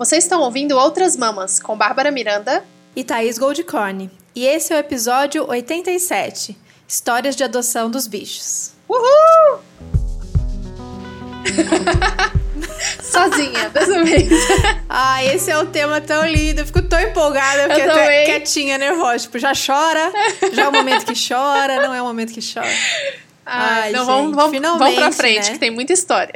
Vocês 0.00 0.24
estão 0.24 0.40
ouvindo 0.40 0.78
Outras 0.78 1.14
Mamas 1.14 1.60
com 1.60 1.76
Bárbara 1.76 2.10
Miranda 2.10 2.64
e 2.96 3.04
Thaís 3.04 3.36
Goldcorn. 3.36 4.10
E 4.34 4.46
esse 4.46 4.72
é 4.72 4.76
o 4.76 4.78
episódio 4.78 5.46
87 5.46 6.56
Histórias 6.88 7.36
de 7.36 7.44
Adoção 7.44 7.90
dos 7.90 8.06
Bichos. 8.06 8.72
Uhul! 8.88 9.60
Sozinha, 13.04 13.68
dessa 13.68 14.02
vez. 14.02 14.32
Ah, 14.88 15.22
esse 15.22 15.50
é 15.50 15.58
um 15.58 15.66
tema 15.66 16.00
tão 16.00 16.24
lindo. 16.24 16.62
Eu 16.62 16.66
fico 16.66 16.80
tão 16.80 16.98
empolgada, 16.98 17.66
porque 17.66 17.82
eu 17.82 17.90
até 17.90 18.24
quietinha, 18.24 18.78
nervosa. 18.78 19.18
Tipo, 19.18 19.38
já 19.38 19.52
chora, 19.52 20.10
já 20.50 20.62
é 20.62 20.68
o 20.68 20.72
momento 20.72 21.04
que 21.04 21.28
chora, 21.28 21.86
não 21.86 21.92
é 21.92 22.00
o 22.00 22.06
momento 22.06 22.32
que 22.32 22.40
chora. 22.40 22.72
Ai, 23.44 23.82
Ai 23.82 23.92
não, 23.92 24.06
gente, 24.06 24.06
vamos, 24.06 24.34
vamos, 24.34 24.78
vamos 24.78 24.94
pra 24.94 25.12
frente, 25.12 25.46
né? 25.48 25.52
que 25.52 25.58
tem 25.58 25.70
muita 25.70 25.92
história. 25.92 26.32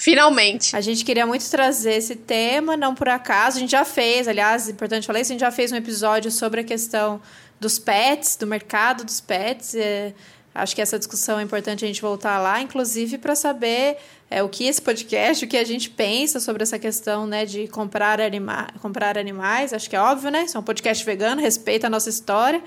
Finalmente. 0.00 0.74
A 0.74 0.80
gente 0.80 1.04
queria 1.04 1.26
muito 1.26 1.48
trazer 1.50 1.92
esse 1.92 2.16
tema, 2.16 2.74
não 2.74 2.94
por 2.94 3.06
acaso. 3.06 3.58
A 3.58 3.60
gente 3.60 3.72
já 3.72 3.84
fez, 3.84 4.26
aliás, 4.26 4.66
importante 4.66 5.06
falar 5.06 5.20
isso, 5.20 5.30
a 5.30 5.34
gente 5.34 5.42
já 5.42 5.50
fez 5.50 5.70
um 5.72 5.76
episódio 5.76 6.30
sobre 6.30 6.62
a 6.62 6.64
questão 6.64 7.20
dos 7.60 7.78
pets, 7.78 8.34
do 8.34 8.46
mercado 8.46 9.04
dos 9.04 9.20
pets. 9.20 9.74
É, 9.74 10.14
acho 10.54 10.74
que 10.74 10.82
essa 10.82 10.98
discussão 10.98 11.38
é 11.38 11.42
importante 11.42 11.84
a 11.84 11.88
gente 11.88 12.02
voltar 12.02 12.38
lá, 12.38 12.60
inclusive 12.60 13.18
para 13.18 13.34
saber 13.34 13.96
é, 14.30 14.42
o 14.42 14.48
que 14.48 14.64
esse 14.64 14.80
podcast, 14.80 15.44
o 15.44 15.48
que 15.48 15.56
a 15.56 15.64
gente 15.64 15.90
pensa 15.90 16.38
sobre 16.38 16.62
essa 16.62 16.78
questão 16.78 17.26
né, 17.26 17.44
de 17.44 17.66
comprar, 17.66 18.20
anima 18.20 18.68
comprar 18.80 19.18
animais. 19.18 19.72
Acho 19.72 19.90
que 19.90 19.96
é 19.96 20.00
óbvio, 20.00 20.30
né? 20.30 20.44
Isso 20.44 20.56
é 20.56 20.60
um 20.60 20.62
podcast 20.62 21.04
vegano, 21.04 21.40
respeita 21.40 21.88
a 21.88 21.90
nossa 21.90 22.08
história. 22.08 22.62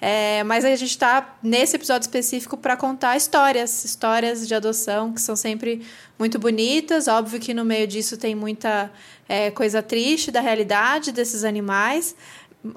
É, 0.00 0.44
mas 0.44 0.64
a 0.64 0.70
gente 0.70 0.90
está 0.90 1.36
nesse 1.42 1.74
episódio 1.74 2.04
específico 2.04 2.56
para 2.56 2.76
contar 2.76 3.16
histórias, 3.16 3.84
histórias 3.84 4.46
de 4.46 4.54
adoção 4.54 5.12
que 5.12 5.20
são 5.20 5.34
sempre 5.34 5.84
muito 6.16 6.38
bonitas. 6.38 7.08
Óbvio 7.08 7.40
que 7.40 7.52
no 7.52 7.64
meio 7.64 7.86
disso 7.88 8.16
tem 8.16 8.36
muita 8.36 8.88
é, 9.28 9.50
coisa 9.50 9.82
triste 9.82 10.30
da 10.30 10.40
realidade 10.40 11.10
desses 11.10 11.42
animais 11.42 12.14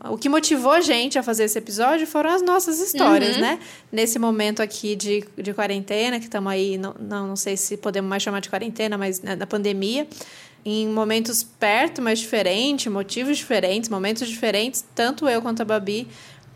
o 0.09 0.17
que 0.17 0.29
motivou 0.29 0.71
a 0.71 0.81
gente 0.81 1.17
a 1.17 1.23
fazer 1.23 1.45
esse 1.45 1.57
episódio 1.57 2.05
foram 2.05 2.29
as 2.29 2.41
nossas 2.41 2.79
histórias, 2.79 3.35
uhum. 3.35 3.41
né? 3.41 3.59
Nesse 3.91 4.19
momento 4.19 4.61
aqui 4.61 4.95
de, 4.95 5.23
de 5.35 5.53
quarentena, 5.53 6.19
que 6.19 6.25
estamos 6.25 6.51
aí, 6.51 6.77
não, 6.77 6.95
não, 6.99 7.27
não 7.29 7.35
sei 7.35 7.57
se 7.57 7.77
podemos 7.77 8.07
mais 8.07 8.21
chamar 8.21 8.41
de 8.41 8.49
quarentena, 8.49 8.97
mas 8.97 9.21
né, 9.21 9.35
na 9.35 9.47
pandemia, 9.47 10.07
em 10.63 10.87
momentos 10.87 11.41
perto, 11.41 12.01
mas 12.01 12.19
diferente, 12.19 12.89
motivos 12.89 13.37
diferentes, 13.37 13.89
momentos 13.89 14.27
diferentes, 14.27 14.85
tanto 14.93 15.27
eu 15.27 15.41
quanto 15.41 15.61
a 15.63 15.65
Babi 15.65 16.07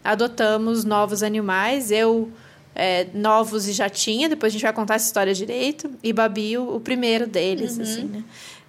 adotamos 0.03 0.83
novos 0.83 1.23
animais. 1.23 1.91
Eu. 1.91 2.31
É, 2.77 3.07
novos 3.13 3.69
e 3.69 3.71
já 3.71 3.87
tinha, 3.87 4.27
depois 4.27 4.51
a 4.51 4.53
gente 4.53 4.63
vai 4.63 4.73
contar 4.73 4.95
essa 4.95 5.05
história 5.05 5.33
direito, 5.33 5.89
e 6.03 6.11
Babi, 6.11 6.57
o, 6.57 6.75
o 6.75 6.79
primeiro 6.81 7.25
deles, 7.25 7.77
uhum. 7.77 7.83
assim, 7.83 8.03
né? 8.03 8.23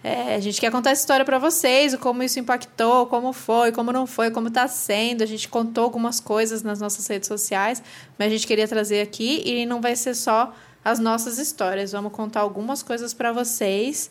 É, 0.09 0.37
a 0.37 0.39
gente 0.39 0.61
quer 0.61 0.71
contar 0.71 0.91
essa 0.91 1.01
história 1.01 1.25
para 1.25 1.37
vocês, 1.37 1.93
como 1.97 2.23
isso 2.23 2.39
impactou, 2.39 3.07
como 3.07 3.33
foi, 3.33 3.73
como 3.73 3.91
não 3.91 4.07
foi, 4.07 4.31
como 4.31 4.47
está 4.47 4.69
sendo. 4.69 5.23
A 5.23 5.27
gente 5.27 5.49
contou 5.49 5.83
algumas 5.83 6.21
coisas 6.21 6.63
nas 6.63 6.79
nossas 6.79 7.05
redes 7.09 7.27
sociais, 7.27 7.83
mas 8.17 8.29
a 8.29 8.31
gente 8.31 8.47
queria 8.47 8.69
trazer 8.69 9.01
aqui 9.01 9.43
e 9.45 9.67
não 9.67 9.81
vai 9.81 9.97
ser 9.97 10.15
só 10.15 10.55
as 10.85 11.01
nossas 11.01 11.39
histórias. 11.39 11.91
Vamos 11.91 12.13
contar 12.13 12.43
algumas 12.43 12.85
coisas 12.85 13.13
para 13.13 13.33
vocês 13.33 14.09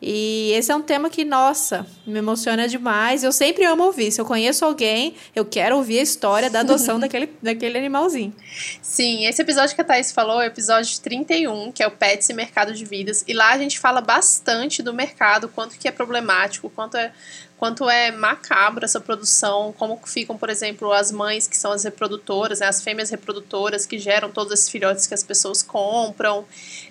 e 0.00 0.52
esse 0.52 0.70
é 0.70 0.76
um 0.76 0.82
tema 0.82 1.08
que, 1.08 1.24
nossa, 1.24 1.86
me 2.06 2.18
emociona 2.18 2.68
demais. 2.68 3.24
Eu 3.24 3.32
sempre 3.32 3.64
amo 3.64 3.84
ouvir. 3.84 4.12
Se 4.12 4.20
eu 4.20 4.26
conheço 4.26 4.62
alguém, 4.64 5.14
eu 5.34 5.44
quero 5.44 5.76
ouvir 5.76 5.98
a 5.98 6.02
história 6.02 6.50
da 6.50 6.60
adoção 6.60 7.00
daquele, 7.00 7.30
daquele 7.42 7.78
animalzinho. 7.78 8.34
Sim, 8.82 9.24
esse 9.24 9.40
episódio 9.40 9.74
que 9.74 9.80
a 9.80 9.84
Thaís 9.84 10.12
falou 10.12 10.40
é 10.40 10.44
o 10.44 10.48
episódio 10.48 11.00
31, 11.00 11.72
que 11.72 11.82
é 11.82 11.86
o 11.86 11.90
Pets 11.90 12.28
e 12.28 12.34
Mercado 12.34 12.74
de 12.74 12.84
Vidas. 12.84 13.24
E 13.26 13.32
lá 13.32 13.52
a 13.52 13.58
gente 13.58 13.78
fala 13.78 14.02
bastante 14.02 14.82
do 14.82 14.92
mercado, 14.92 15.48
quanto 15.48 15.78
que 15.78 15.88
é 15.88 15.92
problemático, 15.92 16.68
quanto 16.68 16.98
é 16.98 17.10
quanto 17.58 17.88
é 17.88 18.10
macabro 18.10 18.84
essa 18.84 19.00
produção, 19.00 19.74
como 19.78 19.98
ficam, 20.04 20.36
por 20.36 20.50
exemplo, 20.50 20.92
as 20.92 21.10
mães 21.10 21.46
que 21.46 21.56
são 21.56 21.72
as 21.72 21.84
reprodutoras, 21.84 22.60
né, 22.60 22.66
as 22.66 22.82
fêmeas 22.82 23.10
reprodutoras 23.10 23.86
que 23.86 23.98
geram 23.98 24.30
todos 24.30 24.52
esses 24.52 24.68
filhotes 24.68 25.06
que 25.06 25.14
as 25.14 25.22
pessoas 25.22 25.62
compram. 25.62 26.44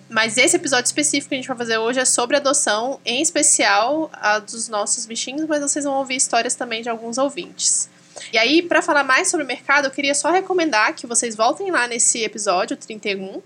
Mas 0.09 0.37
esse 0.37 0.55
episódio 0.55 0.85
específico 0.85 1.29
que 1.29 1.35
a 1.35 1.37
gente 1.37 1.47
vai 1.47 1.57
fazer 1.57 1.77
hoje 1.77 1.99
é 1.99 2.05
sobre 2.05 2.37
adoção, 2.37 2.99
em 3.05 3.21
especial 3.21 4.09
a 4.13 4.39
dos 4.39 4.67
nossos 4.67 5.05
bichinhos, 5.05 5.45
mas 5.47 5.61
vocês 5.61 5.85
vão 5.85 5.95
ouvir 5.95 6.15
histórias 6.15 6.55
também 6.55 6.81
de 6.81 6.89
alguns 6.89 7.17
ouvintes. 7.17 7.89
E 8.31 8.37
aí, 8.37 8.61
para 8.61 8.81
falar 8.81 9.03
mais 9.03 9.29
sobre 9.29 9.43
o 9.43 9.47
mercado, 9.47 9.85
eu 9.85 9.91
queria 9.91 10.15
só 10.15 10.31
recomendar 10.31 10.93
que 10.93 11.05
vocês 11.05 11.35
voltem 11.35 11.69
lá 11.69 11.87
nesse 11.87 12.23
episódio 12.23 12.77
31 12.77 13.41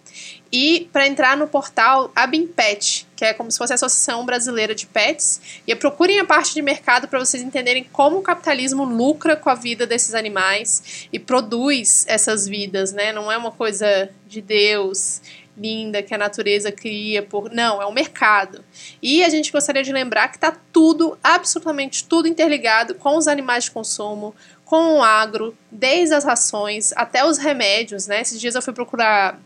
e 0.51 0.87
para 0.93 1.07
entrar 1.07 1.35
no 1.35 1.47
portal 1.47 2.11
Abimpet, 2.15 3.07
que 3.19 3.25
é 3.25 3.33
como 3.33 3.51
se 3.51 3.57
fosse 3.57 3.73
a 3.73 3.75
Associação 3.75 4.25
Brasileira 4.25 4.73
de 4.73 4.87
Pets, 4.87 5.41
e 5.67 5.75
procurem 5.75 6.21
a 6.21 6.25
parte 6.25 6.53
de 6.53 6.61
mercado 6.61 7.05
para 7.05 7.19
vocês 7.19 7.43
entenderem 7.43 7.83
como 7.83 8.19
o 8.19 8.21
capitalismo 8.21 8.85
lucra 8.85 9.35
com 9.35 9.49
a 9.49 9.55
vida 9.55 9.85
desses 9.85 10.15
animais 10.15 11.09
e 11.11 11.19
produz 11.19 12.05
essas 12.07 12.47
vidas, 12.47 12.93
né? 12.93 13.11
Não 13.11 13.29
é 13.29 13.35
uma 13.35 13.51
coisa 13.51 14.09
de 14.25 14.41
Deus 14.41 15.21
linda 15.57 16.01
que 16.01 16.15
a 16.15 16.17
natureza 16.17 16.71
cria 16.71 17.21
por. 17.21 17.51
Não, 17.51 17.81
é 17.81 17.85
o 17.85 17.91
mercado. 17.91 18.63
E 19.01 19.21
a 19.21 19.27
gente 19.27 19.51
gostaria 19.51 19.83
de 19.83 19.91
lembrar 19.91 20.29
que 20.29 20.37
está 20.37 20.57
tudo, 20.71 21.19
absolutamente 21.21 22.05
tudo 22.05 22.25
interligado 22.25 22.95
com 22.95 23.17
os 23.17 23.27
animais 23.27 23.65
de 23.65 23.71
consumo, 23.71 24.33
com 24.63 24.99
o 24.99 25.03
agro, 25.03 25.57
desde 25.69 26.15
as 26.15 26.23
rações 26.23 26.93
até 26.95 27.25
os 27.25 27.37
remédios, 27.37 28.07
né? 28.07 28.21
Esses 28.21 28.39
dias 28.39 28.55
eu 28.55 28.61
fui 28.61 28.71
procurar 28.71 29.37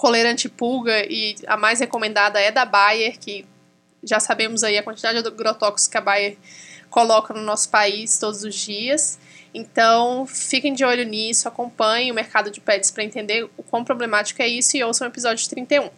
coleira 0.00 0.30
antipulga 0.30 1.04
e 1.12 1.36
a 1.46 1.58
mais 1.58 1.78
recomendada 1.78 2.40
é 2.40 2.50
da 2.50 2.64
Bayer, 2.64 3.18
que 3.18 3.44
já 4.02 4.18
sabemos 4.18 4.64
aí 4.64 4.78
a 4.78 4.82
quantidade 4.82 5.20
de 5.20 5.28
agrotóxicos 5.28 5.86
que 5.88 5.98
a 5.98 6.00
Bayer 6.00 6.38
coloca 6.88 7.34
no 7.34 7.42
nosso 7.42 7.68
país 7.68 8.18
todos 8.18 8.42
os 8.42 8.54
dias. 8.54 9.18
Então, 9.52 10.24
fiquem 10.26 10.72
de 10.72 10.86
olho 10.86 11.04
nisso, 11.04 11.46
acompanhem 11.46 12.10
o 12.10 12.14
mercado 12.14 12.50
de 12.50 12.62
pets 12.62 12.90
para 12.90 13.04
entender 13.04 13.46
o 13.58 13.62
quão 13.62 13.84
problemático 13.84 14.40
é 14.40 14.48
isso 14.48 14.74
e 14.74 14.82
ouçam 14.82 15.06
o 15.06 15.10
episódio 15.10 15.46
31. 15.50 15.90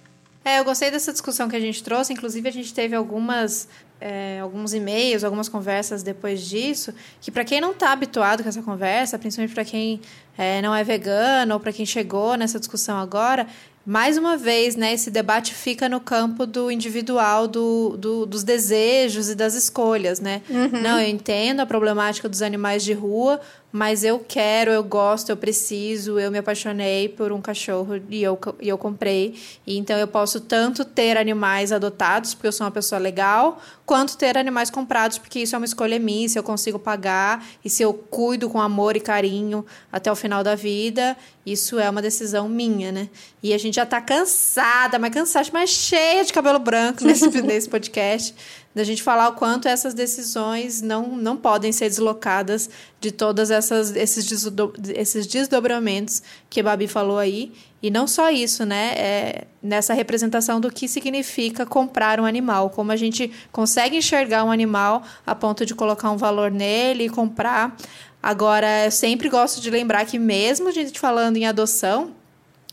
É, 0.45 0.59
eu 0.59 0.65
gostei 0.65 0.91
dessa 0.91 1.13
discussão 1.13 1.49
que 1.49 1.55
a 1.55 1.61
gente 1.61 1.81
trouxe. 1.85 2.13
Inclusive, 2.13 2.49
a 2.49 2.53
gente 2.53 2.75
teve 2.75 2.97
algumas, 2.97 3.69
é, 4.01 4.41
alguns 4.41 4.75
e-mails, 4.75 5.23
algumas 5.23 5.49
conversas 5.49 6.03
depois 6.03 6.43
disso, 6.43 6.93
que 7.21 7.31
para 7.31 7.45
quem 7.45 7.61
não 7.61 7.71
está 7.71 7.93
habituado 7.93 8.43
com 8.43 8.49
essa 8.49 8.63
conversa, 8.63 9.17
principalmente 9.17 9.55
para 9.55 9.65
quem 9.65 10.01
é, 10.37 10.61
não 10.61 10.75
é 10.75 10.83
vegano 10.83 11.55
ou 11.55 11.61
para 11.61 11.73
quem 11.73 11.87
chegou 11.87 12.37
nessa 12.37 12.59
discussão 12.59 12.99
agora, 12.99 13.47
mais 13.85 14.17
uma 14.17 14.37
vez, 14.37 14.77
né, 14.77 14.93
esse 14.95 15.11
debate 15.11 15.55
fica 15.55 15.89
no 15.89 16.01
campo 16.01 16.47
do 16.47 16.71
individual, 16.71 17.49
do, 17.49 17.97
do 17.97 18.27
dos 18.27 18.45
desejos 18.45 19.29
e 19.29 19.35
das 19.35 19.55
escolhas, 19.55 20.21
né? 20.21 20.43
Uhum. 20.49 20.81
Não, 20.81 21.01
eu 21.01 21.09
entendo 21.09 21.61
a 21.61 21.67
problemática 21.67 22.29
dos 22.29 22.43
animais 22.43 22.85
de 22.85 22.93
rua, 22.93 23.41
mas 23.73 24.05
eu 24.05 24.19
quero, 24.19 24.71
eu 24.71 24.85
gosto, 24.85 25.31
eu 25.31 25.37
preciso, 25.37 26.19
eu 26.19 26.31
me 26.31 26.37
apaixonei 26.37 27.09
por 27.09 27.33
um 27.33 27.41
cachorro 27.41 27.99
e 28.11 28.23
eu, 28.23 28.39
e 28.61 28.69
eu 28.69 28.77
comprei. 28.77 29.35
E 29.67 29.79
então 29.79 29.97
eu 29.97 30.07
posso 30.07 30.41
tanto 30.41 30.85
ter 30.85 31.17
animais 31.17 31.73
adotados, 31.73 32.35
porque 32.35 32.49
eu 32.49 32.53
sou 32.53 32.67
uma 32.67 32.71
pessoa 32.71 32.99
legal, 32.99 33.63
quanto 33.87 34.19
ter 34.19 34.37
animais 34.37 34.69
comprados, 34.69 35.17
porque 35.17 35.41
isso 35.41 35.55
é 35.55 35.59
uma 35.59 35.65
escolha 35.65 35.99
minha, 35.99 36.29
se 36.29 36.39
eu 36.39 36.43
consigo 36.43 36.79
pagar 36.79 37.45
e 37.65 37.71
se 37.71 37.83
eu 37.83 37.95
cuido 37.95 38.51
com 38.51 38.61
amor 38.61 38.95
e 38.95 39.01
carinho 39.01 39.65
até 39.91 40.13
o 40.13 40.17
final 40.17 40.45
da 40.45 40.55
vida, 40.55 41.17
isso 41.47 41.79
é 41.79 41.89
uma 41.89 42.03
decisão 42.03 42.51
minha, 42.51 42.93
né? 42.93 43.09
E 43.43 43.55
a 43.55 43.59
gente 43.59 43.77
já 43.77 43.87
tá 43.87 44.03
cansada, 44.03 44.99
mas 44.99 45.15
cansada, 45.15 45.49
mas 45.51 45.71
cheia 45.71 46.25
de 46.25 46.33
cabelo 46.33 46.59
branco 46.59 47.05
nesse, 47.05 47.27
nesse 47.41 47.71
podcast 47.71 48.35
da 48.75 48.85
gente 48.85 49.03
falar 49.03 49.29
o 49.29 49.33
quanto 49.35 49.69
essas 49.69 49.93
decisões 49.95 50.81
não, 50.81 51.17
não 51.17 51.37
podem 51.37 51.73
ser 51.73 51.89
deslocadas 51.89 52.71
de 53.01 53.11
todos 53.11 53.51
essas, 53.51 53.95
esses, 53.95 54.27
desdo, 54.27 54.73
esses 54.95 55.27
desdobramentos 55.27 56.23
que 56.49 56.61
a 56.61 56.63
Babi 56.65 56.89
falou 56.89 57.19
aí. 57.19 57.53
E 57.83 57.91
não 57.91 58.07
só 58.07 58.31
isso, 58.31 58.65
né? 58.65 58.95
É 58.97 59.45
nessa 59.63 59.95
representação 59.95 60.61
do 60.61 60.71
que 60.71 60.89
significa 60.89 61.65
comprar 61.65 62.19
um 62.19 62.25
animal, 62.25 62.71
como 62.71 62.91
a 62.91 62.97
gente 62.97 63.31
consegue 63.53 63.97
enxergar 63.97 64.45
um 64.45 64.51
animal 64.51 65.03
a 65.27 65.35
ponto 65.35 65.65
de 65.65 65.75
colocar 65.75 66.11
um 66.11 66.17
valor 66.17 66.51
nele 66.51 67.05
e 67.05 67.09
comprar. 67.09 67.77
Agora, 68.23 68.85
eu 68.85 68.91
sempre 68.91 69.29
gosto 69.29 69.61
de 69.61 69.71
lembrar 69.71 70.05
que, 70.05 70.19
mesmo 70.19 70.69
a 70.69 70.73
gente 70.73 70.99
falando 70.99 71.37
em 71.37 71.47
adoção, 71.47 72.13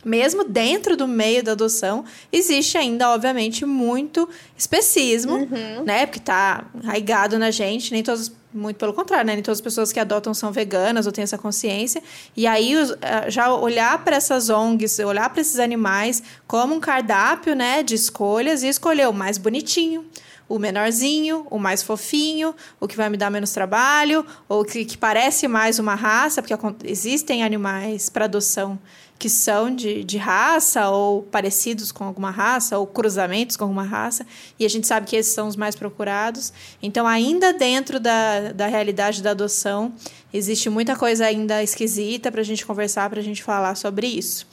mesmo 0.04 0.44
dentro 0.44 0.96
do 0.96 1.08
meio 1.08 1.44
da 1.44 1.52
adoção, 1.52 2.06
existe 2.32 2.78
ainda, 2.78 3.10
obviamente, 3.10 3.66
muito 3.66 4.30
especismo, 4.58 5.36
uhum. 5.36 5.84
né? 5.86 6.06
Porque 6.06 6.20
tá 6.20 6.66
arraigado 6.84 7.38
na 7.38 7.52
gente, 7.52 7.92
nem 7.92 8.02
todos, 8.02 8.32
muito 8.54 8.78
pelo 8.78 8.94
contrário, 8.94 9.26
né? 9.26 9.34
Nem 9.34 9.44
todas 9.44 9.58
as 9.58 9.62
pessoas 9.62 9.92
que 9.92 10.00
adotam 10.00 10.34
são 10.34 10.52
veganas 10.52 11.06
ou 11.06 11.12
têm 11.12 11.24
essa 11.24 11.38
consciência. 11.38 12.02
E 12.36 12.48
aí, 12.48 12.74
eh, 13.02 13.30
já 13.30 13.54
olhar 13.54 14.04
para 14.04 14.16
essas 14.16 14.50
ONGs, 14.50 15.00
olhar 15.00 15.30
para 15.30 15.42
esses 15.42 15.60
animais 15.60 16.24
como 16.48 16.76
um 16.76 16.80
cardápio, 16.80 17.54
né? 17.54 17.84
De 17.84 17.96
escolhas 17.96 18.64
e 18.64 18.68
escolher 18.70 19.08
o 19.10 19.14
mais 19.14 19.38
bonitinho, 19.38 20.06
o 20.48 20.58
menorzinho, 20.58 21.46
o 21.52 21.60
mais 21.60 21.84
fofinho, 21.84 22.56
o 22.80 22.88
que 22.88 22.96
vai 22.96 23.10
me 23.10 23.18
dar 23.18 23.30
menos 23.30 23.52
trabalho, 23.52 24.26
ou 24.48 24.64
que, 24.64 24.86
que 24.86 24.98
parece 24.98 25.48
mais 25.48 25.78
uma 25.78 25.94
raça, 25.94 26.42
porque 26.42 26.56
existem 26.86 27.44
animais 27.44 28.10
para 28.10 28.26
adoção 28.26 28.80
que 29.20 29.30
são 29.30 29.76
de, 29.76 30.02
de 30.06 30.18
raça 30.18 30.90
ou 30.90 31.24
parecidos 31.24 31.92
com 31.92 32.06
alguma 32.06 32.32
raça 32.32 32.78
ou 32.78 32.88
cruzamentos 32.88 33.58
com 33.58 33.66
alguma 33.66 33.84
raça, 33.84 34.26
e 34.58 34.66
a 34.66 34.70
gente 34.70 34.88
sabe 34.88 35.06
que 35.06 35.16
esses 35.18 35.34
são 35.34 35.50
os 35.50 35.58
mais 35.58 35.76
procurados. 35.76 36.54
Então, 36.82 37.06
ainda 37.06 37.52
dentro 37.52 38.00
da, 38.00 38.54
da 38.54 38.68
realidade 38.68 39.22
da 39.22 39.32
adoção, 39.32 39.94
existe 40.34 40.70
muita 40.70 40.96
coisa 40.96 41.26
ainda 41.26 41.62
esquisita 41.62 42.32
para 42.32 42.40
a 42.40 42.46
gente 42.46 42.66
conversar, 42.66 43.10
para 43.10 43.20
a 43.20 43.24
gente 43.24 43.44
falar 43.44 43.76
sobre 43.76 44.08
isso. 44.08 44.48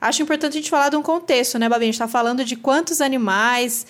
Acho 0.00 0.22
importante 0.22 0.54
a 0.54 0.60
gente 0.60 0.70
falar 0.70 0.88
de 0.88 0.96
um 0.96 1.02
contexto, 1.02 1.58
né, 1.58 1.68
Babi? 1.68 1.84
A 1.84 1.86
gente 1.86 1.94
está 1.94 2.08
falando 2.08 2.42
de 2.42 2.56
quantos 2.56 3.02
animais. 3.02 3.86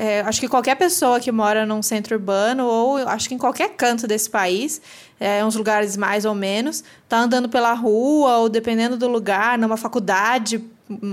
É, 0.00 0.20
acho 0.20 0.38
que 0.38 0.46
qualquer 0.46 0.76
pessoa 0.76 1.18
que 1.18 1.32
mora 1.32 1.66
num 1.66 1.82
centro 1.82 2.14
urbano, 2.14 2.64
ou 2.64 2.98
acho 2.98 3.28
que 3.28 3.34
em 3.34 3.38
qualquer 3.38 3.70
canto 3.70 4.06
desse 4.06 4.30
país, 4.30 4.80
é, 5.18 5.44
uns 5.44 5.56
lugares 5.56 5.96
mais 5.96 6.24
ou 6.24 6.36
menos, 6.36 6.84
tá 7.08 7.18
andando 7.18 7.48
pela 7.48 7.72
rua, 7.72 8.38
ou 8.38 8.48
dependendo 8.48 8.96
do 8.96 9.08
lugar, 9.08 9.58
numa 9.58 9.76
faculdade 9.76 10.64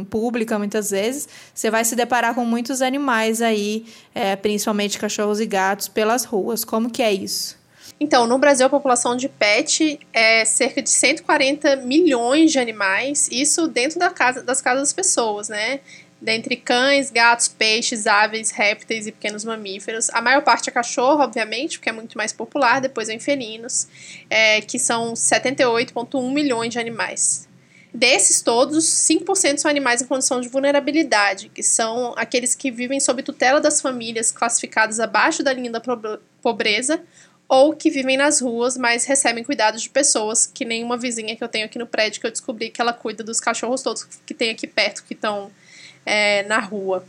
pública 0.10 0.58
muitas 0.60 0.92
vezes, 0.92 1.28
você 1.54 1.72
vai 1.72 1.84
se 1.84 1.96
deparar 1.96 2.36
com 2.36 2.46
muitos 2.46 2.84
animais 2.84 3.42
aí, 3.42 3.88
é, 4.14 4.36
principalmente 4.36 5.00
cachorros 5.00 5.40
e 5.40 5.48
gatos, 5.48 5.88
pelas 5.88 6.24
ruas. 6.24 6.64
Como 6.64 6.90
que 6.90 7.02
é 7.02 7.12
isso? 7.12 7.58
Então, 8.00 8.28
no 8.28 8.38
Brasil, 8.38 8.66
a 8.66 8.70
população 8.70 9.16
de 9.16 9.30
pet 9.30 10.00
é 10.12 10.44
cerca 10.44 10.82
de 10.82 10.90
140 10.90 11.78
milhões 11.78 12.52
de 12.52 12.60
animais, 12.60 13.30
isso 13.32 13.68
dentro 13.68 13.98
da 13.98 14.10
casa, 14.10 14.44
das 14.44 14.62
casas 14.62 14.82
das 14.82 14.94
pessoas, 14.94 15.48
né? 15.48 15.80
Dentre 16.22 16.56
cães, 16.56 17.12
gatos, 17.12 17.48
peixes, 17.48 18.08
aves, 18.08 18.50
répteis 18.50 19.06
e 19.06 19.12
pequenos 19.12 19.44
mamíferos. 19.44 20.10
A 20.12 20.22
maior 20.22 20.42
parte 20.42 20.70
é 20.70 20.74
cachorro, 20.74 21.22
obviamente, 21.22 21.78
porque 21.78 21.90
é 21.90 21.92
muito 21.92 22.18
mais 22.18 22.32
popular, 22.32 22.80
depois 22.80 23.08
vem 23.08 23.20
felinos, 23.20 23.88
é, 24.30 24.62
que 24.62 24.80
são 24.80 25.14
78,1 25.14 26.32
milhões 26.32 26.72
de 26.72 26.80
animais. 26.80 27.48
Desses 27.94 28.42
todos, 28.42 28.86
5% 28.86 29.58
são 29.58 29.72
animais 29.72 30.02
em 30.02 30.06
condição 30.06 30.42
de 30.42 30.50
vulnerabilidade, 30.50 31.48
que 31.48 31.64
são 31.64 32.14
aqueles 32.18 32.54
que 32.54 32.70
vivem 32.70 33.00
sob 33.00 33.24
tutela 33.24 33.62
das 33.62 33.80
famílias 33.80 34.32
classificadas 34.32 35.00
abaixo 35.00 35.42
da 35.42 35.54
linha 35.54 35.72
da 35.72 35.82
pobreza 36.42 37.02
ou 37.48 37.74
que 37.74 37.90
vivem 37.90 38.18
nas 38.18 38.42
ruas, 38.42 38.76
mas 38.76 39.06
recebem 39.06 39.44
cuidados 39.44 39.82
de 39.82 39.90
pessoas, 39.90 40.46
que 40.46 40.66
nem 40.66 40.84
uma 40.84 40.98
vizinha 40.98 41.36
que 41.36 41.44
eu 41.44 41.48
tenho 41.48 41.66
aqui 41.66 41.78
no 41.78 41.88
prédio 41.88 42.20
que 42.20 42.28
eu 42.28 42.32
descobri 42.32 42.70
que 42.70 42.82
ela 42.82 42.92
cuida 42.92 43.24
dos 43.24 43.40
cachorros 43.40 43.82
todos 43.82 44.04
que 44.26 44.34
tem 44.34 44.50
aqui 44.50 44.68
perto, 44.68 45.04
que 45.04 45.14
estão 45.14 45.52
é, 46.06 46.44
na 46.44 46.60
rua. 46.60 47.06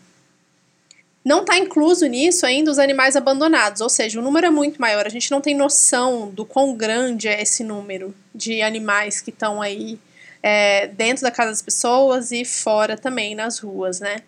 Não 1.24 1.40
está 1.40 1.58
incluso 1.58 2.06
nisso 2.06 2.46
ainda 2.46 2.70
os 2.70 2.78
animais 2.78 3.16
abandonados, 3.16 3.80
ou 3.80 3.88
seja, 3.88 4.20
o 4.20 4.22
número 4.22 4.46
é 4.46 4.50
muito 4.50 4.80
maior. 4.80 5.06
A 5.06 5.10
gente 5.10 5.30
não 5.30 5.40
tem 5.40 5.56
noção 5.56 6.30
do 6.30 6.44
quão 6.46 6.74
grande 6.74 7.26
é 7.26 7.42
esse 7.42 7.64
número 7.64 8.14
de 8.32 8.62
animais 8.62 9.20
que 9.20 9.30
estão 9.30 9.60
aí 9.60 9.98
é, 10.40 10.86
dentro 10.86 11.24
da 11.24 11.30
casa 11.32 11.50
das 11.50 11.62
pessoas 11.62 12.30
e 12.30 12.44
fora 12.44 12.96
também 12.96 13.34
nas 13.34 13.58
ruas, 13.58 13.98
né? 13.98 14.18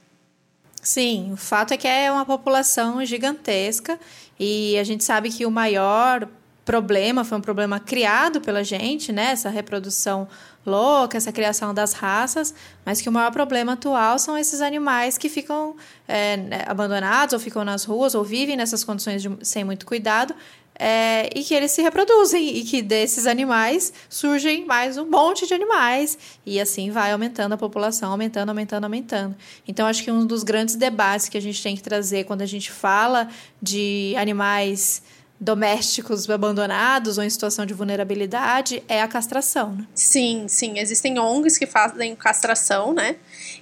Sim, 0.82 1.31
o 1.32 1.37
fato 1.37 1.73
é 1.73 1.76
que 1.76 1.87
é 1.87 2.11
uma 2.11 2.26
população 2.26 3.05
gigantesca 3.05 3.99
e 4.38 4.76
a 4.79 4.82
gente 4.82 5.05
sabe 5.05 5.31
que 5.31 5.47
o 5.47 5.50
maior 5.50 6.29
problema 6.65 7.25
foi 7.25 7.38
um 7.38 7.41
problema 7.41 7.79
criado 7.79 8.41
pela 8.41 8.65
gente, 8.65 9.12
né? 9.12 9.31
Essa 9.31 9.49
reprodução 9.49 10.29
louca, 10.64 11.16
essa 11.16 11.32
criação 11.32 11.72
das 11.72 11.93
raças, 11.93 12.55
mas 12.84 13.00
que 13.00 13.08
o 13.08 13.12
maior 13.12 13.31
problema 13.31 13.72
atual 13.72 14.19
são 14.19 14.37
esses 14.37 14.60
animais 14.60 15.16
que 15.16 15.28
ficam 15.28 15.76
é, 16.06 16.64
abandonados 16.66 17.32
ou 17.32 17.40
ficam 17.40 17.64
nas 17.64 17.84
ruas 17.84 18.14
ou 18.14 18.22
vivem 18.22 18.56
nessas 18.56 18.84
condições 18.84 19.22
de, 19.22 19.31
sem 19.43 19.64
muito 19.64 19.87
cuidado 19.87 20.34
é, 20.78 21.28
e 21.34 21.43
que 21.43 21.52
eles 21.52 21.72
se 21.72 21.82
reproduzem 21.82 22.56
e 22.56 22.62
que 22.62 22.81
desses 22.81 23.26
animais 23.26 23.93
surgem 24.08 24.64
mais 24.64 24.96
um 24.96 25.06
monte 25.06 25.46
de 25.46 25.52
animais 25.52 26.16
e 26.46 26.60
assim 26.60 26.90
vai 26.90 27.10
aumentando 27.12 27.55
a 27.55 27.58
população, 27.58 28.12
aumentando, 28.12 28.50
aumentando, 28.50 28.84
aumentando. 28.84 29.37
Então 29.66 29.87
acho 29.87 30.05
que 30.05 30.10
um 30.10 30.25
dos 30.25 30.44
grandes 30.44 30.76
debates 30.76 31.28
que 31.28 31.37
a 31.37 31.43
gente 31.43 31.60
tem 31.60 31.75
que 31.75 31.82
trazer 31.82 32.25
quando 32.25 32.43
a 32.43 32.46
gente 32.46 32.70
fala 32.70 33.28
de 33.60 34.14
animais 34.16 35.02
domésticos 35.40 36.29
abandonados 36.29 37.17
ou 37.17 37.25
em 37.25 37.31
situação 37.31 37.64
de 37.64 37.73
vulnerabilidade 37.73 38.82
é 38.88 39.00
a 39.00 39.06
castração. 39.06 39.73
Né? 39.73 39.87
Sim, 39.94 40.46
sim. 40.49 40.79
Existem 40.79 41.19
ONGs 41.19 41.56
que 41.56 41.67
fazem 41.67 42.14
castração, 42.17 42.93
né? 42.93 43.17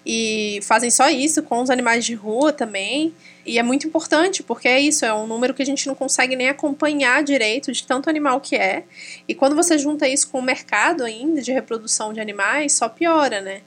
E 0.05 0.61
fazem 0.63 0.91
só 0.91 1.11
isso 1.11 1.43
com 1.43 1.61
os 1.61 1.69
animais 1.69 2.05
de 2.05 2.15
rua 2.15 2.53
também. 2.53 3.15
E 3.45 3.59
é 3.59 3.63
muito 3.63 3.87
importante, 3.87 4.43
porque 4.43 4.67
é 4.67 4.81
isso, 4.81 5.05
é 5.05 5.13
um 5.13 5.27
número 5.27 5.55
que 5.55 5.63
a 5.63 5.67
gente 5.67 5.87
não 5.87 5.95
consegue 5.95 6.35
nem 6.35 6.49
acompanhar 6.49 7.23
direito 7.23 7.71
de 7.71 7.87
tanto 7.87 8.09
animal 8.09 8.41
que 8.41 8.57
é. 8.57 8.85
E 9.29 9.35
quando 9.35 9.55
você 9.55 9.79
junta 9.79 10.09
isso 10.09 10.29
com 10.31 10.39
o 10.39 10.43
mercado 10.43 11.05
ainda 11.05 11.43
de 11.43 11.53
reprodução 11.53 12.13
de 12.13 12.21
animais, 12.21 12.73
só 12.73 12.89
piora, 12.89 13.41
né? 13.41 13.61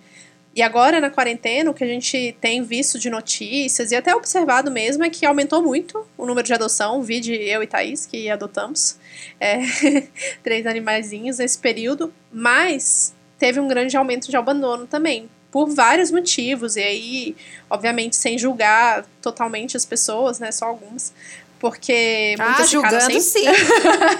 E 0.55 0.61
agora, 0.61 0.99
na 0.99 1.09
quarentena, 1.09 1.69
o 1.69 1.73
que 1.73 1.83
a 1.83 1.87
gente 1.87 2.35
tem 2.41 2.63
visto 2.63 2.97
de 2.97 3.09
notícias 3.09 3.91
e 3.91 3.95
até 3.95 4.15
observado 4.15 4.71
mesmo 4.71 5.03
é 5.03 5.09
que 5.09 5.25
aumentou 5.25 5.61
muito 5.61 6.05
o 6.17 6.25
número 6.25 6.45
de 6.45 6.53
adoção. 6.53 7.01
Vi 7.03 7.19
de 7.19 7.33
eu 7.33 7.61
e 7.61 7.67
Thaís, 7.67 8.05
que 8.05 8.29
adotamos 8.29 8.97
é, 9.39 9.59
três 10.43 10.65
animaizinhos 10.65 11.37
nesse 11.37 11.57
período, 11.59 12.11
mas 12.31 13.13
teve 13.37 13.59
um 13.59 13.67
grande 13.67 13.95
aumento 13.95 14.29
de 14.29 14.35
abandono 14.35 14.87
também 14.87 15.29
por 15.51 15.67
vários 15.67 16.11
motivos, 16.11 16.75
e 16.75 16.81
aí, 16.81 17.35
obviamente, 17.69 18.15
sem 18.15 18.37
julgar 18.37 19.05
totalmente 19.21 19.75
as 19.75 19.85
pessoas, 19.85 20.39
né? 20.39 20.51
Só 20.51 20.65
algumas. 20.65 21.13
Porque 21.59 22.35
ah, 22.39 22.45
muitas 22.45 22.69
julgando 22.69 23.01
sem... 23.01 23.19
sim. 23.19 23.45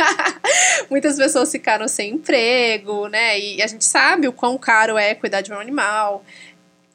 muitas 0.91 1.15
pessoas 1.15 1.49
ficaram 1.49 1.87
sem 1.87 2.11
emprego, 2.11 3.07
né? 3.07 3.39
E 3.39 3.61
a 3.61 3.67
gente 3.67 3.85
sabe 3.85 4.27
o 4.27 4.33
quão 4.33 4.57
caro 4.57 4.97
é 4.97 5.15
cuidar 5.15 5.41
de 5.41 5.51
um 5.51 5.57
animal. 5.57 6.23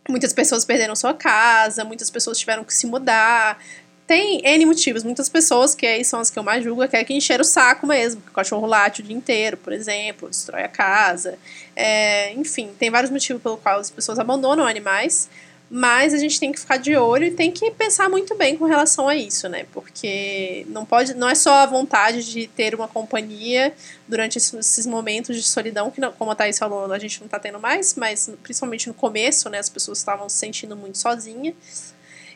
Muitas 0.06 0.34
pessoas 0.34 0.64
perderam 0.64 0.94
sua 0.94 1.14
casa, 1.14 1.82
muitas 1.82 2.10
pessoas 2.10 2.38
tiveram 2.38 2.62
que 2.62 2.74
se 2.74 2.86
mudar. 2.86 3.58
Tem 4.06 4.42
N 4.44 4.66
motivos. 4.66 5.02
Muitas 5.02 5.30
pessoas, 5.30 5.74
que 5.74 5.86
aí 5.86 6.04
são 6.04 6.20
as 6.20 6.28
que 6.28 6.38
eu 6.38 6.42
mais 6.42 6.62
julgo, 6.62 6.82
é 6.82 6.88
que 6.88 6.96
é 6.96 7.04
que 7.04 7.14
encher 7.14 7.40
o 7.40 7.44
saco 7.44 7.86
mesmo. 7.86 8.20
Que 8.20 8.28
o 8.28 8.32
cachorro 8.32 8.66
late 8.66 9.00
o 9.00 9.04
dia 9.04 9.16
inteiro, 9.16 9.56
por 9.56 9.72
exemplo, 9.72 10.28
destrói 10.28 10.62
a 10.62 10.68
casa. 10.68 11.38
É, 11.74 12.32
enfim, 12.34 12.70
tem 12.78 12.90
vários 12.90 13.10
motivos 13.10 13.42
pelo 13.42 13.56
qual 13.56 13.80
as 13.80 13.90
pessoas 13.90 14.18
abandonam 14.18 14.66
animais. 14.66 15.30
Mas 15.76 16.14
a 16.14 16.18
gente 16.18 16.38
tem 16.38 16.52
que 16.52 16.60
ficar 16.60 16.76
de 16.76 16.94
olho 16.94 17.24
e 17.24 17.30
tem 17.32 17.50
que 17.50 17.68
pensar 17.72 18.08
muito 18.08 18.36
bem 18.36 18.56
com 18.56 18.64
relação 18.64 19.08
a 19.08 19.16
isso, 19.16 19.48
né? 19.48 19.66
Porque 19.72 20.64
não 20.68 20.86
pode, 20.86 21.14
não 21.14 21.28
é 21.28 21.34
só 21.34 21.52
a 21.52 21.66
vontade 21.66 22.22
de 22.30 22.46
ter 22.46 22.76
uma 22.76 22.86
companhia 22.86 23.74
durante 24.06 24.38
esses 24.38 24.86
momentos 24.86 25.34
de 25.34 25.42
solidão, 25.42 25.90
que, 25.90 26.00
não, 26.00 26.12
como 26.12 26.30
a 26.30 26.36
Thaís 26.36 26.60
falou, 26.60 26.92
a 26.92 26.98
gente 27.00 27.20
não 27.20 27.26
tá 27.26 27.40
tendo 27.40 27.58
mais, 27.58 27.96
mas 27.96 28.30
principalmente 28.44 28.86
no 28.86 28.94
começo, 28.94 29.50
né? 29.50 29.58
As 29.58 29.68
pessoas 29.68 29.98
estavam 29.98 30.28
se 30.28 30.36
sentindo 30.36 30.76
muito 30.76 30.96
sozinhas 30.96 31.56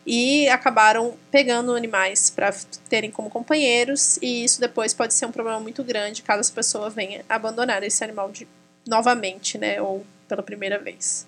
e 0.04 0.48
acabaram 0.48 1.16
pegando 1.30 1.76
animais 1.76 2.30
para 2.30 2.52
terem 2.88 3.12
como 3.12 3.30
companheiros, 3.30 4.18
e 4.20 4.42
isso 4.42 4.60
depois 4.60 4.92
pode 4.92 5.14
ser 5.14 5.26
um 5.26 5.32
problema 5.32 5.60
muito 5.60 5.84
grande 5.84 6.22
caso 6.22 6.40
essa 6.40 6.52
pessoa 6.52 6.90
venha 6.90 7.24
abandonar 7.28 7.84
esse 7.84 8.02
animal 8.02 8.32
de, 8.32 8.48
novamente, 8.84 9.56
né, 9.56 9.80
ou 9.80 10.04
pela 10.26 10.42
primeira 10.42 10.76
vez. 10.76 11.24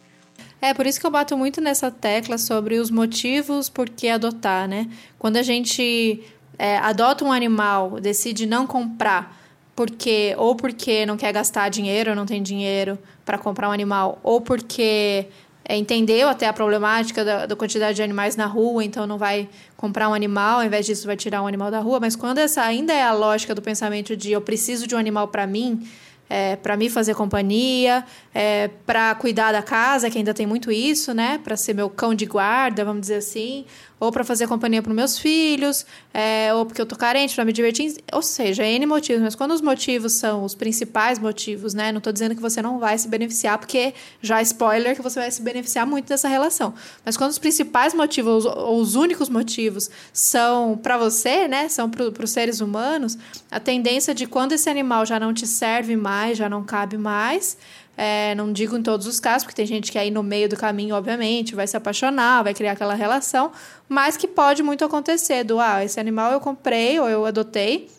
É, 0.61 0.75
por 0.75 0.87
isso 0.87 1.01
que 1.01 1.07
eu 1.07 1.11
bato 1.11 1.37
muito 1.37 1.61
nessa 1.61 1.91
tecla 1.91 2.39
sobre 2.39 2.79
os 2.79 2.91
motivos 2.91 3.69
por 3.69 3.89
que 3.89 4.09
adotar, 4.09 4.69
né? 4.69 4.89
Quando 5.19 5.37
a 5.37 5.43
gente 5.43 6.23
é, 6.59 6.77
adota 6.79 7.25
um 7.25 7.33
animal, 7.33 7.99
decide 8.01 8.47
não 8.47 8.67
comprar, 8.67 9.39
porque 9.75 10.35
ou 10.37 10.55
porque 10.55 11.07
não 11.07 11.17
quer 11.17 11.33
gastar 11.33 11.69
dinheiro, 11.71 12.15
não 12.15 12.27
tem 12.27 12.43
dinheiro 12.43 12.99
para 13.25 13.39
comprar 13.39 13.69
um 13.69 13.73
animal, 13.73 14.19
ou 14.23 14.41
porque 14.41 15.27
é, 15.65 15.77
entendeu 15.77 16.29
até 16.29 16.49
a 16.49 16.53
problemática 16.53 17.25
da, 17.25 17.47
da, 17.47 17.55
quantidade 17.55 17.95
de 17.95 18.03
animais 18.03 18.35
na 18.35 18.47
rua, 18.47 18.85
então 18.85 19.07
não 19.07 19.17
vai 19.17 19.49
comprar 19.77 20.09
um 20.09 20.15
animal, 20.15 20.59
ao 20.59 20.65
invés 20.65 20.85
disso 20.85 21.07
vai 21.07 21.17
tirar 21.17 21.43
um 21.43 21.47
animal 21.47 21.71
da 21.71 21.79
rua. 21.79 22.01
Mas 22.01 22.17
quando 22.17 22.39
essa 22.39 22.63
ainda 22.63 22.93
é 22.93 23.05
a 23.05 23.13
lógica 23.13 23.55
do 23.55 23.63
pensamento 23.63 24.17
de 24.17 24.33
eu 24.33 24.41
preciso 24.41 24.87
de 24.87 24.97
um 24.97 24.99
animal 24.99 25.29
para 25.29 25.47
mim, 25.47 25.89
é, 26.31 26.55
para 26.55 26.77
me 26.77 26.89
fazer 26.89 27.17
companhia, 27.17 28.05
é, 28.33 28.71
para 28.87 29.13
cuidar 29.17 29.51
da 29.51 29.63
casa, 29.63 30.09
que 30.09 30.17
ainda 30.17 30.33
tem 30.33 30.47
muito 30.47 30.71
isso, 30.71 31.13
né? 31.13 31.41
Para 31.43 31.57
ser 31.57 31.75
meu 31.75 31.91
cão 31.91 32.15
de 32.15 32.25
guarda, 32.25 32.85
vamos 32.85 33.01
dizer 33.01 33.17
assim, 33.17 33.67
ou 34.01 34.11
para 34.11 34.25
fazer 34.25 34.49
companhia 34.49 34.83
para 34.83 34.95
meus 34.95 35.19
filhos, 35.19 35.85
é, 36.13 36.53
ou 36.55 36.65
porque 36.65 36.81
eu 36.81 36.87
tô 36.87 36.97
carente 36.97 37.35
para 37.35 37.45
me 37.45 37.53
divertir, 37.53 37.97
ou 38.13 38.23
seja, 38.23 38.65
N 38.65 38.87
motivos, 38.87 39.23
mas 39.23 39.35
quando 39.35 39.53
os 39.53 39.61
motivos 39.61 40.15
são 40.15 40.43
os 40.43 40.55
principais 40.55 41.19
motivos, 41.19 41.75
né? 41.75 41.93
Não 41.93 42.01
tô 42.01 42.11
dizendo 42.11 42.35
que 42.35 42.41
você 42.41 42.63
não 42.63 42.79
vai 42.79 42.97
se 42.97 43.07
beneficiar, 43.07 43.59
porque 43.59 43.93
já 44.23 44.41
spoiler 44.41 44.97
que 44.97 45.03
você 45.03 45.21
vai 45.21 45.31
se 45.31 45.43
beneficiar 45.43 45.87
muito 45.87 46.09
dessa 46.09 46.29
relação. 46.29 46.73
Mas 47.05 47.17
quando 47.17 47.31
os 47.31 47.39
principais 47.39 47.93
motivos, 47.93 48.47
ou 48.47 48.81
os 48.81 48.95
únicos 48.95 49.29
motivos, 49.29 49.91
são 50.13 50.79
para 50.83 50.97
você, 50.97 51.47
né? 51.47 51.69
São 51.69 51.91
para 51.91 52.25
os 52.25 52.31
seres 52.31 52.61
humanos, 52.61 53.19
a 53.51 53.61
tendência 53.61 54.15
de 54.15 54.27
quando 54.27 54.53
esse 54.53 54.71
animal 54.71 55.05
já 55.05 55.21
não 55.21 55.35
te 55.35 55.47
serve 55.47 55.95
mais, 55.95 56.39
já 56.39 56.49
não 56.49 56.65
cabe 56.65 56.97
mais, 56.97 57.59
é, 58.03 58.35
não 58.35 58.51
digo 58.51 58.79
em 58.79 58.83
todos 58.83 59.07
os 59.07 59.21
casos, 59.21 59.45
porque 59.45 59.55
tem 59.55 59.67
gente 59.67 59.93
que 59.93 59.99
aí 59.99 60.11
no 60.11 60.23
meio 60.23 60.49
do 60.49 60.57
caminho, 60.57 60.95
obviamente, 60.95 61.55
vai 61.55 61.67
se 61.67 61.77
apaixonar, 61.77 62.43
vai 62.43 62.55
criar 62.55 62.73
aquela 62.73 62.95
relação, 62.95 63.53
mas 63.87 64.17
que 64.17 64.27
pode 64.27 64.63
muito 64.63 64.83
acontecer 64.83 65.45
do, 65.45 65.61
ah, 65.61 65.85
esse 65.85 66.01
animal 66.01 66.33
eu 66.33 66.41
comprei 66.41 66.99
ou 66.99 67.11
eu 67.11 67.27
adotei, 67.27 67.91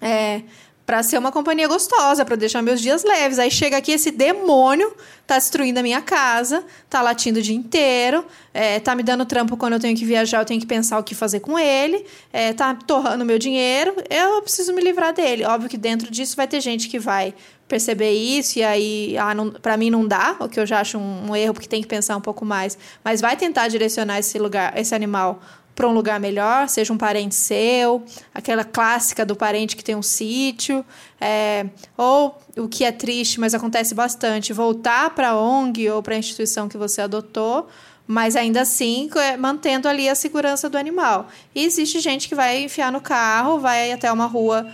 é, 0.00 0.42
para 0.84 1.04
ser 1.04 1.18
uma 1.18 1.30
companhia 1.30 1.68
gostosa, 1.68 2.24
para 2.24 2.34
deixar 2.34 2.62
meus 2.62 2.80
dias 2.80 3.04
leves. 3.04 3.38
Aí 3.38 3.48
chega 3.48 3.76
aqui 3.76 3.92
esse 3.92 4.10
demônio, 4.10 4.92
tá 5.24 5.36
destruindo 5.36 5.78
a 5.78 5.82
minha 5.84 6.00
casa, 6.02 6.64
tá 6.90 7.00
latindo 7.00 7.38
o 7.38 7.42
dia 7.42 7.54
inteiro, 7.54 8.24
é, 8.52 8.80
tá 8.80 8.96
me 8.96 9.04
dando 9.04 9.24
trampo 9.24 9.56
quando 9.56 9.74
eu 9.74 9.80
tenho 9.80 9.96
que 9.96 10.04
viajar, 10.04 10.40
eu 10.40 10.46
tenho 10.46 10.60
que 10.60 10.66
pensar 10.66 10.98
o 10.98 11.04
que 11.04 11.14
fazer 11.14 11.38
com 11.38 11.56
ele, 11.56 12.04
é, 12.32 12.52
tá 12.52 12.74
torrando 12.74 13.24
meu 13.24 13.38
dinheiro, 13.38 13.94
eu 14.10 14.42
preciso 14.42 14.72
me 14.72 14.82
livrar 14.82 15.12
dele. 15.12 15.44
Óbvio 15.44 15.68
que 15.68 15.76
dentro 15.76 16.10
disso 16.10 16.34
vai 16.34 16.48
ter 16.48 16.60
gente 16.60 16.88
que 16.88 16.98
vai 16.98 17.34
perceber 17.68 18.12
isso 18.12 18.58
e 18.58 18.64
aí, 18.64 19.16
ah, 19.18 19.32
para 19.60 19.76
mim 19.76 19.90
não 19.90 20.08
dá, 20.08 20.36
o 20.40 20.48
que 20.48 20.58
eu 20.58 20.66
já 20.66 20.80
acho 20.80 20.98
um, 20.98 21.30
um 21.30 21.36
erro, 21.36 21.52
porque 21.52 21.68
tem 21.68 21.82
que 21.82 21.86
pensar 21.86 22.16
um 22.16 22.20
pouco 22.20 22.44
mais, 22.44 22.78
mas 23.04 23.20
vai 23.20 23.36
tentar 23.36 23.68
direcionar 23.68 24.18
esse 24.18 24.38
lugar, 24.38 24.76
esse 24.76 24.94
animal 24.94 25.40
para 25.78 25.86
um 25.86 25.92
lugar 25.92 26.18
melhor, 26.18 26.68
seja 26.68 26.92
um 26.92 26.98
parente 26.98 27.36
seu, 27.36 28.02
aquela 28.34 28.64
clássica 28.64 29.24
do 29.24 29.36
parente 29.36 29.76
que 29.76 29.84
tem 29.84 29.94
um 29.94 30.02
sítio, 30.02 30.84
é, 31.20 31.66
ou 31.96 32.36
o 32.56 32.66
que 32.66 32.84
é 32.84 32.90
triste, 32.90 33.38
mas 33.38 33.54
acontece 33.54 33.94
bastante, 33.94 34.52
voltar 34.52 35.10
para 35.10 35.28
a 35.28 35.40
ONG 35.40 35.88
ou 35.88 36.02
para 36.02 36.16
a 36.16 36.18
instituição 36.18 36.68
que 36.68 36.76
você 36.76 37.02
adotou, 37.02 37.68
mas 38.08 38.34
ainda 38.34 38.62
assim 38.62 39.08
é, 39.14 39.36
mantendo 39.36 39.86
ali 39.86 40.08
a 40.08 40.16
segurança 40.16 40.68
do 40.68 40.76
animal. 40.76 41.28
E 41.54 41.64
existe 41.64 42.00
gente 42.00 42.28
que 42.28 42.34
vai 42.34 42.64
enfiar 42.64 42.90
no 42.90 43.00
carro, 43.00 43.60
vai 43.60 43.92
até 43.92 44.10
uma 44.10 44.26
rua 44.26 44.66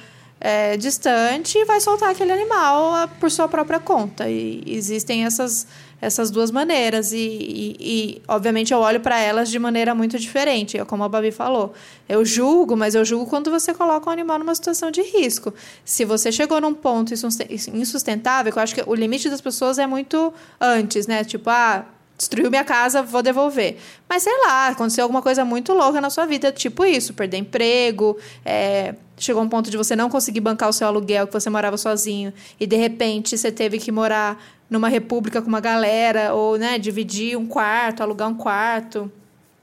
é, 0.44 0.76
distante 0.76 1.56
e 1.56 1.64
vai 1.64 1.80
soltar 1.80 2.10
aquele 2.10 2.30
animal 2.30 2.92
ah, 2.92 3.08
por 3.08 3.30
sua 3.30 3.48
própria 3.48 3.80
conta. 3.80 4.28
E 4.28 4.62
existem 4.66 5.24
essas 5.24 5.66
essas 6.04 6.30
duas 6.30 6.50
maneiras. 6.50 7.12
E, 7.12 7.16
e, 7.16 7.76
e 7.80 8.22
obviamente, 8.28 8.74
eu 8.74 8.78
olho 8.78 9.00
para 9.00 9.18
elas 9.18 9.50
de 9.50 9.58
maneira 9.58 9.94
muito 9.94 10.18
diferente, 10.18 10.76
é 10.76 10.84
como 10.84 11.02
a 11.02 11.08
Babi 11.08 11.30
falou. 11.30 11.72
Eu 12.06 12.24
julgo, 12.26 12.76
mas 12.76 12.94
eu 12.94 13.06
julgo 13.06 13.24
quando 13.24 13.50
você 13.50 13.72
coloca 13.72 14.10
um 14.10 14.12
animal 14.12 14.38
numa 14.38 14.54
situação 14.54 14.90
de 14.90 15.00
risco. 15.00 15.54
Se 15.82 16.04
você 16.04 16.30
chegou 16.30 16.60
num 16.60 16.74
ponto 16.74 17.14
insustentável, 17.14 18.52
eu 18.54 18.62
acho 18.62 18.74
que 18.74 18.82
o 18.86 18.94
limite 18.94 19.30
das 19.30 19.40
pessoas 19.40 19.78
é 19.78 19.86
muito 19.86 20.30
antes, 20.60 21.06
né? 21.06 21.24
Tipo, 21.24 21.48
ah, 21.48 21.86
destruiu 22.16 22.50
minha 22.50 22.64
casa, 22.64 23.02
vou 23.02 23.22
devolver. 23.22 23.76
Mas 24.08 24.22
sei 24.22 24.32
lá, 24.46 24.68
aconteceu 24.68 25.04
alguma 25.04 25.22
coisa 25.22 25.44
muito 25.44 25.72
louca 25.72 26.00
na 26.00 26.10
sua 26.10 26.26
vida, 26.26 26.52
tipo 26.52 26.84
isso, 26.84 27.12
perder 27.14 27.38
emprego, 27.38 28.16
é, 28.44 28.94
chegou 29.18 29.42
um 29.42 29.48
ponto 29.48 29.70
de 29.70 29.76
você 29.76 29.96
não 29.96 30.08
conseguir 30.08 30.40
bancar 30.40 30.68
o 30.68 30.72
seu 30.72 30.86
aluguel, 30.86 31.26
que 31.26 31.32
você 31.32 31.50
morava 31.50 31.76
sozinho, 31.76 32.32
e 32.58 32.66
de 32.66 32.76
repente 32.76 33.36
você 33.36 33.50
teve 33.50 33.78
que 33.78 33.90
morar 33.90 34.42
numa 34.70 34.88
república 34.88 35.42
com 35.42 35.48
uma 35.48 35.60
galera, 35.60 36.34
ou 36.34 36.56
né, 36.56 36.78
dividir 36.78 37.36
um 37.36 37.46
quarto, 37.46 38.02
alugar 38.02 38.28
um 38.28 38.34
quarto, 38.34 39.10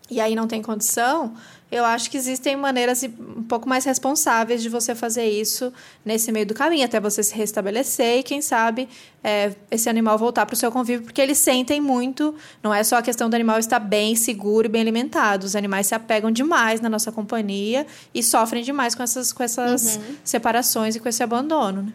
e 0.10 0.20
aí 0.20 0.36
não 0.36 0.48
tem 0.48 0.62
condição, 0.62 1.34
eu 1.72 1.86
acho 1.86 2.12
que 2.12 2.18
existem 2.18 2.56
maneiras 2.58 3.01
um 3.04 3.44
pouco 3.44 3.70
mais 3.70 3.86
responsáveis 3.86 4.62
de 4.62 4.68
você 4.68 4.94
fazer 4.94 5.24
isso 5.25 5.72
nesse 6.04 6.32
meio 6.32 6.46
do 6.46 6.54
caminho, 6.54 6.84
até 6.84 7.00
você 7.00 7.24
se 7.24 7.34
restabelecer 7.34 8.20
e, 8.20 8.24
quem 8.24 8.42
sabe, 8.42 8.90
é, 9.24 9.54
esse 9.72 9.90
animal 9.90 10.18
voltar 10.18 10.46
para 10.46 10.54
o 10.54 10.58
seu 10.58 10.70
convívio, 10.70 11.06
porque 11.06 11.22
eles 11.22 11.38
sentem 11.38 11.80
muito, 11.80 12.36
não 12.62 12.74
é 12.74 12.84
só 12.84 12.98
a 12.98 13.01
questão 13.01 13.30
do 13.30 13.36
animal 13.36 13.58
estar 13.58 13.80
bem 13.80 14.16
seguro 14.16 14.68
e 14.68 14.70
bem 14.70 14.82
alimentado, 14.82 15.46
os 15.46 15.56
animais 15.56 15.88
se 15.88 15.96
apegam 15.96 16.30
demais 16.30 16.82
na 16.82 16.90
nossa 16.90 17.12
companhia 17.12 17.88
e 18.13 18.22
sofrem 18.22 18.63
demais 18.63 18.94
com 18.94 19.04
essas, 19.04 19.32
com 19.32 19.42
essas 19.42 19.96
uhum. 19.96 20.16
separações 20.25 20.96
e 20.98 21.00
com 21.00 21.08
esse 21.08 21.24
abandono. 21.24 21.84
Né? 21.84 21.94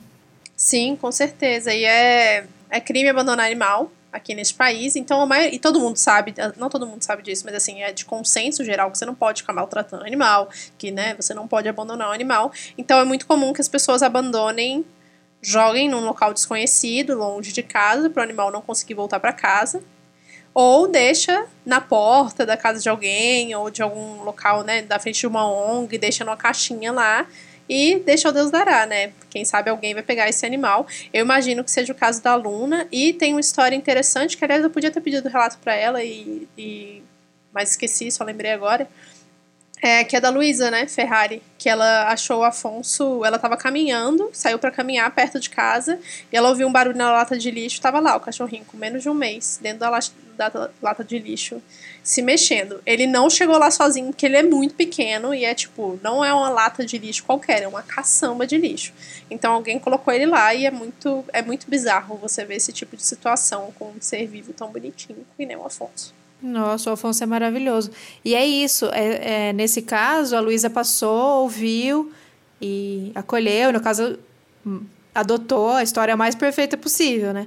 Sim, 0.56 0.97
com 0.97 1.12
certeza. 1.12 1.75
E 1.75 1.85
é, 1.85 2.47
é 2.71 2.80
crime 2.80 3.11
abandonar 3.11 3.45
animal 3.45 3.92
aqui 4.16 4.35
neste 4.35 4.54
país. 4.54 4.96
Então, 4.96 5.20
a 5.20 5.26
maioria, 5.26 5.54
e 5.54 5.58
todo 5.58 5.78
mundo 5.78 5.96
sabe, 5.96 6.35
não 6.56 6.68
todo 6.68 6.87
mundo 6.87 7.02
sabe 7.02 7.23
disso, 7.23 7.42
mas 7.44 7.54
assim, 7.54 7.82
é 7.82 7.92
de 7.92 8.04
consenso 8.04 8.64
geral 8.64 8.90
que 8.90 8.99
você 8.99 9.04
não 9.04 9.14
pode 9.14 9.42
ficar 9.42 9.52
maltratando 9.52 10.04
animal, 10.04 10.49
que, 10.76 10.90
né, 10.90 11.14
você 11.14 11.35
não 11.35 11.46
pode 11.46 11.68
abandonar 11.68 12.08
o 12.08 12.12
animal. 12.12 12.52
Então, 12.76 12.99
é 12.99 13.04
muito 13.04 13.26
comum 13.26 13.52
que 13.52 13.61
as 13.61 13.68
pessoas 13.68 14.02
abandonem, 14.02 14.85
joguem 15.40 15.88
num 15.88 16.00
local 16.00 16.32
desconhecido, 16.35 17.16
longe 17.16 17.52
de 17.52 17.62
casa, 17.62 18.11
para 18.11 18.20
o 18.20 18.25
animal 18.25 18.50
não 18.50 18.62
conseguir 18.62 18.94
voltar 18.94 19.20
para 19.20 19.32
casa. 19.32 19.82
Ou 20.52 20.88
deixa 20.88 21.46
na 21.66 21.82
porta 21.82 22.46
da 22.46 22.56
casa 22.56 22.80
de 22.80 22.88
alguém, 22.88 23.54
ou 23.54 23.70
de 23.70 23.82
algum 23.82 24.23
local, 24.23 24.64
né, 24.64 24.80
da 24.80 24.99
frente 24.99 25.20
de 25.20 25.26
uma 25.26 25.46
ONG, 25.46 25.99
deixa 25.99 26.25
numa 26.25 26.37
caixinha 26.37 26.90
lá, 26.90 27.26
e 27.68 28.00
deixa 28.00 28.28
o 28.28 28.32
Deus 28.32 28.50
dará, 28.50 28.87
né? 28.87 29.12
Quem 29.30 29.44
sabe 29.44 29.70
alguém 29.70 29.94
vai 29.94 30.02
pegar 30.02 30.28
esse 30.28 30.46
animal. 30.46 30.87
Eu 31.12 31.25
imagino 31.25 31.64
que 31.64 31.70
seja 31.70 31.92
o 31.92 31.96
caso 31.96 32.23
da 32.23 32.35
Luna. 32.35 32.87
E 32.90 33.12
tem 33.12 33.35
uma 33.35 33.40
história 33.40 33.76
interessante, 33.76 34.37
que 34.37 34.44
aliás 34.44 34.62
eu 34.62 34.70
podia 34.70 34.90
ter 34.90 35.00
pedido 35.00 35.28
o 35.28 35.30
relato 35.30 35.58
para 35.58 35.75
ela, 35.75 36.02
e, 36.02 36.49
e, 36.56 37.02
mas 37.52 37.70
esqueci, 37.70 38.11
só 38.11 38.25
lembrei 38.25 38.52
agora. 38.52 38.88
É, 39.82 40.02
que 40.04 40.16
é 40.16 40.20
da 40.20 40.30
Luísa, 40.30 40.70
né, 40.70 40.87
Ferrari, 40.87 41.42
que 41.58 41.68
ela 41.68 42.08
achou 42.08 42.40
o 42.40 42.44
Afonso, 42.44 43.23
ela 43.25 43.38
tava 43.38 43.58
caminhando, 43.58 44.30
saiu 44.32 44.58
para 44.58 44.70
caminhar 44.70 45.14
perto 45.14 45.38
de 45.38 45.50
casa, 45.50 46.00
e 46.32 46.37
ela 46.37 46.49
ouviu 46.49 46.66
um 46.66 46.73
barulho 46.73 46.96
na 46.96 47.12
lata 47.12 47.37
de 47.37 47.50
lixo, 47.50 47.78
tava 47.78 48.00
lá 48.00 48.16
o 48.16 48.20
cachorrinho 48.20 48.64
com 48.64 48.76
menos 48.78 49.02
de 49.02 49.11
um 49.11 49.14
mês, 49.14 49.58
dentro 49.61 49.80
da, 49.80 49.90
da 50.37 50.71
lata 50.83 51.02
de 51.02 51.19
lixo, 51.19 51.62
se 52.02 52.23
mexendo. 52.23 52.81
Ele 52.87 53.07
não 53.07 53.28
chegou 53.28 53.59
lá 53.59 53.71
sozinho, 53.71 54.09
porque 54.09 54.26
ele 54.26 54.37
é 54.37 54.43
muito 54.43 54.75
pequeno 54.75 55.35
e 55.35 55.45
é 55.45 55.55
tipo, 55.55 55.99
não 56.02 56.25
é 56.25 56.33
uma 56.33 56.49
lata 56.50 56.85
de 56.85 56.99
lixo 56.99 57.25
qualquer, 57.25 57.62
é 57.62 57.69
uma 57.69 57.83
caçamba 57.83 58.47
de 58.47 58.57
lixo. 58.57 58.93
Então 59.31 59.52
alguém 59.52 59.78
colocou 59.78 60.12
ele 60.12 60.26
lá 60.26 60.55
e 60.55 60.66
é 60.66 60.71
muito, 60.71 61.25
é 61.33 61.43
muito 61.43 61.69
bizarro 61.69 62.16
você 62.16 62.45
ver 62.45 62.57
esse 62.57 62.73
tipo 62.73 62.97
de 62.97 63.05
situação 63.05 63.73
com 63.78 63.87
um 63.87 64.00
ser 64.00 64.26
vivo 64.26 64.52
tão 64.52 64.71
bonitinho 64.71 65.26
que 65.37 65.47
nem 65.47 65.57
o 65.57 65.64
Afonso. 65.64 66.14
Nossa, 66.43 66.90
o 66.90 66.93
Afonso 66.93 67.23
é 67.23 67.26
maravilhoso. 67.26 67.90
E 68.25 68.35
é 68.35 68.47
isso, 68.47 68.87
é, 68.93 69.49
é 69.49 69.52
nesse 69.52 69.83
caso, 69.83 70.37
a 70.37 70.40
Luísa 70.40 70.69
passou, 70.69 71.43
ouviu 71.43 72.12
e 72.61 73.11
acolheu, 73.14 73.73
no 73.73 73.81
caso, 73.81 74.19
hum, 74.64 74.83
adotou 75.14 75.71
a 75.71 75.83
história 75.83 76.16
mais 76.16 76.35
perfeita 76.35 76.76
possível, 76.76 77.33
né? 77.33 77.47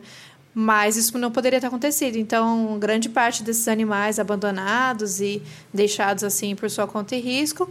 Mas 0.61 0.97
isso 0.97 1.17
não 1.17 1.31
poderia 1.31 1.61
ter 1.61 1.67
acontecido. 1.67 2.17
Então, 2.17 2.77
grande 2.77 3.07
parte 3.07 3.43
desses 3.43 3.65
animais 3.69 4.19
abandonados 4.19 5.21
e 5.21 5.41
deixados 5.73 6.21
assim 6.21 6.53
por 6.53 6.69
sua 6.69 6.85
conta 6.85 7.15
e 7.15 7.21
risco 7.21 7.69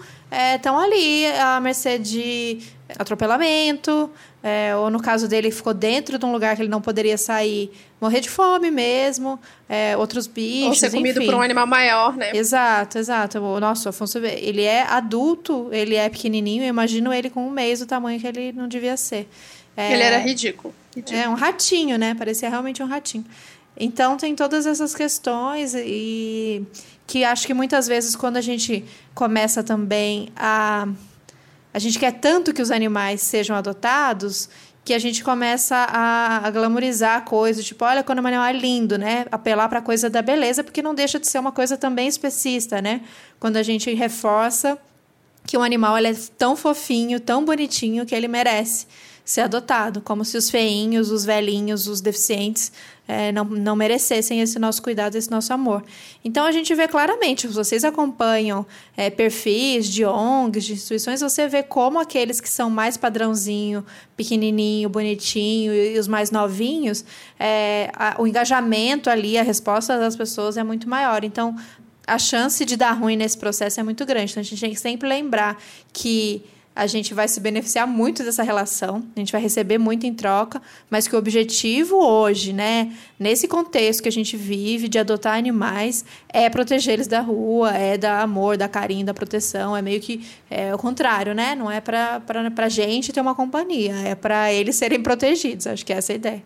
estão 0.55 0.81
é, 0.81 0.85
ali 0.87 1.27
à 1.39 1.61
mercê 1.61 1.99
de 1.99 2.63
atropelamento, 2.99 4.11
é, 4.43 4.75
ou 4.75 4.89
no 4.89 5.03
caso 5.03 5.29
dele, 5.29 5.51
ficou 5.51 5.75
dentro 5.75 6.19
de 6.19 6.25
um 6.25 6.33
lugar 6.33 6.57
que 6.57 6.63
ele 6.63 6.71
não 6.71 6.81
poderia 6.81 7.19
sair, 7.19 7.71
morrer 8.01 8.21
de 8.21 8.31
fome 8.31 8.71
mesmo, 8.71 9.39
é, 9.69 9.95
outros 9.95 10.27
bichos. 10.27 10.69
Ou 10.69 10.75
ser 10.75 10.91
comido 10.91 11.19
enfim. 11.19 11.27
por 11.27 11.35
um 11.35 11.43
animal 11.43 11.67
maior, 11.67 12.17
né? 12.17 12.31
Exato, 12.35 12.97
exato. 12.97 13.39
Nossa, 13.61 13.89
o 13.89 13.91
Afonso, 13.91 14.17
ele 14.17 14.63
é 14.63 14.85
adulto, 14.85 15.69
ele 15.73 15.95
é 15.95 16.09
pequenininho, 16.09 16.63
eu 16.63 16.69
imagino 16.69 17.13
ele 17.13 17.29
com 17.29 17.47
um 17.47 17.51
mês 17.51 17.81
do 17.81 17.87
tamanho 17.87 18.19
que 18.19 18.27
ele 18.27 18.51
não 18.53 18.67
devia 18.67 18.97
ser. 18.97 19.29
É, 19.79 19.93
ele 19.93 20.03
era 20.03 20.19
ridículo, 20.19 20.75
ridículo. 20.95 21.23
É 21.23 21.29
um 21.29 21.35
ratinho, 21.35 21.97
né? 21.97 22.13
Parecia 22.13 22.51
realmente 22.51 22.83
um 22.83 22.87
ratinho. 22.87 23.25
Então 23.79 24.17
tem 24.17 24.35
todas 24.35 24.67
essas 24.67 24.93
questões 24.93 25.73
e 25.73 26.67
que 27.07 27.23
acho 27.23 27.47
que 27.47 27.55
muitas 27.55 27.87
vezes 27.87 28.17
quando 28.17 28.39
a 28.39 28.41
gente 28.41 28.85
começa 29.15 29.63
também 29.63 30.31
a 30.37 30.89
a 31.73 31.79
gente 31.79 31.97
quer 31.97 32.13
tanto 32.13 32.53
que 32.53 32.61
os 32.61 32.73
animais 32.73 33.23
sejam 33.23 33.55
adotados 33.55 34.49
que 34.85 34.95
a 34.95 34.99
gente 34.99 35.23
começa 35.23 35.77
a, 35.77 36.47
a 36.47 36.51
glamorizar 36.51 37.23
coisas, 37.25 37.63
tipo, 37.63 37.85
olha 37.85 38.03
quando 38.03 38.19
o 38.21 38.27
animal 38.27 38.47
é 38.47 38.53
lindo, 38.55 38.97
né? 38.97 39.27
Apelar 39.31 39.69
para 39.69 39.81
a 39.81 39.83
coisa 39.83 40.09
da 40.09 40.23
beleza, 40.23 40.65
porque 40.65 40.81
não 40.81 40.95
deixa 40.95 41.21
de 41.21 41.29
ser 41.29 41.39
uma 41.39 41.53
coisa 41.53 41.77
também 41.77 42.09
especista, 42.09 42.81
né? 42.81 43.03
Quando 43.39 43.59
a 43.59 43.63
gente 43.63 43.93
reforça 43.93 44.79
que 45.47 45.59
um 45.59 45.63
animal 45.63 45.97
ele 45.99 46.09
é 46.09 46.15
tão 46.39 46.57
fofinho, 46.57 47.21
tão 47.21 47.45
bonitinho 47.45 48.07
que 48.07 48.15
ele 48.15 48.27
merece 48.27 48.87
ser 49.29 49.43
adotado, 49.43 50.01
como 50.01 50.25
se 50.25 50.39
os 50.39 50.49
feinhos, 50.49 51.11
os 51.11 51.23
velhinhos, 51.23 51.87
os 51.87 52.01
deficientes 52.01 52.73
é, 53.07 53.31
não, 53.31 53.45
não 53.45 53.77
merecessem 53.77 54.41
esse 54.41 54.59
nosso 54.59 54.83
cuidado, 54.83 55.17
esse 55.17 55.31
nosso 55.31 55.53
amor. 55.53 55.85
Então 56.25 56.47
a 56.47 56.51
gente 56.51 56.75
vê 56.75 56.89
claramente, 56.89 57.47
vocês 57.47 57.85
acompanham 57.85 58.65
é, 58.97 59.11
perfis 59.11 59.87
de 59.87 60.03
ONGs, 60.03 60.65
de 60.65 60.73
instituições, 60.73 61.21
você 61.21 61.47
vê 61.47 61.63
como 61.63 62.01
aqueles 62.01 62.41
que 62.41 62.49
são 62.49 62.71
mais 62.71 62.97
padrãozinho, 62.97 63.85
pequenininho, 64.17 64.89
bonitinho 64.89 65.75
e, 65.75 65.97
e 65.97 65.99
os 65.99 66.09
mais 66.09 66.31
novinhos, 66.31 67.05
é, 67.39 67.91
a, 67.95 68.17
o 68.19 68.27
engajamento 68.27 69.11
ali, 69.11 69.37
a 69.37 69.43
resposta 69.43 69.99
das 69.99 70.17
pessoas 70.17 70.57
é 70.57 70.65
muito 70.65 70.89
maior. 70.89 71.23
Então 71.23 71.55
a 72.07 72.19
chance 72.19 72.65
de 72.65 72.79
dar 72.79 72.93
ruim 72.93 73.15
nesse 73.15 73.37
processo 73.37 73.79
é 73.79 73.83
muito 73.83 74.07
grande. 74.07 74.31
Então 74.31 74.41
a 74.41 74.45
gente 74.45 74.59
tem 74.59 74.71
que 74.71 74.81
sempre 74.81 75.07
lembrar 75.07 75.59
que 75.93 76.43
a 76.79 76.87
gente 76.87 77.13
vai 77.13 77.27
se 77.27 77.41
beneficiar 77.41 77.89
muito 77.89 78.23
dessa 78.23 78.45
relação, 78.45 79.03
a 79.17 79.19
gente 79.19 79.33
vai 79.33 79.41
receber 79.41 79.79
muito 79.79 80.07
em 80.07 80.15
troca, 80.15 80.63
mas 80.89 81.09
que 81.09 81.17
o 81.17 81.19
objetivo 81.19 81.97
hoje, 81.97 82.53
né, 82.53 82.97
nesse 83.19 83.49
contexto 83.49 84.01
que 84.01 84.09
a 84.09 84.13
gente 84.13 84.37
vive 84.37 84.89
de 84.89 84.97
adotar 84.97 85.37
animais, 85.37 86.05
é 86.29 86.49
proteger 86.49 86.95
eles 86.95 87.09
da 87.09 87.21
rua, 87.21 87.73
é 87.73 87.99
dar 87.99 88.23
amor, 88.23 88.57
dar 88.57 88.69
carinho, 88.69 89.05
dar 89.05 89.13
proteção, 89.13 89.77
é 89.77 89.83
meio 89.83 90.01
que 90.01 90.25
é 90.49 90.73
o 90.73 90.79
contrário, 90.79 91.35
né? 91.35 91.57
Não 91.57 91.69
é 91.69 91.81
para 91.81 92.23
a 92.57 92.69
gente 92.69 93.13
ter 93.13 93.21
uma 93.21 93.35
companhia, 93.35 93.97
é 94.07 94.15
para 94.15 94.53
eles 94.53 94.77
serem 94.77 95.03
protegidos, 95.03 95.67
acho 95.67 95.85
que 95.85 95.93
é 95.93 95.97
essa 95.97 96.13
a 96.13 96.15
ideia. 96.15 96.45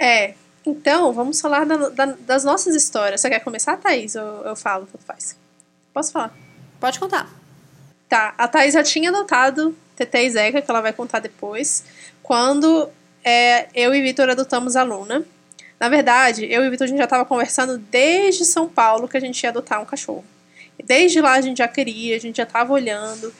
É, 0.00 0.32
então, 0.64 1.12
vamos 1.12 1.38
falar 1.42 1.66
da, 1.66 1.90
da, 1.90 2.06
das 2.06 2.42
nossas 2.42 2.74
histórias. 2.74 3.20
Você 3.20 3.28
quer 3.28 3.40
começar, 3.40 3.76
Thaís? 3.76 4.14
Eu, 4.14 4.24
eu 4.46 4.56
falo, 4.56 4.88
tanto 4.90 5.04
faz. 5.04 5.36
Posso 5.92 6.10
falar? 6.10 6.34
Pode 6.80 6.98
contar. 6.98 7.41
Tá, 8.12 8.34
a 8.36 8.46
Thais 8.46 8.74
já 8.74 8.82
tinha 8.82 9.08
adotado 9.08 9.74
Tete 9.96 10.18
e 10.18 10.28
Zeca, 10.28 10.60
que 10.60 10.70
ela 10.70 10.82
vai 10.82 10.92
contar 10.92 11.18
depois, 11.18 11.82
quando 12.22 12.90
é, 13.24 13.68
eu 13.74 13.94
e 13.94 14.02
Vitor 14.02 14.28
adotamos 14.28 14.76
a 14.76 14.82
Luna. 14.82 15.24
Na 15.80 15.88
verdade, 15.88 16.44
eu 16.44 16.62
e 16.62 16.68
Vitor 16.68 16.84
a 16.84 16.88
gente 16.88 16.98
já 16.98 17.04
estava 17.04 17.24
conversando 17.24 17.78
desde 17.78 18.44
São 18.44 18.68
Paulo 18.68 19.08
que 19.08 19.16
a 19.16 19.20
gente 19.20 19.42
ia 19.42 19.48
adotar 19.48 19.80
um 19.80 19.86
cachorro. 19.86 20.22
Desde 20.84 21.22
lá 21.22 21.32
a 21.32 21.40
gente 21.40 21.56
já 21.56 21.68
queria, 21.68 22.14
a 22.14 22.20
gente 22.20 22.36
já 22.36 22.42
estava 22.42 22.70
olhando. 22.74 23.32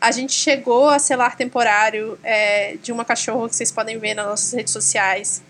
A 0.00 0.12
gente 0.12 0.32
chegou 0.32 0.88
a 0.88 1.00
selar 1.00 1.36
temporário 1.36 2.16
é, 2.22 2.76
de 2.80 2.92
uma 2.92 3.04
cachorra 3.04 3.48
que 3.48 3.56
vocês 3.56 3.72
podem 3.72 3.98
ver 3.98 4.14
nas 4.14 4.26
nossas 4.26 4.52
redes 4.52 4.72
sociais, 4.72 5.42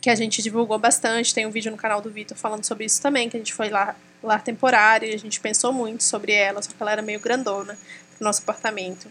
que 0.00 0.08
a 0.08 0.14
gente 0.14 0.42
divulgou 0.42 0.78
bastante. 0.78 1.34
Tem 1.34 1.44
um 1.44 1.50
vídeo 1.50 1.70
no 1.70 1.76
canal 1.76 2.00
do 2.00 2.08
Vitor 2.08 2.38
falando 2.38 2.64
sobre 2.64 2.86
isso 2.86 3.02
também, 3.02 3.28
que 3.28 3.36
a 3.36 3.40
gente 3.40 3.52
foi 3.52 3.68
lá 3.68 3.94
lar 4.22 4.42
temporário 4.42 5.12
a 5.12 5.18
gente 5.18 5.40
pensou 5.40 5.72
muito 5.72 6.02
sobre 6.02 6.32
ela, 6.32 6.60
só 6.62 6.70
que 6.70 6.76
ela 6.80 6.92
era 6.92 7.02
meio 7.02 7.20
grandona 7.20 7.78
pro 8.16 8.24
nosso 8.24 8.42
apartamento. 8.42 9.08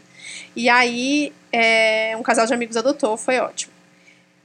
E 0.56 0.70
aí, 0.70 1.34
é, 1.52 2.16
um 2.18 2.24
casal 2.24 2.46
de 2.46 2.54
amigos 2.54 2.76
adotou, 2.76 3.18
foi 3.18 3.40
ótimo. 3.40 3.74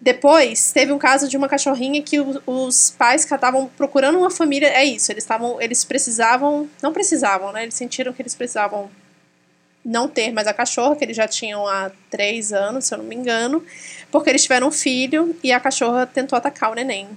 Depois, 0.00 0.72
teve 0.72 0.92
um 0.92 0.98
caso 0.98 1.28
de 1.28 1.36
uma 1.36 1.48
cachorrinha 1.48 2.02
que 2.02 2.18
os 2.44 2.90
pais 2.90 3.24
que 3.24 3.32
estavam 3.32 3.68
procurando 3.68 4.18
uma 4.18 4.30
família. 4.30 4.66
É 4.66 4.84
isso, 4.84 5.12
eles 5.12 5.22
estavam. 5.22 5.60
Eles 5.60 5.84
precisavam. 5.84 6.68
Não 6.82 6.92
precisavam, 6.92 7.52
né? 7.52 7.62
Eles 7.62 7.74
sentiram 7.74 8.12
que 8.12 8.20
eles 8.20 8.34
precisavam 8.34 8.90
não 9.84 10.08
ter 10.08 10.32
mais 10.32 10.48
a 10.48 10.52
cachorra, 10.52 10.96
que 10.96 11.04
eles 11.04 11.16
já 11.16 11.28
tinham 11.28 11.68
há 11.68 11.90
três 12.10 12.52
anos, 12.52 12.84
se 12.84 12.94
eu 12.94 12.98
não 12.98 13.04
me 13.04 13.14
engano, 13.14 13.64
porque 14.10 14.30
eles 14.30 14.42
tiveram 14.42 14.68
um 14.68 14.72
filho 14.72 15.36
e 15.42 15.52
a 15.52 15.60
cachorra 15.60 16.06
tentou 16.06 16.36
atacar 16.36 16.70
o 16.70 16.74
neném 16.74 17.08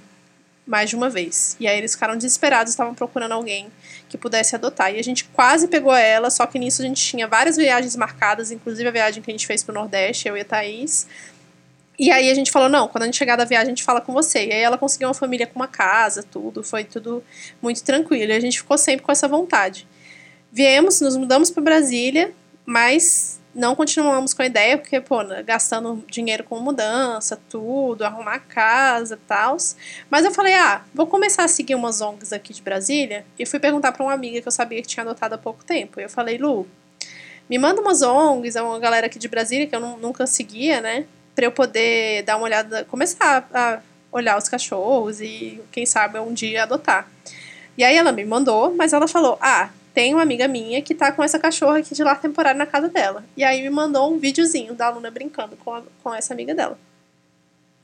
mais 0.66 0.90
de 0.90 0.96
uma 0.96 1.08
vez. 1.08 1.56
E 1.60 1.68
aí 1.68 1.78
eles 1.78 1.92
ficaram 1.94 2.16
desesperados, 2.16 2.72
estavam 2.72 2.94
procurando 2.94 3.32
alguém 3.32 3.68
que 4.08 4.18
pudesse 4.18 4.54
adotar. 4.54 4.92
E 4.92 4.98
a 4.98 5.02
gente 5.02 5.24
quase 5.26 5.68
pegou 5.68 5.94
ela, 5.94 6.28
só 6.28 6.46
que 6.46 6.58
nisso 6.58 6.82
a 6.82 6.84
gente 6.84 7.02
tinha 7.02 7.28
várias 7.28 7.56
viagens 7.56 7.94
marcadas, 7.94 8.50
inclusive 8.50 8.88
a 8.88 8.92
viagem 8.92 9.22
que 9.22 9.30
a 9.30 9.34
gente 9.34 9.46
fez 9.46 9.62
pro 9.62 9.74
Nordeste, 9.74 10.28
eu 10.28 10.36
e 10.36 10.40
a 10.40 10.44
Thaís. 10.44 11.06
E 11.98 12.10
aí 12.10 12.30
a 12.30 12.34
gente 12.34 12.50
falou, 12.50 12.68
não, 12.68 12.88
quando 12.88 13.02
a 13.02 13.06
gente 13.06 13.16
chegar 13.16 13.36
da 13.36 13.44
viagem 13.44 13.68
a 13.68 13.70
gente 13.70 13.84
fala 13.84 14.00
com 14.00 14.12
você. 14.12 14.46
E 14.46 14.52
aí 14.52 14.60
ela 14.60 14.76
conseguiu 14.76 15.08
uma 15.08 15.14
família 15.14 15.46
com 15.46 15.56
uma 15.56 15.68
casa, 15.68 16.22
tudo, 16.22 16.62
foi 16.62 16.84
tudo 16.84 17.22
muito 17.62 17.82
tranquilo. 17.82 18.32
E 18.32 18.34
a 18.34 18.40
gente 18.40 18.58
ficou 18.58 18.76
sempre 18.76 19.04
com 19.04 19.12
essa 19.12 19.28
vontade. 19.28 19.86
Viemos, 20.52 21.00
nos 21.00 21.16
mudamos 21.16 21.50
para 21.50 21.62
Brasília, 21.62 22.32
mas 22.64 23.40
não 23.56 23.74
continuamos 23.74 24.34
com 24.34 24.42
a 24.42 24.46
ideia, 24.46 24.78
porque, 24.78 25.00
pô, 25.00 25.22
né, 25.22 25.42
gastando 25.42 26.04
dinheiro 26.08 26.44
com 26.44 26.60
mudança, 26.60 27.40
tudo, 27.48 28.04
arrumar 28.04 28.38
casa 28.40 29.14
e 29.14 29.26
tal. 29.26 29.56
Mas 30.10 30.24
eu 30.24 30.30
falei, 30.30 30.54
ah, 30.54 30.82
vou 30.94 31.06
começar 31.06 31.44
a 31.44 31.48
seguir 31.48 31.74
umas 31.74 32.00
ONGs 32.00 32.32
aqui 32.32 32.52
de 32.52 32.62
Brasília. 32.62 33.24
E 33.38 33.46
fui 33.46 33.58
perguntar 33.58 33.92
para 33.92 34.04
uma 34.04 34.12
amiga 34.12 34.40
que 34.40 34.46
eu 34.46 34.52
sabia 34.52 34.80
que 34.82 34.88
tinha 34.88 35.02
adotado 35.02 35.34
há 35.34 35.38
pouco 35.38 35.64
tempo. 35.64 35.98
E 35.98 36.04
eu 36.04 36.10
falei, 36.10 36.38
Lu, 36.38 36.68
me 37.50 37.58
manda 37.58 37.80
umas 37.80 38.02
ONGs, 38.02 38.54
é 38.54 38.62
uma 38.62 38.78
galera 38.78 39.06
aqui 39.06 39.18
de 39.18 39.26
Brasília 39.26 39.66
que 39.66 39.74
eu 39.74 39.80
nunca 39.80 40.26
seguia, 40.26 40.80
né? 40.80 41.06
para 41.36 41.44
eu 41.44 41.52
poder 41.52 42.22
dar 42.22 42.38
uma 42.38 42.44
olhada, 42.44 42.84
começar 42.86 43.46
a 43.52 43.80
olhar 44.10 44.38
os 44.38 44.48
cachorros 44.48 45.20
e 45.20 45.60
quem 45.70 45.84
sabe 45.84 46.18
um 46.18 46.32
dia 46.32 46.62
adotar. 46.62 47.06
E 47.76 47.84
aí 47.84 47.94
ela 47.94 48.10
me 48.10 48.24
mandou, 48.24 48.74
mas 48.74 48.94
ela 48.94 49.06
falou: 49.06 49.38
"Ah, 49.40 49.68
tem 49.96 50.12
uma 50.12 50.22
amiga 50.22 50.46
minha 50.46 50.82
que 50.82 50.94
tá 50.94 51.10
com 51.10 51.22
essa 51.22 51.38
cachorra 51.38 51.78
aqui 51.78 51.94
de 51.94 52.04
lar 52.04 52.20
temporário 52.20 52.58
na 52.58 52.66
casa 52.66 52.86
dela". 52.86 53.24
E 53.34 53.42
aí 53.42 53.62
me 53.62 53.70
mandou 53.70 54.12
um 54.12 54.18
videozinho 54.18 54.74
da 54.74 54.88
aluna 54.88 55.10
brincando 55.10 55.56
com, 55.56 55.72
a, 55.72 55.82
com 56.02 56.14
essa 56.14 56.34
amiga 56.34 56.54
dela. 56.54 56.78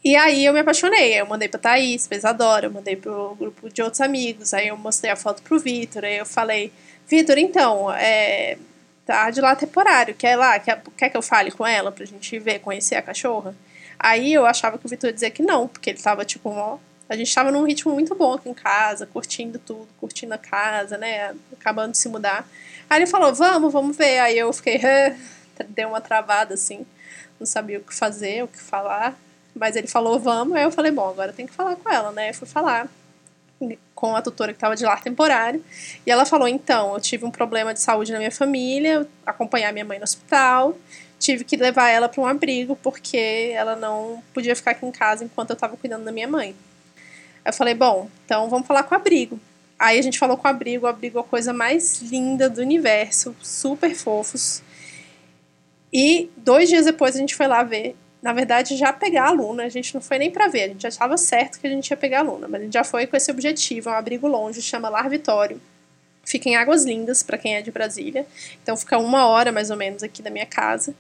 E 0.05 0.15
aí 0.15 0.45
eu 0.45 0.53
me 0.53 0.61
apaixonei. 0.61 1.19
Eu 1.19 1.25
mandei 1.27 1.49
pra 1.49 1.59
Thaís, 1.59 2.07
pra 2.07 2.19
Isadora, 2.19 2.67
eu 2.67 2.71
mandei 2.71 2.97
pro 2.97 3.35
grupo 3.37 3.71
de 3.71 3.81
outros 3.81 4.03
amigos. 4.03 4.53
Aí 4.53 4.69
eu 4.69 4.77
mostrei 4.77 5.11
a 5.11 5.17
foto 5.17 5.43
pro 5.43 5.59
Vitor. 5.59 6.05
Aí 6.05 6.19
eu 6.19 6.27
falei, 6.27 6.71
Vitor, 7.09 7.39
então, 7.39 7.91
é, 7.95 8.59
tá 9.07 9.31
de 9.31 9.41
lá 9.41 9.57
temporário, 9.57 10.15
quer 10.15 10.37
lá, 10.37 10.59
quer, 10.59 10.83
quer 10.97 11.09
que 11.09 11.17
eu 11.17 11.23
fale 11.23 11.51
com 11.51 11.67
ela 11.67 11.91
pra 11.91 12.05
gente 12.05 12.39
ver, 12.39 12.59
conhecer 12.59 12.97
a 12.97 13.03
cachorra? 13.03 13.55
Aí 13.99 14.35
eu 14.35 14.45
achava 14.45 14.77
que 14.77 14.85
o 14.85 14.89
Vitor 14.89 15.09
ia 15.09 15.15
dizer 15.15 15.31
que 15.31 15.43
não, 15.43 15.67
porque 15.67 15.91
ele 15.91 16.03
tava 16.03 16.25
tipo, 16.27 16.51
ó, 16.51 16.79
a 17.09 17.17
gente 17.17 17.35
tava 17.35 17.51
num 17.51 17.65
ritmo 17.65 17.93
muito 17.93 18.15
bom 18.15 18.35
aqui 18.35 18.49
em 18.49 18.55
casa, 18.55 19.07
curtindo 19.07 19.59
tudo, 19.59 19.89
curtindo 20.01 20.35
a 20.35 20.39
casa, 20.39 20.97
né, 20.97 21.35
acabando 21.53 21.93
de 21.93 21.99
se 21.99 22.09
mudar. 22.09 22.49
Aí 22.89 22.99
ele 22.99 23.07
falou, 23.07 23.35
vamos, 23.35 23.73
vamos 23.73 23.97
ver. 23.97 24.19
Aí 24.19 24.39
eu 24.39 24.53
fiquei, 24.53 24.81
deu 25.69 25.89
uma 25.89 26.01
travada 26.01 26.55
assim, 26.55 26.87
não 27.39 27.47
sabia 27.47 27.79
o 27.79 27.83
que 27.83 27.95
fazer, 27.95 28.45
o 28.45 28.49
que 28.49 28.59
falar. 28.59 29.19
Mas 29.55 29.77
ele 29.77 29.87
falou, 29.87 30.19
vamos, 30.19 30.57
aí 30.57 30.63
eu 30.63 30.71
falei, 30.71 30.91
bom, 30.91 31.09
agora 31.09 31.33
tem 31.33 31.47
que 31.47 31.53
falar 31.53 31.77
com 31.77 31.91
ela, 31.91 32.11
né? 32.13 32.31
Eu 32.31 32.35
fui 32.35 32.49
falar 32.49 32.89
com 33.95 34.17
a 34.17 34.23
tutora 34.23 34.53
que 34.53 34.57
estava 34.57 34.75
de 34.75 34.85
lar 34.85 35.03
temporário. 35.03 35.65
E 36.05 36.11
ela 36.11 36.27
falou: 36.27 36.49
então, 36.49 36.95
eu 36.95 37.01
tive 37.01 37.25
um 37.25 37.31
problema 37.31 37.73
de 37.73 37.81
saúde 37.81 38.13
na 38.13 38.19
minha 38.19 38.33
família, 38.33 39.07
acompanhar 39.25 39.73
minha 39.73 39.85
mãe 39.85 39.99
no 39.99 40.05
hospital, 40.05 40.77
tive 41.19 41.45
que 41.45 41.57
levar 41.57 41.89
ela 41.89 42.09
para 42.09 42.21
um 42.21 42.27
abrigo 42.27 42.75
porque 42.77 43.53
ela 43.55 43.77
não 43.77 44.23
podia 44.35 44.57
ficar 44.57 44.73
aqui 44.73 44.85
em 44.85 44.91
casa 44.91 45.25
enquanto 45.25 45.51
eu 45.51 45.55
estava 45.55 45.77
cuidando 45.77 46.05
da 46.05 46.11
minha 46.11 46.27
mãe. 46.27 46.57
Eu 47.45 47.53
falei: 47.53 47.75
bom, 47.75 48.09
então 48.25 48.49
vamos 48.49 48.67
falar 48.67 48.83
com 48.85 48.95
o 48.95 48.99
abrigo. 48.99 49.39
Aí 49.79 49.99
a 49.99 50.03
gente 50.03 50.19
falou 50.19 50.37
com 50.37 50.47
o 50.47 50.51
abrigo, 50.51 50.87
o 50.87 50.89
abrigo 50.89 51.19
é 51.19 51.21
a 51.21 51.25
coisa 51.25 51.53
mais 51.53 52.01
linda 52.03 52.49
do 52.49 52.61
universo, 52.61 53.35
super 53.43 53.95
fofos. 53.95 54.63
E 55.93 56.31
dois 56.37 56.69
dias 56.69 56.85
depois 56.85 57.17
a 57.17 57.19
gente 57.19 57.35
foi 57.35 57.47
lá 57.47 57.63
ver 57.63 57.97
na 58.23 58.33
verdade, 58.33 58.77
já 58.77 58.93
pegar 58.93 59.25
a 59.25 59.29
aluna. 59.29 59.65
A 59.65 59.69
gente 59.69 59.93
não 59.93 60.01
foi 60.01 60.17
nem 60.17 60.31
para 60.31 60.47
ver, 60.47 60.63
a 60.63 60.69
gente 60.69 60.83
já 60.83 60.89
estava 60.89 61.17
certo 61.17 61.59
que 61.59 61.67
a 61.67 61.71
gente 61.71 61.91
ia 61.91 61.97
pegar 61.97 62.19
a 62.19 62.21
aluna, 62.21 62.47
mas 62.47 62.61
a 62.61 62.65
gente 62.65 62.73
já 62.73 62.85
foi 62.85 63.07
com 63.07 63.17
esse 63.17 63.31
objetivo. 63.31 63.91
É 63.91 63.93
um 63.93 63.97
abrigo 63.97 64.29
longe, 64.29 64.63
chama 64.63 64.89
Lar 64.89 65.11
Vitório. 65.11 65.61
Fica 66.25 66.49
em 66.49 66.55
Águas 66.55 66.85
Lindas, 66.85 67.21
para 67.21 67.37
quem 67.37 67.57
é 67.57 67.63
de 67.63 67.73
Brasília. 67.73 68.25
Então 68.63 68.77
fica 68.77 68.97
uma 68.97 69.27
hora 69.27 69.51
mais 69.51 69.71
ou 69.71 69.77
menos 69.77 70.05
aqui 70.05 70.23
da 70.23 70.31
minha 70.31 70.47
casa. 70.47 70.95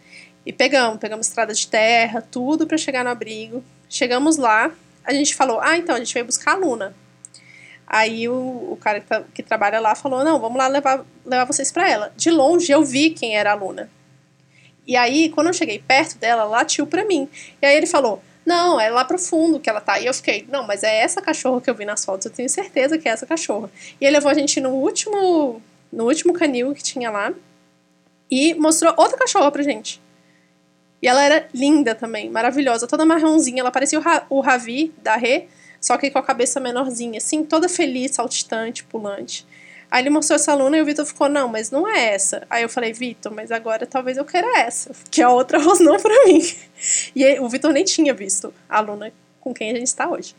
E 0.44 0.52
pegamos, 0.52 0.98
pegamos 0.98 1.28
estrada 1.28 1.54
de 1.54 1.64
terra, 1.68 2.20
tudo 2.20 2.66
para 2.66 2.76
chegar 2.76 3.04
no 3.04 3.10
abrigo. 3.10 3.62
Chegamos 3.88 4.36
lá, 4.36 4.72
a 5.04 5.12
gente 5.12 5.34
falou: 5.34 5.60
ah, 5.60 5.76
então 5.76 5.94
a 5.94 5.98
gente 5.98 6.12
veio 6.12 6.26
buscar 6.26 6.52
a 6.52 6.54
aluna. 6.54 6.94
Aí 7.86 8.28
o, 8.28 8.72
o 8.72 8.78
cara 8.80 9.00
que, 9.00 9.06
tá, 9.06 9.22
que 9.34 9.42
trabalha 9.42 9.80
lá 9.80 9.94
falou: 9.94 10.24
não, 10.24 10.40
vamos 10.40 10.58
lá 10.58 10.68
levar, 10.68 11.04
levar 11.24 11.44
vocês 11.44 11.70
para 11.70 11.88
ela. 11.88 12.12
De 12.16 12.30
longe 12.30 12.70
eu 12.70 12.84
vi 12.84 13.10
quem 13.10 13.36
era 13.36 13.50
a 13.50 13.52
aluna. 13.54 13.90
E 14.86 14.96
aí, 14.96 15.28
quando 15.30 15.46
eu 15.48 15.52
cheguei 15.52 15.78
perto 15.78 16.18
dela, 16.18 16.42
ela 16.42 16.50
latiu 16.50 16.86
pra 16.86 17.04
mim. 17.04 17.28
E 17.60 17.66
aí 17.66 17.76
ele 17.76 17.86
falou: 17.86 18.22
Não, 18.44 18.80
é 18.80 18.90
lá 18.90 19.04
pro 19.04 19.18
fundo 19.18 19.60
que 19.60 19.70
ela 19.70 19.80
tá. 19.80 20.00
E 20.00 20.06
eu 20.06 20.14
fiquei: 20.14 20.46
Não, 20.50 20.66
mas 20.66 20.82
é 20.82 20.98
essa 21.00 21.22
cachorra 21.22 21.60
que 21.60 21.70
eu 21.70 21.74
vi 21.74 21.84
nas 21.84 22.04
fotos, 22.04 22.26
eu 22.26 22.32
tenho 22.32 22.48
certeza 22.48 22.98
que 22.98 23.08
é 23.08 23.12
essa 23.12 23.26
cachorra. 23.26 23.70
E 24.00 24.04
ele 24.04 24.16
levou 24.16 24.30
a 24.30 24.34
gente 24.34 24.60
no 24.60 24.70
último, 24.70 25.62
no 25.92 26.04
último 26.04 26.32
canil 26.32 26.74
que 26.74 26.82
tinha 26.82 27.10
lá 27.10 27.32
e 28.30 28.54
mostrou 28.54 28.92
outra 28.96 29.16
cachorra 29.16 29.52
pra 29.52 29.62
gente. 29.62 30.01
E 31.02 31.08
ela 31.08 31.22
era 31.22 31.48
linda 31.52 31.94
também, 31.94 32.30
maravilhosa, 32.30 32.86
toda 32.86 33.04
marronzinha. 33.04 33.60
Ela 33.60 33.72
parecia 33.72 33.98
o, 33.98 34.02
Ra 34.02 34.24
o 34.30 34.40
Ravi 34.40 34.94
da 35.02 35.16
Rê, 35.16 35.48
só 35.80 35.98
que 35.98 36.10
com 36.10 36.18
a 36.18 36.22
cabeça 36.22 36.60
menorzinha, 36.60 37.18
assim, 37.18 37.42
toda 37.42 37.68
feliz, 37.68 38.12
saltitante, 38.12 38.84
pulante. 38.84 39.44
Aí 39.90 40.02
ele 40.02 40.10
mostrou 40.10 40.36
essa 40.36 40.52
aluna 40.52 40.78
e 40.78 40.80
o 40.80 40.86
Vitor 40.86 41.04
ficou, 41.04 41.28
não, 41.28 41.48
mas 41.48 41.70
não 41.70 41.86
é 41.86 42.14
essa. 42.14 42.46
Aí 42.48 42.62
eu 42.62 42.68
falei, 42.68 42.94
Vitor, 42.94 43.30
mas 43.34 43.50
agora 43.50 43.84
talvez 43.84 44.16
eu 44.16 44.24
queira 44.24 44.46
essa, 44.58 44.90
que 45.10 45.20
a 45.20 45.28
outra 45.28 45.58
rosnou 45.60 45.98
pra 45.98 46.24
mim. 46.24 46.40
E 47.14 47.22
aí, 47.22 47.38
o 47.38 47.48
Vitor 47.48 47.72
nem 47.72 47.84
tinha 47.84 48.14
visto 48.14 48.54
a 48.68 48.78
aluna 48.78 49.12
com 49.38 49.52
quem 49.52 49.70
a 49.70 49.74
gente 49.74 49.88
está 49.88 50.08
hoje. 50.08 50.34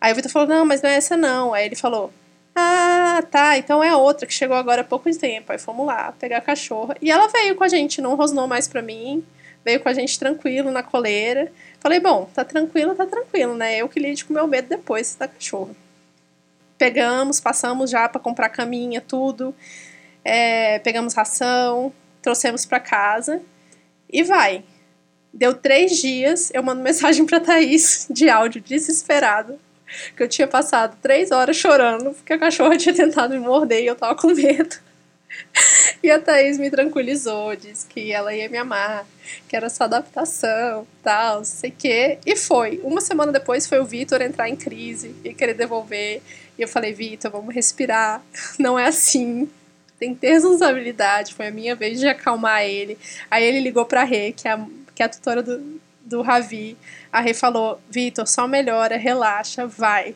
Aí 0.00 0.12
o 0.12 0.16
Vitor 0.16 0.30
falou, 0.30 0.48
não, 0.48 0.64
mas 0.64 0.80
não 0.80 0.88
é 0.88 0.94
essa 0.94 1.14
não. 1.14 1.52
Aí 1.52 1.66
ele 1.66 1.76
falou, 1.76 2.10
ah, 2.54 3.22
tá, 3.30 3.58
então 3.58 3.84
é 3.84 3.90
a 3.90 3.98
outra 3.98 4.26
que 4.26 4.32
chegou 4.32 4.56
agora 4.56 4.80
há 4.80 4.84
pouco 4.84 5.14
tempo. 5.14 5.52
Aí 5.52 5.58
fomos 5.58 5.86
lá 5.86 6.12
pegar 6.12 6.38
a 6.38 6.40
cachorra. 6.40 6.96
E 7.02 7.10
ela 7.10 7.28
veio 7.28 7.56
com 7.56 7.64
a 7.64 7.68
gente, 7.68 8.00
não 8.00 8.14
rosnou 8.14 8.46
mais 8.46 8.66
pra 8.66 8.80
mim. 8.80 9.22
Veio 9.64 9.80
com 9.80 9.88
a 9.88 9.94
gente 9.94 10.18
tranquilo 10.18 10.70
na 10.70 10.82
coleira. 10.82 11.52
Falei, 11.80 12.00
bom, 12.00 12.28
tá 12.34 12.44
tranquilo, 12.44 12.94
tá 12.94 13.06
tranquilo, 13.06 13.54
né? 13.54 13.76
Eu 13.76 13.88
que 13.88 14.00
lide 14.00 14.24
com 14.24 14.32
meu 14.32 14.46
medo 14.46 14.68
depois 14.68 15.14
da 15.14 15.28
cachorra 15.28 15.74
pegamos, 16.80 17.38
passamos 17.38 17.90
já 17.90 18.08
para 18.08 18.18
comprar 18.18 18.48
caminha, 18.48 19.02
tudo. 19.02 19.54
É, 20.24 20.78
pegamos 20.78 21.12
ração, 21.12 21.92
trouxemos 22.22 22.64
para 22.64 22.80
casa 22.80 23.42
e 24.10 24.22
vai. 24.22 24.64
Deu 25.32 25.52
três 25.52 25.98
dias, 25.98 26.50
eu 26.54 26.62
mando 26.62 26.80
mensagem 26.82 27.26
para 27.26 27.38
Thaís 27.38 28.08
de 28.10 28.30
áudio 28.30 28.62
desesperado, 28.62 29.60
que 30.16 30.22
eu 30.22 30.28
tinha 30.28 30.48
passado 30.48 30.96
três 31.02 31.30
horas 31.30 31.56
chorando 31.56 32.14
porque 32.14 32.32
a 32.32 32.38
cachorra 32.38 32.78
tinha 32.78 32.94
tentado 32.94 33.34
me 33.34 33.40
morder 33.40 33.82
e 33.82 33.86
eu 33.86 33.94
tava 33.94 34.14
com 34.14 34.28
medo. 34.28 34.76
E 36.02 36.10
a 36.10 36.18
Thaís 36.18 36.56
me 36.56 36.70
tranquilizou, 36.70 37.54
disse 37.54 37.86
que 37.86 38.10
ela 38.10 38.34
ia 38.34 38.48
me 38.48 38.56
amar, 38.56 39.06
que 39.46 39.54
era 39.54 39.68
só 39.68 39.84
adaptação, 39.84 40.86
tal, 41.02 41.44
sei 41.44 41.70
quê. 41.70 42.18
E 42.24 42.34
foi. 42.36 42.80
Uma 42.82 43.02
semana 43.02 43.30
depois 43.30 43.66
foi 43.66 43.78
o 43.80 43.84
Vitor 43.84 44.22
entrar 44.22 44.48
em 44.48 44.56
crise 44.56 45.14
e 45.22 45.34
querer 45.34 45.52
devolver. 45.52 46.22
E 46.58 46.62
eu 46.62 46.68
falei, 46.68 46.94
Vitor, 46.94 47.30
vamos 47.30 47.54
respirar. 47.54 48.22
Não 48.58 48.78
é 48.78 48.86
assim. 48.86 49.50
Tem 49.98 50.14
que 50.14 50.20
ter 50.20 50.32
responsabilidade. 50.32 51.34
Foi 51.34 51.48
a 51.48 51.50
minha 51.50 51.74
vez 51.74 52.00
de 52.00 52.08
acalmar 52.08 52.62
ele. 52.62 52.98
Aí 53.30 53.44
ele 53.44 53.60
ligou 53.60 53.84
pra 53.84 54.04
Rê, 54.04 54.32
que 54.32 54.48
é 54.48 54.52
a, 54.52 54.66
que 54.94 55.02
é 55.02 55.06
a 55.06 55.08
tutora 55.08 55.42
do, 55.42 55.80
do 56.00 56.22
Ravi. 56.22 56.78
A 57.12 57.20
Rê 57.20 57.34
falou, 57.34 57.78
Vitor, 57.90 58.26
só 58.26 58.48
melhora, 58.48 58.96
relaxa, 58.96 59.66
vai. 59.66 60.14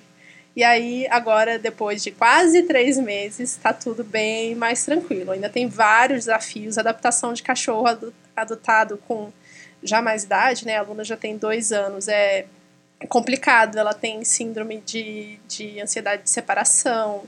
E 0.57 0.63
aí, 0.63 1.07
agora, 1.11 1.59
depois 1.59 2.03
de 2.03 2.13
quase 2.13 2.63
três 2.63 2.97
meses, 2.97 3.53
está 3.53 3.73
tudo 3.73 4.05
bem 4.05 4.55
mais 4.55 4.85
tranquilo. 4.85 5.33
Ainda 5.33 5.49
tem 5.51 5.67
vários 5.67 6.21
desafios. 6.21 6.79
Adaptação 6.79 7.33
de 7.33 7.43
cachorro 7.43 7.87
adotado 8.37 8.97
com 9.09 9.33
já 9.83 10.01
mais 10.01 10.25
idade, 10.25 10.65
né? 10.65 10.77
A 10.77 10.83
Luna 10.83 11.05
já 11.05 11.17
tem 11.17 11.37
dois 11.37 11.73
anos, 11.73 12.07
é 12.07 12.47
complicado. 13.09 13.77
Ela 13.77 13.93
tem 13.93 14.25
síndrome 14.25 14.81
de, 14.81 15.41
de 15.49 15.81
ansiedade 15.81 16.23
de 16.23 16.31
separação. 16.31 17.25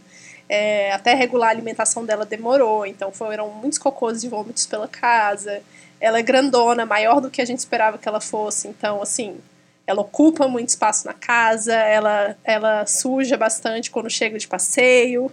É, 0.48 0.92
até 0.92 1.12
regular 1.12 1.48
a 1.48 1.50
alimentação 1.50 2.04
dela 2.06 2.24
demorou, 2.24 2.86
então 2.86 3.10
foram 3.10 3.50
muitos 3.50 3.78
cocôs 3.78 4.22
e 4.22 4.28
vômitos 4.28 4.64
pela 4.66 4.86
casa. 4.86 5.60
Ela 6.00 6.20
é 6.20 6.22
grandona, 6.22 6.86
maior 6.86 7.20
do 7.20 7.30
que 7.30 7.42
a 7.42 7.44
gente 7.44 7.58
esperava 7.58 7.98
que 7.98 8.08
ela 8.08 8.20
fosse, 8.20 8.68
então, 8.68 9.02
assim, 9.02 9.40
ela 9.86 10.00
ocupa 10.00 10.48
muito 10.48 10.70
espaço 10.70 11.06
na 11.06 11.12
casa, 11.12 11.74
ela, 11.74 12.36
ela 12.42 12.86
suja 12.86 13.36
bastante 13.36 13.90
quando 13.90 14.10
chega 14.10 14.38
de 14.38 14.48
passeio, 14.48 15.30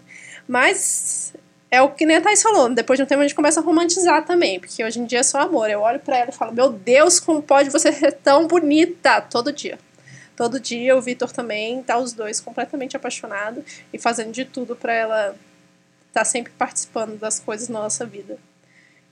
mas 0.47 1.33
é 1.71 1.81
o 1.81 1.89
que 1.89 2.05
nem 2.05 2.17
a 2.17 2.21
Thais 2.21 2.43
falou, 2.43 2.69
depois 2.69 2.99
de 2.99 3.03
um 3.03 3.07
tempo 3.07 3.21
a 3.21 3.23
gente 3.23 3.33
começa 3.33 3.59
a 3.59 3.63
romantizar 3.63 4.23
também, 4.25 4.59
porque 4.59 4.83
hoje 4.83 4.99
em 4.99 5.05
dia 5.05 5.21
é 5.21 5.23
só 5.23 5.39
amor. 5.39 5.71
Eu 5.71 5.81
olho 5.81 5.99
para 5.99 6.17
ela 6.17 6.29
e 6.29 6.33
falo, 6.33 6.53
meu 6.53 6.69
Deus, 6.69 7.19
como 7.19 7.41
pode 7.41 7.71
você 7.71 7.91
ser 7.91 8.11
tão 8.11 8.45
bonita 8.45 9.19
todo 9.21 9.51
dia. 9.51 9.79
Todo 10.35 10.59
dia 10.59 10.95
o 10.95 11.01
Vitor 11.01 11.31
também 11.31 11.81
tá 11.81 11.97
os 11.97 12.13
dois 12.13 12.39
completamente 12.39 12.95
apaixonados 12.95 13.63
e 13.91 13.97
fazendo 13.97 14.31
de 14.31 14.45
tudo 14.45 14.75
para 14.75 14.93
ela 14.93 15.35
estar 16.09 16.21
tá 16.21 16.25
sempre 16.25 16.53
participando 16.55 17.17
das 17.17 17.39
coisas 17.39 17.69
na 17.69 17.79
nossa 17.79 18.05
vida. 18.05 18.37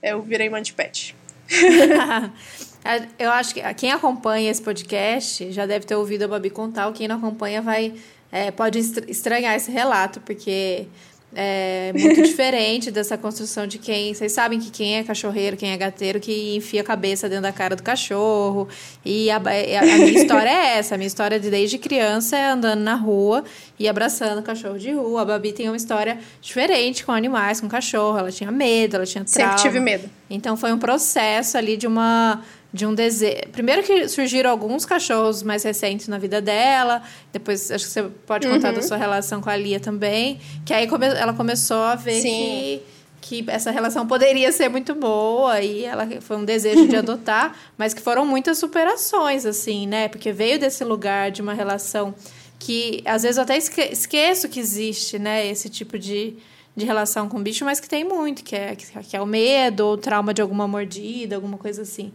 Eu 0.00 0.22
virei 0.22 0.48
mãe 0.48 0.62
de 0.62 0.72
pet. 0.72 1.16
Eu 3.18 3.30
acho 3.30 3.54
que 3.54 3.74
quem 3.74 3.92
acompanha 3.92 4.50
esse 4.50 4.60
podcast 4.60 5.52
já 5.52 5.66
deve 5.66 5.86
ter 5.86 5.94
ouvido 5.94 6.24
a 6.24 6.28
Babi 6.28 6.50
contar, 6.50 6.90
quem 6.92 7.06
não 7.06 7.16
acompanha 7.16 7.62
vai 7.62 7.94
é, 8.30 8.50
pode 8.50 8.78
estranhar 8.78 9.54
esse 9.54 9.70
relato, 9.70 10.18
porque 10.20 10.86
é 11.34 11.92
muito 11.94 12.20
diferente 12.24 12.90
dessa 12.90 13.16
construção 13.16 13.66
de 13.66 13.78
quem. 13.78 14.14
Vocês 14.14 14.32
sabem 14.32 14.58
que 14.58 14.70
quem 14.70 14.96
é 14.96 15.04
cachorreiro, 15.04 15.56
quem 15.56 15.70
é 15.70 15.76
gateiro, 15.76 16.20
que 16.20 16.56
enfia 16.56 16.80
a 16.80 16.84
cabeça 16.84 17.28
dentro 17.28 17.42
da 17.42 17.52
cara 17.52 17.74
do 17.74 17.82
cachorro. 17.82 18.68
E 19.04 19.30
a, 19.30 19.36
a, 19.36 19.38
a 19.38 19.96
minha 19.96 20.12
história 20.12 20.48
é 20.48 20.78
essa. 20.78 20.94
A 20.94 20.98
minha 20.98 21.06
história 21.06 21.38
de 21.40 21.50
desde 21.50 21.78
criança 21.78 22.36
é 22.36 22.50
andando 22.50 22.80
na 22.80 22.94
rua 22.94 23.44
e 23.78 23.88
abraçando 23.88 24.40
o 24.40 24.42
cachorro 24.42 24.78
de 24.78 24.92
rua. 24.92 25.22
A 25.22 25.24
Babi 25.24 25.52
tem 25.52 25.68
uma 25.68 25.76
história 25.76 26.18
diferente 26.40 27.04
com 27.04 27.12
animais, 27.12 27.60
com 27.60 27.68
cachorro. 27.68 28.18
Ela 28.18 28.30
tinha 28.30 28.50
medo, 28.50 28.96
ela 28.96 29.06
tinha 29.06 29.24
trauma. 29.24 29.52
Sempre 29.52 29.62
tive 29.62 29.80
medo. 29.80 30.08
Então 30.28 30.56
foi 30.56 30.72
um 30.72 30.78
processo 30.78 31.56
ali 31.56 31.76
de 31.76 31.86
uma 31.86 32.42
de 32.72 32.86
um 32.86 32.94
desejo. 32.94 33.42
Primeiro 33.52 33.82
que 33.82 34.08
surgiram 34.08 34.50
alguns 34.50 34.86
cachorros 34.86 35.42
mais 35.42 35.62
recentes 35.62 36.08
na 36.08 36.18
vida 36.18 36.40
dela, 36.40 37.02
depois 37.32 37.70
acho 37.70 37.84
que 37.84 37.90
você 37.90 38.02
pode 38.26 38.48
contar 38.48 38.68
uhum. 38.68 38.74
da 38.76 38.82
sua 38.82 38.96
relação 38.96 39.40
com 39.42 39.50
a 39.50 39.56
Lia 39.56 39.78
também, 39.78 40.40
que 40.64 40.72
aí 40.72 40.86
come, 40.86 41.06
ela 41.06 41.34
começou 41.34 41.82
a 41.82 41.94
ver 41.94 42.22
que 42.22 42.82
que 43.20 43.44
essa 43.46 43.70
relação 43.70 44.04
poderia 44.04 44.50
ser 44.50 44.68
muito 44.68 44.96
boa 44.96 45.60
e 45.60 45.84
ela 45.84 46.08
foi 46.20 46.36
um 46.36 46.44
desejo 46.44 46.88
de 46.88 46.96
adotar, 46.98 47.56
mas 47.78 47.94
que 47.94 48.02
foram 48.02 48.26
muitas 48.26 48.58
superações 48.58 49.46
assim, 49.46 49.86
né? 49.86 50.08
Porque 50.08 50.32
veio 50.32 50.58
desse 50.58 50.82
lugar 50.82 51.30
de 51.30 51.40
uma 51.40 51.54
relação 51.54 52.12
que 52.58 53.00
às 53.04 53.22
vezes 53.22 53.36
eu 53.36 53.44
até 53.44 53.56
esqueço 53.56 54.48
que 54.48 54.58
existe, 54.58 55.20
né, 55.20 55.46
esse 55.46 55.68
tipo 55.68 55.96
de 55.98 56.36
de 56.74 56.86
relação 56.86 57.28
com 57.28 57.38
o 57.38 57.42
bicho, 57.42 57.64
mas 57.64 57.78
que 57.78 57.88
tem 57.88 58.02
muito, 58.02 58.42
que 58.42 58.56
é, 58.56 58.74
que 58.74 59.14
é 59.14 59.20
o 59.20 59.26
medo 59.26 59.86
ou 59.86 59.92
o 59.92 59.96
trauma 59.96 60.32
de 60.32 60.40
alguma 60.40 60.66
mordida, 60.66 61.36
alguma 61.36 61.58
coisa 61.58 61.82
assim. 61.82 62.12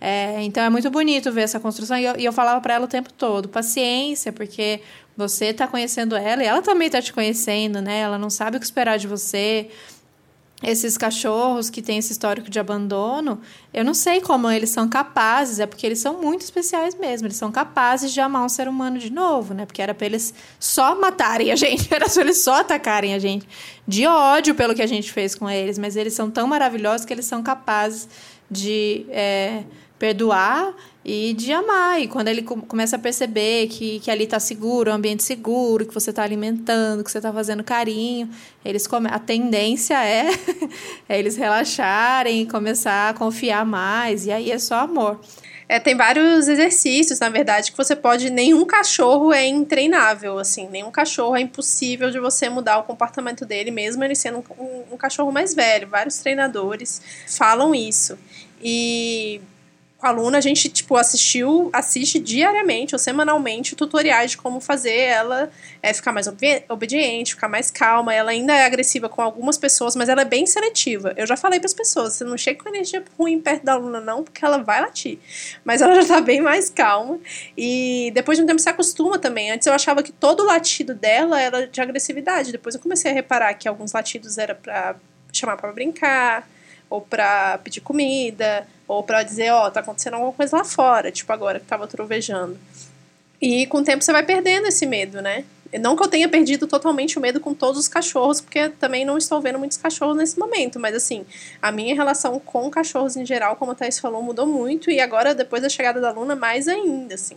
É, 0.00 0.42
então 0.42 0.62
é 0.62 0.70
muito 0.70 0.90
bonito 0.90 1.32
ver 1.32 1.42
essa 1.42 1.58
construção. 1.58 1.98
E 1.98 2.04
eu, 2.04 2.16
e 2.18 2.24
eu 2.24 2.32
falava 2.32 2.60
para 2.60 2.74
ela 2.74 2.84
o 2.84 2.88
tempo 2.88 3.12
todo: 3.12 3.48
paciência, 3.48 4.32
porque 4.32 4.80
você 5.16 5.46
está 5.46 5.66
conhecendo 5.66 6.14
ela 6.14 6.42
e 6.42 6.46
ela 6.46 6.62
também 6.62 6.86
está 6.86 7.02
te 7.02 7.12
conhecendo, 7.12 7.82
né? 7.82 8.00
Ela 8.00 8.18
não 8.18 8.30
sabe 8.30 8.56
o 8.56 8.60
que 8.60 8.66
esperar 8.66 8.98
de 8.98 9.06
você. 9.08 9.68
Esses 10.60 10.98
cachorros 10.98 11.70
que 11.70 11.80
têm 11.80 11.98
esse 11.98 12.10
histórico 12.10 12.50
de 12.50 12.58
abandono, 12.58 13.40
eu 13.72 13.84
não 13.84 13.94
sei 13.94 14.20
como 14.20 14.50
eles 14.50 14.70
são 14.70 14.88
capazes, 14.88 15.60
é 15.60 15.66
porque 15.66 15.86
eles 15.86 16.00
são 16.00 16.20
muito 16.20 16.42
especiais 16.42 16.96
mesmo. 16.96 17.28
Eles 17.28 17.36
são 17.36 17.52
capazes 17.52 18.12
de 18.12 18.20
amar 18.20 18.44
um 18.44 18.48
ser 18.48 18.66
humano 18.66 18.98
de 18.98 19.08
novo, 19.08 19.54
né? 19.54 19.66
Porque 19.66 19.80
era 19.80 19.94
para 19.94 20.06
eles 20.06 20.34
só 20.58 21.00
matarem 21.00 21.52
a 21.52 21.56
gente, 21.56 21.86
era 21.94 22.08
para 22.08 22.20
eles 22.22 22.38
só 22.42 22.54
atacarem 22.60 23.14
a 23.14 23.20
gente, 23.20 23.48
de 23.86 24.04
ódio 24.04 24.52
pelo 24.52 24.74
que 24.74 24.82
a 24.82 24.86
gente 24.86 25.12
fez 25.12 25.32
com 25.32 25.48
eles. 25.48 25.78
Mas 25.78 25.94
eles 25.94 26.12
são 26.12 26.28
tão 26.28 26.48
maravilhosos 26.48 27.06
que 27.06 27.12
eles 27.12 27.26
são 27.26 27.40
capazes 27.40 28.08
de. 28.50 29.06
É, 29.10 29.62
perdoar 29.98 30.74
e 31.04 31.32
de 31.32 31.52
amar. 31.52 32.00
E 32.00 32.06
quando 32.06 32.28
ele 32.28 32.42
começa 32.42 32.96
a 32.96 32.98
perceber 32.98 33.68
que, 33.68 34.00
que 34.00 34.10
ali 34.10 34.24
está 34.24 34.38
seguro, 34.38 34.90
um 34.90 34.94
ambiente 34.94 35.22
seguro, 35.22 35.86
que 35.86 35.94
você 35.94 36.10
está 36.10 36.22
alimentando, 36.22 37.02
que 37.02 37.10
você 37.10 37.18
está 37.18 37.32
fazendo 37.32 37.64
carinho, 37.64 38.28
eles 38.64 38.86
come... 38.86 39.08
a 39.10 39.18
tendência 39.18 39.94
é, 40.04 40.26
é 41.08 41.18
eles 41.18 41.36
relaxarem, 41.36 42.46
começar 42.46 43.10
a 43.10 43.14
confiar 43.14 43.64
mais, 43.64 44.26
e 44.26 44.32
aí 44.32 44.50
é 44.50 44.58
só 44.58 44.80
amor. 44.80 45.20
É, 45.68 45.78
tem 45.78 45.94
vários 45.94 46.48
exercícios, 46.48 47.20
na 47.20 47.28
verdade, 47.28 47.70
que 47.70 47.76
você 47.76 47.94
pode. 47.94 48.30
Nenhum 48.30 48.64
cachorro 48.64 49.34
é 49.34 49.46
intreinável, 49.46 50.38
assim. 50.38 50.66
Nenhum 50.68 50.90
cachorro 50.90 51.36
é 51.36 51.42
impossível 51.42 52.10
de 52.10 52.18
você 52.18 52.48
mudar 52.48 52.78
o 52.78 52.84
comportamento 52.84 53.44
dele, 53.44 53.70
mesmo 53.70 54.02
ele 54.02 54.14
sendo 54.14 54.38
um, 54.38 54.62
um, 54.62 54.84
um 54.92 54.96
cachorro 54.96 55.30
mais 55.30 55.54
velho. 55.54 55.86
Vários 55.86 56.16
treinadores 56.18 57.02
falam 57.26 57.74
isso. 57.74 58.18
E 58.62 59.42
com 59.98 60.06
a 60.06 60.10
aluna, 60.10 60.38
a 60.38 60.40
gente, 60.40 60.68
tipo, 60.68 60.94
assistiu, 60.96 61.70
assiste 61.72 62.20
diariamente 62.20 62.94
ou 62.94 63.00
semanalmente 63.00 63.74
tutoriais 63.74 64.30
de 64.30 64.36
como 64.36 64.60
fazer 64.60 64.94
ela 64.94 65.50
é, 65.82 65.92
ficar 65.92 66.12
mais 66.12 66.28
obediente, 66.68 67.34
ficar 67.34 67.48
mais 67.48 67.68
calma. 67.68 68.14
Ela 68.14 68.30
ainda 68.30 68.54
é 68.54 68.64
agressiva 68.64 69.08
com 69.08 69.20
algumas 69.20 69.58
pessoas, 69.58 69.96
mas 69.96 70.08
ela 70.08 70.22
é 70.22 70.24
bem 70.24 70.46
seletiva. 70.46 71.12
Eu 71.16 71.26
já 71.26 71.36
falei 71.36 71.58
para 71.58 71.66
as 71.66 71.74
pessoas, 71.74 72.12
você 72.12 72.22
não 72.22 72.38
chega 72.38 72.62
com 72.62 72.68
energia 72.68 73.02
ruim 73.18 73.40
perto 73.40 73.64
da 73.64 73.72
aluna, 73.72 74.00
não, 74.00 74.22
porque 74.22 74.44
ela 74.44 74.58
vai 74.58 74.80
latir. 74.80 75.18
Mas 75.64 75.82
ela 75.82 75.94
já 76.00 76.14
tá 76.14 76.20
bem 76.20 76.40
mais 76.40 76.70
calma. 76.70 77.18
E 77.56 78.12
depois 78.14 78.38
de 78.38 78.44
um 78.44 78.46
tempo 78.46 78.60
se 78.60 78.68
acostuma 78.68 79.18
também. 79.18 79.50
Antes 79.50 79.66
eu 79.66 79.72
achava 79.72 80.00
que 80.04 80.12
todo 80.12 80.44
latido 80.44 80.94
dela 80.94 81.40
era 81.40 81.66
de 81.66 81.80
agressividade. 81.80 82.52
Depois 82.52 82.76
eu 82.76 82.80
comecei 82.80 83.10
a 83.10 83.14
reparar 83.14 83.52
que 83.54 83.66
alguns 83.66 83.92
latidos 83.92 84.38
era 84.38 84.54
para 84.54 84.94
chamar 85.32 85.56
para 85.56 85.72
brincar, 85.72 86.48
ou 86.88 87.00
para 87.00 87.58
pedir 87.58 87.80
comida 87.80 88.66
ou 88.86 89.02
para 89.02 89.22
dizer, 89.22 89.50
ó, 89.50 89.66
oh, 89.66 89.70
tá 89.70 89.80
acontecendo 89.80 90.14
alguma 90.14 90.32
coisa 90.32 90.56
lá 90.56 90.64
fora, 90.64 91.12
tipo 91.12 91.32
agora 91.32 91.60
que 91.60 91.66
tava 91.66 91.86
trovejando. 91.86 92.58
E 93.40 93.66
com 93.66 93.78
o 93.78 93.84
tempo 93.84 94.02
você 94.02 94.12
vai 94.12 94.24
perdendo 94.24 94.66
esse 94.66 94.86
medo, 94.86 95.20
né? 95.20 95.44
Não 95.78 95.94
que 95.94 96.02
eu 96.02 96.08
tenha 96.08 96.26
perdido 96.28 96.66
totalmente 96.66 97.18
o 97.18 97.20
medo 97.20 97.40
com 97.40 97.52
todos 97.52 97.78
os 97.78 97.88
cachorros, 97.88 98.40
porque 98.40 98.70
também 98.70 99.04
não 99.04 99.18
estou 99.18 99.38
vendo 99.38 99.58
muitos 99.58 99.76
cachorros 99.76 100.16
nesse 100.16 100.38
momento, 100.38 100.80
mas 100.80 100.94
assim, 100.94 101.26
a 101.60 101.70
minha 101.70 101.94
relação 101.94 102.40
com 102.40 102.70
cachorros 102.70 103.16
em 103.16 103.26
geral, 103.26 103.54
como 103.56 103.72
a 103.72 103.74
Thais 103.74 103.98
falou, 103.98 104.22
mudou 104.22 104.46
muito 104.46 104.90
e 104.90 104.98
agora, 104.98 105.34
depois 105.34 105.60
da 105.60 105.68
chegada 105.68 106.00
da 106.00 106.10
Luna, 106.10 106.34
mais 106.34 106.68
ainda, 106.68 107.16
assim. 107.16 107.36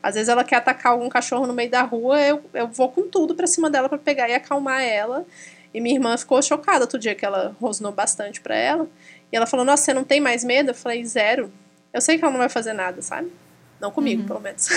Às 0.00 0.14
vezes 0.14 0.28
ela 0.28 0.44
quer 0.44 0.56
atacar 0.56 0.92
algum 0.92 1.08
cachorro 1.08 1.44
no 1.44 1.52
meio 1.52 1.70
da 1.70 1.82
rua, 1.82 2.20
eu, 2.20 2.40
eu 2.54 2.68
vou 2.68 2.88
com 2.88 3.08
tudo 3.08 3.34
pra 3.34 3.48
cima 3.48 3.68
dela 3.68 3.88
para 3.88 3.98
pegar 3.98 4.28
e 4.28 4.34
acalmar 4.34 4.80
ela. 4.80 5.26
E 5.74 5.80
minha 5.80 5.94
irmã 5.94 6.16
ficou 6.16 6.42
chocada 6.42 6.84
outro 6.84 6.98
dia 6.98 7.14
que 7.14 7.24
ela 7.24 7.56
rosnou 7.60 7.92
bastante 7.92 8.40
pra 8.40 8.54
ela. 8.54 8.88
E 9.32 9.36
ela 9.36 9.46
falou: 9.46 9.64
Nossa, 9.64 9.84
você 9.84 9.94
não 9.94 10.04
tem 10.04 10.20
mais 10.20 10.44
medo? 10.44 10.70
Eu 10.70 10.74
falei: 10.74 11.04
Zero. 11.04 11.52
Eu 11.92 12.00
sei 12.00 12.18
que 12.18 12.24
ela 12.24 12.32
não 12.32 12.38
vai 12.38 12.48
fazer 12.48 12.72
nada, 12.72 13.02
sabe? 13.02 13.30
Não 13.80 13.90
comigo, 13.90 14.22
uhum. 14.22 14.28
pelo 14.28 14.40
menos. 14.40 14.68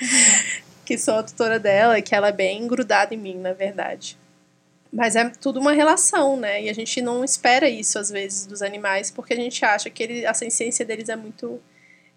que 0.84 0.98
sou 0.98 1.14
a 1.14 1.22
tutora 1.22 1.58
dela 1.58 1.98
e 1.98 2.02
que 2.02 2.14
ela 2.14 2.28
é 2.28 2.32
bem 2.32 2.66
grudada 2.66 3.14
em 3.14 3.18
mim, 3.18 3.36
na 3.36 3.52
verdade. 3.52 4.18
Mas 4.92 5.14
é 5.14 5.30
tudo 5.30 5.60
uma 5.60 5.72
relação, 5.72 6.36
né? 6.36 6.64
E 6.64 6.68
a 6.68 6.72
gente 6.72 7.00
não 7.00 7.24
espera 7.24 7.68
isso, 7.68 7.98
às 7.98 8.10
vezes, 8.10 8.44
dos 8.44 8.60
animais, 8.60 9.10
porque 9.10 9.32
a 9.32 9.36
gente 9.36 9.64
acha 9.64 9.88
que 9.88 10.02
ele, 10.02 10.26
a 10.26 10.34
ciência 10.34 10.84
deles 10.84 11.08
é 11.08 11.14
muito, 11.14 11.60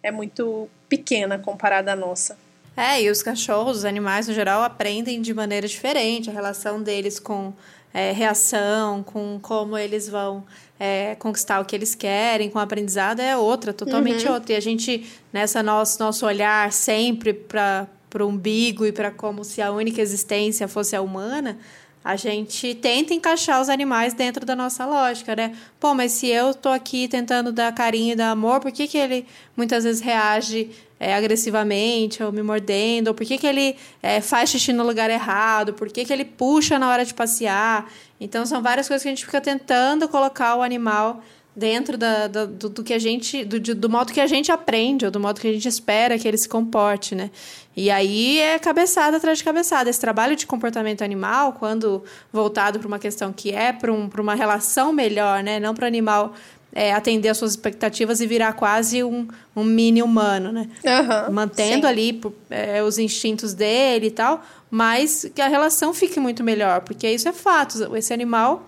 é 0.01 0.11
muito 0.11 0.67
pequena 0.89 1.37
comparada 1.37 1.93
à 1.93 1.95
nossa. 1.95 2.35
É, 2.75 2.99
e 3.03 3.11
os 3.11 3.21
cachorros, 3.21 3.77
os 3.77 3.85
animais 3.85 4.27
no 4.27 4.33
geral, 4.33 4.63
aprendem 4.63 5.21
de 5.21 5.33
maneira 5.33 5.67
diferente. 5.67 6.31
A 6.31 6.33
relação 6.33 6.81
deles 6.81 7.19
com 7.19 7.53
é, 7.93 8.11
reação, 8.11 9.03
com 9.03 9.39
como 9.41 9.77
eles 9.77 10.09
vão 10.09 10.43
é, 10.79 11.15
conquistar 11.15 11.59
o 11.59 11.65
que 11.65 11.75
eles 11.75 11.93
querem, 11.93 12.49
com 12.49 12.57
o 12.57 12.61
aprendizado, 12.61 13.19
é 13.19 13.37
outra, 13.37 13.71
totalmente 13.71 14.27
uhum. 14.27 14.33
outra. 14.33 14.53
E 14.53 14.55
a 14.55 14.59
gente, 14.59 15.05
nessa 15.31 15.61
nosso, 15.61 15.99
nosso 15.99 16.25
olhar 16.25 16.71
sempre 16.71 17.33
para 17.33 17.87
o 18.19 18.25
umbigo 18.25 18.85
e 18.85 18.91
para 18.91 19.11
como 19.11 19.43
se 19.43 19.61
a 19.61 19.71
única 19.71 20.01
existência 20.01 20.67
fosse 20.67 20.95
a 20.95 21.01
humana, 21.01 21.57
a 22.03 22.17
gente 22.17 22.75
tenta 22.75 23.13
encaixar 23.13 23.61
os 23.61 23.69
animais 23.69 24.13
dentro 24.13 24.45
da 24.45 24.55
nossa 24.55 24.85
lógica, 24.85 25.35
né? 25.35 25.55
Pô, 25.79 25.93
mas 25.93 26.11
se 26.11 26.27
eu 26.27 26.53
tô 26.53 26.67
aqui 26.67 27.07
tentando 27.07 27.49
dar 27.51 27.73
carinho 27.73 28.11
e 28.11 28.15
dar 28.15 28.31
amor, 28.31 28.59
por 28.59 28.71
que, 28.73 28.87
que 28.87 28.97
ele 28.97 29.25
muitas 29.55 29.85
vezes 29.85 30.01
reage 30.01 30.69
é, 31.03 31.13
agressivamente 31.13 32.23
ou 32.23 32.31
me 32.31 32.41
mordendo? 32.41 33.09
Ou 33.09 33.13
por 33.13 33.25
que, 33.25 33.37
que 33.37 33.45
ele 33.45 33.75
é, 34.01 34.21
faz 34.21 34.49
xixi 34.49 34.71
no 34.71 34.83
lugar 34.83 35.09
errado? 35.09 35.73
Por 35.73 35.89
que, 35.89 36.05
que 36.05 36.13
ele 36.13 36.23
puxa 36.23 36.79
na 36.79 36.89
hora 36.89 37.03
de 37.03 37.13
passear? 37.13 37.91
Então, 38.19 38.45
são 38.45 38.61
várias 38.61 38.87
coisas 38.87 39.03
que 39.03 39.09
a 39.09 39.11
gente 39.11 39.25
fica 39.25 39.41
tentando 39.41 40.07
colocar 40.07 40.55
o 40.55 40.61
animal 40.61 41.21
dentro 41.55 41.97
da, 41.97 42.27
da 42.27 42.45
do, 42.45 42.69
do, 42.69 42.83
que 42.83 42.93
a 42.93 42.99
gente 42.99 43.45
do, 43.45 43.59
do 43.59 43.89
modo 43.89 44.11
que 44.11 44.19
a 44.19 44.25
gente 44.25 44.51
aprende 44.51 45.05
ou 45.05 45.11
do 45.11 45.19
modo 45.19 45.39
que 45.39 45.47
a 45.47 45.53
gente 45.53 45.67
espera 45.67 46.17
que 46.17 46.27
ele 46.27 46.37
se 46.37 46.49
comporte 46.49 47.13
né 47.13 47.29
e 47.77 47.91
aí 47.91 48.39
é 48.39 48.57
cabeçada 48.57 49.17
atrás 49.17 49.37
de 49.37 49.43
cabeçada 49.43 49.87
esse 49.87 49.99
trabalho 49.99 50.35
de 50.35 50.47
comportamento 50.47 51.03
animal 51.03 51.53
quando 51.53 52.03
voltado 52.31 52.79
para 52.79 52.87
uma 52.87 52.97
questão 52.97 53.31
que 53.31 53.51
é 53.51 53.71
para 53.71 53.93
um, 53.93 54.09
uma 54.17 54.33
relação 54.33 54.91
melhor 54.91 55.43
né 55.43 55.59
não 55.59 55.75
para 55.75 55.83
o 55.83 55.87
animal 55.87 56.33
é, 56.73 56.91
atender 56.91 57.29
às 57.29 57.37
suas 57.37 57.51
expectativas 57.51 58.19
e 58.19 58.27
virar 58.27 58.53
quase 58.53 59.03
um, 59.03 59.27
um 59.55 59.63
mini 59.63 60.01
humano, 60.01 60.51
né? 60.51 60.67
Uhum, 60.83 61.33
Mantendo 61.33 61.85
sim. 61.85 61.87
ali 61.87 62.21
é, 62.49 62.81
os 62.81 62.97
instintos 62.97 63.53
dele 63.53 64.07
e 64.07 64.11
tal, 64.11 64.43
mas 64.69 65.29
que 65.35 65.41
a 65.41 65.47
relação 65.47 65.93
fique 65.93 66.19
muito 66.19 66.43
melhor, 66.43 66.81
porque 66.81 67.07
isso 67.07 67.29
é 67.29 67.33
fato. 67.33 67.95
Esse 67.95 68.13
animal, 68.13 68.67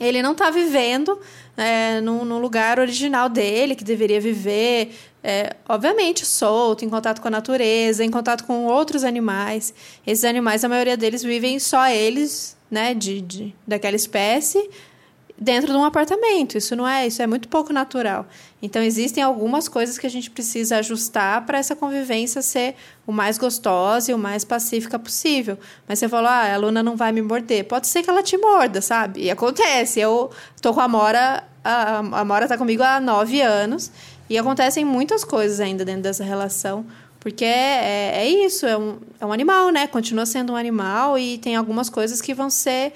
ele 0.00 0.22
não 0.22 0.32
está 0.32 0.50
vivendo 0.50 1.18
é, 1.56 2.00
lugar 2.38 2.78
original 2.78 3.28
dele, 3.28 3.74
que 3.74 3.84
deveria 3.84 4.20
viver, 4.20 4.94
é, 5.22 5.56
obviamente, 5.68 6.24
solto, 6.24 6.84
em 6.84 6.88
contato 6.88 7.20
com 7.20 7.28
a 7.28 7.30
natureza, 7.30 8.02
em 8.02 8.10
contato 8.10 8.44
com 8.44 8.64
outros 8.64 9.04
animais. 9.04 9.74
Esses 10.06 10.24
animais, 10.24 10.64
a 10.64 10.68
maioria 10.68 10.96
deles 10.96 11.22
vivem 11.22 11.58
só 11.58 11.86
eles, 11.88 12.56
né, 12.70 12.94
de, 12.94 13.20
de 13.20 13.54
daquela 13.66 13.96
espécie, 13.96 14.70
dentro 15.38 15.70
de 15.70 15.76
um 15.76 15.84
apartamento. 15.84 16.56
Isso 16.56 16.74
não 16.74 16.86
é, 16.86 17.06
isso 17.06 17.20
é 17.22 17.26
muito 17.26 17.48
pouco 17.48 17.72
natural. 17.72 18.26
Então 18.60 18.82
existem 18.82 19.22
algumas 19.22 19.68
coisas 19.68 19.98
que 19.98 20.06
a 20.06 20.10
gente 20.10 20.30
precisa 20.30 20.78
ajustar 20.78 21.44
para 21.44 21.58
essa 21.58 21.76
convivência 21.76 22.40
ser 22.40 22.74
o 23.06 23.12
mais 23.12 23.36
gostosa 23.36 24.10
e 24.10 24.14
o 24.14 24.18
mais 24.18 24.44
pacífica 24.44 24.98
possível. 24.98 25.58
Mas 25.86 25.98
você 25.98 26.08
falou, 26.08 26.28
ah, 26.28 26.54
a 26.54 26.56
Luna 26.56 26.82
não 26.82 26.96
vai 26.96 27.12
me 27.12 27.20
morder. 27.20 27.64
Pode 27.64 27.86
ser 27.86 28.02
que 28.02 28.10
ela 28.10 28.22
te 28.22 28.36
morda, 28.38 28.80
sabe? 28.80 29.24
E 29.24 29.30
acontece. 29.30 30.00
Eu 30.00 30.30
tô 30.60 30.72
com 30.72 30.80
a 30.80 30.88
Mora, 30.88 31.44
a, 31.62 31.98
a 31.98 32.24
Mora 32.24 32.48
tá 32.48 32.56
comigo 32.56 32.82
há 32.82 32.98
nove 33.00 33.40
anos 33.42 33.90
e 34.28 34.38
acontecem 34.38 34.84
muitas 34.84 35.22
coisas 35.22 35.60
ainda 35.60 35.84
dentro 35.84 36.02
dessa 36.02 36.24
relação. 36.24 36.86
Porque 37.26 37.44
é, 37.44 37.48
é, 37.48 38.12
é 38.18 38.28
isso, 38.28 38.66
é 38.66 38.78
um, 38.78 38.98
é 39.20 39.26
um 39.26 39.32
animal, 39.32 39.70
né? 39.70 39.88
Continua 39.88 40.24
sendo 40.24 40.52
um 40.52 40.56
animal 40.56 41.18
e 41.18 41.38
tem 41.38 41.56
algumas 41.56 41.90
coisas 41.90 42.22
que 42.22 42.32
vão 42.32 42.48
ser 42.48 42.92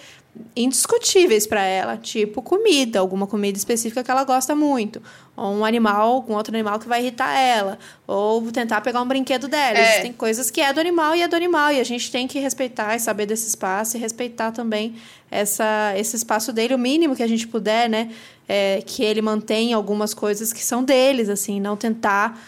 indiscutíveis 0.55 1.47
para 1.47 1.62
ela, 1.62 1.97
tipo 1.97 2.40
comida, 2.40 2.99
alguma 2.99 3.27
comida 3.27 3.59
específica 3.59 4.03
que 4.03 4.11
ela 4.11 4.25
gosta 4.25 4.55
muito, 4.55 5.03
ou 5.37 5.55
um 5.55 5.64
animal, 5.64 6.12
algum 6.12 6.35
outro 6.35 6.55
animal 6.55 6.79
que 6.79 6.88
vai 6.88 7.01
irritar 7.01 7.37
ela, 7.37 7.79
ou 8.07 8.51
tentar 8.53 8.81
pegar 8.81 9.03
um 9.03 9.09
brinquedo 9.09 9.49
dela. 9.49 9.79
É. 9.79 10.03
Tem 10.03 10.12
coisas 10.12 10.51
que 10.51 10.61
é 10.61 10.73
do 10.73 10.81
animal 10.81 11.14
e 11.14 11.23
é 11.23 11.29
do 11.29 11.37
animal, 11.37 11.73
e 11.73 11.81
a 11.81 11.85
gente 11.85 12.11
tem 12.11 12.29
que 12.29 12.38
respeitar 12.38 12.95
e 12.95 13.01
saber 13.01 13.27
desse 13.27 13.49
espaço 13.49 13.97
e 13.97 14.01
respeitar 14.01 14.53
também 14.53 14.95
essa, 15.31 15.93
esse 15.97 16.16
espaço 16.16 16.53
dele, 16.53 16.75
o 16.75 16.79
mínimo 16.79 17.16
que 17.16 17.23
a 17.23 17.29
gente 17.29 17.47
puder, 17.47 17.88
né? 17.88 18.11
É, 18.49 18.83
que 18.85 19.05
ele 19.05 19.23
mantenha 19.23 19.77
algumas 19.77 20.12
coisas 20.12 20.53
que 20.53 20.64
são 20.64 20.83
deles, 20.83 21.29
assim, 21.29 21.61
não 21.61 21.77
tentar 21.77 22.40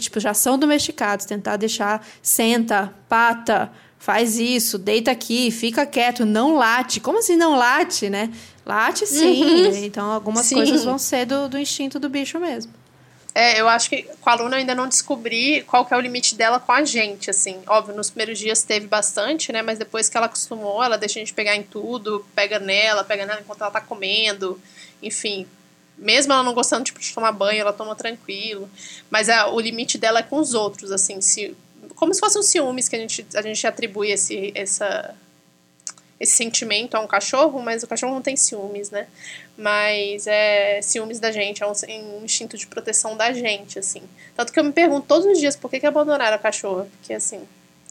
tipo, 0.00 0.20
já 0.20 0.34
são 0.34 0.58
domesticados, 0.58 1.26
tentar 1.26 1.56
deixar 1.56 2.06
senta, 2.20 2.92
pata, 3.08 3.70
faz 3.98 4.38
isso, 4.38 4.78
deita 4.78 5.10
aqui, 5.10 5.50
fica 5.50 5.86
quieto, 5.86 6.26
não 6.26 6.56
late. 6.56 7.00
Como 7.00 7.18
assim 7.18 7.36
não 7.36 7.56
late, 7.56 8.10
né? 8.10 8.30
Late 8.66 9.06
sim. 9.06 9.42
Uhum. 9.42 9.84
Então, 9.84 10.10
algumas 10.10 10.46
sim. 10.46 10.56
coisas 10.56 10.84
vão 10.84 10.98
ser 10.98 11.24
do, 11.26 11.48
do 11.48 11.58
instinto 11.58 11.98
do 11.98 12.08
bicho 12.08 12.38
mesmo. 12.38 12.72
É, 13.34 13.60
eu 13.60 13.68
acho 13.68 13.90
que 13.90 14.04
com 14.20 14.30
a 14.30 14.32
aluna 14.34 14.54
eu 14.54 14.60
ainda 14.60 14.76
não 14.76 14.86
descobri 14.86 15.62
qual 15.62 15.84
que 15.84 15.92
é 15.92 15.96
o 15.96 16.00
limite 16.00 16.36
dela 16.36 16.60
com 16.60 16.70
a 16.70 16.84
gente, 16.84 17.30
assim. 17.30 17.60
Óbvio, 17.66 17.94
nos 17.94 18.08
primeiros 18.08 18.38
dias 18.38 18.62
teve 18.62 18.86
bastante, 18.86 19.52
né? 19.52 19.60
Mas 19.60 19.76
depois 19.76 20.08
que 20.08 20.16
ela 20.16 20.26
acostumou, 20.26 20.84
ela 20.84 20.96
deixa 20.96 21.18
a 21.18 21.20
gente 21.20 21.34
pegar 21.34 21.56
em 21.56 21.62
tudo, 21.64 22.24
pega 22.34 22.60
nela, 22.60 23.02
pega 23.02 23.26
nela 23.26 23.40
enquanto 23.40 23.62
ela 23.62 23.72
tá 23.72 23.80
comendo, 23.80 24.60
enfim. 25.02 25.46
Mesmo 25.96 26.32
ela 26.32 26.42
não 26.42 26.54
gostando 26.54 26.84
tipo, 26.84 26.98
de 27.00 27.14
tomar 27.14 27.32
banho, 27.32 27.60
ela 27.60 27.72
toma 27.72 27.94
tranquilo. 27.94 28.68
Mas 29.10 29.28
é, 29.28 29.44
o 29.44 29.58
limite 29.60 29.96
dela 29.96 30.20
é 30.20 30.22
com 30.22 30.38
os 30.38 30.54
outros, 30.54 30.90
assim. 30.90 31.20
Se, 31.20 31.56
como 31.94 32.12
se 32.12 32.20
fossem 32.20 32.40
os 32.40 32.46
ciúmes 32.46 32.88
que 32.88 32.96
a 32.96 32.98
gente, 32.98 33.26
a 33.34 33.42
gente 33.42 33.66
atribui 33.66 34.10
esse, 34.10 34.52
essa, 34.54 35.14
esse 36.18 36.32
sentimento 36.32 36.94
a 36.94 37.00
um 37.00 37.06
cachorro, 37.06 37.60
mas 37.62 37.82
o 37.82 37.86
cachorro 37.86 38.14
não 38.14 38.22
tem 38.22 38.36
ciúmes, 38.36 38.90
né? 38.90 39.06
Mas 39.56 40.26
é 40.26 40.80
ciúmes 40.82 41.20
da 41.20 41.30
gente, 41.30 41.62
é 41.62 41.66
um, 41.66 41.72
um 42.18 42.24
instinto 42.24 42.56
de 42.56 42.66
proteção 42.66 43.16
da 43.16 43.32
gente, 43.32 43.78
assim. 43.78 44.02
Tanto 44.36 44.52
que 44.52 44.58
eu 44.58 44.64
me 44.64 44.72
pergunto 44.72 45.06
todos 45.06 45.26
os 45.26 45.38
dias 45.38 45.54
por 45.54 45.70
que, 45.70 45.80
que 45.80 45.86
abandonaram 45.86 46.36
a 46.36 46.38
cachorra, 46.38 46.86
porque 46.98 47.12
assim, 47.12 47.46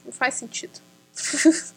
não 0.05 0.11
faz 0.11 0.33
sentido. 0.35 0.79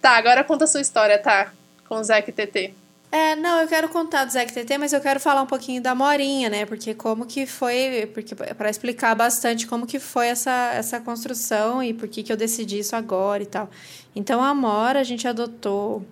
tá, 0.00 0.12
agora 0.12 0.44
conta 0.44 0.64
a 0.64 0.68
sua 0.68 0.80
história, 0.80 1.18
tá? 1.18 1.52
Com 1.86 1.96
o 1.96 2.04
Zack 2.04 2.30
e 2.30 2.32
TT. 2.32 2.74
É, 3.14 3.36
não, 3.36 3.60
eu 3.60 3.68
quero 3.68 3.88
contar 3.90 4.24
do 4.24 4.32
Zack 4.32 4.52
TT, 4.52 4.76
mas 4.76 4.92
eu 4.92 5.00
quero 5.00 5.20
falar 5.20 5.40
um 5.40 5.46
pouquinho 5.46 5.80
da 5.80 5.94
Morinha, 5.94 6.50
né? 6.50 6.66
Porque 6.66 6.94
como 6.94 7.24
que 7.24 7.46
foi, 7.46 8.10
porque 8.12 8.34
para 8.34 8.68
explicar 8.68 9.14
bastante 9.14 9.68
como 9.68 9.86
que 9.86 10.00
foi 10.00 10.26
essa, 10.26 10.72
essa 10.74 10.98
construção 10.98 11.80
e 11.80 11.94
por 11.94 12.08
que 12.08 12.24
que 12.24 12.32
eu 12.32 12.36
decidi 12.36 12.80
isso 12.80 12.96
agora 12.96 13.40
e 13.40 13.46
tal. 13.46 13.70
Então 14.16 14.42
a 14.42 14.52
Mora 14.52 14.98
a 14.98 15.04
gente 15.04 15.28
adotou 15.28 16.04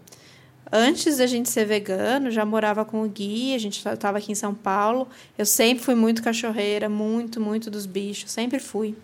antes 0.71 1.17
da 1.17 1.27
gente 1.27 1.49
ser 1.49 1.65
vegano, 1.65 2.31
já 2.31 2.45
morava 2.45 2.85
com 2.85 3.03
o 3.03 3.09
Gui, 3.09 3.53
a 3.53 3.59
gente 3.59 3.85
estava 3.85 4.19
aqui 4.19 4.31
em 4.31 4.37
São 4.37 4.55
Paulo. 4.55 5.09
Eu 5.37 5.45
sempre 5.45 5.83
fui 5.83 5.97
muito 5.97 6.23
cachorreira, 6.23 6.89
muito, 6.89 7.41
muito 7.41 7.69
dos 7.69 7.85
bichos, 7.85 8.31
sempre 8.31 8.61
fui. 8.61 8.95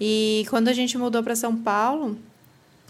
E 0.00 0.46
quando 0.48 0.68
a 0.68 0.72
gente 0.72 0.96
mudou 0.96 1.22
para 1.22 1.36
São 1.36 1.54
Paulo, 1.54 2.16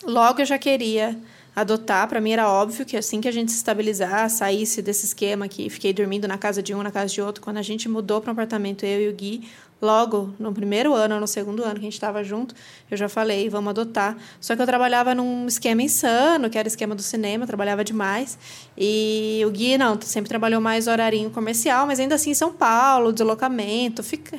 logo 0.04 0.42
eu 0.42 0.46
já 0.46 0.58
queria 0.58 1.18
adotar. 1.54 2.08
Para 2.08 2.20
mim 2.20 2.32
era 2.32 2.50
óbvio 2.50 2.84
que 2.84 2.96
assim 2.96 3.20
que 3.20 3.28
a 3.28 3.32
gente 3.32 3.52
se 3.52 3.58
estabilizar, 3.58 4.28
saísse 4.28 4.82
desse 4.82 5.06
esquema 5.06 5.48
que 5.48 5.68
fiquei 5.70 5.92
dormindo 5.92 6.26
na 6.26 6.36
casa 6.36 6.62
de 6.62 6.74
um, 6.74 6.82
na 6.82 6.90
casa 6.90 7.12
de 7.12 7.20
outro, 7.20 7.42
quando 7.42 7.58
a 7.58 7.62
gente 7.62 7.88
mudou 7.88 8.20
para 8.20 8.30
um 8.30 8.32
apartamento, 8.32 8.84
eu 8.84 9.02
e 9.02 9.08
o 9.08 9.12
Gui, 9.12 9.48
logo 9.84 10.34
no 10.38 10.52
primeiro 10.52 10.94
ano 10.94 11.20
no 11.20 11.26
segundo 11.26 11.62
ano 11.62 11.74
que 11.74 11.80
a 11.80 11.82
gente 11.82 11.92
estava 11.92 12.24
junto, 12.24 12.54
eu 12.90 12.96
já 12.96 13.08
falei, 13.08 13.48
vamos 13.48 13.70
adotar. 13.70 14.16
Só 14.40 14.56
que 14.56 14.62
eu 14.62 14.66
trabalhava 14.66 15.14
num 15.14 15.46
esquema 15.46 15.82
insano, 15.82 16.48
que 16.48 16.58
era 16.58 16.66
esquema 16.66 16.94
do 16.94 17.02
cinema, 17.02 17.46
trabalhava 17.46 17.84
demais. 17.84 18.38
E 18.76 19.42
o 19.46 19.50
Gui, 19.50 19.76
não, 19.76 20.00
sempre 20.00 20.28
trabalhou 20.28 20.60
mais 20.60 20.86
horarinho 20.86 21.30
comercial, 21.30 21.86
mas 21.86 22.00
ainda 22.00 22.14
assim 22.14 22.30
em 22.30 22.34
São 22.34 22.52
Paulo, 22.52 23.12
deslocamento. 23.12 24.02
Fica, 24.02 24.38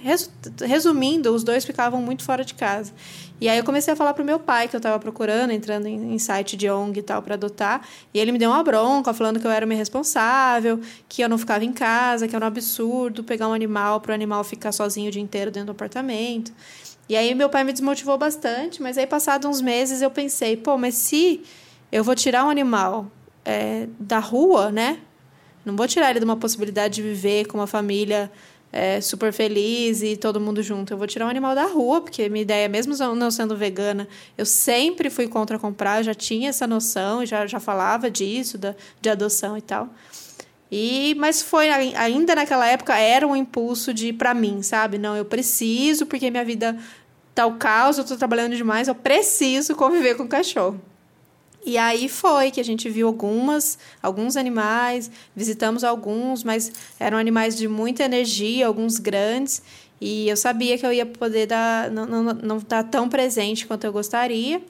resumindo, 0.65 1.33
os 1.33 1.43
dois 1.43 1.63
ficavam 1.63 2.01
muito 2.01 2.23
fora 2.23 2.43
de 2.43 2.55
casa. 2.55 2.91
E 3.39 3.49
aí 3.49 3.57
eu 3.57 3.63
comecei 3.65 3.93
a 3.93 3.97
falar 3.97 4.13
pro 4.13 4.23
meu 4.23 4.39
pai 4.39 4.67
que 4.67 4.75
eu 4.75 4.77
estava 4.77 4.97
procurando, 4.97 5.51
entrando 5.51 5.87
em, 5.87 6.13
em, 6.13 6.19
site 6.19 6.55
de 6.55 6.69
ONG 6.69 6.99
e 6.99 7.03
tal 7.03 7.21
para 7.21 7.35
adotar, 7.35 7.85
e 8.13 8.19
ele 8.19 8.31
me 8.31 8.37
deu 8.37 8.49
uma 8.49 8.63
bronca 8.63 9.13
falando 9.13 9.39
que 9.39 9.45
eu 9.45 9.51
era 9.51 9.65
uma 9.65 9.73
irresponsável, 9.73 10.79
que 11.09 11.21
eu 11.21 11.27
não 11.27 11.37
ficava 11.37 11.65
em 11.65 11.73
casa, 11.73 12.27
que 12.27 12.35
era 12.35 12.45
um 12.45 12.47
absurdo 12.47 13.23
pegar 13.23 13.49
um 13.49 13.53
animal 13.53 13.99
para 13.99 14.11
o 14.11 14.15
animal 14.15 14.43
ficar 14.43 14.71
sozinho 14.71 15.09
o 15.09 15.11
dia 15.11 15.21
inteiro 15.21 15.51
dentro 15.51 15.67
do 15.67 15.71
apartamento. 15.71 16.53
E 17.09 17.15
aí 17.15 17.35
meu 17.35 17.49
pai 17.49 17.63
me 17.63 17.73
desmotivou 17.73 18.17
bastante, 18.17 18.81
mas 18.81 18.97
aí 18.97 19.05
passados 19.05 19.47
uns 19.47 19.61
meses 19.61 20.01
eu 20.01 20.09
pensei, 20.09 20.55
pô, 20.55 20.77
mas 20.77 20.95
se 20.95 21.43
eu 21.91 22.03
vou 22.03 22.15
tirar 22.15 22.45
um 22.45 22.49
animal 22.49 23.11
é, 23.43 23.87
da 23.99 24.19
rua, 24.19 24.71
né? 24.71 24.99
Não 25.63 25.75
vou 25.75 25.87
tirar 25.87 26.09
ele 26.09 26.19
de 26.19 26.25
uma 26.25 26.37
possibilidade 26.37 26.95
de 26.95 27.01
viver 27.01 27.45
com 27.47 27.57
uma 27.57 27.67
família 27.67 28.31
é, 28.75 28.99
super 28.99 29.31
feliz 29.31 30.03
e 30.03 30.17
todo 30.17 30.37
mundo 30.37 30.61
junto. 30.61 30.91
Eu 30.91 30.97
vou 30.97 31.07
tirar 31.07 31.25
um 31.25 31.29
animal 31.29 31.55
da 31.55 31.63
rua, 31.63 32.01
porque 32.01 32.27
minha 32.27 32.41
ideia, 32.41 32.67
mesmo 32.67 32.93
não 33.15 33.31
sendo 33.31 33.55
vegana, 33.55 34.05
eu 34.37 34.45
sempre 34.45 35.09
fui 35.09 35.29
contra 35.29 35.57
comprar, 35.57 36.03
já 36.03 36.13
tinha 36.13 36.49
essa 36.49 36.67
noção, 36.67 37.25
já, 37.25 37.47
já 37.47 37.57
falava 37.57 38.11
disso, 38.11 38.57
da, 38.57 38.75
de 38.99 39.09
adoção 39.09 39.57
e 39.57 39.61
tal. 39.61 39.89
E, 40.69 41.15
mas 41.17 41.41
foi 41.41 41.69
ainda 41.69 42.35
naquela 42.35 42.67
época 42.67 42.97
era 42.97 43.25
um 43.25 43.33
impulso 43.33 43.93
de 43.93 44.11
para 44.11 44.33
mim, 44.33 44.61
sabe? 44.61 44.97
Não, 44.97 45.15
eu 45.15 45.23
preciso 45.23 46.05
porque 46.05 46.29
minha 46.29 46.43
vida 46.43 46.77
tá 47.33 47.45
o 47.45 47.55
caos, 47.55 47.97
eu 47.97 48.03
tô 48.03 48.17
trabalhando 48.17 48.57
demais, 48.57 48.89
eu 48.89 48.95
preciso 48.95 49.73
conviver 49.73 50.15
com 50.15 50.27
cachorro. 50.27 50.81
E 51.65 51.79
aí 51.79 52.07
foi 52.07 52.51
que 52.51 52.61
a 52.61 52.63
gente 52.63 52.87
viu 52.89 53.07
algumas, 53.07 53.79
alguns 54.01 54.37
animais, 54.37 55.09
visitamos 55.35 55.83
alguns, 55.83 56.43
mas 56.43 56.71
eram 56.99 57.17
animais 57.17 57.57
de 57.57 57.67
muita 57.67 58.03
energia, 58.03 58.67
alguns 58.67 58.99
grandes, 58.99 59.63
e 59.99 60.29
eu 60.29 60.37
sabia 60.37 60.77
que 60.77 60.85
eu 60.85 60.93
ia 60.93 61.05
poder 61.05 61.47
dar, 61.47 61.89
não, 61.89 62.05
não, 62.05 62.23
não 62.33 62.57
estar 62.57 62.83
tão 62.83 63.09
presente 63.09 63.65
quanto 63.65 63.83
eu 63.85 63.91
gostaria. 63.91 64.61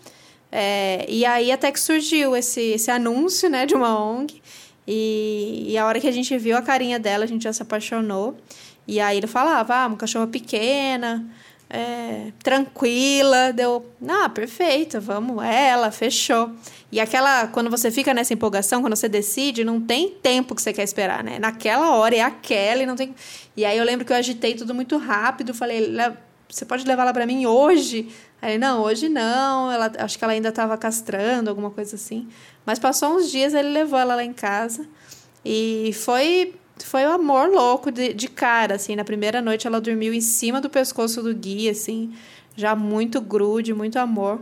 É, 0.49 1.05
e 1.09 1.25
aí 1.25 1.51
até 1.51 1.69
que 1.69 1.79
surgiu 1.79 2.33
esse, 2.33 2.61
esse 2.61 2.89
anúncio 2.89 3.49
né, 3.49 3.65
de 3.65 3.75
uma 3.75 3.99
ONG, 3.99 4.41
e, 4.87 5.65
e 5.71 5.77
a 5.77 5.85
hora 5.85 5.99
que 5.99 6.07
a 6.07 6.11
gente 6.11 6.37
viu 6.37 6.55
a 6.55 6.61
carinha 6.61 6.97
dela, 6.97 7.25
a 7.25 7.27
gente 7.27 7.43
já 7.43 7.51
se 7.51 7.61
apaixonou. 7.61 8.37
E 8.87 8.99
aí 8.99 9.17
ele 9.17 9.27
falava, 9.27 9.75
ah, 9.75 9.87
uma 9.87 9.97
cachorra 9.97 10.27
pequena, 10.27 11.25
é, 11.69 12.31
tranquila, 12.43 13.51
deu, 13.51 13.85
ah, 14.07 14.29
perfeito, 14.29 15.01
vamos, 15.01 15.43
ela, 15.43 15.91
fechou. 15.91 16.51
E 16.91 16.99
aquela, 16.99 17.47
quando 17.47 17.69
você 17.69 17.91
fica 17.91 18.13
nessa 18.13 18.33
empolgação, 18.33 18.81
quando 18.81 18.95
você 18.95 19.09
decide, 19.09 19.63
não 19.63 19.81
tem 19.81 20.09
tempo 20.09 20.55
que 20.55 20.61
você 20.61 20.71
quer 20.71 20.83
esperar, 20.83 21.23
né? 21.23 21.39
Naquela 21.39 21.95
hora 21.95 22.15
é 22.15 22.21
aquela 22.21 22.83
e 22.83 22.85
não 22.85 22.95
tem. 22.95 23.13
E 23.57 23.65
aí 23.65 23.77
eu 23.77 23.83
lembro 23.83 24.05
que 24.05 24.13
eu 24.13 24.17
agitei 24.17 24.53
tudo 24.53 24.73
muito 24.73 24.97
rápido, 24.97 25.53
falei, 25.53 25.93
você 26.47 26.65
pode 26.65 26.85
levar 26.85 27.03
ela 27.03 27.13
para 27.13 27.25
mim 27.25 27.45
hoje? 27.45 28.09
Aí, 28.41 28.57
não, 28.57 28.81
hoje 28.83 29.09
não, 29.09 29.71
ela, 29.71 29.91
acho 29.97 30.17
que 30.17 30.23
ela 30.23 30.33
ainda 30.33 30.49
estava 30.49 30.77
castrando, 30.77 31.49
alguma 31.49 31.71
coisa 31.71 31.95
assim. 31.95 32.27
Mas 32.65 32.77
passou 32.77 33.15
uns 33.15 33.31
dias, 33.31 33.53
ele 33.53 33.69
levou 33.69 33.97
ela 33.99 34.15
lá 34.15 34.23
em 34.23 34.33
casa 34.33 34.87
e 35.43 35.91
foi 35.93 36.53
foi 36.83 37.05
um 37.05 37.11
amor 37.11 37.49
louco 37.49 37.91
de, 37.91 38.13
de 38.13 38.27
cara, 38.27 38.75
assim. 38.75 38.95
Na 38.95 39.03
primeira 39.03 39.41
noite 39.41 39.65
ela 39.67 39.79
dormiu 39.79 40.13
em 40.13 40.21
cima 40.21 40.59
do 40.59 40.69
pescoço 40.69 41.21
do 41.21 41.33
Gui, 41.33 41.69
assim, 41.69 42.13
já 42.55 42.75
muito 42.75 43.21
grude, 43.21 43.73
muito 43.73 43.97
amor. 43.97 44.41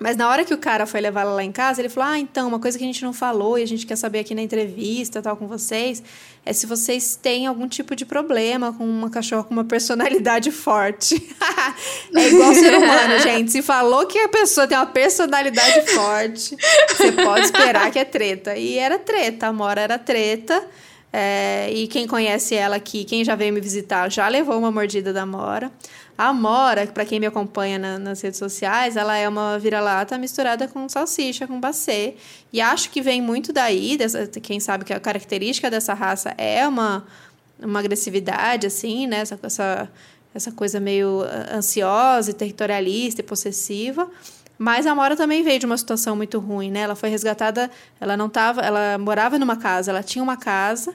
Mas 0.00 0.16
na 0.16 0.30
hora 0.30 0.46
que 0.46 0.54
o 0.54 0.56
cara 0.56 0.86
foi 0.86 0.98
levar 0.98 1.20
ela 1.20 1.34
lá 1.34 1.44
em 1.44 1.52
casa, 1.52 1.82
ele 1.82 1.90
falou: 1.90 2.08
Ah, 2.08 2.18
então, 2.18 2.48
uma 2.48 2.58
coisa 2.58 2.78
que 2.78 2.82
a 2.82 2.86
gente 2.86 3.02
não 3.02 3.12
falou 3.12 3.58
e 3.58 3.62
a 3.62 3.66
gente 3.66 3.84
quer 3.84 3.96
saber 3.96 4.20
aqui 4.20 4.34
na 4.34 4.40
entrevista 4.40 5.20
tal 5.20 5.36
com 5.36 5.46
vocês 5.46 6.02
é 6.44 6.54
se 6.54 6.64
vocês 6.64 7.16
têm 7.16 7.46
algum 7.46 7.68
tipo 7.68 7.94
de 7.94 8.06
problema 8.06 8.72
com 8.72 8.82
uma 8.82 9.10
cachorra 9.10 9.44
com 9.44 9.52
uma 9.52 9.64
personalidade 9.64 10.50
forte. 10.50 11.22
é 12.16 12.28
igual 12.28 12.54
ser 12.54 12.78
humano, 12.78 13.18
gente. 13.20 13.52
Se 13.52 13.60
falou 13.60 14.06
que 14.06 14.18
a 14.18 14.28
pessoa 14.28 14.66
tem 14.66 14.78
uma 14.78 14.86
personalidade 14.86 15.90
forte, 15.92 16.56
você 16.88 17.12
pode 17.12 17.44
esperar 17.44 17.90
que 17.90 17.98
é 17.98 18.04
treta. 18.06 18.56
E 18.56 18.78
era 18.78 18.98
treta, 18.98 19.48
a 19.48 19.52
Mora 19.52 19.82
era 19.82 19.98
treta. 19.98 20.66
É, 21.12 21.70
e 21.72 21.88
quem 21.88 22.06
conhece 22.06 22.54
ela 22.54 22.76
aqui, 22.76 23.04
quem 23.04 23.24
já 23.24 23.34
veio 23.34 23.52
me 23.52 23.60
visitar, 23.60 24.08
já 24.10 24.28
levou 24.28 24.56
uma 24.58 24.70
mordida 24.70 25.12
da 25.12 25.26
Mora. 25.26 25.70
A 26.16 26.28
Amora, 26.28 26.86
para 26.86 27.04
quem 27.04 27.18
me 27.18 27.26
acompanha 27.26 27.78
na, 27.78 27.98
nas 27.98 28.20
redes 28.20 28.38
sociais, 28.38 28.96
ela 28.96 29.16
é 29.16 29.28
uma 29.28 29.58
vira-lata 29.58 30.16
misturada 30.18 30.68
com 30.68 30.88
salsicha, 30.88 31.46
com 31.46 31.58
bacê. 31.58 32.14
E 32.52 32.60
acho 32.60 32.90
que 32.90 33.00
vem 33.00 33.20
muito 33.20 33.52
daí, 33.52 33.96
dessa, 33.96 34.26
quem 34.26 34.60
sabe 34.60 34.84
que 34.84 34.92
a 34.92 35.00
característica 35.00 35.70
dessa 35.70 35.94
raça 35.94 36.34
é 36.36 36.66
uma, 36.68 37.06
uma 37.58 37.80
agressividade, 37.80 38.66
assim, 38.66 39.06
né? 39.06 39.20
Essa, 39.20 39.38
essa, 39.42 39.88
essa 40.34 40.52
coisa 40.52 40.78
meio 40.78 41.22
ansiosa, 41.52 42.32
territorialista 42.32 43.20
e 43.20 43.24
possessiva. 43.24 44.08
Mas 44.62 44.86
a 44.86 44.90
Amora 44.90 45.16
também 45.16 45.42
veio 45.42 45.58
de 45.58 45.64
uma 45.64 45.78
situação 45.78 46.14
muito 46.14 46.38
ruim, 46.38 46.70
né? 46.70 46.80
Ela 46.80 46.94
foi 46.94 47.08
resgatada, 47.08 47.70
ela 47.98 48.14
não 48.14 48.28
tava, 48.28 48.60
ela 48.60 48.98
morava 48.98 49.38
numa 49.38 49.56
casa, 49.56 49.90
ela 49.90 50.02
tinha 50.02 50.22
uma 50.22 50.36
casa 50.36 50.94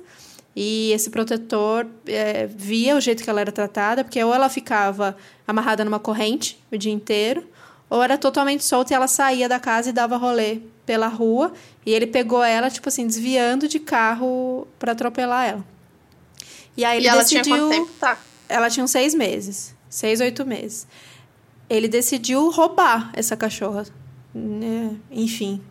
e 0.55 0.91
esse 0.91 1.09
protetor 1.09 1.87
é, 2.05 2.45
via 2.45 2.95
o 2.95 3.01
jeito 3.01 3.23
que 3.23 3.29
ela 3.29 3.41
era 3.41 3.51
tratada, 3.51 4.03
porque 4.03 4.23
ou 4.23 4.31
ela 4.31 4.49
ficava 4.49 5.17
amarrada 5.47 5.83
numa 5.83 5.97
corrente 5.97 6.63
o 6.71 6.77
dia 6.77 6.91
inteiro, 6.91 7.43
ou 7.89 8.03
era 8.03 8.19
totalmente 8.19 8.63
solta 8.63 8.93
e 8.93 8.95
ela 8.95 9.07
saía 9.07 9.49
da 9.49 9.59
casa 9.59 9.89
e 9.89 9.93
dava 9.93 10.15
rolê 10.15 10.59
pela 10.85 11.07
rua. 11.07 11.51
E 11.83 11.91
ele 11.91 12.05
pegou 12.05 12.43
ela, 12.43 12.69
tipo 12.69 12.87
assim, 12.87 13.07
desviando 13.07 13.67
de 13.67 13.79
carro 13.79 14.67
para 14.77 14.91
atropelar 14.91 15.49
ela. 15.49 15.65
E 16.77 16.85
aí 16.85 16.97
ele 16.97 17.07
e 17.07 17.09
ela 17.09 17.23
decidiu. 17.23 17.41
Tinha 17.41 17.57
quanto 17.57 17.69
tempo? 17.71 17.91
Tá. 17.99 18.19
Ela 18.47 18.69
tinha 18.69 18.83
uns 18.83 18.91
seis 18.91 19.15
meses. 19.15 19.73
Seis, 19.89 20.21
oito 20.21 20.45
meses. 20.45 20.85
Ele 21.69 21.87
decidiu 21.87 22.49
roubar 22.51 23.11
essa 23.13 23.35
cachorra. 23.35 23.85
Né, 24.33 24.95
enfim, 25.09 25.61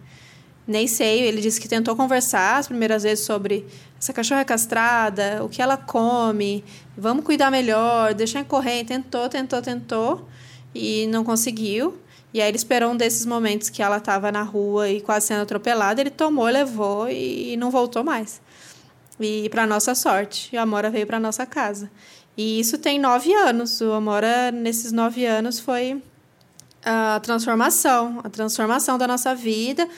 nem 0.66 0.86
sei. 0.86 1.22
Ele 1.22 1.40
disse 1.40 1.60
que 1.60 1.68
tentou 1.68 1.94
conversar 1.94 2.58
as 2.58 2.66
primeiras 2.66 3.02
vezes 3.02 3.24
sobre 3.24 3.66
essa 3.98 4.12
cachorra 4.12 4.42
é 4.42 4.44
castrada, 4.44 5.42
o 5.42 5.48
que 5.48 5.62
ela 5.62 5.76
come, 5.76 6.62
vamos 6.96 7.24
cuidar 7.24 7.50
melhor, 7.50 8.12
deixar 8.12 8.44
correr. 8.44 8.84
Tentou, 8.84 9.28
tentou, 9.28 9.62
tentou 9.62 10.28
e 10.74 11.06
não 11.06 11.24
conseguiu. 11.24 11.98
E 12.32 12.40
aí 12.40 12.48
ele 12.48 12.56
esperou 12.56 12.92
um 12.92 12.96
desses 12.96 13.24
momentos 13.24 13.70
que 13.70 13.82
ela 13.82 13.98
estava 13.98 14.32
na 14.32 14.42
rua 14.42 14.90
e 14.90 15.00
quase 15.00 15.28
sendo 15.28 15.42
atropelada, 15.42 16.00
ele 16.00 16.10
tomou, 16.10 16.46
levou 16.46 17.08
e 17.08 17.56
não 17.56 17.70
voltou 17.70 18.02
mais. 18.02 18.42
E 19.20 19.48
para 19.50 19.66
nossa 19.66 19.94
sorte, 19.94 20.56
a 20.56 20.62
Amora 20.62 20.90
veio 20.90 21.06
para 21.06 21.20
nossa 21.20 21.46
casa. 21.46 21.88
E 22.36 22.58
isso 22.60 22.78
tem 22.78 22.98
nove 22.98 23.32
anos. 23.32 23.80
O 23.80 23.92
Amora, 23.92 24.50
nesses 24.50 24.92
nove 24.92 25.24
anos, 25.24 25.60
foi 25.60 26.02
a 26.84 27.18
transformação, 27.20 28.20
a 28.22 28.28
transformação 28.28 28.98
da 28.98 29.06
nossa 29.06 29.34
vida, 29.34 29.88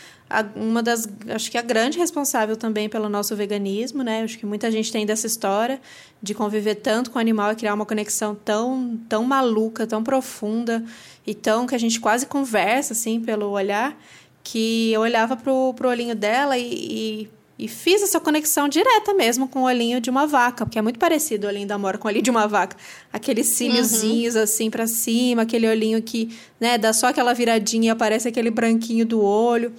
uma 0.55 0.83
das, 0.83 1.09
acho 1.29 1.51
que 1.51 1.59
a 1.59 1.62
grande 1.62 1.99
responsável 1.99 2.57
também 2.57 2.88
pelo 2.88 3.09
nosso 3.09 3.35
veganismo, 3.35 4.03
né? 4.03 4.22
Acho 4.22 4.38
que 4.38 4.46
muita 4.46 4.70
gente 4.70 4.90
tem 4.92 5.07
dessa 5.07 5.27
história 5.27 5.81
de 6.22 6.35
conviver 6.35 6.77
tanto 6.77 7.11
com 7.11 7.18
o 7.18 7.20
animal 7.20 7.53
e 7.53 7.57
criar 7.57 7.75
uma 7.75 7.87
conexão 7.87 8.35
tão, 8.35 8.99
tão 9.09 9.25
maluca, 9.25 9.87
tão 9.87 10.03
profunda 10.03 10.85
e 11.27 11.35
tão 11.35 11.66
que 11.66 11.75
a 11.75 11.79
gente 11.79 12.01
quase 12.01 12.27
conversa 12.27 12.92
assim 12.92 13.20
pelo 13.20 13.51
olhar, 13.51 13.96
que 14.42 14.92
eu 14.92 15.01
olhava 15.01 15.37
pro, 15.37 15.75
pro 15.75 15.88
olhinho 15.88 16.14
dela 16.14 16.57
e, 16.59 16.72
e 16.72 17.31
e 17.59 17.66
fiz 17.69 18.03
essa 18.03 18.21
conexão 18.21 18.69
direta 18.69 19.14
mesmo 19.14 19.49
com 19.49 19.61
o 19.61 19.62
olhinho 19.64 19.99
de 20.01 20.11
uma 20.11 20.27
vaca, 20.27 20.66
porque 20.66 20.79
é 20.79 20.83
muito 20.83 20.99
parecido 20.99 21.47
o 21.47 21.51
olhinho 21.51 21.66
da 21.66 21.79
Mora 21.79 21.97
com 21.97 22.07
o 22.07 22.11
olhinho 22.11 22.23
de 22.23 22.31
uma 22.31 22.47
vaca. 22.47 22.77
Aqueles 23.11 23.47
cíliozinhos 23.47 24.35
uhum. 24.35 24.42
assim 24.42 24.71
para 24.71 24.87
cima, 24.87 25.42
aquele 25.42 25.66
olhinho 25.66 26.03
que, 26.03 26.37
né, 26.61 26.77
dá 26.77 26.92
só 26.92 27.07
aquela 27.07 27.33
viradinha 27.33 27.87
e 27.87 27.90
aparece 27.90 28.29
aquele 28.29 28.51
branquinho 28.51 29.07
do 29.07 29.23
olho. 29.23 29.73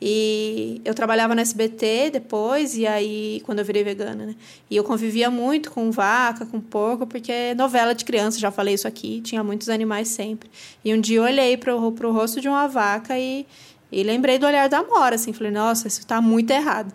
E 0.00 0.80
eu 0.84 0.94
trabalhava 0.94 1.34
no 1.34 1.40
SBT 1.40 2.10
depois, 2.12 2.76
e 2.76 2.86
aí, 2.86 3.42
quando 3.44 3.58
eu 3.58 3.64
virei 3.64 3.82
vegana, 3.82 4.26
né? 4.26 4.36
E 4.70 4.76
eu 4.76 4.84
convivia 4.84 5.28
muito 5.28 5.72
com 5.72 5.90
vaca, 5.90 6.46
com 6.46 6.60
porco, 6.60 7.04
porque 7.04 7.32
é 7.32 7.54
novela 7.54 7.92
de 7.94 8.04
criança, 8.04 8.38
já 8.38 8.50
falei 8.52 8.74
isso 8.74 8.86
aqui, 8.86 9.20
tinha 9.20 9.42
muitos 9.42 9.68
animais 9.68 10.06
sempre. 10.08 10.48
E 10.84 10.94
um 10.94 11.00
dia 11.00 11.18
eu 11.18 11.24
olhei 11.24 11.56
pro, 11.56 11.90
pro 11.92 12.12
rosto 12.12 12.40
de 12.40 12.48
uma 12.48 12.68
vaca 12.68 13.18
e, 13.18 13.44
e 13.90 14.04
lembrei 14.04 14.38
do 14.38 14.46
olhar 14.46 14.68
da 14.68 14.84
Mora, 14.84 15.16
assim, 15.16 15.32
falei, 15.32 15.50
nossa, 15.50 15.88
isso 15.88 16.06
tá 16.06 16.22
muito 16.22 16.52
errado. 16.52 16.94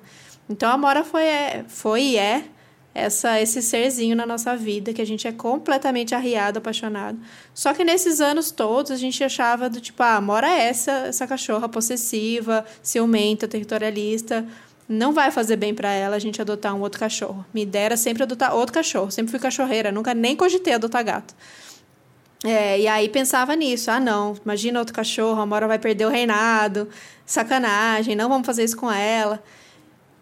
Então 0.49 0.71
a 0.71 0.77
Mora 0.77 1.03
foi, 1.03 1.23
é, 1.23 1.65
foi 1.67 2.01
e 2.01 2.17
é 2.17 2.43
essa, 2.93 3.41
esse 3.41 3.61
serzinho 3.61 4.15
na 4.15 4.25
nossa 4.25 4.55
vida, 4.55 4.93
que 4.93 5.01
a 5.01 5.05
gente 5.05 5.27
é 5.27 5.31
completamente 5.31 6.13
arriado, 6.13 6.59
apaixonado. 6.59 7.17
Só 7.53 7.73
que 7.73 7.83
nesses 7.83 8.21
anos 8.21 8.51
todos 8.51 8.91
a 8.91 8.95
gente 8.95 9.23
achava 9.23 9.69
do 9.69 9.81
tipo, 9.81 10.03
ah, 10.03 10.21
Mora 10.21 10.47
é 10.47 10.67
essa, 10.67 10.91
essa 11.07 11.25
cachorra 11.25 11.67
possessiva, 11.67 12.63
ciumenta, 12.83 13.47
territorialista. 13.47 14.45
Não 14.87 15.13
vai 15.13 15.31
fazer 15.31 15.55
bem 15.55 15.73
para 15.73 15.91
ela 15.91 16.15
a 16.17 16.19
gente 16.19 16.41
adotar 16.41 16.75
um 16.75 16.81
outro 16.81 16.99
cachorro. 16.99 17.43
Me 17.53 17.65
dera 17.65 17.97
sempre 17.97 18.23
adotar 18.23 18.53
outro 18.53 18.73
cachorro. 18.73 19.09
Sempre 19.09 19.31
fui 19.31 19.39
cachorreira, 19.39 19.91
nunca 19.91 20.13
nem 20.13 20.35
cogitei 20.35 20.73
adotar 20.73 21.03
gato. 21.03 21.33
É, 22.43 22.79
e 22.79 22.87
aí 22.87 23.07
pensava 23.09 23.55
nisso. 23.55 23.89
Ah, 23.89 23.99
não, 23.99 24.35
imagina 24.43 24.77
outro 24.77 24.93
cachorro, 24.93 25.41
a 25.41 25.45
Mora 25.45 25.67
vai 25.67 25.79
perder 25.79 26.05
o 26.05 26.09
reinado. 26.09 26.89
Sacanagem, 27.25 28.15
não 28.15 28.29
vamos 28.29 28.45
fazer 28.45 28.65
isso 28.65 28.77
com 28.77 28.91
ela. 28.91 29.41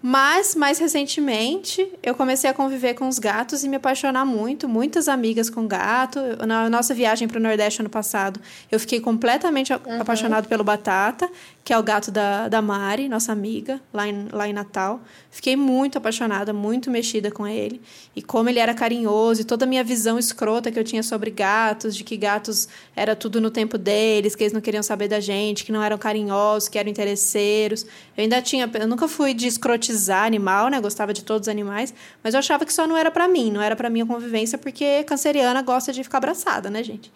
Mas, 0.02 0.56
mais 0.56 0.80
recentemente, 0.80 1.88
eu 2.02 2.16
comecei 2.16 2.50
a 2.50 2.54
conviver 2.54 2.96
com 2.96 3.08
os 3.08 3.20
gatos 3.20 3.64
e 3.64 3.70
me 3.70 3.76
apaixonar 3.76 4.26
muito. 4.26 4.68
Muitas 4.68 5.08
amigas 5.08 5.50
com 5.50 5.68
gato. 5.68 6.20
Na 6.48 6.70
nossa 6.70 6.94
viagem 6.94 7.28
para 7.28 7.38
o 7.38 7.42
Nordeste 7.42 7.82
ano 7.82 7.90
passado, 7.90 8.40
eu 8.72 8.80
fiquei 8.80 9.00
completamente 9.00 9.72
uhum. 9.72 10.02
apaixonado 10.02 10.48
pelo 10.48 10.64
Batata 10.64 11.30
que 11.63 11.71
é 11.71 11.78
o 11.78 11.84
gato 11.84 12.10
da, 12.10 12.47
da 12.47 12.62
Mari, 12.62 13.08
nossa 13.08 13.32
amiga, 13.32 13.80
lá 13.93 14.08
em, 14.08 14.28
lá 14.32 14.47
em 14.47 14.54
Natal. 14.54 15.00
Fiquei 15.30 15.56
muito 15.56 15.97
apaixonada, 15.97 16.52
muito 16.52 16.89
mexida 16.89 17.30
com 17.30 17.47
ele. 17.47 17.80
E 18.15 18.21
como 18.21 18.50
ele 18.50 18.58
era 18.58 18.74
carinhoso, 18.74 19.41
e 19.41 19.43
toda 19.43 19.65
a 19.65 19.67
minha 19.67 19.84
visão 19.84 20.17
escrota 20.17 20.71
que 20.71 20.80
eu 20.80 20.84
tinha 20.84 21.04
sobre 21.04 21.30
gatos, 21.30 21.95
de 21.95 22.04
que 22.04 22.17
gatos 22.17 22.67
era 22.95 23.15
tudo 23.15 23.39
no 23.39 23.52
tempo 23.52 23.78
deles, 23.78 24.36
que 24.36 24.43
eles 24.43 24.54
não 24.54 24.62
queriam 24.62 24.82
saber 24.82 25.08
da 25.08 25.19
gente, 25.19 25.63
que 25.63 25.71
não 25.71 25.84
eram 25.84 26.00
carinhosos, 26.00 26.67
que 26.67 26.80
eram 26.80 26.89
interesseiros. 26.89 27.84
Eu 28.17 28.24
ainda 28.24 28.41
tinha. 28.41 28.69
Eu 28.74 28.88
nunca 28.88 29.08
fui 29.08 29.34
de 29.34 29.47
escrotizar 29.47 30.26
animal, 30.26 30.67
né? 30.67 30.82
Gostava 30.82 31.13
de 31.13 31.24
todos 31.24 31.47
os 31.47 31.52
animais, 31.52 31.93
mas 32.24 32.34
eu 32.34 32.39
achava 32.39 32.65
que 32.65 32.74
só 32.74 32.88
não 32.88 32.97
era 32.97 33.12
para 33.12 33.28
mim, 33.28 33.52
não 33.52 33.62
era 33.62 33.76
para 33.76 33.89
minha 33.89 34.06
convivência, 34.06 34.58
porque 34.58 35.04
canceriana 35.04 35.62
gosta 35.62 35.93
de 35.93 36.04
ficar 36.04 36.17
abraçada, 36.17 36.71
né, 36.71 36.84
gente? 36.84 37.12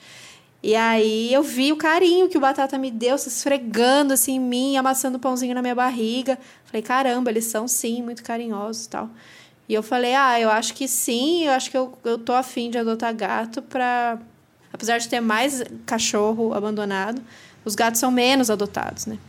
E 0.66 0.76
aí 0.76 1.32
eu 1.32 1.44
vi 1.44 1.72
o 1.72 1.78
carinho 1.78 2.28
que 2.28 2.40
o 2.40 2.42
Batata 2.42 2.76
me 2.80 2.90
deu, 2.90 3.20
se 3.20 3.28
esfregando 3.28 4.14
assim 4.14 4.38
em 4.38 4.40
mim, 4.40 4.78
amassando 4.78 5.18
o 5.18 5.20
pãozinho 5.20 5.54
na 5.54 5.62
minha 5.62 5.76
barriga. 5.76 6.40
Falei, 6.66 6.82
caramba, 6.82 7.30
eles 7.30 7.46
são 7.46 7.68
sim 7.68 8.02
muito 8.02 8.24
carinhosos 8.24 8.86
e 8.86 8.90
tal. 8.90 9.10
E 9.70 9.76
eu 9.76 9.84
falei, 9.84 10.16
ah, 10.16 10.40
eu 10.40 10.50
acho 10.50 10.74
que 10.74 10.88
sim, 10.88 11.44
eu 11.44 11.52
acho 11.52 11.70
que 11.70 11.78
eu, 11.78 11.96
eu 12.04 12.18
tô 12.18 12.34
afim 12.34 12.72
de 12.72 12.80
adotar 12.80 13.14
gato 13.14 13.62
pra. 13.62 14.18
Apesar 14.74 14.98
de 14.98 15.08
ter 15.08 15.20
mais 15.20 15.64
cachorro 15.86 16.52
abandonado, 16.52 17.22
os 17.64 17.76
gatos 17.76 18.00
são 18.00 18.10
menos 18.10 18.50
adotados, 18.50 19.06
né? 19.06 19.20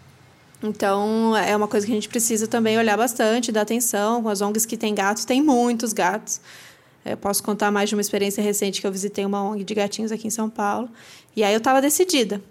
Então, 0.63 1.37
é 1.37 1.55
uma 1.55 1.69
coisa 1.69 1.85
que 1.85 1.93
a 1.93 1.95
gente 1.95 2.09
precisa 2.09 2.47
também 2.47 2.79
olhar 2.79 2.97
bastante, 2.97 3.53
dar 3.53 3.61
atenção. 3.61 4.23
Com 4.23 4.31
as 4.31 4.41
ONGs 4.41 4.65
que 4.65 4.79
têm 4.79 4.95
gatos, 4.95 5.27
tem 5.27 5.43
muitos 5.43 5.93
gatos. 5.93 6.41
Eu 7.11 7.17
posso 7.17 7.43
contar 7.43 7.71
mais 7.71 7.89
de 7.89 7.95
uma 7.95 8.01
experiência 8.01 8.43
recente 8.43 8.81
que 8.81 8.87
eu 8.87 8.93
visitei 8.93 9.25
uma 9.25 9.43
ONG 9.43 9.65
de 9.65 9.75
gatinhos 9.75 10.13
aqui 10.13 10.27
em 10.27 10.31
São 10.31 10.49
Paulo. 10.49 10.89
E 11.35 11.45
aí 11.45 11.53
eu 11.53 11.59
estava 11.59 11.81
decidida. 11.81 12.43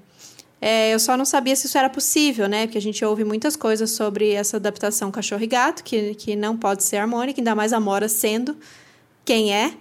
É, 0.62 0.94
eu 0.94 1.00
só 1.00 1.18
não 1.18 1.26
sabia 1.26 1.56
se 1.56 1.68
isso 1.68 1.78
era 1.78 1.90
possível, 1.90 2.48
né? 2.48 2.66
Porque 2.66 2.78
a 2.78 2.82
gente 2.82 3.04
ouve 3.04 3.24
muitas 3.24 3.56
coisas 3.56 3.92
sobre 3.92 4.32
essa 4.32 4.58
adaptação 4.58 5.12
cachorro 5.12 5.44
e 5.44 5.48
gato, 5.48 5.84
que, 5.84 6.16
que 6.16 6.36
não 6.36 6.58
pode 6.58 6.84
ser 6.84 6.98
harmônica, 6.98 7.40
ainda 7.40 7.54
mais 7.54 7.74
a 7.74 7.80
Mora 7.80 8.08
sendo 8.08 8.58
quem 9.24 9.54
é. 9.54 9.74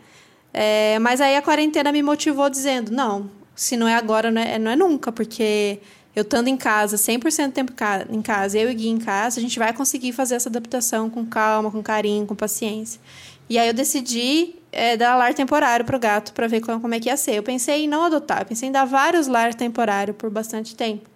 é. 0.53 0.99
Mas 0.99 1.21
aí 1.21 1.37
a 1.37 1.43
quarentena 1.43 1.93
me 1.93 2.03
motivou 2.03 2.51
dizendo: 2.51 2.91
não, 2.91 3.31
se 3.55 3.77
não 3.77 3.87
é 3.87 3.95
agora, 3.95 4.31
não 4.31 4.43
é, 4.43 4.59
não 4.59 4.71
é 4.71 4.77
nunca, 4.77 5.13
porque 5.13 5.79
eu 6.15 6.23
estando 6.23 6.49
em 6.49 6.57
casa, 6.57 6.97
100% 6.97 7.47
do 7.47 7.53
tempo 7.53 7.73
em 8.11 8.23
casa, 8.23 8.59
eu 8.59 8.71
e 8.71 8.75
Gui 8.75 8.89
em 8.89 8.99
casa, 8.99 9.41
a 9.41 9.43
gente 9.43 9.59
vai 9.59 9.73
conseguir 9.73 10.13
fazer 10.13 10.37
essa 10.37 10.49
adaptação 10.49 11.11
com 11.11 11.25
calma, 11.25 11.71
com 11.71 11.83
carinho, 11.83 12.27
com 12.27 12.35
paciência. 12.35 13.01
E 13.49 13.59
aí 13.59 13.67
eu 13.69 13.75
decidi 13.75 14.55
é, 14.75 14.97
dar 14.97 15.17
lar 15.17 15.33
temporário 15.33 15.85
para 15.85 15.97
o 15.97 15.99
gato 15.99 16.33
para 16.33 16.47
ver 16.47 16.61
como, 16.61 16.95
é 16.95 17.01
que 17.01 17.09
ia 17.09 17.17
ser. 17.17 17.37
Eu 17.37 17.43
pensei 17.43 17.85
em 17.85 17.89
não 17.89 18.05
adotar, 18.05 18.43
eu 18.43 18.47
pensei 18.47 18.69
em 18.69 18.73
dar 18.73 18.85
vários 18.85 19.27
lar 19.27 19.55
temporário 19.55 20.13
por 20.13 20.31
bastante 20.31 20.75
tempo. 20.75 21.09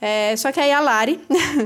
É, 0.00 0.34
só 0.36 0.50
que 0.50 0.58
aí 0.58 0.72
a 0.72 0.80
Lari 0.80 1.20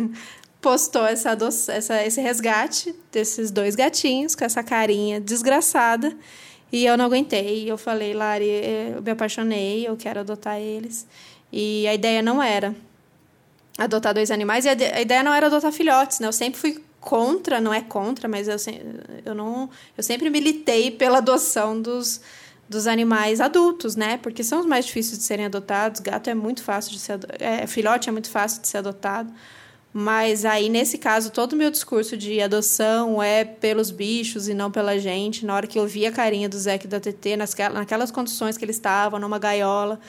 postou 0.60 1.06
essa, 1.06 1.36
essa, 1.68 2.04
esse 2.04 2.20
resgate 2.20 2.94
desses 3.12 3.50
dois 3.50 3.74
gatinhos 3.74 4.34
com 4.34 4.44
essa 4.44 4.62
carinha 4.62 5.20
desgraçada. 5.20 6.16
E 6.72 6.84
eu 6.84 6.96
não 6.96 7.04
aguentei. 7.04 7.70
Eu 7.70 7.78
falei, 7.78 8.14
Lari, 8.14 8.48
eu 8.94 9.02
me 9.02 9.10
apaixonei, 9.10 9.86
eu 9.86 9.96
quero 9.96 10.20
adotar 10.20 10.58
eles. 10.58 11.06
E 11.52 11.86
a 11.86 11.94
ideia 11.94 12.20
não 12.20 12.42
era 12.42 12.74
adotar 13.78 14.12
dois 14.12 14.30
animais. 14.30 14.64
E 14.64 14.68
a 14.68 15.00
ideia 15.00 15.22
não 15.22 15.32
era 15.32 15.46
adotar 15.46 15.70
filhotes, 15.70 16.18
né? 16.18 16.26
Eu 16.26 16.32
sempre 16.32 16.58
fui 16.58 16.82
contra, 17.04 17.60
não 17.60 17.72
é 17.72 17.82
contra, 17.82 18.26
mas 18.26 18.48
eu, 18.48 18.56
eu 19.24 19.34
não. 19.34 19.68
Eu 19.96 20.02
sempre 20.02 20.30
militei 20.30 20.90
pela 20.90 21.18
adoção 21.18 21.80
dos, 21.80 22.20
dos 22.66 22.86
animais 22.86 23.42
adultos, 23.42 23.94
né? 23.94 24.16
Porque 24.16 24.42
são 24.42 24.60
os 24.60 24.66
mais 24.66 24.86
difíceis 24.86 25.18
de 25.18 25.24
serem 25.24 25.44
adotados. 25.44 26.00
Gato 26.00 26.30
é 26.30 26.34
muito 26.34 26.62
fácil 26.62 26.92
de 26.92 26.98
ser 26.98 27.20
é, 27.38 27.66
filhote 27.66 28.08
é 28.08 28.12
muito 28.12 28.30
fácil 28.30 28.62
de 28.62 28.68
ser 28.68 28.78
adotado. 28.78 29.30
Mas 29.92 30.44
aí, 30.44 30.68
nesse 30.68 30.98
caso, 30.98 31.30
todo 31.30 31.52
o 31.52 31.56
meu 31.56 31.70
discurso 31.70 32.16
de 32.16 32.40
adoção 32.40 33.22
é 33.22 33.44
pelos 33.44 33.92
bichos 33.92 34.48
e 34.48 34.54
não 34.54 34.70
pela 34.70 34.98
gente. 34.98 35.46
Na 35.46 35.54
hora 35.54 35.66
que 35.68 35.78
eu 35.78 35.86
vi 35.86 36.06
a 36.06 36.10
carinha 36.10 36.48
do 36.48 36.58
Zeca 36.58 36.86
e 36.86 36.88
da 36.88 36.98
TT, 36.98 37.36
nas, 37.36 37.54
naquelas 37.72 38.10
condições 38.10 38.56
que 38.56 38.64
eles 38.64 38.76
estavam, 38.76 39.20
numa 39.20 39.38
gaiola, 39.38 40.00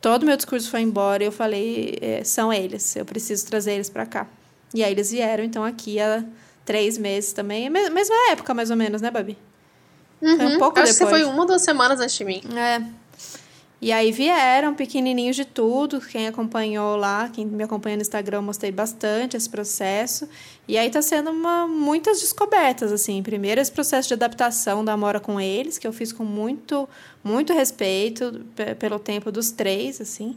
todo 0.00 0.22
o 0.22 0.26
meu 0.26 0.36
discurso 0.36 0.70
foi 0.70 0.80
embora 0.80 1.24
e 1.24 1.26
eu 1.26 1.32
falei: 1.32 1.98
é, 2.00 2.24
são 2.24 2.52
eles, 2.52 2.94
eu 2.96 3.04
preciso 3.04 3.44
trazer 3.46 3.72
eles 3.72 3.90
para 3.90 4.06
cá. 4.06 4.26
E 4.72 4.82
aí 4.82 4.92
eles 4.92 5.10
vieram, 5.12 5.44
então, 5.44 5.62
aqui 5.62 6.00
há 6.00 6.24
três 6.64 6.98
meses 6.98 7.32
também. 7.32 7.68
Mesma 7.70 8.14
época, 8.30 8.54
mais 8.54 8.70
ou 8.70 8.76
menos, 8.76 9.00
né, 9.00 9.10
Babi? 9.10 9.36
Uhum. 10.20 10.36
Foi 10.36 10.46
um 10.46 10.58
pouco 10.58 10.80
Acho 10.80 10.92
depois. 10.92 10.98
que 10.98 11.04
você 11.04 11.10
foi 11.10 11.24
uma 11.24 11.42
ou 11.42 11.46
duas 11.46 11.62
semanas 11.62 12.00
antes 12.00 12.16
de 12.16 12.24
mim. 12.24 12.42
É. 12.56 12.82
E 13.84 13.92
aí 13.92 14.10
vieram 14.10 14.74
pequenininhos 14.74 15.36
de 15.36 15.44
tudo. 15.44 16.00
Quem 16.00 16.26
acompanhou 16.26 16.96
lá, 16.96 17.28
quem 17.28 17.44
me 17.44 17.62
acompanha 17.62 17.96
no 17.96 18.00
Instagram, 18.00 18.40
mostrei 18.40 18.72
bastante 18.72 19.36
esse 19.36 19.50
processo. 19.50 20.26
E 20.66 20.78
aí 20.78 20.88
tá 20.88 21.02
sendo 21.02 21.30
uma, 21.30 21.66
muitas 21.66 22.20
descobertas, 22.20 22.90
assim. 22.92 23.22
Primeiro, 23.22 23.60
esse 23.60 23.70
processo 23.70 24.08
de 24.08 24.14
adaptação 24.14 24.82
da 24.82 24.96
Mora 24.96 25.20
com 25.20 25.38
eles, 25.38 25.76
que 25.76 25.86
eu 25.86 25.92
fiz 25.92 26.12
com 26.12 26.24
muito, 26.24 26.88
muito 27.22 27.52
respeito 27.52 28.40
pelo 28.78 28.98
tempo 28.98 29.30
dos 29.30 29.50
três, 29.50 30.00
assim. 30.00 30.34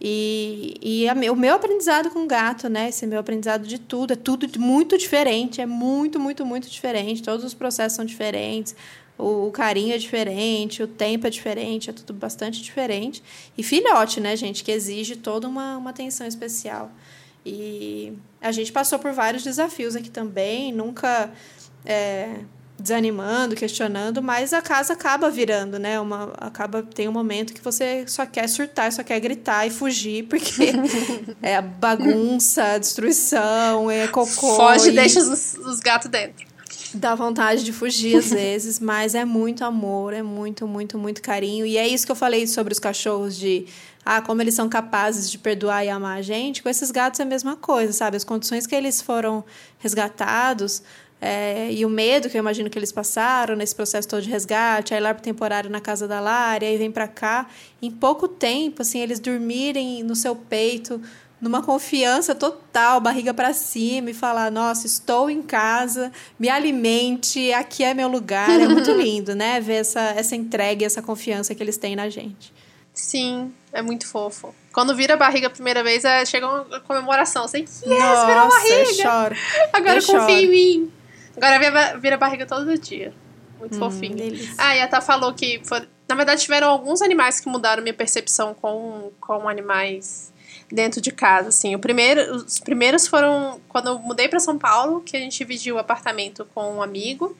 E, 0.00 0.76
e 0.80 1.08
a, 1.08 1.14
o 1.32 1.36
meu 1.36 1.54
aprendizado 1.54 2.10
com 2.10 2.26
gato, 2.26 2.68
né? 2.68 2.88
Esse 2.88 3.06
meu 3.06 3.18
aprendizado 3.18 3.66
de 3.66 3.78
tudo, 3.78 4.12
é 4.12 4.16
tudo 4.16 4.48
muito 4.58 4.96
diferente, 4.96 5.60
é 5.60 5.66
muito, 5.66 6.20
muito, 6.20 6.46
muito 6.46 6.70
diferente. 6.70 7.22
Todos 7.22 7.44
os 7.44 7.54
processos 7.54 7.96
são 7.96 8.04
diferentes 8.04 8.76
o, 9.18 9.50
carinho 9.50 9.92
é 9.94 9.98
diferente, 9.98 10.82
o 10.82 10.86
tempo 10.86 11.26
é 11.26 11.30
diferente, 11.30 11.90
é 11.90 11.92
tudo 11.92 12.14
bastante 12.14 12.62
diferente. 12.62 13.22
E 13.56 13.64
filhote, 13.64 14.20
né, 14.20 14.36
gente, 14.36 14.62
que 14.62 14.70
exige 14.70 15.16
toda 15.16 15.48
uma, 15.48 15.76
uma 15.76 15.90
atenção 15.90 16.26
especial. 16.26 16.90
E 17.44 18.12
a 18.40 18.52
gente 18.52 18.70
passou 18.70 18.98
por 18.98 19.12
vários 19.12 19.42
desafios 19.42 19.96
aqui 19.96 20.08
também, 20.08 20.72
nunca 20.72 21.32
é, 21.84 22.44
desanimando, 22.78 23.56
questionando, 23.56 24.22
mas 24.22 24.52
a 24.52 24.62
casa 24.62 24.92
acaba 24.92 25.30
virando, 25.30 25.78
né? 25.78 25.98
Uma, 25.98 26.32
acaba 26.38 26.82
tem 26.82 27.08
um 27.08 27.12
momento 27.12 27.52
que 27.52 27.60
você 27.60 28.04
só 28.06 28.24
quer 28.24 28.48
surtar, 28.48 28.92
só 28.92 29.02
quer 29.02 29.18
gritar 29.18 29.66
e 29.66 29.70
fugir, 29.70 30.24
porque 30.24 30.72
é 31.42 31.60
bagunça, 31.60 32.78
destruição, 32.78 33.90
é 33.90 34.06
cocô. 34.06 34.54
Foge 34.54 34.90
e 34.90 34.92
deixa 34.92 35.18
os, 35.18 35.54
os 35.54 35.80
gatos 35.80 36.08
dentro. 36.08 36.46
Dá 36.94 37.14
vontade 37.14 37.64
de 37.64 37.72
fugir 37.72 38.16
às 38.16 38.30
vezes, 38.30 38.78
mas 38.78 39.14
é 39.14 39.24
muito 39.24 39.64
amor, 39.64 40.12
é 40.12 40.22
muito, 40.22 40.66
muito, 40.66 40.96
muito 40.96 41.20
carinho. 41.20 41.66
E 41.66 41.76
é 41.76 41.86
isso 41.86 42.06
que 42.06 42.12
eu 42.12 42.16
falei 42.16 42.46
sobre 42.46 42.72
os 42.72 42.78
cachorros 42.78 43.36
de 43.36 43.66
ah, 44.04 44.22
como 44.22 44.40
eles 44.40 44.54
são 44.54 44.68
capazes 44.68 45.30
de 45.30 45.36
perdoar 45.36 45.84
e 45.84 45.88
amar 45.88 46.18
a 46.18 46.22
gente. 46.22 46.62
Com 46.62 46.68
esses 46.68 46.90
gatos 46.92 47.18
é 47.18 47.24
a 47.24 47.26
mesma 47.26 47.56
coisa, 47.56 47.92
sabe? 47.92 48.16
As 48.16 48.24
condições 48.24 48.66
que 48.66 48.74
eles 48.74 49.02
foram 49.02 49.44
resgatados 49.78 50.82
é, 51.20 51.72
e 51.72 51.84
o 51.84 51.88
medo 51.88 52.30
que 52.30 52.36
eu 52.36 52.40
imagino 52.40 52.70
que 52.70 52.78
eles 52.78 52.92
passaram 52.92 53.56
nesse 53.56 53.74
processo 53.74 54.06
todo 54.06 54.22
de 54.22 54.30
resgate, 54.30 54.94
aí 54.94 55.00
lá 55.00 55.12
pro 55.12 55.22
temporário 55.22 55.68
na 55.68 55.80
casa 55.80 56.06
da 56.06 56.20
Lara, 56.20 56.64
aí 56.64 56.76
vem 56.76 56.90
para 56.90 57.08
cá, 57.08 57.48
em 57.82 57.90
pouco 57.90 58.28
tempo, 58.28 58.82
assim, 58.82 59.00
eles 59.00 59.18
dormirem 59.18 60.02
no 60.02 60.14
seu 60.14 60.36
peito 60.36 61.00
numa 61.40 61.62
confiança 61.62 62.34
total, 62.34 63.00
barriga 63.00 63.32
para 63.32 63.52
cima 63.52 64.10
e 64.10 64.14
falar: 64.14 64.50
"Nossa, 64.50 64.86
estou 64.86 65.30
em 65.30 65.40
casa, 65.42 66.12
me 66.38 66.48
alimente, 66.48 67.52
aqui 67.52 67.84
é 67.84 67.94
meu 67.94 68.08
lugar". 68.08 68.50
É 68.60 68.68
muito 68.68 68.90
lindo, 69.00 69.34
né? 69.34 69.60
Ver 69.60 69.74
essa 69.74 70.00
essa 70.00 70.34
entrega, 70.34 70.84
essa 70.84 71.00
confiança 71.00 71.54
que 71.54 71.62
eles 71.62 71.76
têm 71.76 71.94
na 71.94 72.08
gente. 72.08 72.52
Sim, 72.92 73.52
é 73.72 73.80
muito 73.80 74.08
fofo. 74.08 74.52
Quando 74.72 74.94
vira 74.96 75.14
a 75.14 75.16
barriga 75.16 75.46
a 75.46 75.50
primeira 75.50 75.84
vez, 75.84 76.04
é, 76.04 76.24
chega 76.24 76.48
uma 76.48 76.80
comemoração, 76.80 77.44
assim, 77.44 77.60
yes, 77.60 77.84
Nossa, 77.86 78.26
virou 78.26 78.42
a 78.42 78.48
barriga. 78.48 78.74
Eu 78.74 78.94
choro. 78.94 79.36
Agora 79.72 79.98
eu 79.98 80.02
confia 80.06 80.20
choro. 80.20 80.30
em 80.32 80.50
mim. 80.50 80.92
Agora 81.40 81.58
vira, 81.58 81.98
vira 81.98 82.16
barriga 82.16 82.46
todo 82.46 82.76
dia. 82.78 83.12
Muito 83.58 83.76
hum, 83.76 83.78
fofinho. 83.78 84.16
Delícia. 84.16 84.54
Ah, 84.58 84.76
e 84.76 84.82
a 84.82 84.88
Tá 84.88 85.00
falou 85.00 85.32
que 85.34 85.62
na 86.08 86.14
verdade 86.14 86.42
tiveram 86.42 86.68
alguns 86.68 87.02
animais 87.02 87.40
que 87.40 87.48
mudaram 87.48 87.82
minha 87.82 87.94
percepção 87.94 88.54
com, 88.54 89.10
com 89.20 89.48
animais 89.48 90.32
dentro 90.70 91.00
de 91.00 91.10
casa, 91.10 91.48
assim. 91.48 91.74
O 91.74 91.78
primeiro, 91.78 92.36
os 92.36 92.58
primeiros 92.58 93.06
foram 93.06 93.60
quando 93.68 93.88
eu 93.88 93.98
mudei 93.98 94.28
para 94.28 94.40
São 94.40 94.58
Paulo, 94.58 95.00
que 95.00 95.16
a 95.16 95.20
gente 95.20 95.38
dividiu 95.38 95.76
o 95.76 95.78
apartamento 95.78 96.46
com 96.54 96.76
um 96.76 96.82
amigo, 96.82 97.36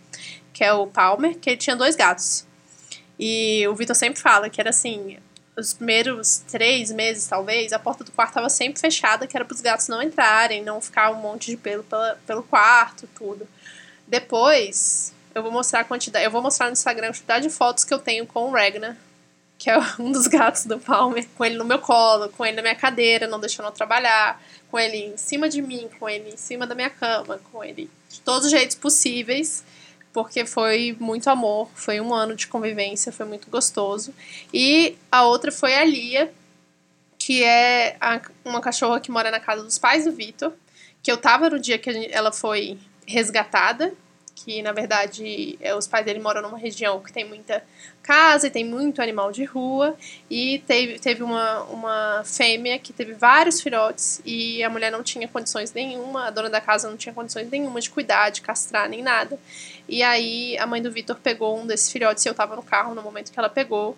que 0.53 0.65
é 0.65 0.73
o 0.73 0.87
Palmer, 0.87 1.39
que 1.39 1.51
ele 1.51 1.57
tinha 1.57 1.77
dois 1.77 1.97
gatos. 1.97 2.47
E 3.19 3.67
o 3.69 3.75
Vitor 3.75 3.97
sempre 3.97 4.21
fala 4.21 4.49
que 4.49 4.61
era 4.61 4.71
assim, 4.71 5.19
os 5.57 5.75
primeiros 5.75 6.39
três 6.51 6.91
meses, 6.93 7.27
talvez, 7.27 7.73
a 7.73 7.79
porta 7.79 8.05
do 8.05 8.13
quarto 8.13 8.31
estava 8.31 8.49
sempre 8.49 8.81
fechada, 8.81 9.27
que 9.27 9.37
era 9.37 9.45
para 9.45 9.55
os 9.55 9.61
gatos 9.61 9.89
não 9.89 10.01
entrarem, 10.01 10.63
não 10.63 10.81
ficar 10.81 11.11
um 11.11 11.17
monte 11.17 11.51
de 11.51 11.57
pelo 11.57 11.83
pela, 11.83 12.19
pelo 12.27 12.43
quarto, 12.43 13.09
tudo. 13.15 13.47
Depois, 14.09 15.13
eu 15.35 15.43
vou 15.43 15.53
mostrar 15.53 15.81
a 15.81 15.85
quantidade, 15.85 16.25
eu 16.25 16.31
vou 16.31 16.43
mostrar 16.43 16.67
no 16.67 16.73
Instagram 16.73 17.09
a 17.09 17.13
quantidade 17.13 17.47
de 17.47 17.55
fotos 17.55 17.85
que 17.85 17.93
eu 17.93 17.99
tenho 17.99 18.27
com 18.27 18.47
o 18.47 18.51
Ragnar, 18.51 18.97
que 19.59 19.69
é 19.69 19.79
um 20.01 20.11
dos 20.11 20.27
gatos 20.27 20.65
do 20.65 20.79
Palmer, 20.79 21.27
com 21.37 21.45
ele 21.45 21.57
no 21.57 21.65
meu 21.65 21.79
colo, 21.79 22.29
com 22.31 22.45
ele 22.45 22.57
na 22.57 22.63
minha 22.63 22.75
cadeira, 22.75 23.27
não 23.27 23.39
deixando 23.39 23.67
eu 23.67 23.73
trabalhar, 23.73 24.43
com 24.71 24.79
ele 24.79 24.97
em 24.97 25.17
cima 25.17 25.49
de 25.49 25.61
mim, 25.61 25.89
com 25.99 26.09
ele 26.09 26.31
em 26.31 26.37
cima 26.37 26.67
da 26.67 26.75
minha 26.75 26.91
cama, 26.91 27.39
com 27.53 27.63
ele 27.63 27.91
de 28.09 28.21
todos 28.21 28.47
os 28.47 28.51
jeitos 28.51 28.77
possíveis, 28.77 29.63
porque 30.13 30.47
foi 30.47 30.97
muito 30.99 31.29
amor, 31.29 31.69
foi 31.75 32.01
um 32.01 32.15
ano 32.15 32.35
de 32.35 32.47
convivência, 32.47 33.13
foi 33.13 33.27
muito 33.27 33.51
gostoso. 33.51 34.15
E 34.53 34.97
a 35.13 35.25
outra 35.25 35.53
foi 35.53 35.75
a 35.75 35.85
Lia, 35.85 36.33
que 37.19 37.45
é 37.45 37.97
a, 38.01 38.21
uma 38.45 38.61
cachorra 38.61 39.01
que 39.01 39.11
mora 39.11 39.31
na 39.31 39.39
casa 39.39 39.63
dos 39.63 39.79
pais 39.79 40.05
do 40.05 40.13
Vitor, 40.13 40.53
que 41.03 41.13
eu 41.13 41.19
tava 41.19 41.51
no 41.51 41.59
dia 41.59 41.79
que 41.79 41.91
ela 42.11 42.33
foi 42.33 42.79
resgatada, 43.09 43.93
que 44.35 44.63
na 44.63 44.71
verdade 44.71 45.59
é, 45.61 45.75
os 45.75 45.89
pais 45.89 46.05
dele 46.05 46.21
moram 46.21 46.43
numa 46.43 46.59
região 46.59 47.01
que 47.01 47.13
tem 47.13 47.25
muita 47.25 47.65
casa 48.03 48.47
e 48.47 48.51
tem 48.51 48.65
muito 48.65 49.03
animal 49.03 49.33
de 49.33 49.45
rua. 49.45 49.97
E 50.31 50.61
teve, 50.61 50.99
teve 50.99 51.23
uma, 51.23 51.63
uma 51.65 52.23
fêmea 52.25 52.79
que 52.79 52.93
teve 52.93 53.15
vários 53.15 53.61
filhotes 53.61 54.21
e 54.25 54.63
a 54.63 54.71
mulher 54.71 54.93
não 54.93 55.03
tinha 55.03 55.27
condições 55.27 55.73
nenhuma, 55.73 56.27
a 56.27 56.31
dona 56.31 56.51
da 56.51 56.61
casa 56.61 56.89
não 56.89 56.97
tinha 56.97 57.13
condições 57.13 57.51
nenhuma 57.51 57.81
de 57.81 57.91
cuidar, 57.91 58.31
de 58.31 58.43
castrar, 58.43 58.89
nem 58.89 59.03
nada. 59.03 59.39
E 59.89 60.03
aí 60.03 60.57
a 60.59 60.67
mãe 60.67 60.81
do 60.81 60.93
Vitor 60.93 61.17
pegou 61.17 61.59
um 61.59 61.67
desses 61.67 61.91
filhotes 61.91 62.25
e 62.25 62.29
eu 62.29 62.35
tava 62.35 62.55
no 62.55 62.63
carro 62.63 62.95
no 62.95 63.03
momento 63.03 63.33
que 63.33 63.39
ela 63.39 63.49
pegou. 63.49 63.97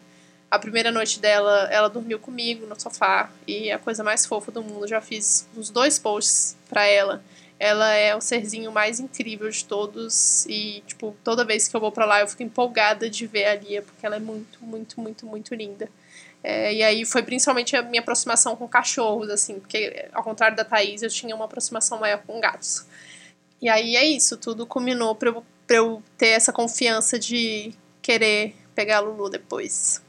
A 0.50 0.58
primeira 0.58 0.90
noite 0.90 1.20
dela, 1.20 1.68
ela 1.70 1.88
dormiu 1.88 2.18
comigo 2.18 2.66
no 2.66 2.80
sofá 2.80 3.30
e 3.46 3.70
a 3.70 3.78
coisa 3.78 4.02
mais 4.02 4.26
fofa 4.26 4.50
do 4.50 4.62
mundo. 4.62 4.88
Já 4.88 5.00
fiz 5.00 5.46
uns 5.56 5.70
dois 5.70 5.98
posts 5.98 6.56
pra 6.68 6.84
ela 6.86 7.22
ela 7.60 7.92
é 7.92 8.16
o 8.16 8.22
serzinho 8.22 8.72
mais 8.72 8.98
incrível 8.98 9.50
de 9.50 9.62
todos 9.66 10.46
e, 10.46 10.82
tipo, 10.86 11.14
toda 11.22 11.44
vez 11.44 11.68
que 11.68 11.76
eu 11.76 11.80
vou 11.80 11.92
para 11.92 12.06
lá 12.06 12.20
eu 12.20 12.26
fico 12.26 12.42
empolgada 12.42 13.10
de 13.10 13.26
ver 13.26 13.44
a 13.44 13.54
Lia, 13.54 13.82
porque 13.82 14.06
ela 14.06 14.16
é 14.16 14.18
muito, 14.18 14.64
muito, 14.64 14.98
muito, 14.98 15.26
muito 15.26 15.54
linda. 15.54 15.86
É, 16.42 16.72
e 16.72 16.82
aí 16.82 17.04
foi 17.04 17.22
principalmente 17.22 17.76
a 17.76 17.82
minha 17.82 18.00
aproximação 18.00 18.56
com 18.56 18.66
cachorros, 18.66 19.28
assim, 19.28 19.60
porque 19.60 20.08
ao 20.10 20.24
contrário 20.24 20.56
da 20.56 20.64
Thaís, 20.64 21.02
eu 21.02 21.10
tinha 21.10 21.36
uma 21.36 21.44
aproximação 21.44 22.00
maior 22.00 22.22
com 22.26 22.40
gatos. 22.40 22.86
E 23.60 23.68
aí 23.68 23.94
é 23.94 24.04
isso, 24.06 24.38
tudo 24.38 24.66
culminou 24.66 25.14
pra 25.14 25.28
eu, 25.28 25.44
pra 25.66 25.76
eu 25.76 26.02
ter 26.16 26.28
essa 26.28 26.54
confiança 26.54 27.18
de 27.18 27.74
querer 28.00 28.56
pegar 28.74 28.96
a 28.96 29.00
Lulu 29.00 29.28
depois. 29.28 30.02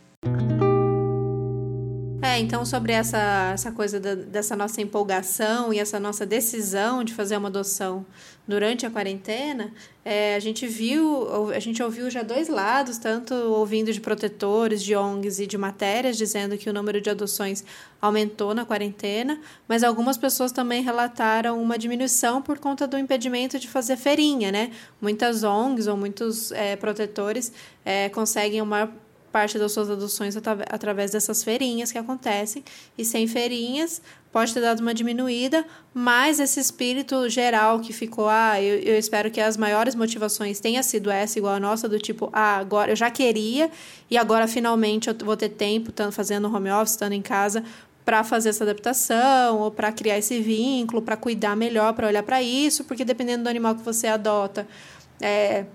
É, 2.24 2.38
então 2.38 2.63
sobre 2.63 2.93
essa, 2.93 3.49
essa 3.51 3.72
coisa 3.72 3.99
da, 3.99 4.13
dessa 4.13 4.55
nossa 4.55 4.80
empolgação 4.80 5.74
e 5.74 5.80
essa 5.80 5.99
nossa 5.99 6.24
decisão 6.24 7.03
de 7.03 7.15
fazer 7.15 7.36
uma 7.36 7.47
adoção 7.47 8.05
durante 8.47 8.86
a 8.86 8.91
quarentena, 8.91 9.74
é, 10.05 10.36
a 10.36 10.39
gente 10.39 10.67
viu, 10.67 11.51
a 11.51 11.59
gente 11.59 11.82
ouviu 11.82 12.11
já 12.11 12.22
dois 12.22 12.47
lados, 12.47 12.99
tanto 12.99 13.34
ouvindo 13.34 13.91
de 13.91 13.99
protetores, 13.99 14.84
de 14.84 14.95
ONGs 14.95 15.39
e 15.39 15.47
de 15.47 15.57
matérias 15.57 16.15
dizendo 16.15 16.57
que 16.59 16.69
o 16.69 16.74
número 16.74 17.01
de 17.01 17.09
adoções 17.09 17.63
aumentou 17.99 18.53
na 18.53 18.65
quarentena, 18.65 19.39
mas 19.67 19.84
algumas 19.84 20.15
pessoas 20.15 20.51
também 20.51 20.84
relataram 20.84 21.59
uma 21.61 21.76
diminuição 21.76 22.39
por 22.39 22.59
conta 22.59 22.86
do 22.86 22.99
impedimento 22.99 23.57
de 23.57 23.67
fazer 23.67 23.97
feirinha, 23.97 24.51
né? 24.51 24.72
Muitas 25.01 25.43
ONGs 25.43 25.88
ou 25.88 25.97
muitos 25.97 26.51
é, 26.51 26.76
protetores 26.76 27.51
é, 27.84 28.09
conseguem 28.09 28.61
uma 28.61 28.91
parte 29.32 29.57
das 29.57 29.71
suas 29.71 29.89
adoções 29.89 30.36
através 30.38 31.11
dessas 31.11 31.43
feirinhas 31.43 31.91
que 31.91 31.97
acontecem. 31.97 32.63
E 32.97 33.05
sem 33.05 33.27
feirinhas, 33.27 34.01
pode 34.32 34.53
ter 34.53 34.61
dado 34.61 34.79
uma 34.82 34.93
diminuída, 34.93 35.65
mas 35.93 36.39
esse 36.39 36.59
espírito 36.59 37.27
geral 37.29 37.79
que 37.79 37.93
ficou, 37.93 38.27
ah, 38.29 38.61
eu, 38.61 38.79
eu 38.79 38.97
espero 38.97 39.29
que 39.32 39.41
as 39.41 39.57
maiores 39.57 39.95
motivações 39.95 40.59
tenha 40.59 40.82
sido 40.84 41.09
essa, 41.09 41.38
igual 41.38 41.55
a 41.55 41.59
nossa, 41.59 41.88
do 41.88 41.99
tipo, 41.99 42.29
ah, 42.32 42.57
agora 42.57 42.91
eu 42.91 42.95
já 42.95 43.09
queria 43.09 43.69
e 44.09 44.17
agora 44.17 44.47
finalmente 44.47 45.09
eu 45.09 45.15
vou 45.23 45.38
ter 45.38 45.49
tempo, 45.49 45.89
estando 45.89 46.11
fazendo 46.11 46.53
home 46.53 46.69
office, 46.71 46.91
estando 46.91 47.13
em 47.13 47.21
casa, 47.21 47.63
para 48.03 48.23
fazer 48.23 48.49
essa 48.49 48.63
adaptação 48.63 49.59
ou 49.59 49.69
para 49.69 49.91
criar 49.91 50.17
esse 50.17 50.41
vínculo, 50.41 51.01
para 51.01 51.15
cuidar 51.15 51.55
melhor, 51.55 51.93
para 51.93 52.07
olhar 52.07 52.23
para 52.23 52.41
isso, 52.41 52.84
porque 52.84 53.05
dependendo 53.05 53.43
do 53.43 53.49
animal 53.49 53.75
que 53.75 53.84
você 53.84 54.07
adota, 54.07 54.67
é, 55.19 55.65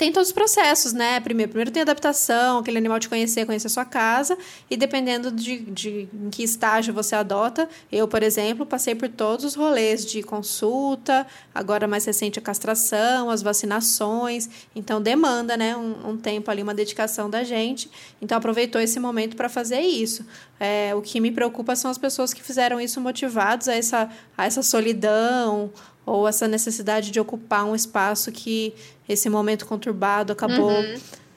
tem 0.00 0.10
todos 0.10 0.30
os 0.30 0.32
processos, 0.32 0.94
né? 0.94 1.20
Primeiro, 1.20 1.50
primeiro 1.50 1.70
tem 1.70 1.82
adaptação, 1.82 2.60
aquele 2.60 2.78
animal 2.78 2.98
te 2.98 3.06
conhecer, 3.06 3.44
conhecer 3.44 3.66
a 3.66 3.70
sua 3.70 3.84
casa, 3.84 4.34
e 4.70 4.74
dependendo 4.74 5.30
de, 5.30 5.58
de 5.58 6.08
em 6.14 6.30
que 6.30 6.42
estágio 6.42 6.94
você 6.94 7.14
adota, 7.14 7.68
eu, 7.92 8.08
por 8.08 8.22
exemplo, 8.22 8.64
passei 8.64 8.94
por 8.94 9.10
todos 9.10 9.44
os 9.44 9.54
rolês 9.54 10.06
de 10.06 10.22
consulta, 10.22 11.26
agora 11.54 11.86
mais 11.86 12.06
recente 12.06 12.38
a 12.38 12.42
castração, 12.42 13.28
as 13.28 13.42
vacinações, 13.42 14.48
então 14.74 15.02
demanda, 15.02 15.54
né? 15.54 15.76
Um, 15.76 16.12
um 16.12 16.16
tempo 16.16 16.50
ali, 16.50 16.62
uma 16.62 16.72
dedicação 16.72 17.28
da 17.28 17.44
gente, 17.44 17.90
então 18.22 18.38
aproveitou 18.38 18.80
esse 18.80 18.98
momento 18.98 19.36
para 19.36 19.50
fazer 19.50 19.80
isso. 19.80 20.24
É, 20.58 20.94
o 20.94 21.02
que 21.02 21.20
me 21.20 21.30
preocupa 21.30 21.76
são 21.76 21.90
as 21.90 21.98
pessoas 21.98 22.32
que 22.32 22.42
fizeram 22.42 22.80
isso 22.80 23.02
motivados 23.02 23.68
a 23.68 23.74
essa, 23.74 24.08
a 24.34 24.46
essa 24.46 24.62
solidão, 24.62 25.70
ou 26.04 26.26
essa 26.26 26.48
necessidade 26.48 27.10
de 27.10 27.20
ocupar 27.20 27.64
um 27.64 27.74
espaço 27.74 28.32
que 28.32 28.74
esse 29.08 29.28
momento 29.28 29.66
conturbado 29.66 30.32
acabou 30.32 30.70
uhum. 30.70 30.94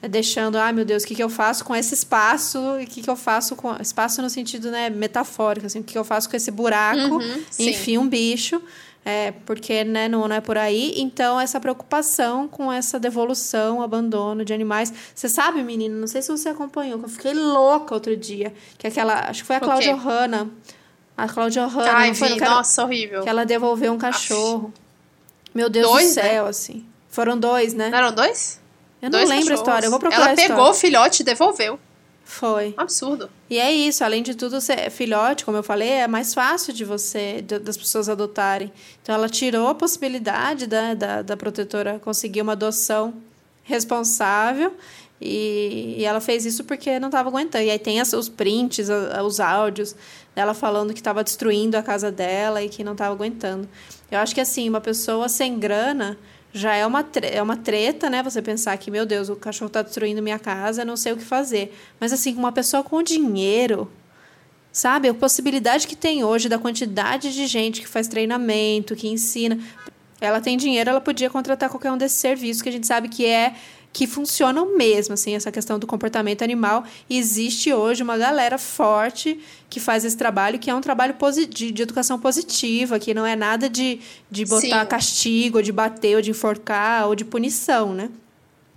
deixando, 0.08 0.56
ai 0.56 0.70
ah, 0.70 0.72
meu 0.72 0.84
Deus, 0.84 1.02
o 1.02 1.06
que, 1.06 1.14
que 1.14 1.22
eu 1.22 1.28
faço 1.28 1.64
com 1.64 1.74
esse 1.74 1.94
espaço? 1.94 2.58
E 2.80 2.84
o 2.84 2.86
que, 2.86 3.02
que 3.02 3.10
eu 3.10 3.16
faço 3.16 3.56
com. 3.56 3.74
Espaço 3.76 4.22
no 4.22 4.30
sentido 4.30 4.70
né, 4.70 4.90
metafórico, 4.90 5.66
assim, 5.66 5.80
o 5.80 5.84
que, 5.84 5.92
que 5.92 5.98
eu 5.98 6.04
faço 6.04 6.28
com 6.28 6.36
esse 6.36 6.50
buraco? 6.50 7.16
Uhum, 7.16 7.42
enfim, 7.58 7.98
um 7.98 8.08
bicho. 8.08 8.60
É, 9.06 9.32
porque 9.44 9.84
né, 9.84 10.08
não, 10.08 10.26
não 10.26 10.34
é 10.34 10.40
por 10.40 10.56
aí. 10.56 10.94
Então, 10.96 11.38
essa 11.38 11.60
preocupação 11.60 12.48
com 12.48 12.72
essa 12.72 12.98
devolução, 12.98 13.82
abandono 13.82 14.44
de 14.44 14.54
animais. 14.54 14.92
Você 15.14 15.28
sabe, 15.28 15.62
menina, 15.62 15.94
não 15.94 16.06
sei 16.06 16.22
se 16.22 16.30
você 16.30 16.48
acompanhou, 16.48 16.98
que 16.98 17.04
eu 17.04 17.10
fiquei 17.10 17.34
louca 17.34 17.94
outro 17.94 18.16
dia. 18.16 18.54
Que 18.78 18.86
aquela. 18.86 19.28
Acho 19.28 19.42
que 19.42 19.46
foi 19.46 19.56
a 19.56 19.60
Cláudia 19.60 19.94
Hanna. 19.94 20.50
A 21.16 21.28
Cláudia 21.28 21.66
Hanna. 21.66 21.92
Ai, 21.92 22.12
vi. 22.12 22.40
Nossa, 22.40 22.84
horrível. 22.84 23.22
Que 23.22 23.28
ela 23.28 23.44
devolveu 23.44 23.92
um 23.92 23.98
cachorro. 23.98 24.72
Meu 25.54 25.70
Deus 25.70 25.86
dois, 25.86 26.14
do 26.14 26.16
né? 26.16 26.22
céu, 26.22 26.44
né? 26.44 26.50
assim. 26.50 26.86
Foram 27.08 27.38
dois, 27.38 27.74
né? 27.74 27.88
Não 27.90 27.98
eram 27.98 28.12
dois? 28.12 28.60
Eu 29.00 29.10
não 29.10 29.18
dois 29.18 29.28
lembro 29.28 29.44
cachorros. 29.44 29.60
a 29.60 29.62
história. 29.62 29.86
Eu 29.86 29.90
vou 29.90 30.00
procurar 30.00 30.26
Ela 30.26 30.36
pegou 30.36 30.70
o 30.70 30.74
filhote 30.74 31.22
e 31.22 31.24
devolveu. 31.24 31.78
Foi. 32.24 32.74
Absurdo. 32.76 33.30
E 33.48 33.58
é 33.58 33.70
isso, 33.70 34.02
além 34.02 34.22
de 34.22 34.34
tudo, 34.34 34.58
filhote, 34.90 35.44
como 35.44 35.58
eu 35.58 35.62
falei, 35.62 35.90
é 35.90 36.08
mais 36.08 36.32
fácil 36.32 36.72
de 36.72 36.84
você, 36.84 37.42
de, 37.42 37.58
das 37.58 37.76
pessoas 37.76 38.08
adotarem. 38.08 38.72
Então 39.02 39.14
ela 39.14 39.28
tirou 39.28 39.68
a 39.68 39.74
possibilidade 39.74 40.66
da, 40.66 40.94
da, 40.94 41.22
da 41.22 41.36
protetora 41.36 42.00
conseguir 42.02 42.40
uma 42.40 42.52
adoção 42.52 43.14
responsável 43.62 44.74
e, 45.20 45.96
e, 45.98 46.04
ela 46.04 46.20
fez 46.20 46.44
isso 46.44 46.64
porque 46.64 46.98
não 46.98 47.08
estava 47.08 47.28
aguentando. 47.28 47.64
E 47.64 47.70
aí 47.70 47.78
tem 47.78 48.00
as, 48.00 48.12
os 48.12 48.28
prints, 48.28 48.88
os 49.24 49.40
áudios 49.40 49.94
dela 50.34 50.54
falando 50.54 50.92
que 50.92 51.00
estava 51.00 51.22
destruindo 51.22 51.76
a 51.76 51.82
casa 51.82 52.10
dela 52.10 52.62
e 52.62 52.68
que 52.68 52.82
não 52.82 52.92
estava 52.92 53.14
aguentando. 53.14 53.68
Eu 54.10 54.18
acho 54.18 54.34
que 54.34 54.40
assim, 54.40 54.68
uma 54.68 54.80
pessoa 54.80 55.28
sem 55.28 55.58
grana 55.58 56.18
já 56.52 56.74
é 56.74 56.86
uma, 56.86 57.04
é 57.22 57.42
uma 57.42 57.56
treta, 57.56 58.08
né? 58.08 58.22
Você 58.22 58.40
pensar 58.40 58.76
que, 58.78 58.88
meu 58.90 59.04
Deus, 59.04 59.28
o 59.28 59.34
cachorro 59.34 59.66
está 59.66 59.82
destruindo 59.82 60.22
minha 60.22 60.38
casa, 60.38 60.84
não 60.84 60.96
sei 60.96 61.12
o 61.12 61.16
que 61.16 61.24
fazer. 61.24 61.76
Mas 61.98 62.12
assim, 62.12 62.34
uma 62.36 62.52
pessoa 62.52 62.84
com 62.84 63.02
dinheiro, 63.02 63.90
sabe? 64.72 65.08
A 65.08 65.14
possibilidade 65.14 65.88
que 65.88 65.96
tem 65.96 66.22
hoje 66.22 66.48
da 66.48 66.58
quantidade 66.58 67.34
de 67.34 67.46
gente 67.48 67.80
que 67.80 67.88
faz 67.88 68.06
treinamento, 68.06 68.94
que 68.94 69.08
ensina. 69.08 69.58
Ela 70.20 70.40
tem 70.40 70.56
dinheiro, 70.56 70.90
ela 70.90 71.00
podia 71.00 71.28
contratar 71.28 71.68
qualquer 71.68 71.90
um 71.90 71.98
desses 71.98 72.18
serviços 72.18 72.62
que 72.62 72.68
a 72.68 72.72
gente 72.72 72.86
sabe 72.86 73.08
que 73.08 73.26
é 73.26 73.54
que 73.94 74.08
funcionam 74.08 74.76
mesmo, 74.76 75.14
assim, 75.14 75.36
essa 75.36 75.52
questão 75.52 75.78
do 75.78 75.86
comportamento 75.86 76.42
animal. 76.42 76.82
E 77.08 77.16
existe 77.16 77.72
hoje 77.72 78.02
uma 78.02 78.18
galera 78.18 78.58
forte 78.58 79.38
que 79.70 79.78
faz 79.78 80.04
esse 80.04 80.16
trabalho, 80.16 80.58
que 80.58 80.68
é 80.68 80.74
um 80.74 80.80
trabalho 80.80 81.14
de, 81.48 81.70
de 81.70 81.82
educação 81.82 82.18
positiva, 82.18 82.98
que 82.98 83.14
não 83.14 83.24
é 83.24 83.36
nada 83.36 83.70
de, 83.70 84.00
de 84.28 84.44
botar 84.44 84.80
Sim. 84.80 84.86
castigo, 84.86 85.58
ou 85.58 85.62
de 85.62 85.70
bater, 85.70 86.16
ou 86.16 86.22
de 86.22 86.32
enforcar, 86.32 87.06
ou 87.06 87.14
de 87.14 87.24
punição, 87.24 87.94
né? 87.94 88.10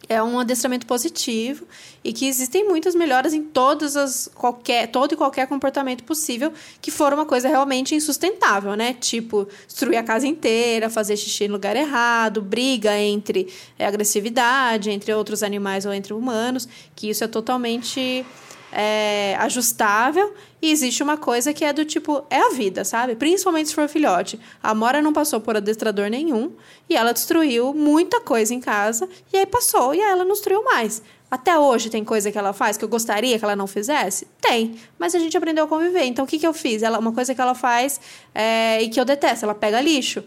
É 0.09 0.23
um 0.23 0.39
adestramento 0.39 0.85
positivo 0.85 1.65
e 2.03 2.13
que 2.13 2.27
existem 2.27 2.67
muitas 2.67 2.95
melhoras 2.95 3.33
em 3.33 3.43
todas 3.43 3.97
as 3.97 4.29
qualquer 4.33 4.87
todo 4.87 5.13
e 5.13 5.17
qualquer 5.17 5.47
comportamento 5.47 6.03
possível 6.03 6.53
que 6.81 6.89
for 6.89 7.13
uma 7.13 7.25
coisa 7.25 7.47
realmente 7.47 7.93
insustentável, 7.93 8.75
né? 8.75 8.93
Tipo, 8.93 9.47
destruir 9.67 9.97
a 9.97 10.03
casa 10.03 10.25
inteira, 10.25 10.89
fazer 10.89 11.17
xixi 11.17 11.47
no 11.47 11.55
lugar 11.55 11.75
errado, 11.75 12.41
briga 12.41 12.97
entre 12.97 13.53
é, 13.77 13.85
agressividade 13.85 14.89
entre 14.89 15.13
outros 15.13 15.43
animais 15.43 15.85
ou 15.85 15.93
entre 15.93 16.13
humanos, 16.13 16.67
que 16.95 17.09
isso 17.09 17.23
é 17.23 17.27
totalmente 17.27 18.25
é, 18.71 19.35
ajustável. 19.39 20.33
E 20.61 20.71
existe 20.71 21.03
uma 21.03 21.17
coisa 21.17 21.53
que 21.53 21.63
é 21.63 21.71
do 21.71 21.85
tipo, 21.85 22.25
é 22.29 22.39
a 22.39 22.49
vida, 22.49 22.83
sabe? 22.83 23.15
Principalmente 23.15 23.69
se 23.69 23.75
for 23.75 23.87
filhote. 23.87 24.39
A 24.61 24.73
Mora 24.73 25.01
não 25.01 25.13
passou 25.13 25.39
por 25.39 25.55
adestrador 25.55 26.09
nenhum 26.09 26.51
e 26.89 26.95
ela 26.95 27.13
destruiu 27.13 27.73
muita 27.73 28.19
coisa 28.19 28.53
em 28.53 28.59
casa 28.59 29.07
e 29.31 29.37
aí 29.37 29.45
passou 29.45 29.93
e 29.93 30.01
aí 30.01 30.09
ela 30.09 30.25
não 30.25 30.33
destruiu 30.33 30.63
mais. 30.63 31.01
Até 31.29 31.59
hoje 31.59 31.89
tem 31.89 32.03
coisa 32.03 32.31
que 32.31 32.37
ela 32.37 32.53
faz 32.53 32.77
que 32.77 32.85
eu 32.85 32.89
gostaria 32.89 33.37
que 33.37 33.43
ela 33.43 33.55
não 33.55 33.67
fizesse? 33.67 34.25
Tem, 34.41 34.79
mas 34.97 35.13
a 35.13 35.19
gente 35.19 35.37
aprendeu 35.37 35.65
a 35.65 35.67
conviver. 35.67 36.05
Então 36.05 36.25
o 36.25 36.27
que, 36.27 36.39
que 36.39 36.47
eu 36.47 36.53
fiz? 36.53 36.81
Ela, 36.81 36.97
uma 36.97 37.11
coisa 37.11 37.35
que 37.35 37.41
ela 37.41 37.53
faz 37.53 37.99
é, 38.33 38.81
e 38.81 38.89
que 38.89 38.99
eu 38.99 39.05
detesto, 39.05 39.45
ela 39.45 39.53
pega 39.53 39.79
lixo. 39.81 40.23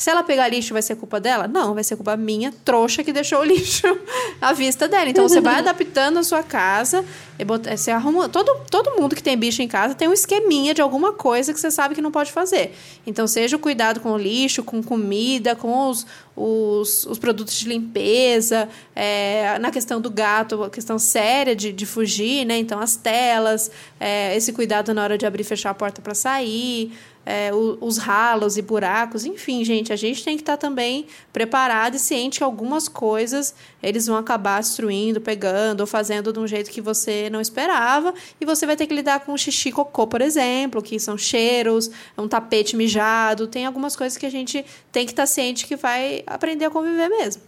Se 0.00 0.08
ela 0.08 0.22
pegar 0.22 0.48
lixo, 0.48 0.72
vai 0.72 0.80
ser 0.80 0.96
culpa 0.96 1.20
dela? 1.20 1.46
Não, 1.46 1.74
vai 1.74 1.84
ser 1.84 1.94
culpa 1.94 2.16
minha, 2.16 2.54
trouxa, 2.64 3.04
que 3.04 3.12
deixou 3.12 3.40
o 3.40 3.44
lixo 3.44 3.86
à 4.40 4.50
vista 4.54 4.88
dela. 4.88 5.10
Então, 5.10 5.28
você 5.28 5.42
vai 5.42 5.56
adaptando 5.60 6.18
a 6.18 6.22
sua 6.22 6.42
casa, 6.42 7.04
e 7.38 7.44
você 7.44 7.90
arruma... 7.90 8.26
Todo, 8.26 8.62
todo 8.70 8.98
mundo 8.98 9.14
que 9.14 9.22
tem 9.22 9.36
bicho 9.36 9.60
em 9.60 9.68
casa 9.68 9.94
tem 9.94 10.08
um 10.08 10.12
esqueminha 10.14 10.72
de 10.72 10.80
alguma 10.80 11.12
coisa 11.12 11.52
que 11.52 11.60
você 11.60 11.70
sabe 11.70 11.94
que 11.94 12.00
não 12.00 12.10
pode 12.10 12.32
fazer. 12.32 12.74
Então, 13.06 13.26
seja 13.26 13.56
o 13.56 13.58
cuidado 13.58 14.00
com 14.00 14.12
o 14.12 14.16
lixo, 14.16 14.64
com 14.64 14.82
comida, 14.82 15.54
com 15.54 15.90
os, 15.90 16.06
os, 16.34 17.04
os 17.04 17.18
produtos 17.18 17.58
de 17.58 17.68
limpeza, 17.68 18.70
é, 18.96 19.58
na 19.58 19.70
questão 19.70 20.00
do 20.00 20.08
gato, 20.08 20.64
a 20.64 20.70
questão 20.70 20.98
séria 20.98 21.54
de, 21.54 21.72
de 21.72 21.84
fugir, 21.84 22.46
né? 22.46 22.56
Então, 22.56 22.80
as 22.80 22.96
telas, 22.96 23.70
é, 24.00 24.34
esse 24.34 24.50
cuidado 24.50 24.94
na 24.94 25.02
hora 25.02 25.18
de 25.18 25.26
abrir 25.26 25.42
e 25.42 25.44
fechar 25.44 25.68
a 25.68 25.74
porta 25.74 26.00
para 26.00 26.14
sair 26.14 26.90
é, 27.30 27.50
os 27.54 27.96
ralos 27.96 28.56
e 28.56 28.62
buracos, 28.62 29.24
enfim, 29.24 29.64
gente, 29.64 29.92
a 29.92 29.96
gente 29.96 30.24
tem 30.24 30.36
que 30.36 30.42
estar 30.42 30.56
tá 30.56 30.66
também 30.66 31.06
preparado 31.32 31.94
e 31.94 31.98
ciente 31.98 32.38
que 32.38 32.44
algumas 32.44 32.88
coisas 32.88 33.54
eles 33.80 34.08
vão 34.08 34.16
acabar 34.16 34.60
destruindo, 34.60 35.20
pegando 35.20 35.82
ou 35.82 35.86
fazendo 35.86 36.32
de 36.32 36.40
um 36.40 36.46
jeito 36.46 36.72
que 36.72 36.80
você 36.80 37.30
não 37.30 37.40
esperava 37.40 38.12
e 38.40 38.44
você 38.44 38.66
vai 38.66 38.74
ter 38.74 38.88
que 38.88 38.94
lidar 38.94 39.20
com 39.20 39.36
xixi 39.36 39.70
cocô, 39.70 40.08
por 40.08 40.20
exemplo, 40.20 40.82
que 40.82 40.98
são 40.98 41.16
cheiros, 41.16 41.88
um 42.18 42.26
tapete 42.26 42.74
mijado, 42.74 43.46
tem 43.46 43.64
algumas 43.64 43.94
coisas 43.94 44.18
que 44.18 44.26
a 44.26 44.30
gente 44.30 44.64
tem 44.90 45.06
que 45.06 45.12
estar 45.12 45.22
tá 45.22 45.26
ciente 45.26 45.66
que 45.66 45.76
vai 45.76 46.24
aprender 46.26 46.64
a 46.64 46.70
conviver 46.70 47.08
mesmo. 47.08 47.42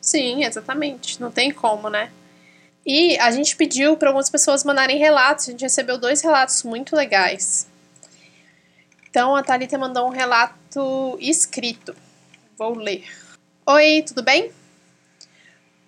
Sim, 0.00 0.44
exatamente, 0.44 1.20
não 1.20 1.32
tem 1.32 1.50
como, 1.50 1.90
né? 1.90 2.12
E 2.86 3.18
a 3.18 3.30
gente 3.32 3.56
pediu 3.56 3.96
para 3.96 4.08
algumas 4.08 4.30
pessoas 4.30 4.62
mandarem 4.62 4.98
relatos, 4.98 5.48
a 5.48 5.50
gente 5.50 5.62
recebeu 5.62 5.98
dois 5.98 6.22
relatos 6.22 6.62
muito 6.62 6.94
legais. 6.94 7.71
Então 9.12 9.36
a 9.36 9.42
Thalita 9.42 9.76
mandou 9.76 10.06
um 10.06 10.10
relato 10.10 11.18
escrito. 11.20 11.94
Vou 12.56 12.74
ler. 12.74 13.04
Oi, 13.66 14.02
tudo 14.06 14.22
bem? 14.22 14.50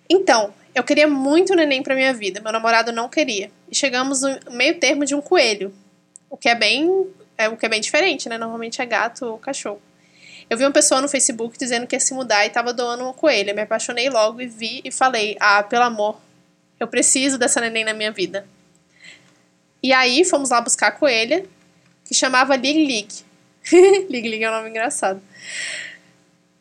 Então, 0.07 0.53
eu 0.75 0.83
queria 0.83 1.07
muito 1.07 1.55
neném 1.55 1.81
para 1.81 1.95
minha 1.95 2.13
vida. 2.13 2.39
Meu 2.39 2.51
namorado 2.51 2.91
não 2.91 3.09
queria. 3.09 3.49
E 3.67 3.73
chegamos 3.73 4.21
no 4.21 4.51
meio 4.51 4.79
termo 4.79 5.05
de 5.05 5.15
um 5.15 5.21
coelho. 5.21 5.73
O 6.29 6.37
que 6.37 6.47
é 6.47 6.53
bem, 6.53 6.87
é 7.35 7.49
o 7.49 7.57
que 7.57 7.65
é 7.65 7.69
bem 7.69 7.81
diferente, 7.81 8.29
né? 8.29 8.37
Normalmente 8.37 8.79
é 8.79 8.85
gato 8.85 9.25
ou 9.25 9.39
cachorro. 9.39 9.81
Eu 10.47 10.55
vi 10.55 10.63
uma 10.63 10.71
pessoa 10.71 11.01
no 11.01 11.09
Facebook 11.09 11.57
dizendo 11.57 11.87
que 11.87 11.95
ia 11.95 11.99
se 11.99 12.13
mudar 12.13 12.43
e 12.43 12.49
estava 12.49 12.71
doando 12.71 13.05
uma 13.05 13.13
coelha. 13.13 13.55
Me 13.55 13.63
apaixonei 13.63 14.07
logo 14.07 14.39
e 14.39 14.45
vi 14.45 14.81
e 14.85 14.91
falei: 14.91 15.35
"Ah, 15.39 15.63
pelo 15.63 15.85
amor, 15.85 16.21
eu 16.79 16.87
preciso 16.87 17.39
dessa 17.39 17.59
neném 17.59 17.83
na 17.83 17.93
minha 17.95 18.11
vida". 18.11 18.47
E 19.81 19.91
aí 19.91 20.23
fomos 20.23 20.51
lá 20.51 20.61
buscar 20.61 20.89
a 20.89 20.91
coelha 20.91 21.43
que 22.05 22.13
chamava 22.13 22.55
Lig 22.55 22.85
Lig. 22.85 23.07
Lig 24.09 24.29
Lig 24.29 24.43
é 24.43 24.49
um 24.49 24.53
nome 24.53 24.69
engraçado. 24.69 25.21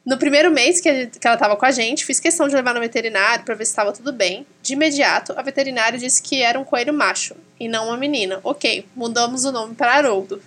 No 0.05 0.19
primeiro 0.19 0.51
mês 0.51 0.81
que, 0.81 0.89
ela 0.89 1.35
estava 1.35 1.57
com 1.57 1.65
a 1.65 1.71
gente, 1.71 2.05
fiz 2.05 2.21
questão 2.21 2.47
de 2.47 2.55
levar 2.55 2.75
no 2.75 2.81
veterinário 2.81 3.43
para 3.45 3.55
ver 3.55 3.65
se 3.65 3.71
estava 3.71 3.91
tudo 3.93 4.13
bem. 4.13 4.47
De 4.63 4.75
imediato, 4.75 5.33
a 5.35 5.41
veterinária 5.41 5.99
disse 5.99 6.23
que 6.23 6.43
era 6.43 6.61
um 6.61 6.65
coelho 6.65 6.93
macho 6.93 7.35
e 7.59 7.69
não 7.69 7.89
uma 7.89 7.97
menina. 7.97 8.39
Ok, 8.45 8.87
mudamos 8.95 9.45
o 9.45 9.53
nome 9.53 9.75
para 9.75 9.95
Haroldo. 9.95 10.43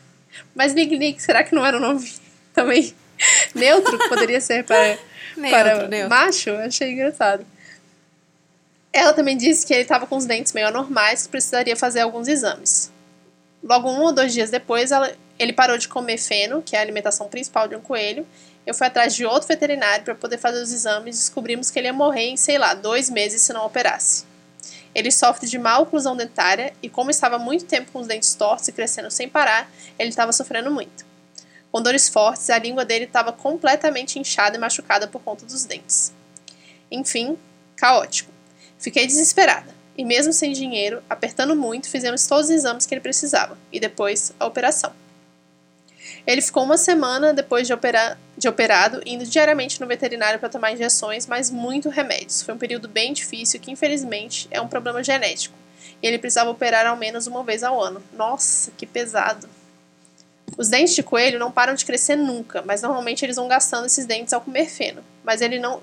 Mas 0.54 0.72
Lig 0.72 0.96
Lig, 0.96 1.20
será 1.20 1.44
que 1.44 1.54
não 1.54 1.64
era 1.64 1.76
um 1.76 1.80
nome 1.80 2.10
também 2.54 2.94
neutro? 3.54 3.98
Que 3.98 4.08
poderia 4.08 4.40
ser 4.40 4.64
para, 4.64 4.98
neutro, 5.36 5.50
para 5.50 5.88
neutro. 5.88 6.08
macho? 6.08 6.50
Achei 6.52 6.92
engraçado. 6.92 7.44
Ela 8.92 9.12
também 9.14 9.36
disse 9.36 9.66
que 9.66 9.72
ele 9.72 9.82
estava 9.82 10.06
com 10.06 10.16
os 10.16 10.26
dentes 10.26 10.52
meio 10.52 10.68
anormais, 10.68 11.24
que 11.24 11.30
precisaria 11.30 11.74
fazer 11.74 12.00
alguns 12.00 12.28
exames. 12.28 12.91
Logo 13.62 13.88
um 13.88 14.02
ou 14.02 14.12
dois 14.12 14.32
dias 14.32 14.50
depois, 14.50 14.90
ela, 14.90 15.12
ele 15.38 15.52
parou 15.52 15.78
de 15.78 15.88
comer 15.88 16.18
feno, 16.18 16.62
que 16.62 16.74
é 16.74 16.80
a 16.80 16.82
alimentação 16.82 17.28
principal 17.28 17.68
de 17.68 17.76
um 17.76 17.80
coelho. 17.80 18.26
Eu 18.66 18.74
fui 18.74 18.86
atrás 18.86 19.14
de 19.14 19.24
outro 19.24 19.46
veterinário 19.46 20.04
para 20.04 20.14
poder 20.14 20.38
fazer 20.38 20.60
os 20.60 20.72
exames 20.72 21.16
e 21.16 21.18
descobrimos 21.20 21.70
que 21.70 21.78
ele 21.78 21.86
ia 21.86 21.92
morrer 21.92 22.28
em, 22.28 22.36
sei 22.36 22.58
lá, 22.58 22.74
dois 22.74 23.08
meses 23.08 23.42
se 23.42 23.52
não 23.52 23.64
operasse. 23.64 24.24
Ele 24.94 25.10
sofre 25.10 25.48
de 25.48 25.58
má 25.58 25.78
oclusão 25.78 26.16
dentária 26.16 26.72
e, 26.82 26.88
como 26.88 27.10
estava 27.10 27.38
muito 27.38 27.64
tempo 27.64 27.92
com 27.92 28.00
os 28.00 28.06
dentes 28.06 28.34
tortos 28.34 28.68
e 28.68 28.72
crescendo 28.72 29.10
sem 29.10 29.28
parar, 29.28 29.70
ele 29.98 30.10
estava 30.10 30.32
sofrendo 30.32 30.70
muito. 30.70 31.06
Com 31.70 31.80
dores 31.80 32.08
fortes, 32.08 32.50
a 32.50 32.58
língua 32.58 32.84
dele 32.84 33.06
estava 33.06 33.32
completamente 33.32 34.18
inchada 34.18 34.56
e 34.56 34.60
machucada 34.60 35.06
por 35.06 35.22
conta 35.22 35.46
dos 35.46 35.64
dentes. 35.64 36.12
Enfim, 36.90 37.38
caótico. 37.76 38.30
Fiquei 38.78 39.06
desesperada 39.06 39.71
e, 39.96 40.04
mesmo 40.04 40.32
sem 40.32 40.52
dinheiro, 40.52 41.02
apertando 41.08 41.54
muito, 41.54 41.88
fizemos 41.88 42.26
todos 42.26 42.46
os 42.46 42.50
exames 42.50 42.86
que 42.86 42.94
ele 42.94 43.00
precisava 43.00 43.58
e 43.70 43.78
depois 43.78 44.32
a 44.38 44.46
operação. 44.46 44.92
Ele 46.26 46.40
ficou 46.40 46.62
uma 46.62 46.76
semana 46.76 47.32
depois 47.32 47.66
de, 47.66 47.72
operar, 47.72 48.18
de 48.36 48.48
operado, 48.48 49.02
indo 49.04 49.24
diariamente 49.24 49.80
no 49.80 49.86
veterinário 49.86 50.38
para 50.38 50.48
tomar 50.48 50.72
injeções, 50.72 51.26
mas 51.26 51.50
muito 51.50 51.88
remédios. 51.88 52.42
Foi 52.42 52.54
um 52.54 52.58
período 52.58 52.88
bem 52.88 53.12
difícil 53.12 53.60
que, 53.60 53.70
infelizmente, 53.70 54.48
é 54.50 54.60
um 54.60 54.68
problema 54.68 55.02
genético. 55.02 55.54
E 56.02 56.06
ele 56.06 56.18
precisava 56.18 56.50
operar 56.50 56.86
ao 56.86 56.96
menos 56.96 57.26
uma 57.26 57.42
vez 57.42 57.62
ao 57.62 57.80
ano. 57.80 58.02
Nossa, 58.12 58.70
que 58.76 58.86
pesado! 58.86 59.48
Os 60.56 60.68
dentes 60.68 60.94
de 60.94 61.02
coelho 61.02 61.38
não 61.38 61.50
param 61.50 61.74
de 61.74 61.84
crescer 61.84 62.16
nunca, 62.16 62.62
mas 62.62 62.82
normalmente 62.82 63.24
eles 63.24 63.36
vão 63.36 63.48
gastando 63.48 63.86
esses 63.86 64.04
dentes 64.04 64.32
ao 64.32 64.40
comer 64.40 64.66
feno. 64.66 65.02
Mas 65.24 65.40
ele 65.40 65.58
não, 65.58 65.80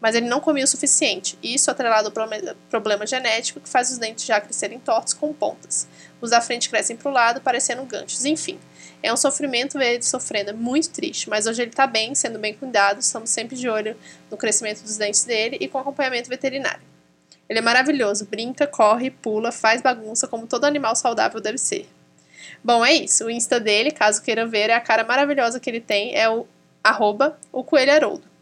mas 0.00 0.14
ele 0.14 0.26
não 0.26 0.40
comia 0.40 0.64
o 0.64 0.68
suficiente, 0.68 1.38
e 1.42 1.54
isso 1.54 1.70
atrelado 1.70 2.08
ao 2.08 2.50
problema 2.68 3.06
genético 3.06 3.60
que 3.60 3.68
faz 3.68 3.90
os 3.90 3.98
dentes 3.98 4.24
já 4.24 4.40
crescerem 4.40 4.78
tortos 4.78 5.14
com 5.14 5.32
pontas. 5.32 5.88
Os 6.20 6.30
da 6.30 6.40
frente 6.40 6.68
crescem 6.68 6.96
para 6.96 7.10
o 7.10 7.12
lado, 7.12 7.40
parecendo 7.40 7.82
ganchos. 7.84 8.24
Enfim, 8.24 8.58
é 9.02 9.12
um 9.12 9.16
sofrimento 9.16 9.78
ver 9.78 9.94
ele 9.94 10.02
sofrendo, 10.02 10.50
é 10.50 10.52
muito 10.52 10.90
triste, 10.90 11.28
mas 11.28 11.46
hoje 11.46 11.62
ele 11.62 11.70
está 11.70 11.86
bem, 11.86 12.14
sendo 12.14 12.38
bem 12.38 12.54
cuidado, 12.54 13.00
estamos 13.00 13.30
sempre 13.30 13.56
de 13.56 13.68
olho 13.68 13.96
no 14.30 14.36
crescimento 14.36 14.82
dos 14.82 14.96
dentes 14.96 15.24
dele 15.24 15.56
e 15.60 15.68
com 15.68 15.78
acompanhamento 15.78 16.28
veterinário. 16.28 16.82
Ele 17.48 17.60
é 17.60 17.62
maravilhoso, 17.62 18.26
brinca, 18.26 18.66
corre, 18.66 19.10
pula, 19.10 19.52
faz 19.52 19.80
bagunça 19.80 20.26
como 20.26 20.46
todo 20.46 20.64
animal 20.64 20.96
saudável 20.96 21.40
deve 21.40 21.58
ser. 21.58 21.88
Bom, 22.62 22.84
é 22.84 22.92
isso. 22.92 23.24
O 23.24 23.30
Insta 23.30 23.60
dele, 23.60 23.92
caso 23.92 24.22
queira 24.22 24.46
ver, 24.46 24.70
é 24.70 24.74
a 24.74 24.80
cara 24.80 25.04
maravilhosa 25.04 25.60
que 25.60 25.70
ele 25.70 25.80
tem, 25.80 26.16
é 26.16 26.28
o 26.28 26.46
arroba 26.82 27.38
o 27.52 27.62
Coelho 27.62 27.92
Haroldo. 27.92 28.35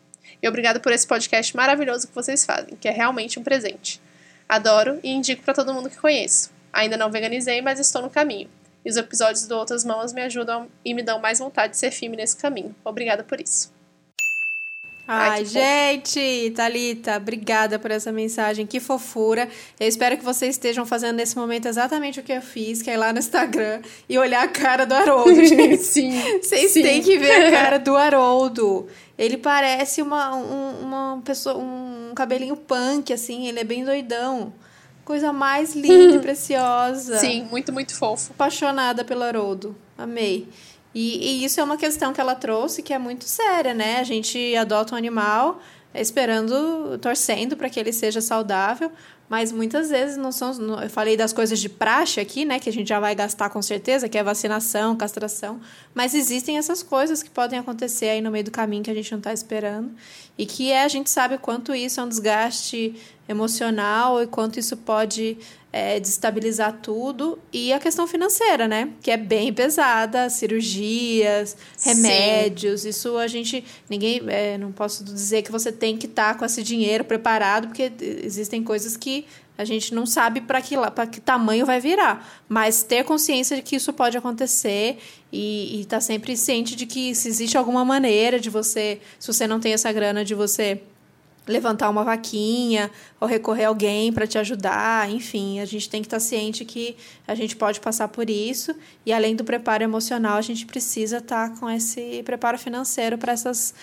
E 0.45 0.49
obrigado 0.49 0.79
por 0.79 0.93
esse 0.93 1.07
podcast 1.07 1.57
maravilhoso 1.57 2.07
que 2.07 2.15
vocês 2.15 2.45
fazem, 2.45 2.77
que 2.77 2.87
é 2.87 2.91
realmente 2.91 3.39
um 3.41 3.43
presente. 3.43 3.99
Adoro 4.47 5.01
e 5.03 5.11
indico 5.11 5.43
para 5.43 5.55
todo 5.55 5.73
mundo 5.73 5.89
que 5.89 5.97
conheço. 5.97 6.51
Ainda 6.71 6.99
não 6.99 7.11
veganizei, 7.11 7.63
mas 7.63 7.81
estou 7.81 8.03
no 8.03 8.11
caminho. 8.11 8.51
E 8.85 8.91
os 8.91 8.99
episódios 8.99 9.47
do 9.47 9.57
Outras 9.57 9.87
Mamas 9.87 10.13
me 10.13 10.21
ajudam 10.21 10.69
e 10.85 10.93
me 10.93 11.03
dão 11.03 11.19
mais 11.19 11.39
vontade 11.39 11.73
de 11.73 11.79
ser 11.79 11.91
firme 11.91 12.19
nesse 12.19 12.37
caminho. 12.37 12.77
Obrigada 12.85 13.25
por 13.25 13.41
isso. 13.41 13.74
Ai, 15.07 15.41
Ai 15.41 15.45
gente, 15.45 16.53
Talita, 16.57 17.19
obrigada 17.19 17.79
por 17.79 17.91
essa 17.91 18.11
mensagem, 18.11 18.67
que 18.67 18.81
fofura. 18.81 19.49
Eu 19.79 19.87
espero 19.87 20.17
que 20.17 20.25
vocês 20.25 20.55
estejam 20.55 20.87
fazendo 20.87 21.17
nesse 21.17 21.37
momento 21.37 21.69
exatamente 21.69 22.21
o 22.21 22.23
que 22.23 22.33
eu 22.33 22.41
fiz, 22.41 22.81
que 22.81 22.89
é 22.89 22.95
ir 22.95 22.97
lá 22.97 23.13
no 23.13 23.19
Instagram 23.19 23.83
e 24.09 24.19
olhar 24.19 24.43
a 24.43 24.49
cara 24.49 24.87
do 24.87 24.95
Haroldo. 24.95 25.35
sim. 25.79 26.11
Vocês 26.43 26.71
sim. 26.71 26.83
têm 26.83 27.03
que 27.03 27.19
ver 27.19 27.33
a 27.33 27.51
cara 27.53 27.79
do 27.79 27.95
Haroldo. 27.95 28.89
Ele 29.19 29.37
parece 29.37 30.01
uma, 30.01 30.35
um, 30.35 30.81
uma 30.81 31.23
pessoa, 31.23 31.59
um 31.59 32.13
cabelinho 32.15 32.57
punk, 32.57 33.13
assim, 33.13 33.47
ele 33.47 33.61
é 33.61 33.65
bem 33.65 33.85
doidão. 33.85 34.55
Coisa 35.05 35.35
mais 35.35 35.75
linda 35.75 36.17
e 36.17 36.19
preciosa. 36.21 37.19
Sim, 37.19 37.47
muito, 37.51 37.71
muito 37.75 37.95
fofo. 37.95 38.33
Apaixonada 38.33 39.05
pelo 39.05 39.23
Haroldo. 39.23 39.77
Amei. 39.99 40.49
E, 40.95 41.41
e, 41.41 41.45
isso 41.45 41.61
é 41.61 41.65
uma 41.65 41.77
questão 41.77 42.13
que 42.13 42.21
ela 42.21 42.35
trouxe 42.35 42.83
que 42.83 42.93
é 42.93 42.99
muito 42.99 43.25
séria, 43.25 43.75
né? 43.75 43.99
A 43.99 44.05
gente 44.05 44.55
adota 44.57 44.95
um 44.95 44.99
animal 44.99 45.61
esperando, 45.93 46.99
torcendo 46.99 47.57
para 47.57 47.69
que 47.69 47.79
ele 47.79 47.93
seja 47.93 48.21
saudável, 48.21 48.91
mas 49.29 49.51
muitas 49.51 49.91
vezes 49.91 50.17
não 50.17 50.31
são. 50.31 50.53
Eu 50.81 50.91
falei 50.91 51.17
das 51.17 51.33
coisas 51.33 51.59
de 51.59 51.69
praxe 51.69 52.21
aqui, 52.21 52.45
né? 52.45 52.59
Que 52.59 52.69
a 52.69 52.73
gente 52.73 52.89
já 52.89 53.01
vai 53.01 53.15
gastar 53.15 53.49
com 53.51 53.63
certeza, 53.63 54.09
que 54.09 54.19
é 54.19 54.23
vacinação, 54.23 54.97
castração. 54.97 55.61
Mas 55.95 56.15
existem 56.15 56.59
essas 56.59 56.83
coisas 56.83 57.23
que 57.23 57.31
podem 57.31 57.59
acontecer 57.59 58.11
aí 58.11 58.21
no 58.21 58.31
meio 58.31 58.45
do 58.45 58.51
caminho 58.51 58.83
que 58.83 58.91
a 58.91 58.95
gente 58.95 59.11
não 59.11 59.19
está 59.19 59.33
esperando. 59.33 59.91
E 60.37 60.47
que 60.47 60.71
é, 60.71 60.85
a 60.85 60.89
gente 60.89 61.11
sabe 61.11 61.39
quanto 61.39 61.75
isso 61.75 62.01
é 62.01 62.05
um 62.05 62.09
desgaste 62.09 62.95
emocional 63.29 64.23
e 64.23 64.27
quanto 64.27 64.59
isso 64.59 64.77
pode 64.77 65.39
é, 65.77 65.99
destabilizar 65.99 66.79
tudo. 66.81 67.37
E 67.53 67.73
a 67.73 67.81
questão 67.81 68.07
financeira, 68.07 68.69
né? 68.69 68.91
Que 69.03 69.11
é 69.11 69.17
bem 69.17 69.53
pesada, 69.53 70.31
cirurgias, 70.31 71.57
remédios. 71.83 72.83
Sim. 72.83 72.91
Isso 72.91 73.19
a 73.19 73.27
gente. 73.27 73.65
Ninguém. 73.91 74.23
É, 74.29 74.57
não 74.57 74.71
posso 74.71 75.03
dizer 75.03 75.43
que 75.43 75.51
você 75.51 75.73
tem 75.73 75.97
que 75.97 76.07
estar 76.07 76.35
tá 76.35 76.39
com 76.39 76.45
esse 76.45 76.63
dinheiro 76.63 77.03
preparado, 77.05 77.67
porque 77.67 77.93
existem 78.01 78.63
coisas 78.63 78.97
que 78.97 79.27
a 79.59 79.65
gente 79.65 79.93
não 79.93 80.07
sabe 80.07 80.41
para 80.41 80.63
que, 80.63 80.77
que 81.11 81.21
tamanho 81.21 81.67
vai 81.67 81.81
virar. 81.81 82.41
Mas 82.49 82.85
ter 82.85 83.03
consciência 83.03 83.57
de 83.57 83.63
que 83.63 83.75
isso 83.75 83.93
pode 83.93 84.17
acontecer 84.17 84.99
e 85.33 85.81
estar 85.81 85.97
tá 85.97 86.01
sempre 86.01 86.37
ciente 86.37 86.77
de 86.77 86.87
que 86.87 87.17
se 87.17 87.27
existe 87.27 87.59
alguma 87.59 87.85
maneira 87.85 88.39
de 88.39 88.49
você, 88.49 89.01
se 89.19 89.27
você 89.27 89.45
não 89.45 89.59
tem 89.59 89.73
essa 89.73 89.91
grana, 89.91 90.25
de 90.25 90.37
você 90.37 90.83
levantar 91.47 91.91
uma 91.91 92.05
vaquinha 92.05 92.91
ou 93.21 93.29
recorrer 93.29 93.65
a 93.65 93.69
alguém 93.69 94.13
para 94.13 94.27
te 94.27 94.39
ajudar, 94.39 95.11
enfim, 95.11 95.61
a 95.61 95.65
gente 95.65 95.89
tem 95.89 96.01
que 96.01 96.07
estar 96.07 96.17
tá 96.17 96.21
ciente 96.21 96.65
que 96.65 96.97
a 97.27 97.35
gente 97.35 97.55
pode 97.57 97.81
passar 97.81 98.09
por 98.09 98.31
isso 98.31 98.75
e 99.05 99.13
além 99.13 99.37
do 99.37 99.45
preparo 99.45 99.83
emocional, 99.83 100.37
a 100.37 100.43
gente 100.43 100.65
precisa 100.67 101.19
estar 101.19 101.51
tá 101.51 101.57
com 101.59 101.69
esse 101.69 102.23
preparo 102.25 102.59
financeiro 102.59 103.19
para 103.19 103.33
essas 103.33 103.75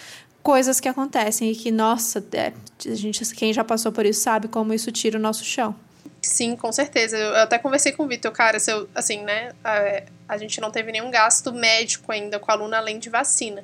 coisas 0.41 0.79
que 0.79 0.87
acontecem 0.87 1.51
e 1.51 1.55
que, 1.55 1.71
nossa, 1.71 2.23
é, 2.33 2.53
a 2.85 2.95
gente, 2.95 3.23
quem 3.35 3.53
já 3.53 3.63
passou 3.63 3.91
por 3.91 4.05
isso 4.05 4.21
sabe 4.21 4.47
como 4.47 4.73
isso 4.73 4.91
tira 4.91 5.17
o 5.17 5.21
nosso 5.21 5.43
chão. 5.43 5.75
Sim, 6.21 6.55
com 6.55 6.71
certeza. 6.71 7.17
Eu 7.17 7.35
até 7.37 7.57
conversei 7.57 7.91
com 7.91 8.03
o 8.03 8.07
Vitor, 8.07 8.31
cara, 8.31 8.59
se 8.59 8.71
eu, 8.71 8.87
assim, 8.93 9.23
né, 9.23 9.53
a, 9.63 10.03
a 10.29 10.37
gente 10.37 10.61
não 10.61 10.71
teve 10.71 10.91
nenhum 10.91 11.09
gasto 11.09 11.51
médico 11.51 12.11
ainda 12.11 12.39
com 12.39 12.51
a 12.51 12.53
aluna 12.53 12.77
além 12.77 12.99
de 12.99 13.09
vacina. 13.09 13.63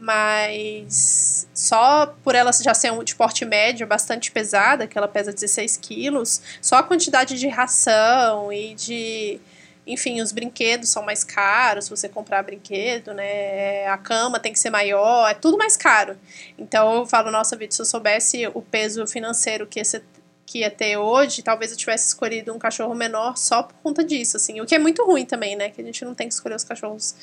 Mas 0.00 1.46
só 1.52 2.06
por 2.24 2.34
ela 2.34 2.50
já 2.52 2.72
ser 2.72 2.90
um 2.90 3.04
de 3.04 3.14
porte 3.14 3.44
médio, 3.44 3.86
bastante 3.86 4.32
pesada, 4.32 4.86
que 4.86 4.96
ela 4.96 5.06
pesa 5.06 5.32
16 5.32 5.76
quilos, 5.76 6.40
só 6.62 6.76
a 6.76 6.82
quantidade 6.82 7.38
de 7.38 7.48
ração 7.48 8.52
e 8.52 8.74
de 8.74 9.40
enfim, 9.86 10.20
os 10.20 10.30
brinquedos 10.30 10.88
são 10.88 11.02
mais 11.02 11.24
caros, 11.24 11.86
se 11.86 11.90
você 11.90 12.08
comprar 12.08 12.42
brinquedo, 12.42 13.12
né? 13.12 13.86
A 13.88 13.98
cama 13.98 14.38
tem 14.38 14.52
que 14.52 14.58
ser 14.58 14.70
maior, 14.70 15.28
é 15.28 15.34
tudo 15.34 15.58
mais 15.58 15.76
caro. 15.76 16.16
Então 16.56 16.94
eu 16.96 17.06
falo, 17.06 17.30
nossa, 17.30 17.56
Vitor, 17.56 17.74
se 17.74 17.82
eu 17.82 17.86
soubesse 17.86 18.46
o 18.54 18.62
peso 18.62 19.06
financeiro 19.06 19.66
que 19.66 19.80
esse 19.80 20.02
que 20.46 20.60
ia 20.60 20.70
ter 20.70 20.96
hoje, 20.96 21.42
talvez 21.42 21.70
eu 21.70 21.76
tivesse 21.76 22.08
escolhido 22.08 22.52
um 22.52 22.58
cachorro 22.58 22.92
menor 22.92 23.36
só 23.36 23.62
por 23.62 23.76
conta 23.84 24.02
disso, 24.02 24.36
assim. 24.36 24.60
O 24.60 24.66
que 24.66 24.74
é 24.74 24.80
muito 24.80 25.04
ruim 25.04 25.24
também, 25.24 25.54
né? 25.54 25.70
Que 25.70 25.80
a 25.80 25.84
gente 25.84 26.04
não 26.04 26.12
tem 26.12 26.26
que 26.26 26.34
escolher 26.34 26.56
os 26.56 26.64
cachorros 26.64 27.14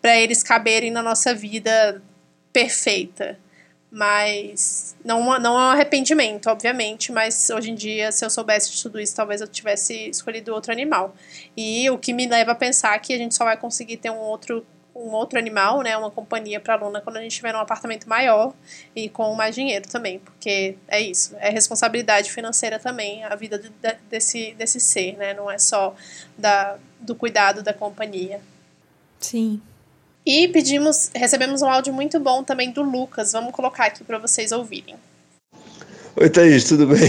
para 0.00 0.16
eles 0.16 0.42
caberem 0.42 0.90
na 0.90 1.02
nossa 1.02 1.34
vida 1.34 2.02
perfeita. 2.52 3.38
Mas 3.90 4.94
não, 5.04 5.38
não 5.40 5.58
é 5.58 5.64
um 5.64 5.70
arrependimento, 5.70 6.48
obviamente, 6.48 7.10
mas 7.10 7.50
hoje 7.50 7.72
em 7.72 7.74
dia, 7.74 8.12
se 8.12 8.24
eu 8.24 8.30
soubesse 8.30 8.70
de 8.70 8.80
tudo 8.80 9.00
isso, 9.00 9.16
talvez 9.16 9.40
eu 9.40 9.48
tivesse 9.48 10.08
escolhido 10.08 10.54
outro 10.54 10.70
animal. 10.70 11.14
E 11.56 11.90
o 11.90 11.98
que 11.98 12.12
me 12.12 12.28
leva 12.28 12.52
a 12.52 12.54
pensar 12.54 12.96
que 13.00 13.12
a 13.12 13.18
gente 13.18 13.34
só 13.34 13.44
vai 13.44 13.56
conseguir 13.56 13.96
ter 13.96 14.10
um 14.10 14.18
outro 14.18 14.64
um 14.94 15.12
outro 15.12 15.38
animal, 15.38 15.82
né, 15.82 15.96
uma 15.96 16.10
companhia 16.10 16.60
para 16.60 16.74
Luna 16.74 17.00
quando 17.00 17.16
a 17.16 17.22
gente 17.22 17.34
tiver 17.34 17.54
um 17.54 17.60
apartamento 17.60 18.08
maior 18.08 18.52
e 18.94 19.08
com 19.08 19.34
mais 19.34 19.54
dinheiro 19.54 19.88
também, 19.88 20.18
porque 20.18 20.76
é 20.88 21.00
isso, 21.00 21.34
é 21.38 21.48
responsabilidade 21.48 22.30
financeira 22.30 22.78
também 22.78 23.24
a 23.24 23.34
vida 23.34 23.58
de, 23.58 23.70
desse 24.10 24.52
desse 24.54 24.80
ser, 24.80 25.16
né, 25.16 25.32
não 25.32 25.50
é 25.50 25.58
só 25.58 25.94
da 26.36 26.76
do 26.98 27.14
cuidado 27.14 27.62
da 27.62 27.72
companhia. 27.72 28.40
Sim. 29.18 29.62
E 30.24 30.48
pedimos, 30.48 31.10
recebemos 31.14 31.62
um 31.62 31.68
áudio 31.68 31.92
muito 31.92 32.20
bom 32.20 32.42
também 32.42 32.70
do 32.70 32.82
Lucas. 32.82 33.32
Vamos 33.32 33.52
colocar 33.52 33.86
aqui 33.86 34.04
para 34.04 34.18
vocês 34.18 34.52
ouvirem. 34.52 34.94
Oi, 36.16 36.28
Thaís, 36.28 36.64
tudo 36.64 36.86
bem? 36.86 37.08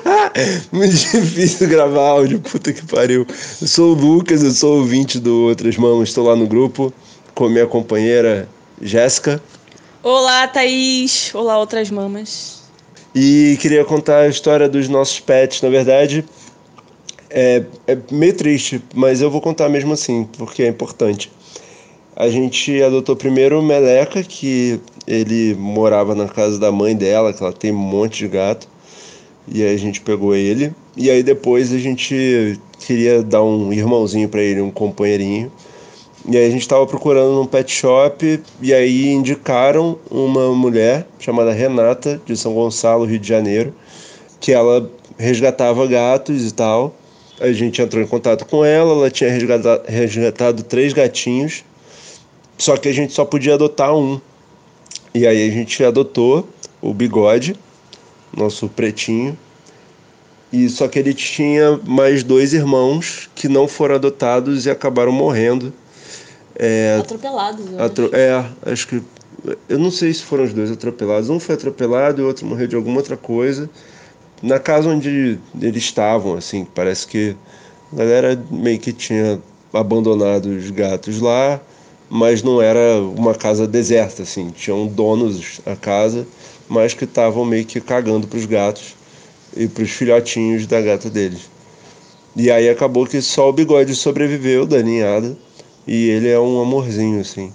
muito 0.72 0.94
difícil 0.94 1.68
gravar 1.68 2.00
áudio, 2.00 2.40
puta 2.40 2.72
que 2.72 2.86
pariu. 2.86 3.26
Eu 3.60 3.68
sou 3.68 3.94
o 3.94 3.98
Lucas, 3.98 4.42
eu 4.42 4.52
sou 4.52 4.78
ouvinte 4.78 5.18
do 5.18 5.48
Outras 5.48 5.76
Mamas, 5.76 6.08
estou 6.08 6.24
lá 6.24 6.34
no 6.34 6.46
grupo 6.46 6.92
com 7.34 7.48
minha 7.48 7.66
companheira 7.66 8.48
Jéssica. 8.80 9.42
Olá, 10.02 10.46
Thaís. 10.48 11.34
Olá, 11.34 11.58
Outras 11.58 11.90
Mamas. 11.90 12.62
E 13.14 13.58
queria 13.60 13.84
contar 13.84 14.20
a 14.20 14.28
história 14.28 14.68
dos 14.68 14.88
nossos 14.88 15.20
pets. 15.20 15.60
Na 15.60 15.68
verdade, 15.68 16.24
é, 17.28 17.64
é 17.86 17.98
meio 18.10 18.34
triste, 18.34 18.82
mas 18.94 19.20
eu 19.20 19.30
vou 19.30 19.40
contar 19.40 19.68
mesmo 19.68 19.92
assim, 19.92 20.24
porque 20.38 20.62
é 20.62 20.68
importante. 20.68 21.30
A 22.14 22.28
gente 22.28 22.82
adotou 22.82 23.16
primeiro 23.16 23.58
o 23.58 23.62
Meleca, 23.62 24.22
que 24.22 24.78
ele 25.06 25.54
morava 25.54 26.14
na 26.14 26.28
casa 26.28 26.58
da 26.58 26.70
mãe 26.70 26.94
dela, 26.94 27.32
que 27.32 27.42
ela 27.42 27.52
tem 27.52 27.72
um 27.72 27.76
monte 27.76 28.18
de 28.18 28.28
gato. 28.28 28.68
E 29.48 29.62
aí 29.62 29.74
a 29.74 29.78
gente 29.78 30.00
pegou 30.00 30.34
ele. 30.34 30.72
E 30.96 31.10
aí 31.10 31.22
depois 31.22 31.72
a 31.72 31.78
gente 31.78 32.60
queria 32.78 33.22
dar 33.22 33.42
um 33.42 33.72
irmãozinho 33.72 34.28
para 34.28 34.42
ele, 34.42 34.60
um 34.60 34.70
companheirinho. 34.70 35.50
E 36.28 36.36
aí 36.36 36.46
a 36.46 36.50
gente 36.50 36.60
estava 36.60 36.86
procurando 36.86 37.34
num 37.34 37.46
pet 37.46 37.72
shop 37.72 38.40
e 38.60 38.72
aí 38.72 39.08
indicaram 39.08 39.98
uma 40.08 40.54
mulher 40.54 41.06
chamada 41.18 41.50
Renata, 41.50 42.20
de 42.24 42.36
São 42.36 42.54
Gonçalo, 42.54 43.04
Rio 43.04 43.18
de 43.18 43.26
Janeiro, 43.26 43.74
que 44.38 44.52
ela 44.52 44.88
resgatava 45.18 45.84
gatos 45.86 46.46
e 46.48 46.54
tal. 46.54 46.94
A 47.40 47.50
gente 47.52 47.82
entrou 47.82 48.00
em 48.00 48.06
contato 48.06 48.46
com 48.46 48.64
ela, 48.64 48.92
ela 48.92 49.10
tinha 49.10 49.30
resgatado, 49.30 49.82
resgatado 49.88 50.62
três 50.62 50.92
gatinhos, 50.92 51.64
só 52.62 52.76
que 52.76 52.88
a 52.88 52.92
gente 52.92 53.12
só 53.12 53.24
podia 53.24 53.54
adotar 53.54 53.92
um. 53.92 54.20
E 55.12 55.26
aí 55.26 55.48
a 55.48 55.52
gente 55.52 55.82
adotou 55.82 56.48
o 56.80 56.94
Bigode, 56.94 57.56
nosso 58.34 58.68
pretinho, 58.68 59.36
e 60.52 60.68
só 60.68 60.86
que 60.86 60.96
ele 60.96 61.12
tinha 61.12 61.80
mais 61.84 62.22
dois 62.22 62.52
irmãos 62.54 63.28
que 63.34 63.48
não 63.48 63.66
foram 63.66 63.96
adotados 63.96 64.64
e 64.64 64.70
acabaram 64.70 65.10
morrendo. 65.10 65.72
É, 66.54 66.98
atropelados, 67.00 67.66
eu 67.68 67.82
atro 67.82 68.04
acho. 68.06 68.14
É, 68.14 68.46
acho 68.70 68.88
que. 68.88 69.02
Eu 69.68 69.78
não 69.78 69.90
sei 69.90 70.14
se 70.14 70.22
foram 70.22 70.44
os 70.44 70.54
dois 70.54 70.70
atropelados. 70.70 71.28
Um 71.30 71.40
foi 71.40 71.56
atropelado 71.56 72.20
e 72.20 72.24
o 72.24 72.28
outro 72.28 72.46
morreu 72.46 72.68
de 72.68 72.76
alguma 72.76 72.98
outra 72.98 73.16
coisa. 73.16 73.68
Na 74.40 74.60
casa 74.60 74.88
onde 74.88 75.36
eles 75.60 75.82
estavam, 75.82 76.34
assim, 76.34 76.64
parece 76.64 77.08
que 77.08 77.36
a 77.92 77.96
galera 77.96 78.40
meio 78.50 78.78
que 78.78 78.92
tinha 78.92 79.40
abandonado 79.72 80.46
os 80.46 80.70
gatos 80.70 81.20
lá, 81.20 81.60
mas 82.14 82.42
não 82.42 82.60
era 82.60 83.00
uma 83.00 83.34
casa 83.34 83.66
deserta, 83.66 84.22
assim. 84.22 84.50
Tinham 84.50 84.86
donos 84.86 85.62
a 85.64 85.74
casa, 85.74 86.26
mas 86.68 86.92
que 86.92 87.04
estavam 87.04 87.42
meio 87.42 87.64
que 87.64 87.80
cagando 87.80 88.26
para 88.26 88.38
os 88.38 88.44
gatos 88.44 88.94
e 89.56 89.66
para 89.66 89.82
os 89.82 89.90
filhotinhos 89.92 90.66
da 90.66 90.78
gata 90.82 91.08
deles. 91.08 91.48
E 92.36 92.50
aí 92.50 92.68
acabou 92.68 93.06
que 93.06 93.22
só 93.22 93.48
o 93.48 93.52
bigode 93.52 93.96
sobreviveu 93.96 94.66
da 94.66 94.82
ninhada 94.82 95.34
e 95.86 96.10
ele 96.10 96.28
é 96.28 96.38
um 96.38 96.60
amorzinho, 96.60 97.18
assim. 97.18 97.50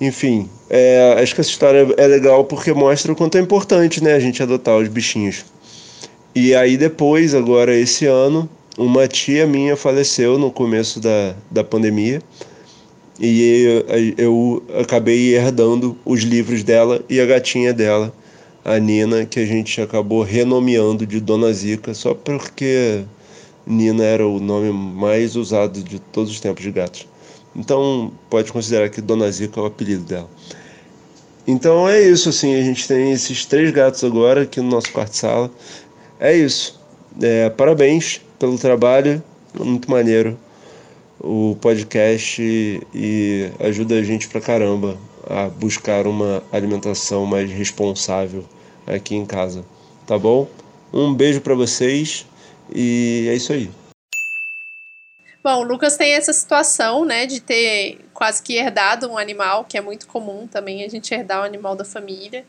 Enfim, 0.00 0.48
é, 0.70 1.16
acho 1.20 1.34
que 1.34 1.40
essa 1.40 1.50
história 1.50 1.92
é 1.96 2.06
legal 2.06 2.44
porque 2.44 2.72
mostra 2.72 3.10
o 3.10 3.16
quanto 3.16 3.38
é 3.38 3.40
importante 3.40 4.04
né, 4.04 4.14
a 4.14 4.20
gente 4.20 4.40
adotar 4.40 4.76
os 4.76 4.86
bichinhos. 4.86 5.44
E 6.32 6.54
aí 6.54 6.76
depois, 6.76 7.34
agora 7.34 7.74
esse 7.74 8.06
ano, 8.06 8.48
uma 8.78 9.08
tia 9.08 9.48
minha 9.48 9.76
faleceu 9.76 10.38
no 10.38 10.52
começo 10.52 11.00
da, 11.00 11.34
da 11.50 11.64
pandemia 11.64 12.22
e 13.22 13.84
eu, 14.18 14.60
acabei 14.80 15.36
herdando 15.36 15.96
os 16.04 16.22
livros 16.22 16.64
dela 16.64 17.00
e 17.08 17.20
a 17.20 17.26
gatinha 17.26 17.72
dela 17.72 18.12
a 18.64 18.76
Nina, 18.80 19.24
que 19.24 19.38
a 19.38 19.46
gente 19.46 19.80
acabou 19.80 20.22
renomeando 20.22 21.06
de 21.06 21.20
Dona 21.20 21.52
Zica, 21.52 21.94
só 21.94 22.14
porque 22.14 23.04
Nina 23.64 24.02
era 24.02 24.26
o 24.26 24.40
nome 24.40 24.72
mais 24.72 25.36
usado 25.36 25.82
de 25.82 26.00
todos 26.00 26.32
os 26.32 26.40
tempos 26.40 26.64
de 26.64 26.72
gatos. 26.72 27.08
Então, 27.54 28.12
pode 28.28 28.52
considerar 28.52 28.88
que 28.88 29.00
Dona 29.00 29.30
Zica 29.30 29.60
é 29.60 29.62
o 29.62 29.66
apelido 29.66 30.02
dela. 30.02 30.28
Então 31.46 31.88
é 31.88 32.00
isso, 32.00 32.28
assim, 32.28 32.54
a 32.54 32.62
gente 32.62 32.86
tem 32.86 33.12
esses 33.12 33.44
três 33.46 33.70
gatos 33.70 34.02
agora 34.02 34.42
aqui 34.42 34.60
no 34.60 34.68
nosso 34.68 34.92
quarto-sala. 34.92 35.50
É 36.18 36.36
isso. 36.36 36.80
É, 37.20 37.50
parabéns 37.50 38.20
pelo 38.38 38.58
trabalho, 38.58 39.22
muito 39.58 39.88
maneiro 39.90 40.36
o 41.22 41.56
podcast 41.60 42.42
e 42.92 43.50
ajuda 43.60 43.94
a 43.94 44.02
gente 44.02 44.28
pra 44.28 44.40
caramba 44.40 44.98
a 45.28 45.48
buscar 45.48 46.06
uma 46.06 46.42
alimentação 46.50 47.24
mais 47.24 47.50
responsável 47.50 48.44
aqui 48.86 49.14
em 49.14 49.24
casa, 49.24 49.64
tá 50.04 50.18
bom? 50.18 50.48
Um 50.92 51.14
beijo 51.14 51.40
para 51.40 51.54
vocês 51.54 52.26
e 52.74 53.26
é 53.30 53.34
isso 53.34 53.52
aí. 53.52 53.70
Bom, 55.44 55.60
o 55.60 55.62
Lucas 55.62 55.96
tem 55.96 56.12
essa 56.12 56.32
situação, 56.32 57.04
né, 57.04 57.26
de 57.26 57.40
ter 57.40 57.98
quase 58.12 58.42
que 58.42 58.54
herdado 58.56 59.08
um 59.08 59.18
animal, 59.18 59.64
que 59.64 59.76
é 59.76 59.80
muito 59.80 60.06
comum 60.06 60.46
também 60.46 60.84
a 60.84 60.88
gente 60.88 61.12
herdar 61.12 61.38
o 61.38 61.42
um 61.42 61.44
animal 61.44 61.74
da 61.74 61.84
família. 61.84 62.44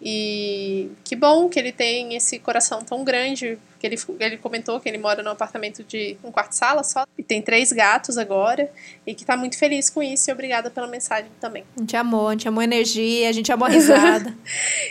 E 0.00 0.90
que 1.04 1.16
bom 1.16 1.48
que 1.48 1.58
ele 1.58 1.72
tem 1.72 2.14
esse 2.14 2.38
coração 2.38 2.82
tão 2.82 3.02
grande. 3.02 3.58
Que 3.78 3.86
ele, 3.86 3.96
ele 4.20 4.36
comentou 4.36 4.78
que 4.80 4.88
ele 4.88 4.98
mora 4.98 5.22
num 5.22 5.30
apartamento 5.30 5.82
de 5.82 6.16
um 6.22 6.30
quarto-sala 6.30 6.82
só. 6.84 7.06
E 7.16 7.22
tem 7.22 7.40
três 7.40 7.72
gatos 7.72 8.18
agora. 8.18 8.70
E 9.06 9.14
que 9.14 9.24
tá 9.24 9.36
muito 9.36 9.58
feliz 9.58 9.88
com 9.88 10.02
isso. 10.02 10.30
E 10.30 10.32
obrigada 10.32 10.70
pela 10.70 10.86
mensagem 10.86 11.30
também. 11.40 11.64
A 11.76 11.80
gente 11.80 11.96
amou, 11.96 12.28
a 12.28 12.32
gente 12.32 12.48
amou 12.48 12.62
energia, 12.62 13.28
a 13.28 13.32
gente 13.32 13.50
amou 13.50 13.66
a 13.66 13.70
risada. 13.70 14.36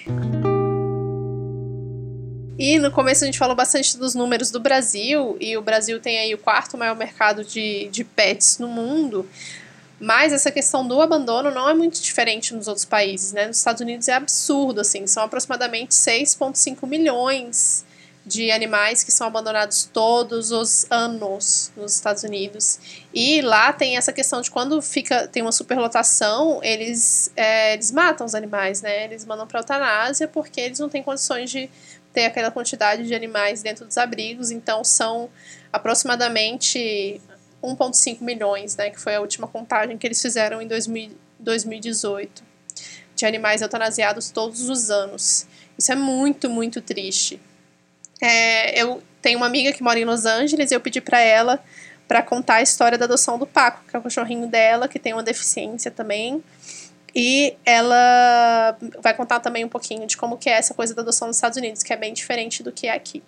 E 2.57 2.79
no 2.79 2.89
começo 2.89 3.23
a 3.23 3.25
gente 3.25 3.37
falou 3.37 3.55
bastante 3.55 3.97
dos 3.97 4.15
números 4.15 4.49
do 4.49 4.61
Brasil, 4.61 5.35
e 5.41 5.57
o 5.57 5.61
Brasil 5.61 5.99
tem 5.99 6.19
aí 6.19 6.33
o 6.33 6.37
quarto 6.37 6.77
maior 6.77 6.95
mercado 6.95 7.43
de, 7.43 7.89
de 7.89 8.05
pets 8.05 8.59
no 8.59 8.69
mundo. 8.69 9.27
Mas 9.99 10.33
essa 10.33 10.51
questão 10.51 10.85
do 10.85 11.01
abandono 11.01 11.51
não 11.51 11.69
é 11.69 11.73
muito 11.73 12.01
diferente 12.01 12.53
nos 12.53 12.67
outros 12.67 12.85
países, 12.85 13.31
né? 13.31 13.47
Nos 13.47 13.57
Estados 13.57 13.81
Unidos 13.81 14.07
é 14.07 14.13
absurdo, 14.13 14.81
assim, 14.81 15.07
são 15.07 15.23
aproximadamente 15.23 15.93
6,5 15.93 16.85
milhões 16.87 17.85
de 18.25 18.51
animais 18.51 19.03
que 19.03 19.11
são 19.11 19.27
abandonados 19.27 19.87
todos 19.93 20.51
os 20.51 20.87
anos 20.89 21.71
nos 21.77 21.93
Estados 21.93 22.23
Unidos. 22.23 22.79
E 23.13 23.39
lá 23.41 23.71
tem 23.71 23.97
essa 23.97 24.11
questão 24.11 24.41
de 24.41 24.49
quando 24.49 24.81
fica 24.81 25.27
tem 25.27 25.43
uma 25.43 25.51
superlotação, 25.51 26.59
eles, 26.63 27.31
é, 27.35 27.73
eles 27.73 27.91
matam 27.91 28.25
os 28.25 28.33
animais, 28.33 28.81
né? 28.81 29.05
Eles 29.05 29.23
mandam 29.25 29.45
para 29.45 29.59
eutanásia 29.59 30.27
porque 30.27 30.59
eles 30.59 30.79
não 30.79 30.89
têm 30.89 31.03
condições 31.03 31.51
de 31.51 31.69
ter 32.11 32.25
aquela 32.25 32.49
quantidade 32.49 33.05
de 33.05 33.13
animais 33.13 33.61
dentro 33.61 33.85
dos 33.85 33.97
abrigos, 33.97 34.49
então 34.49 34.83
são 34.83 35.29
aproximadamente 35.71 37.21
1,5 37.65 38.21
milhões, 38.21 38.75
né, 38.75 38.89
que 38.89 38.99
foi 38.99 39.15
a 39.15 39.21
última 39.21 39.47
contagem 39.47 39.97
que 39.97 40.05
eles 40.05 40.21
fizeram 40.21 40.61
em 40.61 40.67
2000, 40.67 41.11
2018, 41.39 42.43
de 43.15 43.25
animais 43.25 43.61
eutanasiados 43.61 44.29
todos 44.29 44.69
os 44.69 44.89
anos. 44.89 45.47
Isso 45.77 45.91
é 45.91 45.95
muito, 45.95 46.49
muito 46.49 46.81
triste. 46.81 47.39
É, 48.21 48.81
eu 48.81 49.01
tenho 49.21 49.37
uma 49.37 49.45
amiga 49.45 49.71
que 49.71 49.83
mora 49.83 49.99
em 49.99 50.05
Los 50.05 50.25
Angeles 50.25 50.71
e 50.71 50.73
eu 50.73 50.79
pedi 50.79 51.01
para 51.01 51.19
ela 51.19 51.61
para 52.07 52.21
contar 52.21 52.55
a 52.55 52.61
história 52.61 52.97
da 52.97 53.05
adoção 53.05 53.37
do 53.37 53.47
Paco, 53.47 53.83
que 53.87 53.95
é 53.95 53.99
o 53.99 54.01
cachorrinho 54.01 54.47
dela, 54.47 54.87
que 54.87 54.99
tem 54.99 55.13
uma 55.13 55.23
deficiência 55.23 55.89
também. 55.89 56.43
E 57.15 57.55
ela 57.65 58.77
vai 59.01 59.13
contar 59.13 59.39
também 59.39 59.63
um 59.63 59.69
pouquinho 59.69 60.05
de 60.05 60.17
como 60.17 60.37
que 60.37 60.49
é 60.49 60.53
essa 60.53 60.73
coisa 60.73 60.93
da 60.93 61.01
adoção 61.01 61.27
nos 61.27 61.37
Estados 61.37 61.57
Unidos, 61.57 61.81
que 61.81 61.93
é 61.93 61.97
bem 61.97 62.13
diferente 62.13 62.61
do 62.61 62.71
que 62.71 62.87
é 62.87 62.93
aqui. 62.93 63.23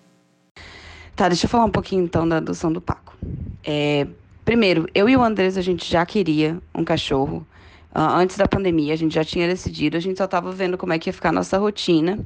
Tá, 1.16 1.30
deixa 1.30 1.46
eu 1.46 1.50
falar 1.50 1.66
um 1.66 1.72
pouquinho 1.72 2.04
então 2.04 2.28
da 2.28 2.38
adoção 2.38 2.72
do 2.72 2.80
Paco. 2.80 3.18
É, 3.64 4.06
Primeiro, 4.48 4.88
eu 4.96 5.10
e 5.10 5.18
o 5.18 5.22
Andrés, 5.22 5.58
a 5.58 5.62
gente 5.62 5.92
já 5.92 6.06
queria 6.06 6.58
um 6.74 6.86
cachorro. 6.86 7.46
Uh, 7.94 8.00
antes 8.00 8.38
da 8.38 8.48
pandemia, 8.48 8.94
a 8.94 8.96
gente 8.96 9.14
já 9.14 9.22
tinha 9.22 9.46
decidido, 9.46 9.98
a 9.98 10.00
gente 10.00 10.18
só 10.18 10.24
estava 10.24 10.54
vendo 10.54 10.78
como 10.78 10.94
é 10.94 10.98
que 10.98 11.10
ia 11.10 11.14
ficar 11.14 11.30
a 11.30 11.32
nossa 11.34 11.58
rotina. 11.58 12.18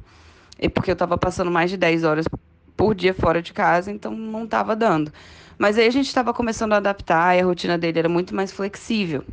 E 0.56 0.68
porque 0.68 0.88
eu 0.88 0.92
estava 0.92 1.18
passando 1.18 1.50
mais 1.50 1.68
de 1.68 1.76
10 1.76 2.04
horas 2.04 2.24
por 2.76 2.94
dia 2.94 3.12
fora 3.12 3.42
de 3.42 3.52
casa, 3.52 3.90
então 3.90 4.12
não 4.12 4.44
estava 4.44 4.76
dando. 4.76 5.12
Mas 5.58 5.76
aí 5.76 5.84
a 5.84 5.90
gente 5.90 6.06
estava 6.06 6.32
começando 6.32 6.74
a 6.74 6.76
adaptar 6.76 7.36
e 7.36 7.40
a 7.40 7.44
rotina 7.44 7.76
dele 7.76 7.98
era 7.98 8.08
muito 8.08 8.36
mais 8.36 8.52
flexível. 8.52 9.24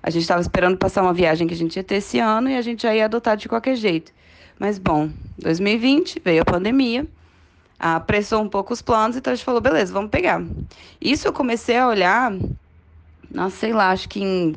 A 0.00 0.08
gente 0.08 0.22
estava 0.22 0.40
esperando 0.40 0.76
passar 0.76 1.02
uma 1.02 1.12
viagem 1.12 1.48
que 1.48 1.54
a 1.54 1.56
gente 1.56 1.74
ia 1.74 1.82
ter 1.82 1.96
esse 1.96 2.20
ano 2.20 2.48
e 2.48 2.56
a 2.56 2.62
gente 2.62 2.84
já 2.84 2.94
ia 2.94 3.06
adotar 3.06 3.36
de 3.36 3.48
qualquer 3.48 3.74
jeito. 3.74 4.12
Mas 4.60 4.78
bom, 4.78 5.10
2020 5.38 6.22
veio 6.24 6.42
a 6.42 6.44
pandemia 6.44 7.04
apressou 7.78 8.42
um 8.42 8.48
pouco 8.48 8.72
os 8.72 8.82
planos, 8.82 9.16
então 9.16 9.32
a 9.32 9.36
gente 9.36 9.44
falou, 9.44 9.60
beleza, 9.60 9.92
vamos 9.92 10.10
pegar. 10.10 10.42
Isso 11.00 11.28
eu 11.28 11.32
comecei 11.32 11.76
a 11.76 11.86
olhar, 11.86 12.32
não 13.30 13.50
sei 13.50 13.72
lá, 13.72 13.90
acho 13.90 14.08
que 14.08 14.20
em 14.20 14.54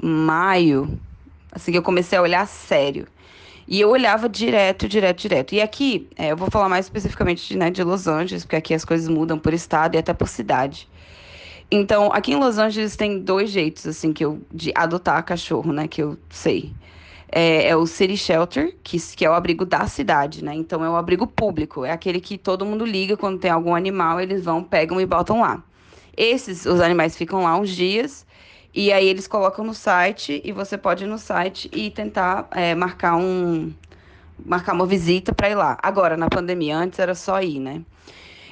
maio, 0.00 0.98
assim 1.52 1.70
que 1.70 1.78
eu 1.78 1.82
comecei 1.82 2.18
a 2.18 2.22
olhar 2.22 2.46
sério. 2.46 3.06
E 3.68 3.80
eu 3.80 3.90
olhava 3.90 4.28
direto, 4.28 4.88
direto, 4.88 5.20
direto. 5.20 5.54
E 5.54 5.60
aqui, 5.60 6.08
é, 6.16 6.30
eu 6.30 6.36
vou 6.36 6.48
falar 6.50 6.68
mais 6.68 6.86
especificamente 6.86 7.48
de, 7.48 7.58
né, 7.58 7.68
de 7.68 7.82
Los 7.82 8.06
Angeles, 8.06 8.44
porque 8.44 8.56
aqui 8.56 8.74
as 8.74 8.84
coisas 8.84 9.08
mudam 9.08 9.38
por 9.38 9.52
estado 9.52 9.96
e 9.96 9.98
até 9.98 10.12
por 10.12 10.28
cidade. 10.28 10.88
Então, 11.68 12.12
aqui 12.12 12.32
em 12.32 12.36
Los 12.36 12.58
Angeles 12.58 12.94
tem 12.94 13.18
dois 13.18 13.50
jeitos, 13.50 13.84
assim, 13.86 14.12
que 14.12 14.24
eu, 14.24 14.40
de 14.52 14.72
adotar 14.72 15.24
cachorro, 15.24 15.72
né, 15.72 15.88
que 15.88 16.00
eu 16.00 16.16
sei 16.30 16.72
é, 17.30 17.68
é, 17.68 17.76
o 17.76 17.86
City 17.86 18.16
Shelter, 18.16 18.76
que, 18.82 18.98
que 18.98 19.24
é 19.24 19.30
o 19.30 19.34
abrigo 19.34 19.64
da 19.64 19.86
cidade, 19.86 20.44
né? 20.44 20.54
Então 20.54 20.84
é 20.84 20.88
o 20.88 20.96
abrigo 20.96 21.26
público, 21.26 21.84
é 21.84 21.90
aquele 21.90 22.20
que 22.20 22.38
todo 22.38 22.64
mundo 22.64 22.84
liga 22.84 23.16
quando 23.16 23.38
tem 23.38 23.50
algum 23.50 23.74
animal, 23.74 24.20
eles 24.20 24.44
vão, 24.44 24.62
pegam 24.62 25.00
e 25.00 25.06
botam 25.06 25.40
lá. 25.40 25.62
Esses, 26.16 26.64
os 26.66 26.80
animais 26.80 27.16
ficam 27.16 27.42
lá 27.42 27.58
uns 27.58 27.70
dias 27.70 28.26
e 28.72 28.92
aí 28.92 29.06
eles 29.06 29.26
colocam 29.26 29.64
no 29.64 29.74
site 29.74 30.40
e 30.44 30.52
você 30.52 30.78
pode 30.78 31.04
ir 31.04 31.06
no 31.06 31.18
site 31.18 31.68
e 31.72 31.90
tentar 31.90 32.48
é, 32.52 32.74
marcar 32.74 33.16
um 33.16 33.72
marcar 34.44 34.74
uma 34.74 34.86
visita 34.86 35.34
para 35.34 35.48
ir 35.48 35.54
lá. 35.54 35.78
Agora, 35.82 36.16
na 36.16 36.28
pandemia, 36.28 36.76
antes 36.76 36.98
era 36.98 37.14
só 37.14 37.40
ir, 37.40 37.58
né? 37.58 37.82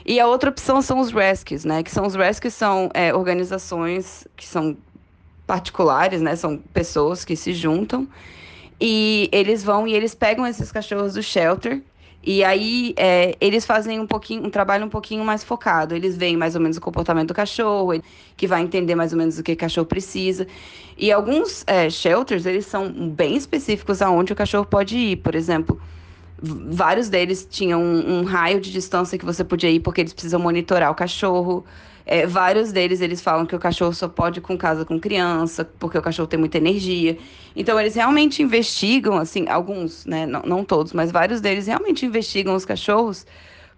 E 0.04 0.18
a 0.18 0.26
outra 0.26 0.50
opção 0.50 0.82
são 0.82 0.98
os 0.98 1.12
rescues, 1.12 1.64
né? 1.64 1.82
Que 1.82 1.90
são 1.90 2.06
os 2.06 2.14
rescues 2.14 2.54
são 2.54 2.90
é, 2.94 3.14
organizações 3.14 4.26
que 4.36 4.46
são 4.46 4.76
particulares, 5.46 6.20
né? 6.20 6.36
São 6.36 6.58
pessoas 6.72 7.24
que 7.24 7.36
se 7.36 7.52
juntam 7.52 8.08
e 8.80 9.28
eles 9.32 9.62
vão 9.62 9.86
e 9.86 9.94
eles 9.94 10.14
pegam 10.14 10.46
esses 10.46 10.70
cachorros 10.70 11.14
do 11.14 11.22
shelter. 11.22 11.82
E 12.26 12.42
aí 12.42 12.94
é, 12.96 13.36
eles 13.38 13.66
fazem 13.66 14.00
um 14.00 14.06
pouquinho, 14.06 14.46
um 14.46 14.50
trabalho 14.50 14.86
um 14.86 14.88
pouquinho 14.88 15.22
mais 15.22 15.44
focado. 15.44 15.94
Eles 15.94 16.16
veem 16.16 16.36
mais 16.36 16.54
ou 16.54 16.60
menos 16.60 16.78
o 16.78 16.80
comportamento 16.80 17.28
do 17.28 17.34
cachorro, 17.34 18.00
que 18.36 18.46
vai 18.46 18.62
entender 18.62 18.94
mais 18.94 19.12
ou 19.12 19.18
menos 19.18 19.38
o 19.38 19.42
que 19.42 19.52
o 19.52 19.56
cachorro 19.56 19.86
precisa. 19.86 20.46
E 20.96 21.12
alguns 21.12 21.64
é, 21.66 21.90
shelters, 21.90 22.46
eles 22.46 22.64
são 22.64 22.90
bem 23.10 23.36
específicos 23.36 24.00
aonde 24.00 24.32
o 24.32 24.36
cachorro 24.36 24.64
pode 24.64 24.96
ir. 24.96 25.16
Por 25.16 25.34
exemplo, 25.34 25.78
vários 26.40 27.10
deles 27.10 27.46
tinham 27.50 27.82
um, 27.82 28.20
um, 28.20 28.24
raio 28.24 28.58
de 28.58 28.72
distância 28.72 29.18
que 29.18 29.24
você 29.24 29.44
podia 29.44 29.70
ir 29.70 29.80
porque 29.80 30.00
eles 30.00 30.14
precisam 30.14 30.40
monitorar 30.40 30.90
o 30.90 30.94
cachorro. 30.94 31.64
É, 32.06 32.26
vários 32.26 32.70
deles 32.70 33.00
eles 33.00 33.22
falam 33.22 33.46
que 33.46 33.56
o 33.56 33.58
cachorro 33.58 33.94
só 33.94 34.08
pode 34.08 34.38
ir 34.38 34.42
com 34.42 34.58
casa 34.58 34.84
com 34.84 35.00
criança, 35.00 35.64
porque 35.78 35.96
o 35.96 36.02
cachorro 36.02 36.28
tem 36.28 36.38
muita 36.38 36.58
energia. 36.58 37.16
Então 37.56 37.80
eles 37.80 37.94
realmente 37.94 38.42
investigam, 38.42 39.16
assim, 39.16 39.48
alguns, 39.48 40.04
né? 40.04 40.26
Não, 40.26 40.42
não 40.42 40.64
todos, 40.64 40.92
mas 40.92 41.10
vários 41.10 41.40
deles 41.40 41.66
realmente 41.66 42.04
investigam 42.04 42.54
os 42.54 42.64
cachorros 42.64 43.26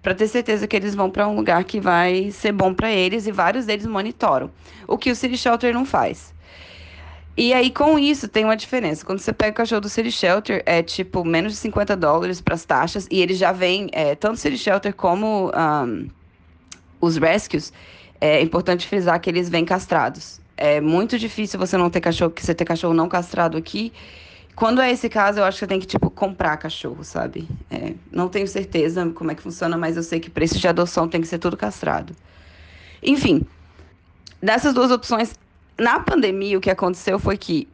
para 0.03 0.15
ter 0.15 0.29
certeza 0.29 0.67
que 0.67 0.77
eles 0.77 0.95
vão 0.95 1.11
para 1.11 1.27
um 1.29 1.37
lugar 1.37 1.65
que 1.65 1.81
vai 1.81 2.31
ser 2.31 2.53
bom 2.53 2.73
para 2.75 2.91
eles 2.93 3.27
e 3.27 3.33
vários 3.33 3.67
deles 3.67 3.87
monitoram. 3.87 4.51
O 4.87 4.99
que 4.99 5.11
o 5.11 5.17
City 5.17 5.37
Shelter 5.37 5.73
não 5.73 5.85
faz. 5.85 6.35
E 7.37 7.53
aí, 7.53 7.71
com 7.71 7.99
isso, 7.99 8.29
tem 8.29 8.45
uma 8.45 8.57
diferença. 8.57 9.05
Quando 9.05 9.19
você 9.19 9.33
pega 9.33 9.51
o 9.51 9.55
cachorro 9.55 9.83
do 9.83 9.89
City 9.91 10.11
Shelter, 10.11 10.63
é 10.65 10.83
tipo 10.83 11.23
menos 11.23 11.53
de 11.53 11.59
50 11.59 11.95
dólares 11.95 12.41
para 12.41 12.55
as 12.55 12.65
taxas, 12.65 13.07
e 13.11 13.21
ele 13.21 13.35
já 13.35 13.53
vem, 13.53 13.89
é, 13.93 14.15
tanto 14.15 14.35
o 14.35 14.39
City 14.39 14.57
Shelter 14.57 14.95
como 14.95 15.51
um, 15.51 16.09
os 17.01 17.17
rescues, 17.17 17.73
é 18.21 18.41
importante 18.43 18.87
frisar 18.87 19.21
que 19.21 19.29
eles 19.29 19.49
vêm 19.49 19.65
castrados. 19.65 20.41
É 20.57 20.81
muito 20.81 21.19
difícil 21.19 21.59
você 21.59 21.77
não 21.77 21.91
ter 21.91 22.01
cachorro, 22.01 22.31
que 22.31 22.45
você 22.45 22.55
ter 22.55 22.65
cachorro 22.65 22.95
não 22.95 23.09
castrado 23.09 23.57
aqui. 23.57 23.93
Quando 24.55 24.81
é 24.81 24.91
esse 24.91 25.09
caso, 25.11 25.41
eu 25.41 25.45
acho 25.45 25.59
que 25.59 25.67
tem 25.67 25.79
que, 25.79 25.87
tipo, 25.87 26.09
comprar 26.09 26.57
cachorro, 26.57 27.05
sabe? 27.05 27.47
É, 27.71 27.93
não 28.11 28.27
tenho 28.29 28.49
certeza 28.49 29.07
como 29.11 29.31
é 29.31 29.35
que 29.35 29.43
funciona, 29.43 29.77
mas 29.77 29.99
eu 29.99 30.03
sei 30.03 30.19
que 30.19 30.31
preço 30.31 30.59
de 30.59 30.67
adoção 30.67 31.07
tem 31.07 31.21
que 31.21 31.27
ser 31.27 31.39
tudo 31.39 31.59
castrado. 31.59 32.17
Enfim, 33.03 33.43
dessas 34.43 34.73
duas 34.73 34.91
opções, 34.91 35.35
na 35.79 36.01
pandemia, 36.01 36.57
o 36.57 36.61
que 36.61 36.71
aconteceu 36.71 37.19
foi 37.19 37.37
que 37.37 37.69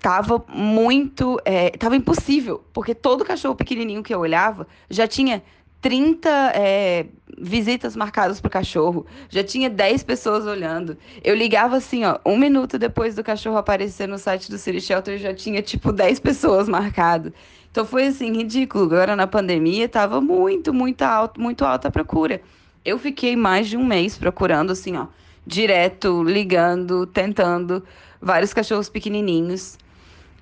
tava 0.00 0.44
muito. 0.48 1.40
É, 1.44 1.70
tava 1.70 1.96
impossível, 1.96 2.62
porque 2.72 2.94
todo 2.94 3.24
cachorro 3.24 3.56
pequenininho 3.56 4.02
que 4.02 4.14
eu 4.14 4.20
olhava 4.20 4.68
já 4.88 5.08
tinha 5.08 5.42
30 5.84 6.30
é, 6.54 7.04
visitas 7.38 7.94
marcadas 7.94 8.40
pro 8.40 8.50
cachorro, 8.50 9.04
já 9.28 9.44
tinha 9.44 9.68
10 9.68 10.02
pessoas 10.02 10.46
olhando. 10.46 10.96
Eu 11.22 11.34
ligava 11.34 11.76
assim, 11.76 12.06
ó, 12.06 12.18
um 12.24 12.38
minuto 12.38 12.78
depois 12.78 13.14
do 13.14 13.22
cachorro 13.22 13.58
aparecer 13.58 14.08
no 14.08 14.16
site 14.16 14.50
do 14.50 14.56
City 14.56 14.80
Shelter, 14.80 15.18
já 15.18 15.34
tinha 15.34 15.60
tipo 15.60 15.92
10 15.92 16.20
pessoas 16.20 16.70
marcado. 16.70 17.34
Então 17.70 17.84
foi 17.84 18.06
assim, 18.06 18.32
ridículo. 18.32 18.84
Agora 18.84 19.14
na 19.14 19.26
pandemia 19.26 19.86
tava 19.86 20.22
muito, 20.22 20.72
muito 20.72 21.02
alto, 21.02 21.38
muito 21.38 21.66
alta 21.66 21.88
a 21.88 21.90
procura. 21.90 22.40
Eu 22.82 22.98
fiquei 22.98 23.36
mais 23.36 23.68
de 23.68 23.76
um 23.76 23.84
mês 23.84 24.16
procurando, 24.16 24.72
assim, 24.72 24.96
ó 24.96 25.08
direto, 25.46 26.22
ligando, 26.22 27.06
tentando, 27.06 27.84
vários 28.18 28.54
cachorros 28.54 28.88
pequenininhos. 28.88 29.76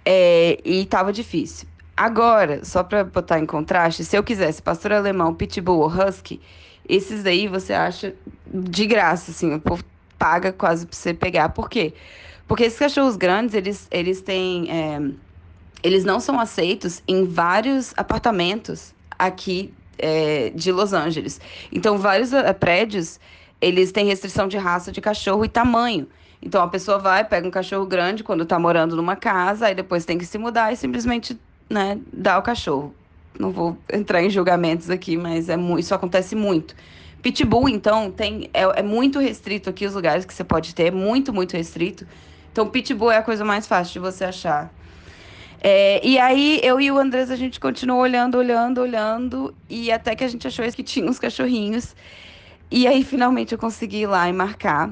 É, 0.04 0.60
e 0.64 0.84
tava 0.86 1.12
difícil. 1.12 1.66
Agora, 1.96 2.64
só 2.64 2.82
para 2.82 3.04
botar 3.04 3.38
em 3.38 3.46
contraste, 3.46 4.04
se 4.04 4.16
eu 4.16 4.22
quisesse 4.22 4.62
pastor 4.62 4.92
alemão, 4.92 5.34
pitbull 5.34 5.80
ou 5.80 5.88
husky, 5.88 6.40
esses 6.88 7.22
daí 7.22 7.46
você 7.46 7.72
acha 7.72 8.14
de 8.46 8.86
graça, 8.86 9.30
assim, 9.30 9.54
o 9.54 9.60
povo 9.60 9.84
paga 10.18 10.52
quase 10.52 10.86
pra 10.86 10.96
você 10.96 11.12
pegar. 11.12 11.50
Por 11.50 11.68
quê? 11.68 11.94
Porque 12.46 12.64
esses 12.64 12.78
cachorros 12.78 13.16
grandes, 13.16 13.54
eles, 13.54 13.88
eles 13.90 14.20
têm. 14.20 14.70
É, 14.70 15.00
eles 15.82 16.04
não 16.04 16.20
são 16.20 16.38
aceitos 16.38 17.02
em 17.08 17.24
vários 17.24 17.92
apartamentos 17.96 18.94
aqui 19.18 19.74
é, 19.98 20.50
de 20.50 20.70
Los 20.70 20.92
Angeles. 20.92 21.40
Então, 21.72 21.98
vários 21.98 22.32
é, 22.32 22.52
prédios 22.52 23.18
eles 23.62 23.92
têm 23.92 24.06
restrição 24.06 24.48
de 24.48 24.58
raça 24.58 24.90
de 24.90 25.00
cachorro 25.00 25.44
e 25.44 25.48
tamanho. 25.48 26.08
Então 26.42 26.60
a 26.60 26.66
pessoa 26.66 26.98
vai, 26.98 27.24
pega 27.24 27.46
um 27.46 27.50
cachorro 27.50 27.86
grande 27.86 28.24
quando 28.24 28.42
está 28.42 28.58
morando 28.58 28.96
numa 28.96 29.14
casa, 29.14 29.66
aí 29.66 29.74
depois 29.74 30.04
tem 30.04 30.18
que 30.18 30.26
se 30.26 30.36
mudar 30.36 30.72
e 30.72 30.76
simplesmente 30.76 31.40
né, 31.72 31.98
dá 32.12 32.38
o 32.38 32.42
cachorro. 32.42 32.94
Não 33.38 33.50
vou 33.50 33.76
entrar 33.90 34.22
em 34.22 34.28
julgamentos 34.28 34.90
aqui, 34.90 35.16
mas 35.16 35.48
é 35.48 35.56
isso 35.78 35.94
acontece 35.94 36.36
muito. 36.36 36.74
Pitbull, 37.22 37.68
então, 37.68 38.10
tem 38.10 38.50
é, 38.52 38.80
é 38.80 38.82
muito 38.82 39.18
restrito 39.18 39.70
aqui 39.70 39.86
os 39.86 39.94
lugares 39.94 40.24
que 40.24 40.34
você 40.34 40.44
pode 40.44 40.74
ter, 40.74 40.92
muito, 40.92 41.32
muito 41.32 41.56
restrito. 41.56 42.06
Então, 42.50 42.68
pitbull 42.68 43.10
é 43.10 43.16
a 43.16 43.22
coisa 43.22 43.44
mais 43.44 43.66
fácil 43.66 43.94
de 43.94 43.98
você 44.00 44.24
achar. 44.24 44.72
É, 45.60 46.04
e 46.06 46.18
aí, 46.18 46.60
eu 46.62 46.80
e 46.80 46.90
o 46.90 46.98
Andrés, 46.98 47.30
a 47.30 47.36
gente 47.36 47.58
continuou 47.58 48.00
olhando, 48.00 48.36
olhando, 48.36 48.80
olhando, 48.80 49.54
e 49.70 49.90
até 49.92 50.14
que 50.14 50.24
a 50.24 50.28
gente 50.28 50.46
achou 50.46 50.64
que 50.72 50.82
tinha 50.82 51.08
uns 51.08 51.18
cachorrinhos. 51.18 51.94
E 52.70 52.86
aí, 52.86 53.04
finalmente, 53.04 53.52
eu 53.52 53.58
consegui 53.58 54.00
ir 54.00 54.06
lá 54.06 54.28
e 54.28 54.32
marcar. 54.32 54.90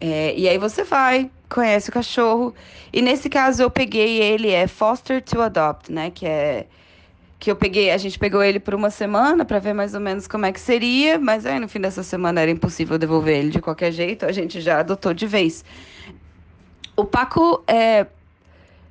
É, 0.00 0.34
e 0.36 0.48
aí 0.48 0.58
você 0.58 0.84
vai, 0.84 1.30
conhece 1.48 1.90
o 1.90 1.92
cachorro. 1.92 2.54
E 2.92 3.02
nesse 3.02 3.28
caso, 3.28 3.62
eu 3.62 3.70
peguei 3.70 4.20
ele, 4.20 4.50
é 4.50 4.66
Foster 4.66 5.22
to 5.22 5.40
Adopt, 5.40 5.92
né? 5.92 6.10
Que 6.10 6.26
é 6.26 6.66
que 7.38 7.50
eu 7.50 7.56
peguei, 7.56 7.90
a 7.92 7.96
gente 7.96 8.18
pegou 8.18 8.42
ele 8.42 8.58
por 8.58 8.74
uma 8.74 8.90
semana 8.90 9.44
para 9.44 9.60
ver 9.60 9.72
mais 9.72 9.94
ou 9.94 10.00
menos 10.00 10.26
como 10.26 10.44
é 10.44 10.52
que 10.52 10.60
seria, 10.60 11.18
mas 11.20 11.46
aí 11.46 11.60
no 11.60 11.68
fim 11.68 11.80
dessa 11.80 12.02
semana 12.02 12.40
era 12.40 12.50
impossível 12.50 12.98
devolver 12.98 13.38
ele 13.38 13.50
de 13.50 13.60
qualquer 13.60 13.92
jeito, 13.92 14.26
a 14.26 14.32
gente 14.32 14.60
já 14.60 14.80
adotou 14.80 15.14
de 15.14 15.26
vez. 15.26 15.64
O 16.96 17.04
Paco 17.04 17.62
é 17.68 18.06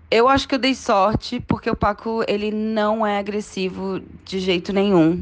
eu 0.10 0.30
acho 0.30 0.48
que 0.48 0.56
eu 0.56 0.60
dei 0.60 0.74
sorte 0.74 1.42
porque 1.42 1.70
o 1.70 1.76
Paco 1.76 2.24
ele 2.26 2.50
não 2.50 3.06
é 3.06 3.20
agressivo 3.20 4.02
de 4.24 4.40
jeito 4.40 4.72
nenhum. 4.72 5.22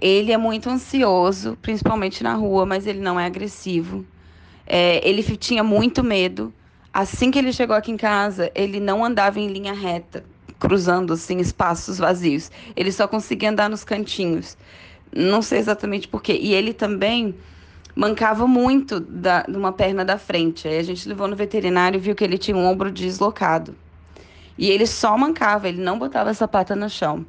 Ele 0.00 0.30
é 0.30 0.36
muito 0.36 0.70
ansioso, 0.70 1.58
principalmente 1.60 2.22
na 2.22 2.34
rua, 2.34 2.64
mas 2.64 2.86
ele 2.86 3.00
não 3.00 3.18
é 3.18 3.26
agressivo. 3.26 4.06
É, 4.68 5.00
ele 5.08 5.22
tinha 5.22 5.64
muito 5.64 6.04
medo. 6.04 6.52
Assim 6.92 7.30
que 7.30 7.38
ele 7.38 7.52
chegou 7.52 7.74
aqui 7.74 7.90
em 7.90 7.96
casa, 7.96 8.50
ele 8.54 8.78
não 8.78 9.02
andava 9.02 9.40
em 9.40 9.48
linha 9.48 9.72
reta, 9.72 10.24
cruzando 10.58 11.14
assim 11.14 11.38
espaços 11.38 11.96
vazios. 11.96 12.50
Ele 12.76 12.92
só 12.92 13.08
conseguia 13.08 13.50
andar 13.50 13.70
nos 13.70 13.82
cantinhos. 13.82 14.58
Não 15.14 15.40
sei 15.40 15.58
exatamente 15.58 16.06
porquê. 16.06 16.38
E 16.38 16.52
ele 16.52 16.74
também 16.74 17.34
mancava 17.96 18.46
muito 18.46 19.00
da, 19.00 19.42
de 19.42 19.56
uma 19.56 19.72
perna 19.72 20.04
da 20.04 20.18
frente. 20.18 20.68
Aí 20.68 20.78
a 20.78 20.82
gente 20.82 21.08
levou 21.08 21.26
no 21.26 21.34
veterinário 21.34 21.96
e 21.96 22.00
viu 22.00 22.14
que 22.14 22.22
ele 22.22 22.36
tinha 22.36 22.56
um 22.56 22.66
ombro 22.66 22.90
deslocado. 22.90 23.74
E 24.58 24.70
ele 24.70 24.86
só 24.86 25.16
mancava, 25.16 25.68
ele 25.68 25.80
não 25.80 25.98
botava 25.98 26.28
essa 26.28 26.46
pata 26.46 26.76
no 26.76 26.90
chão. 26.90 27.24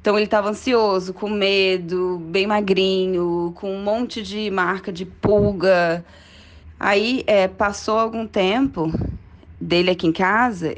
Então 0.00 0.16
ele 0.16 0.24
estava 0.24 0.48
ansioso, 0.48 1.12
com 1.12 1.28
medo, 1.28 2.18
bem 2.30 2.46
magrinho, 2.46 3.52
com 3.56 3.74
um 3.74 3.82
monte 3.82 4.22
de 4.22 4.50
marca 4.50 4.92
de 4.92 5.04
pulga. 5.04 6.04
Aí 6.78 7.24
é, 7.26 7.48
passou 7.48 7.98
algum 7.98 8.26
tempo 8.26 8.92
dele 9.60 9.90
aqui 9.90 10.06
em 10.06 10.12
casa 10.12 10.76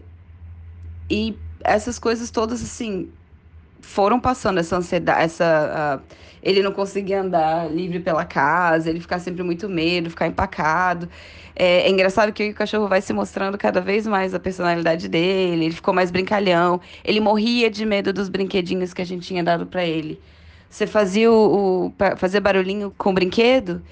e 1.11 1.37
essas 1.63 1.99
coisas 1.99 2.31
todas 2.31 2.63
assim 2.63 3.11
foram 3.81 4.21
passando 4.21 4.61
essa 4.61 4.77
ansiedade, 4.77 5.25
essa 5.25 6.01
uh, 6.01 6.17
ele 6.43 6.63
não 6.63 6.73
conseguia 6.73 7.21
andar 7.21 7.71
livre 7.71 7.99
pela 8.01 8.25
casa, 8.25 8.89
ele 8.89 9.01
ficar 9.01 9.19
sempre 9.19 9.43
muito 9.43 9.69
medo, 9.69 10.11
ficar 10.11 10.27
empacado. 10.27 11.09
É, 11.55 11.83
é, 11.83 11.91
engraçado 11.91 12.33
que 12.33 12.51
o 12.51 12.55
cachorro 12.55 12.89
vai 12.89 13.03
se 13.03 13.13
mostrando 13.13 13.59
cada 13.59 13.81
vez 13.81 14.07
mais 14.07 14.35
a 14.35 14.41
personalidade 14.41 15.09
dele, 15.09 15.67
ele 15.67 15.75
ficou 15.75 15.93
mais 15.93 16.11
brincalhão, 16.11 16.81
ele 17.05 17.21
morria 17.21 17.71
de 17.71 17.85
medo 17.85 18.13
dos 18.13 18.29
brinquedinhos 18.29 18.95
que 18.95 19.03
a 19.03 19.05
gente 19.05 19.27
tinha 19.27 19.43
dado 19.45 19.67
para 19.67 19.85
ele. 19.85 20.21
Você 20.69 20.87
fazia 20.87 21.31
o, 21.31 21.87
o 21.87 21.93
fazer 22.17 22.41
barulhinho 22.41 22.95
com 22.97 23.11
o 23.11 23.13
brinquedo 23.13 23.83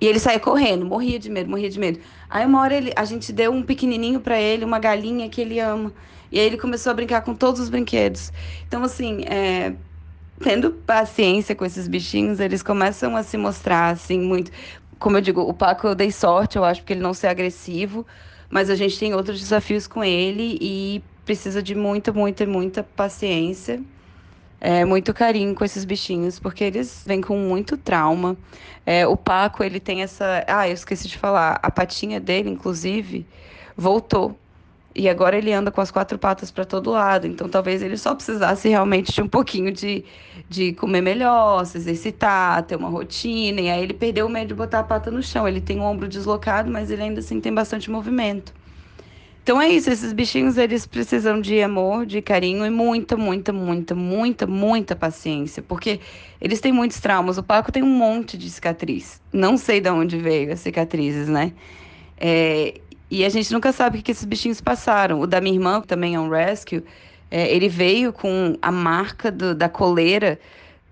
e 0.00 0.06
ele 0.06 0.18
saía 0.18 0.38
correndo, 0.38 0.84
morria 0.84 1.18
de 1.18 1.30
medo, 1.30 1.48
morria 1.48 1.70
de 1.70 1.78
medo. 1.78 2.00
Aí 2.28 2.44
uma 2.44 2.60
hora 2.60 2.74
ele, 2.74 2.92
a 2.94 3.04
gente 3.04 3.32
deu 3.32 3.50
um 3.52 3.62
pequenininho 3.62 4.20
para 4.20 4.38
ele, 4.40 4.64
uma 4.64 4.78
galinha 4.78 5.28
que 5.28 5.40
ele 5.40 5.58
ama. 5.58 5.92
E 6.30 6.38
aí 6.38 6.46
ele 6.46 6.58
começou 6.58 6.90
a 6.90 6.94
brincar 6.94 7.22
com 7.22 7.34
todos 7.34 7.60
os 7.60 7.70
brinquedos. 7.70 8.32
Então, 8.66 8.82
assim, 8.82 9.22
é, 9.24 9.74
tendo 10.40 10.70
paciência 10.70 11.54
com 11.54 11.64
esses 11.64 11.88
bichinhos, 11.88 12.40
eles 12.40 12.62
começam 12.62 13.16
a 13.16 13.22
se 13.22 13.36
mostrar, 13.36 13.90
assim, 13.90 14.20
muito. 14.20 14.50
Como 14.98 15.16
eu 15.16 15.20
digo, 15.20 15.40
o 15.42 15.54
Paco 15.54 15.86
eu 15.86 15.94
dei 15.94 16.10
sorte, 16.10 16.56
eu 16.56 16.64
acho, 16.64 16.80
porque 16.80 16.92
ele 16.92 17.00
não 17.00 17.14
ser 17.14 17.28
agressivo, 17.28 18.06
mas 18.50 18.70
a 18.70 18.74
gente 18.74 18.98
tem 18.98 19.14
outros 19.14 19.40
desafios 19.40 19.86
com 19.86 20.02
ele 20.02 20.58
e 20.60 21.02
precisa 21.24 21.62
de 21.62 21.74
muita, 21.74 22.12
muita, 22.12 22.46
muita 22.46 22.82
paciência. 22.82 23.82
É, 24.68 24.84
muito 24.84 25.14
carinho 25.14 25.54
com 25.54 25.64
esses 25.64 25.84
bichinhos, 25.84 26.40
porque 26.40 26.64
eles 26.64 27.04
vêm 27.06 27.20
com 27.20 27.38
muito 27.38 27.76
trauma. 27.76 28.36
É, 28.84 29.06
o 29.06 29.16
Paco, 29.16 29.62
ele 29.62 29.78
tem 29.78 30.02
essa. 30.02 30.44
Ah, 30.48 30.68
eu 30.68 30.74
esqueci 30.74 31.06
de 31.06 31.16
falar. 31.16 31.60
A 31.62 31.70
patinha 31.70 32.18
dele, 32.18 32.50
inclusive, 32.50 33.24
voltou. 33.76 34.36
E 34.92 35.08
agora 35.08 35.38
ele 35.38 35.52
anda 35.52 35.70
com 35.70 35.80
as 35.80 35.92
quatro 35.92 36.18
patas 36.18 36.50
para 36.50 36.64
todo 36.64 36.90
lado. 36.90 37.28
Então 37.28 37.48
talvez 37.48 37.80
ele 37.80 37.96
só 37.96 38.12
precisasse 38.12 38.68
realmente 38.68 39.12
de 39.12 39.22
um 39.22 39.28
pouquinho 39.28 39.70
de, 39.70 40.04
de 40.48 40.72
comer 40.72 41.00
melhor, 41.00 41.64
se 41.64 41.78
exercitar, 41.78 42.64
ter 42.64 42.74
uma 42.74 42.88
rotina. 42.88 43.60
E 43.60 43.70
aí 43.70 43.80
ele 43.84 43.94
perdeu 43.94 44.26
o 44.26 44.28
medo 44.28 44.48
de 44.48 44.54
botar 44.54 44.80
a 44.80 44.84
pata 44.84 45.12
no 45.12 45.22
chão. 45.22 45.46
Ele 45.46 45.60
tem 45.60 45.78
o 45.78 45.84
ombro 45.84 46.08
deslocado, 46.08 46.68
mas 46.72 46.90
ele 46.90 47.02
ainda 47.02 47.20
assim 47.20 47.40
tem 47.40 47.54
bastante 47.54 47.88
movimento. 47.88 48.52
Então 49.46 49.62
é 49.62 49.68
isso, 49.68 49.88
esses 49.88 50.12
bichinhos 50.12 50.58
eles 50.58 50.88
precisam 50.88 51.40
de 51.40 51.62
amor, 51.62 52.04
de 52.04 52.20
carinho 52.20 52.66
e 52.66 52.68
muita, 52.68 53.16
muita, 53.16 53.52
muita, 53.52 53.94
muita, 53.94 54.44
muita 54.44 54.96
paciência, 54.96 55.62
porque 55.62 56.00
eles 56.40 56.60
têm 56.60 56.72
muitos 56.72 56.98
traumas. 56.98 57.38
O 57.38 57.44
Paco 57.44 57.70
tem 57.70 57.80
um 57.80 57.86
monte 57.86 58.36
de 58.36 58.50
cicatriz. 58.50 59.22
Não 59.32 59.56
sei 59.56 59.80
de 59.80 59.88
onde 59.88 60.18
veio 60.18 60.52
as 60.52 60.58
cicatrizes, 60.58 61.28
né? 61.28 61.52
É, 62.18 62.80
e 63.08 63.24
a 63.24 63.28
gente 63.28 63.52
nunca 63.52 63.70
sabe 63.70 64.00
o 64.00 64.02
que 64.02 64.10
esses 64.10 64.24
bichinhos 64.24 64.60
passaram. 64.60 65.20
O 65.20 65.28
da 65.28 65.40
minha 65.40 65.54
irmã, 65.54 65.80
que 65.80 65.86
também 65.86 66.16
é 66.16 66.18
um 66.18 66.28
rescue, 66.28 66.82
é, 67.30 67.48
ele 67.54 67.68
veio 67.68 68.12
com 68.12 68.58
a 68.60 68.72
marca 68.72 69.30
do, 69.30 69.54
da 69.54 69.68
coleira 69.68 70.40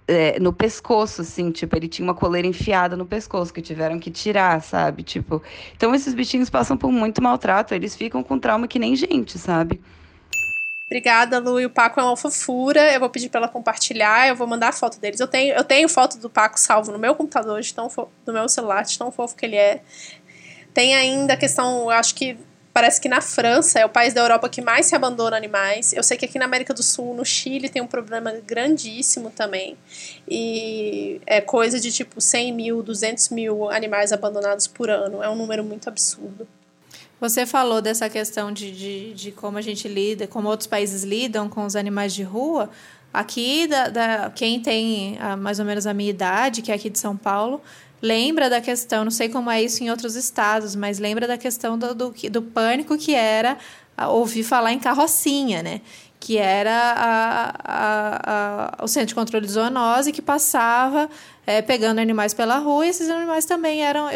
é, 0.07 0.39
no 0.39 0.53
pescoço, 0.53 1.23
assim, 1.23 1.51
tipo, 1.51 1.75
ele 1.77 1.89
tinha 1.89 2.07
uma 2.07 2.15
coleira 2.15 2.47
enfiada 2.47 2.97
no 2.97 3.07
pescoço 3.07 3.53
que 3.53 3.63
tiveram 3.63 3.99
que 3.99 4.11
tirar, 4.11 4.63
sabe? 4.63 5.03
Tipo, 5.03 5.43
então 5.77 5.95
esses 5.95 6.15
bichinhos 6.15 6.51
passam 6.51 6.77
por 6.77 6.93
muito 6.93 7.23
maltrato, 7.23 7.75
eles 7.75 7.97
ficam 7.97 8.23
com 8.23 8.39
trauma 8.39 8.69
que 8.69 8.79
nem 8.79 8.95
gente, 8.95 9.39
sabe? 9.39 9.81
Obrigada, 10.87 11.39
Lu. 11.39 11.59
E 11.59 11.67
o 11.67 11.71
Paco 11.71 11.99
é 11.99 12.05
uma 12.05 12.17
fofura. 12.17 12.93
Eu 12.93 13.01
vou 13.01 13.11
pedir 13.11 13.29
para 13.29 13.41
ela 13.41 13.49
compartilhar. 13.49 14.29
Eu 14.29 14.37
vou 14.37 14.47
mandar 14.47 14.69
a 14.69 14.73
foto 14.73 15.01
deles. 15.01 15.19
Eu 15.19 15.27
tenho, 15.27 15.55
eu 15.55 15.65
tenho 15.65 15.89
foto 15.89 16.19
do 16.19 16.31
Paco 16.31 16.61
salvo 16.61 16.93
no 16.93 16.99
meu 16.99 17.15
computador, 17.15 17.61
de 17.61 17.75
tão 17.75 17.91
no 18.27 18.33
meu 18.33 18.49
celular, 18.49 18.85
de 18.85 18.97
tão 18.97 19.11
fofo 19.11 19.35
que 19.35 19.45
ele 19.45 19.57
é. 19.57 19.83
Tem 20.73 20.95
ainda 20.95 21.35
a 21.35 21.37
questão, 21.37 21.85
eu 21.85 21.91
acho 21.91 22.15
que 22.15 22.37
Parece 22.75 23.01
que 23.01 23.09
na 23.09 23.21
França 23.21 23.79
é 23.79 23.87
o 23.87 23.89
país 23.89 24.13
da 24.13 24.21
Europa 24.21 24.49
que 24.49 24.61
mais 24.61 24.87
se 24.87 24.97
abandona 24.97 25.37
animais. 25.37 25.93
Eu 25.93 26.03
sei 26.03 26.17
que 26.17 26.25
aqui 26.25 26.41
na 26.41 26.45
América 26.45 26.75
do 26.75 26.83
Sul, 26.83 27.15
no 27.15 27.25
Chile, 27.25 27.69
tem 27.69 27.81
um 27.81 27.87
problema 27.87 28.33
grandíssimo 28.45 29.31
também. 29.31 29.77
E 30.29 31.21
é 31.25 31.41
coisa 31.41 31.79
de 31.79 31.93
tipo 31.93 32.21
100 32.21 32.53
mil, 32.53 32.83
200 32.83 33.29
mil 33.29 33.71
animais 33.71 34.13
abandonados 34.13 34.67
por 34.67 34.91
ano. 34.91 35.23
É 35.23 35.29
um 35.31 35.37
número 35.37 35.63
muito 35.63 35.89
absurdo. 35.89 36.49
Você 37.21 37.47
falou 37.47 37.81
dessa 37.81 38.11
questão 38.11 38.51
de, 38.51 38.73
de, 38.73 39.15
de 39.15 39.31
como 39.31 39.57
a 39.57 39.63
gente 39.63 39.87
lida, 39.87 40.27
como 40.27 40.49
outros 40.49 40.67
países 40.67 41.05
lidam 41.05 41.49
com 41.49 41.65
os 41.65 41.77
animais 41.77 42.13
de 42.13 42.25
rua. 42.25 42.69
Aqui, 43.13 43.69
da, 43.69 43.89
da, 43.89 44.31
quem 44.35 44.59
tem 44.59 45.17
a, 45.21 45.37
mais 45.37 45.61
ou 45.61 45.65
menos 45.65 45.87
a 45.87 45.95
minha 45.95 46.11
idade, 46.11 46.61
que 46.61 46.73
é 46.73 46.75
aqui 46.75 46.91
de 46.91 46.99
São 46.99 47.17
Paulo, 47.17 47.63
lembra 48.05 48.51
da 48.51 48.61
questão, 48.61 49.03
não 49.03 49.11
sei 49.11 49.31
como 49.31 49.51
é 49.51 49.63
isso 49.63 49.83
em 49.83 49.89
outros 49.89 50.15
estados, 50.15 50.77
mas 50.77 50.99
lembra 50.99 51.27
da 51.27 51.39
questão 51.39 51.79
do, 51.79 51.95
do, 51.95 52.15
do 52.31 52.43
pânico 52.43 52.99
que 52.99 53.15
era 53.15 53.57
ouvir 54.09 54.43
falar 54.43 54.75
em 54.75 54.79
carrocinha, 54.79 55.63
né? 55.63 55.81
Que 56.21 56.37
era 56.37 56.93
a, 56.97 57.55
a, 57.65 58.77
a, 58.81 58.85
o 58.85 58.89
centro 58.89 59.09
de 59.09 59.15
controle 59.15 59.47
de 59.47 59.53
zoonose 59.53 60.13
que 60.13 60.21
passava 60.21 61.09
é, 61.47 61.63
pegando 61.63 61.99
animais 61.99 62.35
pela 62.35 62.59
rua 62.59 62.85
e 62.85 62.91
esses 62.91 63.09
animais 63.09 63.47
também 63.47 63.83
eram 63.83 64.11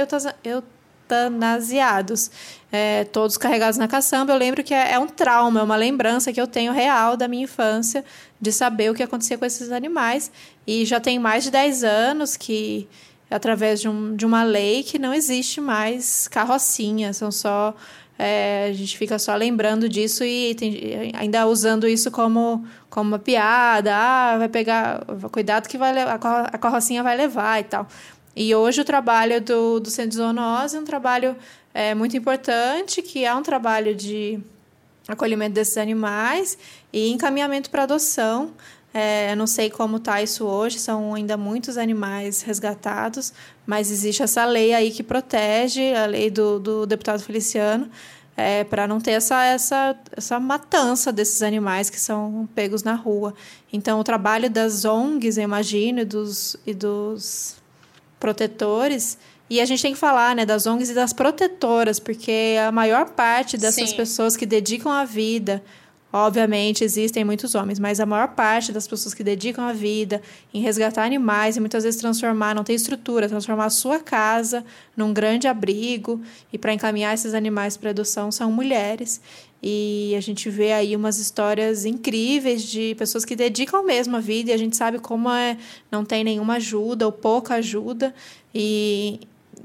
eutanasiados, 0.44 2.30
é, 2.70 3.04
todos 3.04 3.38
carregados 3.38 3.78
na 3.78 3.88
caçamba. 3.88 4.34
Eu 4.34 4.38
lembro 4.38 4.62
que 4.62 4.74
é, 4.74 4.92
é 4.92 4.98
um 4.98 5.06
trauma, 5.06 5.60
é 5.60 5.62
uma 5.62 5.76
lembrança 5.76 6.30
que 6.30 6.40
eu 6.40 6.46
tenho 6.46 6.74
real 6.74 7.16
da 7.16 7.26
minha 7.26 7.44
infância 7.44 8.04
de 8.38 8.52
saber 8.52 8.90
o 8.90 8.94
que 8.94 9.02
acontecia 9.02 9.38
com 9.38 9.46
esses 9.46 9.72
animais. 9.72 10.30
E 10.66 10.84
já 10.84 11.00
tem 11.00 11.18
mais 11.18 11.44
de 11.44 11.50
10 11.50 11.84
anos 11.84 12.36
que 12.36 12.86
através 13.30 13.80
de, 13.80 13.88
um, 13.88 14.14
de 14.16 14.24
uma 14.24 14.42
lei 14.42 14.82
que 14.82 14.98
não 14.98 15.12
existe 15.12 15.60
mais 15.60 16.28
carrocinha, 16.28 17.12
são 17.12 17.30
só. 17.30 17.74
É, 18.18 18.66
a 18.70 18.72
gente 18.72 18.98
fica 18.98 19.16
só 19.16 19.34
lembrando 19.36 19.88
disso 19.88 20.24
e 20.24 20.52
tem, 20.56 21.12
ainda 21.14 21.46
usando 21.46 21.86
isso 21.86 22.10
como, 22.10 22.66
como 22.90 23.10
uma 23.10 23.18
piada. 23.18 23.94
Ah, 23.94 24.38
vai 24.38 24.48
pegar. 24.48 25.04
Cuidado 25.30 25.68
que 25.68 25.78
vai, 25.78 25.92
a 26.00 26.58
carrocinha 26.58 27.02
vai 27.02 27.16
levar 27.16 27.60
e 27.60 27.64
tal. 27.64 27.86
E 28.34 28.54
hoje 28.54 28.80
o 28.80 28.84
trabalho 28.84 29.40
do, 29.40 29.80
do 29.80 29.90
Centro 29.90 30.10
de 30.10 30.16
Zoonose 30.16 30.76
é 30.76 30.80
um 30.80 30.84
trabalho 30.84 31.36
é, 31.74 31.94
muito 31.94 32.16
importante, 32.16 33.02
que 33.02 33.24
é 33.24 33.34
um 33.34 33.42
trabalho 33.42 33.94
de 33.94 34.40
acolhimento 35.08 35.54
desses 35.54 35.78
animais 35.78 36.58
e 36.92 37.10
encaminhamento 37.10 37.70
para 37.70 37.84
adoção. 37.84 38.52
É, 38.92 39.32
eu 39.32 39.36
não 39.36 39.46
sei 39.46 39.68
como 39.68 39.98
está 39.98 40.22
isso 40.22 40.44
hoje, 40.46 40.78
são 40.78 41.14
ainda 41.14 41.36
muitos 41.36 41.76
animais 41.76 42.42
resgatados, 42.42 43.32
mas 43.66 43.90
existe 43.90 44.22
essa 44.22 44.44
lei 44.44 44.72
aí 44.72 44.90
que 44.90 45.02
protege, 45.02 45.94
a 45.94 46.06
lei 46.06 46.30
do, 46.30 46.58
do 46.58 46.86
deputado 46.86 47.22
Feliciano, 47.22 47.90
é, 48.36 48.64
para 48.64 48.86
não 48.86 49.00
ter 49.00 49.12
essa, 49.12 49.44
essa, 49.44 49.96
essa 50.16 50.40
matança 50.40 51.12
desses 51.12 51.42
animais 51.42 51.90
que 51.90 52.00
são 52.00 52.48
pegos 52.54 52.82
na 52.82 52.94
rua. 52.94 53.34
Então, 53.72 54.00
o 54.00 54.04
trabalho 54.04 54.48
das 54.48 54.84
ONGs, 54.84 55.36
eu 55.36 55.44
imagino, 55.44 56.00
e 56.00 56.04
dos, 56.04 56.56
e 56.64 56.72
dos 56.72 57.56
protetores, 58.18 59.18
e 59.50 59.60
a 59.60 59.64
gente 59.64 59.82
tem 59.82 59.92
que 59.92 59.98
falar 59.98 60.36
né, 60.36 60.46
das 60.46 60.66
ONGs 60.66 60.90
e 60.90 60.94
das 60.94 61.12
protetoras, 61.12 61.98
porque 61.98 62.56
a 62.66 62.70
maior 62.70 63.10
parte 63.10 63.56
dessas 63.56 63.90
Sim. 63.90 63.96
pessoas 63.96 64.36
que 64.36 64.46
dedicam 64.46 64.92
a 64.92 65.04
vida 65.04 65.62
Obviamente, 66.10 66.82
existem 66.82 67.22
muitos 67.22 67.54
homens, 67.54 67.78
mas 67.78 68.00
a 68.00 68.06
maior 68.06 68.28
parte 68.28 68.72
das 68.72 68.88
pessoas 68.88 69.12
que 69.12 69.22
dedicam 69.22 69.64
a 69.64 69.74
vida 69.74 70.22
em 70.54 70.62
resgatar 70.62 71.04
animais 71.04 71.56
e 71.56 71.60
muitas 71.60 71.84
vezes 71.84 72.00
transformar, 72.00 72.54
não 72.54 72.64
tem 72.64 72.74
estrutura, 72.74 73.28
transformar 73.28 73.66
a 73.66 73.70
sua 73.70 73.98
casa 73.98 74.64
num 74.96 75.12
grande 75.12 75.46
abrigo 75.46 76.22
e 76.50 76.56
para 76.56 76.72
encaminhar 76.72 77.12
esses 77.12 77.34
animais 77.34 77.76
para 77.76 77.90
adoção 77.90 78.32
são 78.32 78.50
mulheres. 78.50 79.20
E 79.62 80.14
a 80.16 80.20
gente 80.20 80.48
vê 80.48 80.72
aí 80.72 80.96
umas 80.96 81.18
histórias 81.18 81.84
incríveis 81.84 82.62
de 82.62 82.94
pessoas 82.94 83.24
que 83.24 83.36
dedicam 83.36 83.84
mesmo 83.84 84.16
a 84.16 84.20
vida 84.20 84.50
e 84.50 84.54
a 84.54 84.56
gente 84.56 84.76
sabe 84.76 84.98
como 84.98 85.28
é, 85.30 85.58
não 85.90 86.06
tem 86.06 86.24
nenhuma 86.24 86.54
ajuda 86.54 87.04
ou 87.04 87.12
pouca 87.12 87.56
ajuda. 87.56 88.14
E 88.54 89.20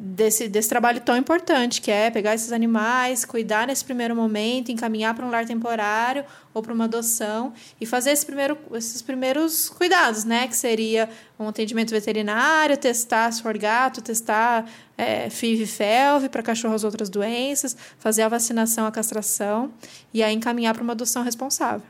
desse, 0.05 0.49
desse 0.49 0.67
trabalho 0.67 0.99
tão 0.99 1.15
importante, 1.15 1.81
que 1.81 1.89
é 1.89 2.11
pegar 2.11 2.35
esses 2.35 2.51
animais, 2.51 3.23
cuidar 3.23 3.65
nesse 3.65 3.85
primeiro 3.85 4.13
momento, 4.13 4.69
encaminhar 4.69 5.15
para 5.15 5.25
um 5.25 5.29
lar 5.29 5.45
temporário 5.45 6.25
ou 6.53 6.61
para 6.61 6.73
uma 6.73 6.83
adoção 6.83 7.53
e 7.79 7.85
fazer 7.85 8.11
esse 8.11 8.25
primeiro, 8.25 8.57
esses 8.73 9.01
primeiros 9.01 9.69
cuidados, 9.69 10.25
né? 10.25 10.45
Que 10.49 10.57
seria 10.57 11.09
um 11.39 11.47
atendimento 11.47 11.91
veterinário, 11.91 12.75
testar 12.75 13.29
gato, 13.57 14.01
testar 14.01 14.69
é, 14.97 15.29
FIV 15.29 15.63
e 15.63 15.67
FeLV 15.67 16.29
para 16.29 16.43
cachorro 16.43 16.75
as 16.75 16.83
outras 16.83 17.09
doenças, 17.09 17.75
fazer 17.97 18.23
a 18.23 18.27
vacinação, 18.27 18.85
a 18.85 18.91
castração 18.91 19.71
e 20.13 20.21
aí 20.21 20.35
encaminhar 20.35 20.73
para 20.73 20.83
uma 20.83 20.91
adoção 20.91 21.23
responsável. 21.23 21.87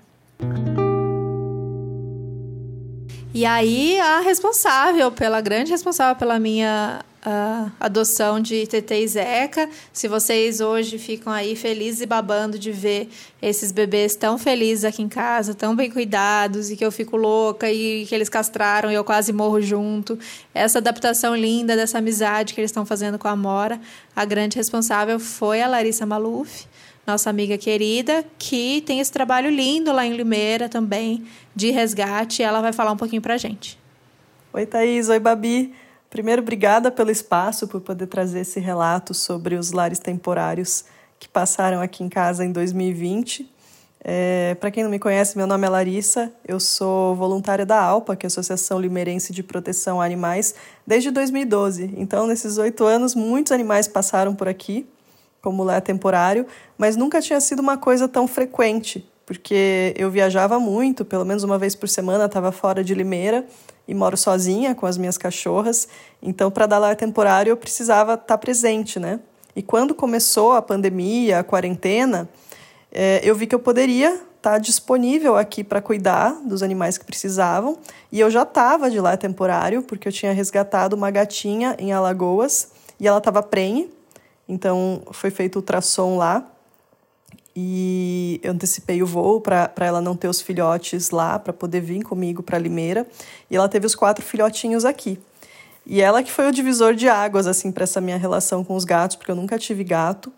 E 3.33 3.43
aí, 3.43 3.99
a 3.99 4.19
responsável, 4.19 5.11
pela 5.11 5.41
grande 5.41 5.71
responsável 5.71 6.15
pela 6.15 6.39
minha 6.39 7.03
uh, 7.25 7.71
adoção 7.79 8.39
de 8.39 8.67
TT 8.67 9.03
e 9.03 9.07
Zeca. 9.07 9.69
Se 9.91 10.07
vocês 10.07 10.59
hoje 10.61 10.97
ficam 10.97 11.31
aí 11.31 11.55
felizes 11.55 12.01
e 12.01 12.05
babando 12.05 12.59
de 12.59 12.71
ver 12.71 13.09
esses 13.41 13.71
bebês 13.71 14.15
tão 14.15 14.37
felizes 14.37 14.85
aqui 14.85 15.01
em 15.01 15.09
casa, 15.09 15.53
tão 15.53 15.75
bem 15.75 15.89
cuidados, 15.89 16.69
e 16.69 16.75
que 16.75 16.85
eu 16.85 16.91
fico 16.91 17.17
louca 17.17 17.71
e 17.71 18.05
que 18.05 18.13
eles 18.13 18.29
castraram 18.29 18.91
e 18.91 18.95
eu 18.95 19.03
quase 19.03 19.31
morro 19.31 19.61
junto. 19.61 20.17
Essa 20.53 20.79
adaptação 20.79 21.35
linda 21.35 21.75
dessa 21.75 21.97
amizade 21.97 22.53
que 22.53 22.61
eles 22.61 22.71
estão 22.71 22.85
fazendo 22.85 23.17
com 23.17 23.27
a 23.27 23.35
Mora, 23.35 23.79
a 24.15 24.25
grande 24.25 24.57
responsável 24.57 25.19
foi 25.19 25.61
a 25.61 25.67
Larissa 25.67 26.05
Maluf 26.05 26.67
nossa 27.05 27.29
amiga 27.29 27.57
querida, 27.57 28.23
que 28.39 28.81
tem 28.81 29.01
esse 29.01 29.11
trabalho 29.11 29.49
lindo 29.49 29.91
lá 29.91 30.05
em 30.05 30.15
Limeira 30.15 30.69
também, 30.69 31.25
de 31.53 31.69
resgate. 31.69 32.41
Ela 32.41 32.61
vai 32.61 32.71
falar 32.71 32.93
um 32.93 32.97
pouquinho 32.97 33.21
pra 33.21 33.35
gente. 33.37 33.77
Oi, 34.53 34.65
Thaís. 34.65 35.09
Oi, 35.09 35.19
Babi. 35.19 35.73
Primeiro, 36.13 36.43
obrigada 36.43 36.91
pelo 36.91 37.09
espaço, 37.09 37.67
por 37.67 37.81
poder 37.81 38.05
trazer 38.05 38.41
esse 38.41 38.59
relato 38.59 39.15
sobre 39.15 39.55
os 39.55 39.71
lares 39.71 39.97
temporários 39.97 40.85
que 41.17 41.27
passaram 41.27 41.81
aqui 41.81 42.03
em 42.03 42.07
casa 42.07 42.45
em 42.45 42.51
2020. 42.51 43.51
É, 43.99 44.55
Para 44.59 44.69
quem 44.69 44.83
não 44.83 44.91
me 44.91 44.99
conhece, 44.99 45.35
meu 45.35 45.47
nome 45.47 45.65
é 45.65 45.69
Larissa, 45.71 46.31
eu 46.47 46.59
sou 46.59 47.15
voluntária 47.15 47.65
da 47.65 47.81
ALPA, 47.81 48.15
que 48.15 48.27
é 48.27 48.27
a 48.27 48.29
Associação 48.29 48.79
Limeirense 48.79 49.33
de 49.33 49.41
Proteção 49.41 49.99
a 49.99 50.05
Animais, 50.05 50.53
desde 50.85 51.09
2012. 51.09 51.95
Então, 51.97 52.27
nesses 52.27 52.59
oito 52.59 52.85
anos, 52.85 53.15
muitos 53.15 53.51
animais 53.51 53.87
passaram 53.87 54.35
por 54.35 54.47
aqui 54.47 54.87
como 55.41 55.63
lar 55.63 55.81
temporário, 55.81 56.45
mas 56.77 56.95
nunca 56.95 57.21
tinha 57.21 57.41
sido 57.41 57.59
uma 57.59 57.75
coisa 57.75 58.07
tão 58.07 58.27
frequente, 58.27 59.03
porque 59.25 59.95
eu 59.97 60.11
viajava 60.11 60.59
muito, 60.59 61.03
pelo 61.03 61.25
menos 61.25 61.43
uma 61.43 61.57
vez 61.57 61.73
por 61.73 61.89
semana 61.89 62.25
estava 62.25 62.51
fora 62.51 62.83
de 62.83 62.93
Limeira 62.93 63.43
e 63.87 63.93
moro 63.93 64.15
sozinha 64.15 64.73
com 64.73 64.85
as 64.85 64.97
minhas 64.97 65.17
cachorras, 65.17 65.87
então 66.21 66.49
para 66.49 66.65
dar 66.65 66.79
lar 66.79 66.95
temporário 66.95 67.51
eu 67.51 67.57
precisava 67.57 68.13
estar 68.13 68.25
tá 68.25 68.37
presente, 68.37 68.99
né? 68.99 69.19
E 69.55 69.61
quando 69.61 69.93
começou 69.93 70.53
a 70.53 70.61
pandemia, 70.61 71.39
a 71.39 71.43
quarentena, 71.43 72.27
é, 72.91 73.21
eu 73.23 73.35
vi 73.35 73.45
que 73.45 73.53
eu 73.53 73.59
poderia 73.59 74.13
estar 74.13 74.53
tá 74.53 74.57
disponível 74.57 75.37
aqui 75.37 75.63
para 75.63 75.81
cuidar 75.81 76.31
dos 76.43 76.63
animais 76.63 76.97
que 76.97 77.05
precisavam. 77.05 77.77
E 78.11 78.19
eu 78.19 78.29
já 78.31 78.43
estava 78.43 78.89
de 78.89 78.99
lar 78.99 79.17
temporário, 79.17 79.83
porque 79.83 80.07
eu 80.07 80.11
tinha 80.11 80.33
resgatado 80.33 80.95
uma 80.95 81.11
gatinha 81.11 81.75
em 81.77 81.93
Alagoas 81.93 82.69
e 82.99 83.07
ela 83.07 83.19
estava 83.19 83.43
prenhe. 83.43 83.91
Então 84.49 85.03
foi 85.11 85.29
feito 85.29 85.57
ultrassom 85.57 86.17
lá 86.17 86.45
e 87.55 88.39
eu 88.43 88.51
antecipei 88.51 89.03
o 89.03 89.05
voo 89.05 89.39
para 89.39 89.71
ela 89.77 90.01
não 90.01 90.15
ter 90.15 90.27
os 90.27 90.41
filhotes 90.41 91.11
lá, 91.11 91.37
para 91.37 91.53
poder 91.53 91.81
vir 91.81 92.03
comigo 92.03 92.41
para 92.41 92.57
Limeira. 92.57 93.05
E 93.49 93.55
ela 93.55 93.69
teve 93.69 93.85
os 93.85 93.93
quatro 93.93 94.25
filhotinhos 94.25 94.85
aqui. 94.85 95.19
E 95.85 96.01
ela 96.01 96.23
que 96.23 96.31
foi 96.31 96.47
o 96.47 96.51
divisor 96.51 96.95
de 96.95 97.07
águas 97.07 97.45
assim 97.45 97.71
para 97.71 97.83
essa 97.83 98.01
minha 98.01 98.17
relação 98.17 98.63
com 98.63 98.75
os 98.75 98.85
gatos, 98.85 99.15
porque 99.15 99.29
eu 99.29 99.35
nunca 99.35 99.57
tive 99.59 99.83
gato. 99.83 100.31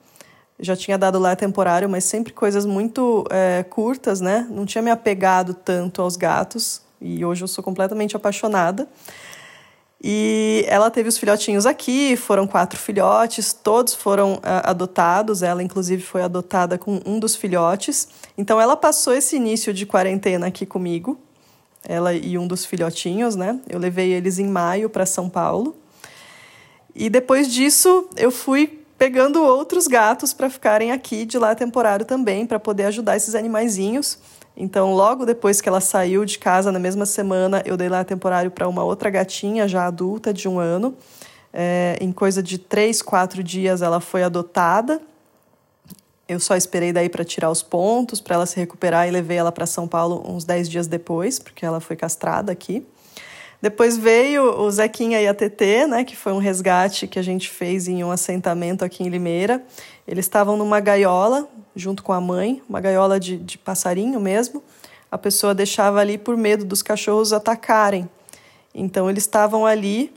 Já 0.60 0.76
tinha 0.76 0.98
dado 0.98 1.20
lá 1.20 1.36
temporário, 1.36 1.90
mas 1.90 2.06
sempre 2.06 2.34
coisas 2.34 2.66
muito 2.66 3.26
é, 3.30 3.64
curtas, 3.64 4.22
né? 4.22 4.48
Não 4.50 4.66
tinha 4.66 4.82
me 4.82 4.90
apegado 4.90 5.54
tanto 5.54 6.02
aos 6.02 6.16
gatos. 6.16 6.82
E 7.00 7.24
hoje 7.24 7.44
eu 7.44 7.48
sou 7.48 7.64
completamente 7.64 8.16
apaixonada. 8.16 8.88
E 10.04 10.66
ela 10.68 10.92
teve 10.92 11.10
os 11.10 11.18
filhotinhos 11.18 11.66
aqui, 11.66 12.16
foram 12.16 12.46
quatro 12.46 12.78
filhotes, 12.78 13.54
todos 13.54 13.94
foram 13.94 14.36
uh, 14.36 14.42
adotados. 14.64 15.42
Ela, 15.42 15.64
inclusive, 15.64 16.04
foi 16.04 16.22
adotada 16.22 16.78
com 16.78 17.02
um 17.06 17.20
dos 17.20 17.36
filhotes. 17.36 18.08
Então, 18.38 18.60
ela 18.60 18.76
passou 18.76 19.14
esse 19.14 19.36
início 19.36 19.74
de 19.74 19.86
quarentena 19.86 20.48
aqui 20.48 20.66
comigo, 20.66 21.20
ela 21.84 22.14
e 22.14 22.38
um 22.38 22.48
dos 22.48 22.66
filhotinhos, 22.66 23.36
né? 23.36 23.60
Eu 23.70 23.80
levei 23.80 24.12
eles 24.12 24.40
em 24.40 24.48
maio 24.48 24.90
para 24.90 25.06
São 25.06 25.30
Paulo. 25.30 25.76
E 26.94 27.10
depois 27.10 27.52
disso, 27.52 28.08
eu 28.16 28.32
fui 28.32 28.82
pegando 28.98 29.44
outros 29.44 29.88
gatos 29.88 30.34
para 30.34 30.50
ficarem 30.50 30.92
aqui 30.92 31.26
de 31.26 31.38
lá 31.38 31.54
temporário 31.54 32.06
também, 32.06 32.46
para 32.46 32.60
poder 32.60 32.86
ajudar 32.86 33.18
esses 33.18 33.36
animaizinhos. 33.36 34.18
Então, 34.58 34.94
logo 34.94 35.26
depois 35.26 35.60
que 35.60 35.68
ela 35.68 35.82
saiu 35.82 36.24
de 36.24 36.40
casa, 36.40 36.72
na 36.72 36.80
mesma 36.80 37.06
semana, 37.06 37.62
eu 37.66 37.76
dei 37.76 37.90
lá 37.90 38.04
temporário 38.04 38.50
para 38.50 38.68
uma 38.68 38.84
outra 38.84 39.10
gatinha, 39.10 39.68
já 39.68 39.86
adulta, 39.86 40.34
de 40.34 40.48
um 40.48 40.60
ano. 40.60 40.96
É, 41.54 41.98
em 42.00 42.12
coisa 42.12 42.42
de 42.42 42.58
três, 42.58 43.02
quatro 43.02 43.44
dias, 43.44 43.82
ela 43.82 44.00
foi 44.00 44.24
adotada. 44.24 45.02
Eu 46.28 46.40
só 46.40 46.56
esperei 46.56 46.92
daí 46.92 47.10
para 47.10 47.24
tirar 47.24 47.52
os 47.52 47.62
pontos, 47.62 48.20
para 48.20 48.36
ela 48.36 48.46
se 48.46 48.56
recuperar 48.56 49.08
e 49.08 49.12
levei 49.12 49.38
ela 49.38 49.52
para 49.52 49.66
São 49.66 49.88
Paulo 49.88 50.24
uns 50.26 50.44
dez 50.44 50.70
dias 50.70 50.88
depois, 50.88 51.38
porque 51.38 51.66
ela 51.66 51.80
foi 51.80 51.96
castrada 51.96 52.52
aqui. 52.52 52.86
Depois 53.62 53.98
veio 53.98 54.60
o 54.60 54.70
Zequinha 54.70 55.22
e 55.22 55.28
a 55.28 55.34
TT, 55.34 55.88
né, 55.88 56.04
que 56.04 56.16
foi 56.16 56.34
um 56.34 56.38
resgate 56.38 57.08
que 57.08 57.18
a 57.18 57.22
gente 57.22 57.50
fez 57.50 57.88
em 57.88 58.04
um 58.04 58.12
assentamento 58.12 58.84
aqui 58.84 59.04
em 59.04 59.10
Limeira. 59.10 59.64
Eles 60.08 60.26
estavam 60.26 60.58
numa 60.58 60.80
gaiola, 60.80 61.48
junto 61.76 62.04
com 62.04 62.14
a 62.14 62.22
mãe, 62.22 62.62
uma 62.70 62.80
gaiola 62.80 63.20
de, 63.20 63.38
de 63.38 63.58
passarinho 63.58 64.20
mesmo. 64.20 64.64
A 65.12 65.18
pessoa 65.18 65.54
deixava 65.54 66.00
ali 66.00 66.18
por 66.18 66.36
medo 66.38 66.66
dos 66.66 66.82
cachorros 66.82 67.34
atacarem. 67.34 68.10
Então 68.74 69.10
eles 69.10 69.24
estavam 69.24 69.66
ali 69.66 70.14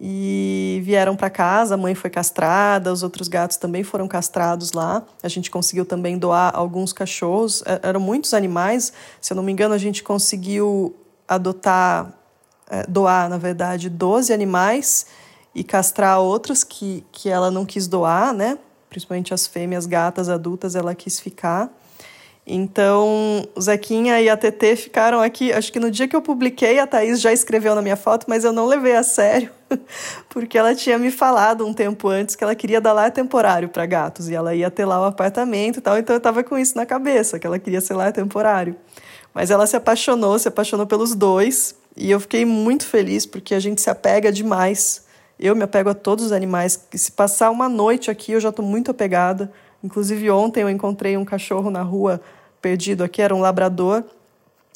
e 0.00 0.80
vieram 0.84 1.14
para 1.14 1.30
casa. 1.30 1.74
A 1.74 1.76
mãe 1.76 1.94
foi 1.94 2.10
castrada, 2.10 2.92
os 2.92 3.02
outros 3.02 3.28
gatos 3.28 3.56
também 3.56 3.84
foram 3.84 4.08
castrados 4.08 4.72
lá. 4.72 5.04
A 5.22 5.28
gente 5.28 5.50
conseguiu 5.50 5.84
também 5.84 6.18
doar 6.18 6.50
alguns 6.54 6.92
cachorros. 6.92 7.62
É, 7.66 7.80
eram 7.88 8.00
muitos 8.00 8.34
animais. 8.34 8.92
Se 9.20 9.32
eu 9.32 9.36
não 9.36 9.42
me 9.42 9.52
engano, 9.52 9.74
a 9.74 9.78
gente 9.78 10.02
conseguiu 10.02 10.96
adotar 11.28 12.12
é, 12.68 12.84
doar, 12.86 13.28
na 13.28 13.38
verdade, 13.38 13.88
12 13.88 14.32
animais 14.32 15.06
e 15.54 15.62
castrar 15.62 16.18
outros 16.18 16.64
que, 16.64 17.04
que 17.12 17.28
ela 17.28 17.50
não 17.50 17.64
quis 17.66 17.86
doar, 17.86 18.32
né? 18.32 18.58
Principalmente 18.92 19.32
as 19.32 19.46
fêmeas 19.46 19.86
gatas 19.86 20.28
adultas, 20.28 20.76
ela 20.76 20.94
quis 20.94 21.18
ficar. 21.18 21.72
Então, 22.46 23.48
o 23.54 23.60
Zequinha 23.60 24.20
e 24.20 24.28
a 24.28 24.36
TT 24.36 24.76
ficaram 24.76 25.22
aqui. 25.22 25.50
Acho 25.50 25.72
que 25.72 25.80
no 25.80 25.90
dia 25.90 26.06
que 26.06 26.14
eu 26.14 26.20
publiquei, 26.20 26.78
a 26.78 26.86
Thaís 26.86 27.18
já 27.22 27.32
escreveu 27.32 27.74
na 27.74 27.80
minha 27.80 27.96
foto, 27.96 28.26
mas 28.28 28.44
eu 28.44 28.52
não 28.52 28.66
levei 28.66 28.94
a 28.94 29.02
sério, 29.02 29.50
porque 30.28 30.58
ela 30.58 30.74
tinha 30.74 30.98
me 30.98 31.10
falado 31.10 31.66
um 31.66 31.72
tempo 31.72 32.06
antes 32.08 32.36
que 32.36 32.44
ela 32.44 32.54
queria 32.54 32.82
dar 32.82 32.92
lá 32.92 33.10
temporário 33.10 33.70
para 33.70 33.86
gatos 33.86 34.28
e 34.28 34.34
ela 34.34 34.54
ia 34.54 34.70
ter 34.70 34.84
lá 34.84 35.00
o 35.00 35.04
apartamento 35.04 35.78
e 35.78 35.80
tal. 35.80 35.96
Então, 35.96 36.14
eu 36.14 36.18
estava 36.18 36.44
com 36.44 36.58
isso 36.58 36.76
na 36.76 36.84
cabeça, 36.84 37.38
que 37.38 37.46
ela 37.46 37.58
queria 37.58 37.80
ser 37.80 37.94
lá 37.94 38.12
temporário. 38.12 38.76
Mas 39.32 39.50
ela 39.50 39.66
se 39.66 39.74
apaixonou, 39.74 40.38
se 40.38 40.48
apaixonou 40.48 40.86
pelos 40.86 41.14
dois. 41.14 41.74
E 41.96 42.10
eu 42.10 42.20
fiquei 42.20 42.44
muito 42.44 42.84
feliz 42.84 43.24
porque 43.24 43.54
a 43.54 43.60
gente 43.60 43.80
se 43.80 43.88
apega 43.88 44.30
demais. 44.30 45.02
Eu 45.44 45.56
me 45.56 45.64
apego 45.64 45.90
a 45.90 45.94
todos 45.94 46.26
os 46.26 46.30
animais. 46.30 46.86
Se 46.94 47.10
passar 47.10 47.50
uma 47.50 47.68
noite 47.68 48.12
aqui, 48.12 48.30
eu 48.30 48.38
já 48.38 48.50
estou 48.50 48.64
muito 48.64 48.92
apegada. 48.92 49.50
Inclusive, 49.82 50.30
ontem 50.30 50.62
eu 50.62 50.70
encontrei 50.70 51.16
um 51.16 51.24
cachorro 51.24 51.68
na 51.68 51.82
rua 51.82 52.20
perdido 52.60 53.02
aqui, 53.02 53.20
era 53.20 53.34
um 53.34 53.40
labrador. 53.40 54.04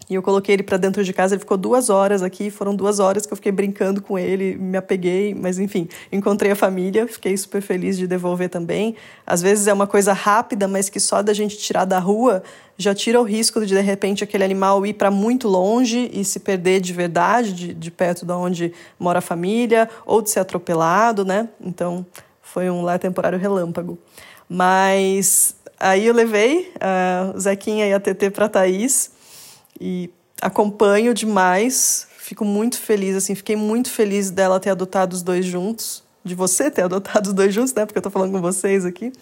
E 0.09 0.15
eu 0.15 0.23
coloquei 0.23 0.55
ele 0.55 0.63
para 0.63 0.77
dentro 0.77 1.03
de 1.03 1.13
casa, 1.13 1.35
ele 1.35 1.41
ficou 1.41 1.57
duas 1.57 1.91
horas 1.91 2.23
aqui, 2.23 2.49
foram 2.49 2.77
duas 2.77 3.01
horas 3.01 3.27
que 3.27 3.33
eu 3.33 3.37
fiquei 3.37 3.51
brincando 3.51 4.01
com 4.01 4.17
ele, 4.17 4.57
me 4.57 4.77
apeguei, 4.77 5.35
mas 5.35 5.59
enfim, 5.59 5.89
encontrei 6.13 6.53
a 6.53 6.57
família, 6.57 7.09
fiquei 7.09 7.37
super 7.37 7.61
feliz 7.61 7.99
de 7.99 8.07
devolver 8.07 8.49
também. 8.49 8.95
Às 9.27 9.43
vezes 9.43 9.67
é 9.67 9.73
uma 9.73 9.87
coisa 9.87 10.13
rápida, 10.13 10.69
mas 10.69 10.89
que 10.89 11.01
só 11.01 11.23
da 11.23 11.35
gente 11.35 11.59
tirar 11.59 11.85
da 11.85 11.99
rua 11.99 12.43
já 12.79 12.95
tira 12.95 13.21
o 13.21 13.25
risco 13.25 13.65
de 13.65 13.75
de 13.75 13.81
repente 13.81 14.23
aquele 14.23 14.45
animal 14.45 14.87
ir 14.87 14.95
para 14.95 15.11
muito 15.11 15.49
longe 15.49 16.09
e 16.13 16.25
se 16.25 16.39
perder 16.39 16.81
de 16.81 16.93
verdade, 16.93 17.53
de, 17.53 17.75
de 17.75 17.91
perto 17.91 18.25
de 18.25 18.33
onde 18.33 18.73
mora 18.99 19.19
a 19.19 19.23
família, 19.23 19.89
ou 20.05 20.23
de 20.23 20.31
ser 20.31 20.41
atropelado, 20.41 21.25
né? 21.25 21.49
Então 21.61 22.07
foi 22.41 22.71
um 22.71 22.83
lá 22.83 22.97
temporário 22.97 23.39
relâmpago. 23.39 23.99
Mas 24.49 25.57
aí 25.81 26.07
eu 26.07 26.15
levei 26.15 26.73
uh, 26.77 27.37
o 27.37 27.41
Zequinha 27.41 27.89
e 27.89 27.93
a 27.93 27.99
TT 27.99 28.31
para 28.31 28.49
Thaís 28.49 29.16
e 29.81 30.11
acompanho 30.41 31.15
demais. 31.15 32.07
Fico 32.19 32.45
muito 32.45 32.79
feliz, 32.79 33.17
assim, 33.17 33.35
fiquei 33.35 33.57
muito 33.57 33.91
feliz 33.91 34.31
dela 34.31 34.59
ter 34.59 34.71
adotado 34.71 35.15
os 35.15 35.23
dois 35.23 35.45
juntos, 35.45 36.03
de 36.25 36.35
você 36.35 36.71
ter 36.71 36.83
adotado 36.83 37.29
os 37.29 37.33
dois 37.33 37.55
juntos, 37.55 37.73
né? 37.73 37.87
Porque 37.87 37.99
eu 37.99 38.03
tô 38.03 38.11
falando 38.11 38.33
com 38.33 38.41
vocês 38.41 38.85
aqui. 38.85 39.13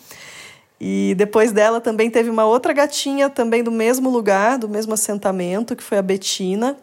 E 0.81 1.15
depois 1.17 1.53
dela 1.53 1.81
também 1.81 2.11
teve 2.11 2.31
uma 2.31 2.45
outra 2.45 2.73
gatinha, 2.73 3.31
também 3.31 3.63
do 3.63 3.71
mesmo 3.71 4.11
lugar, 4.11 4.59
do 4.59 4.69
mesmo 4.69 4.95
assentamento, 4.95 5.77
que 5.77 5.83
foi 5.83 5.99
a 5.99 6.03
Betina. 6.03 6.77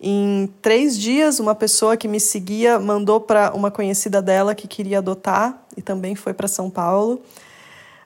Em 0.00 0.48
três 0.62 0.98
dias, 0.98 1.38
uma 1.40 1.54
pessoa 1.54 1.96
que 1.96 2.08
me 2.08 2.18
seguia 2.18 2.78
mandou 2.78 3.20
para 3.20 3.52
uma 3.54 3.70
conhecida 3.70 4.22
dela 4.22 4.54
que 4.54 4.66
queria 4.66 4.98
adotar 4.98 5.62
e 5.76 5.82
também 5.82 6.14
foi 6.14 6.32
para 6.32 6.48
São 6.48 6.70
Paulo. 6.70 7.20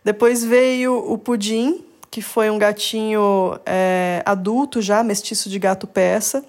Depois 0.04 0.44
veio 0.44 0.96
o 0.96 1.16
Pudim, 1.16 1.84
que 2.14 2.22
foi 2.22 2.48
um 2.48 2.56
gatinho 2.56 3.58
é, 3.66 4.22
adulto 4.24 4.80
já, 4.80 5.02
mestiço 5.02 5.50
de 5.50 5.58
gato 5.58 5.84
persa. 5.84 6.44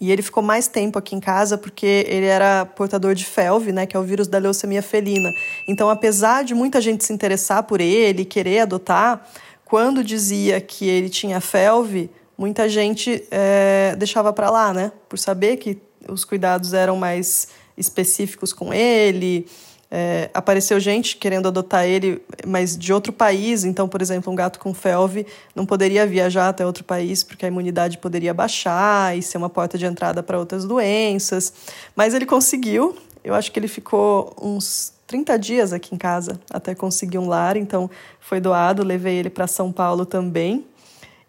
E 0.00 0.12
ele 0.12 0.22
ficou 0.22 0.44
mais 0.44 0.68
tempo 0.68 0.96
aqui 0.96 1.16
em 1.16 1.18
casa 1.18 1.58
porque 1.58 2.06
ele 2.06 2.26
era 2.26 2.64
portador 2.64 3.16
de 3.16 3.24
FeLV, 3.24 3.72
né, 3.72 3.84
que 3.84 3.96
é 3.96 3.98
o 3.98 4.04
vírus 4.04 4.28
da 4.28 4.38
leucemia 4.38 4.80
felina. 4.80 5.28
Então, 5.66 5.90
apesar 5.90 6.44
de 6.44 6.54
muita 6.54 6.80
gente 6.80 7.04
se 7.04 7.12
interessar 7.12 7.64
por 7.64 7.80
ele, 7.80 8.24
querer 8.24 8.60
adotar, 8.60 9.26
quando 9.64 10.04
dizia 10.04 10.60
que 10.60 10.86
ele 10.88 11.08
tinha 11.08 11.40
FeLV, 11.40 12.08
muita 12.38 12.68
gente 12.68 13.26
é, 13.28 13.96
deixava 13.98 14.32
para 14.32 14.50
lá, 14.50 14.72
né, 14.72 14.92
por 15.08 15.18
saber 15.18 15.56
que 15.56 15.82
os 16.08 16.24
cuidados 16.24 16.74
eram 16.74 16.94
mais 16.94 17.48
específicos 17.76 18.52
com 18.52 18.72
ele. 18.72 19.48
É, 19.92 20.30
apareceu 20.32 20.78
gente 20.78 21.16
querendo 21.16 21.48
adotar 21.48 21.84
ele, 21.84 22.22
mas 22.46 22.78
de 22.78 22.92
outro 22.92 23.12
país. 23.12 23.64
Então, 23.64 23.88
por 23.88 24.00
exemplo, 24.00 24.32
um 24.32 24.36
gato 24.36 24.60
com 24.60 24.72
felve 24.72 25.26
não 25.54 25.66
poderia 25.66 26.06
viajar 26.06 26.48
até 26.48 26.64
outro 26.64 26.84
país 26.84 27.24
porque 27.24 27.44
a 27.44 27.48
imunidade 27.48 27.98
poderia 27.98 28.32
baixar 28.32 29.18
e 29.18 29.22
ser 29.22 29.36
uma 29.36 29.50
porta 29.50 29.76
de 29.76 29.86
entrada 29.86 30.22
para 30.22 30.38
outras 30.38 30.64
doenças. 30.64 31.52
Mas 31.96 32.14
ele 32.14 32.24
conseguiu. 32.24 32.96
Eu 33.24 33.34
acho 33.34 33.50
que 33.50 33.58
ele 33.58 33.68
ficou 33.68 34.34
uns 34.40 34.92
30 35.08 35.36
dias 35.38 35.72
aqui 35.72 35.94
em 35.94 35.98
casa 35.98 36.40
até 36.50 36.72
conseguir 36.72 37.18
um 37.18 37.26
lar. 37.26 37.56
Então, 37.56 37.90
foi 38.20 38.40
doado. 38.40 38.84
Levei 38.84 39.16
ele 39.16 39.28
para 39.28 39.48
São 39.48 39.72
Paulo 39.72 40.06
também. 40.06 40.64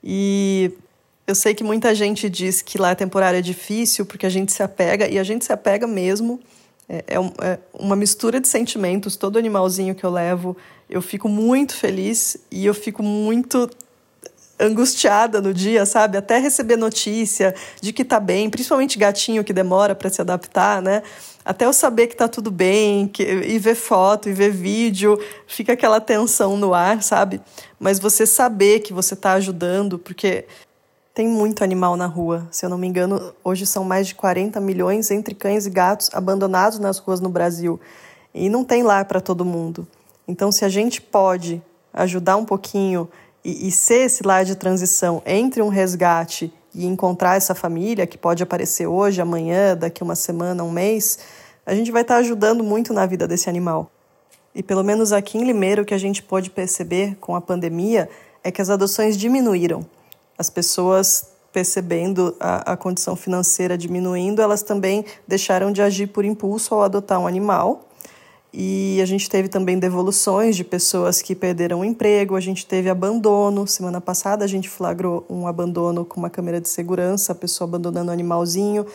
E 0.03 0.71
eu 1.25 1.33
sei 1.33 1.55
que 1.55 1.63
muita 1.63 1.95
gente 1.95 2.29
diz 2.29 2.61
que 2.61 2.77
lá 2.77 2.91
a 2.91 2.95
temporária 2.95 3.39
é 3.39 3.41
difícil 3.41 4.05
porque 4.05 4.25
a 4.25 4.29
gente 4.29 4.51
se 4.51 4.61
apega, 4.61 5.07
e 5.07 5.17
a 5.17 5.23
gente 5.23 5.45
se 5.45 5.53
apega 5.53 5.87
mesmo 5.87 6.39
é, 6.91 7.05
é, 7.07 7.47
é, 7.47 7.59
uma 7.73 7.95
mistura 7.95 8.41
de 8.41 8.49
sentimentos. 8.49 9.15
Todo 9.15 9.39
animalzinho 9.39 9.95
que 9.95 10.03
eu 10.03 10.09
levo, 10.09 10.57
eu 10.89 11.01
fico 11.01 11.29
muito 11.29 11.73
feliz 11.73 12.35
e 12.51 12.65
eu 12.65 12.73
fico 12.73 13.01
muito 13.01 13.69
angustiada 14.59 15.39
no 15.39 15.53
dia, 15.53 15.85
sabe? 15.85 16.17
Até 16.17 16.37
receber 16.37 16.75
notícia 16.75 17.55
de 17.81 17.93
que 17.93 18.03
tá 18.03 18.19
bem, 18.19 18.49
principalmente 18.49 18.99
gatinho 18.99 19.41
que 19.41 19.53
demora 19.53 19.95
para 19.95 20.09
se 20.09 20.19
adaptar, 20.19 20.81
né? 20.81 21.01
Até 21.45 21.65
eu 21.65 21.71
saber 21.71 22.07
que 22.07 22.15
tá 22.15 22.27
tudo 22.27 22.51
bem, 22.51 23.07
que, 23.07 23.23
e 23.23 23.57
ver 23.57 23.75
foto, 23.75 24.27
e 24.27 24.33
ver 24.33 24.51
vídeo, 24.51 25.17
fica 25.47 25.71
aquela 25.71 26.01
tensão 26.01 26.57
no 26.57 26.73
ar, 26.73 27.01
sabe? 27.01 27.39
Mas 27.79 27.99
você 27.99 28.27
saber 28.27 28.81
que 28.81 28.91
você 28.91 29.15
tá 29.15 29.31
ajudando, 29.33 29.97
porque 29.97 30.45
tem 31.13 31.27
muito 31.27 31.63
animal 31.63 31.97
na 31.97 32.05
rua. 32.05 32.47
Se 32.51 32.65
eu 32.65 32.69
não 32.69 32.77
me 32.77 32.87
engano, 32.87 33.33
hoje 33.43 33.65
são 33.65 33.83
mais 33.83 34.07
de 34.07 34.15
40 34.15 34.59
milhões 34.61 35.11
entre 35.11 35.35
cães 35.35 35.65
e 35.65 35.69
gatos 35.69 36.09
abandonados 36.13 36.79
nas 36.79 36.97
ruas 36.99 37.19
no 37.19 37.29
Brasil. 37.29 37.79
E 38.33 38.49
não 38.49 38.63
tem 38.63 38.81
lar 38.81 39.05
para 39.05 39.19
todo 39.19 39.43
mundo. 39.43 39.85
Então, 40.27 40.51
se 40.51 40.63
a 40.63 40.69
gente 40.69 41.01
pode 41.01 41.61
ajudar 41.93 42.37
um 42.37 42.45
pouquinho 42.45 43.09
e, 43.43 43.67
e 43.67 43.71
ser 43.71 44.05
esse 44.05 44.23
lar 44.23 44.45
de 44.45 44.55
transição 44.55 45.21
entre 45.25 45.61
um 45.61 45.67
resgate 45.67 46.53
e 46.73 46.85
encontrar 46.85 47.35
essa 47.35 47.53
família 47.53 48.07
que 48.07 48.17
pode 48.17 48.41
aparecer 48.41 48.87
hoje, 48.87 49.21
amanhã, 49.21 49.75
daqui 49.75 50.01
uma 50.01 50.15
semana, 50.15 50.63
um 50.63 50.71
mês, 50.71 51.19
a 51.65 51.75
gente 51.75 51.91
vai 51.91 52.03
estar 52.03 52.17
ajudando 52.17 52.63
muito 52.63 52.93
na 52.93 53.05
vida 53.05 53.27
desse 53.27 53.49
animal. 53.49 53.91
E 54.55 54.63
pelo 54.63 54.83
menos 54.83 55.11
aqui 55.11 55.37
em 55.37 55.43
Limeiro, 55.43 55.81
o 55.81 55.85
que 55.85 55.93
a 55.93 55.97
gente 55.97 56.23
pode 56.23 56.49
perceber 56.49 57.17
com 57.19 57.35
a 57.35 57.41
pandemia 57.41 58.09
é 58.41 58.49
que 58.49 58.61
as 58.61 58.69
adoções 58.69 59.17
diminuíram 59.17 59.85
as 60.41 60.49
pessoas 60.49 61.27
percebendo 61.53 62.35
a, 62.39 62.73
a, 62.73 62.77
condição 62.77 63.15
financeira 63.15 63.77
diminuindo, 63.77 64.41
elas 64.41 64.63
também 64.63 65.05
deixaram 65.27 65.71
de 65.71 65.81
agir 65.81 66.07
por 66.07 66.25
impulso 66.25 66.73
ao 66.73 66.81
adotar 66.81 67.19
um 67.19 67.27
animal. 67.27 67.87
E 68.53 68.99
a 69.01 69.05
gente 69.05 69.29
teve 69.29 69.47
também 69.47 69.77
devoluções 69.77 70.55
de 70.55 70.63
pessoas 70.63 71.21
que 71.21 71.35
perderam 71.35 71.81
o 71.81 71.85
emprego, 71.85 72.35
a 72.35 72.41
gente 72.41 72.65
teve 72.65 72.89
abandono. 72.89 73.67
Semana 73.67 74.01
passada 74.01 74.43
a 74.43 74.47
gente 74.47 74.67
flagrou 74.67 75.25
um 75.29 75.47
abandono 75.47 76.03
com 76.03 76.19
uma 76.19 76.29
câmera 76.29 76.59
de 76.59 76.67
segurança, 76.67 77.31
a 77.31 77.35
pessoa 77.35 77.67
abandonando 77.67 78.09
o 78.09 78.13
animalzinho. 78.13 78.85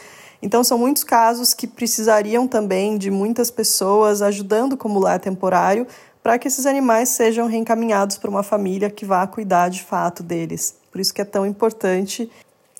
Então, 0.43 0.63
são 0.63 0.77
muitos 0.77 1.05
casos 1.05 1.55
que 1.55 1.67
precisariam 1.67 2.47
também 2.47 2.99
de 2.99 3.11
muitas 3.11 3.51
pessoas 3.51 4.21
ajudando 4.21 4.77
como 4.77 4.99
lar 4.99 5.19
temporário 5.19 5.87
para 6.23 6.39
que 6.39 6.49
esses 6.49 6.67
animais 6.67 7.11
sejam 7.11 7.47
reencaminhados 7.47 8.19
para 8.19 8.29
uma 8.29 8.43
família 8.43 8.91
que 8.91 9.05
vá 9.05 9.27
cuidar 9.27 9.69
de 9.69 9.83
fato 9.83 10.23
deles. 10.23 10.75
Por 10.97 11.01
isso 11.01 11.13
que 11.13 11.21
é 11.21 11.27
tão 11.27 11.45
importante 11.45 12.31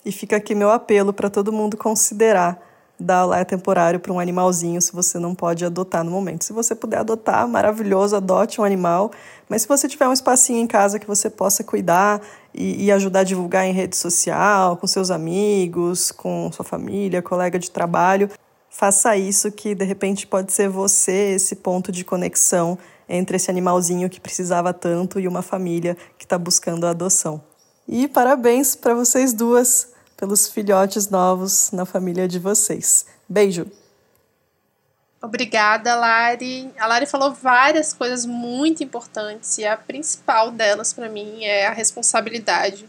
e 0.03 0.11
fica 0.11 0.37
aqui 0.37 0.55
meu 0.55 0.71
apelo 0.71 1.13
para 1.13 1.29
todo 1.29 1.53
mundo 1.53 1.77
considerar 1.77 2.59
dar 2.99 3.23
lar 3.25 3.45
temporário 3.45 3.99
para 3.99 4.11
um 4.11 4.19
animalzinho 4.19 4.81
se 4.81 4.91
você 4.91 5.19
não 5.19 5.35
pode 5.35 5.63
adotar 5.63 6.03
no 6.03 6.09
momento. 6.09 6.43
Se 6.43 6.51
você 6.51 6.73
puder 6.73 6.97
adotar, 6.97 7.47
maravilhoso, 7.47 8.15
adote 8.15 8.59
um 8.59 8.63
animal. 8.63 9.11
Mas 9.47 9.61
se 9.61 9.67
você 9.67 9.87
tiver 9.87 10.07
um 10.07 10.13
espacinho 10.13 10.57
em 10.57 10.65
casa 10.65 10.97
que 10.97 11.05
você 11.05 11.29
possa 11.29 11.63
cuidar 11.63 12.19
e, 12.55 12.85
e 12.85 12.91
ajudar 12.91 13.19
a 13.19 13.23
divulgar 13.23 13.67
em 13.67 13.71
rede 13.71 13.95
social, 13.95 14.77
com 14.77 14.87
seus 14.87 15.11
amigos, 15.11 16.11
com 16.11 16.51
sua 16.51 16.65
família, 16.65 17.21
colega 17.21 17.59
de 17.59 17.69
trabalho, 17.69 18.31
faça 18.67 19.15
isso 19.15 19.51
que 19.51 19.75
de 19.75 19.85
repente 19.85 20.25
pode 20.25 20.51
ser 20.51 20.69
você 20.69 21.35
esse 21.35 21.55
ponto 21.55 21.91
de 21.91 22.03
conexão 22.03 22.79
entre 23.07 23.37
esse 23.37 23.51
animalzinho 23.51 24.09
que 24.09 24.19
precisava 24.19 24.73
tanto 24.73 25.19
e 25.19 25.27
uma 25.27 25.43
família 25.43 25.95
que 26.17 26.25
está 26.25 26.35
buscando 26.35 26.87
a 26.87 26.89
adoção. 26.89 27.43
E 27.87 28.05
parabéns 28.07 28.75
para 28.75 28.93
vocês 28.93 29.31
duas 29.31 29.93
pelos 30.17 30.49
filhotes 30.49 31.09
novos 31.09 31.71
na 31.71 31.85
família 31.85 32.27
de 32.27 32.37
vocês. 32.37 33.05
Beijo! 33.29 33.65
Obrigada, 35.21 35.95
Lari. 35.95 36.69
A 36.77 36.85
Lari 36.85 37.05
falou 37.05 37.33
várias 37.33 37.93
coisas 37.93 38.25
muito 38.25 38.83
importantes 38.83 39.57
e 39.57 39.65
a 39.65 39.77
principal 39.77 40.51
delas 40.51 40.93
para 40.93 41.09
mim 41.09 41.43
é 41.43 41.65
a 41.65 41.71
responsabilidade 41.71 42.87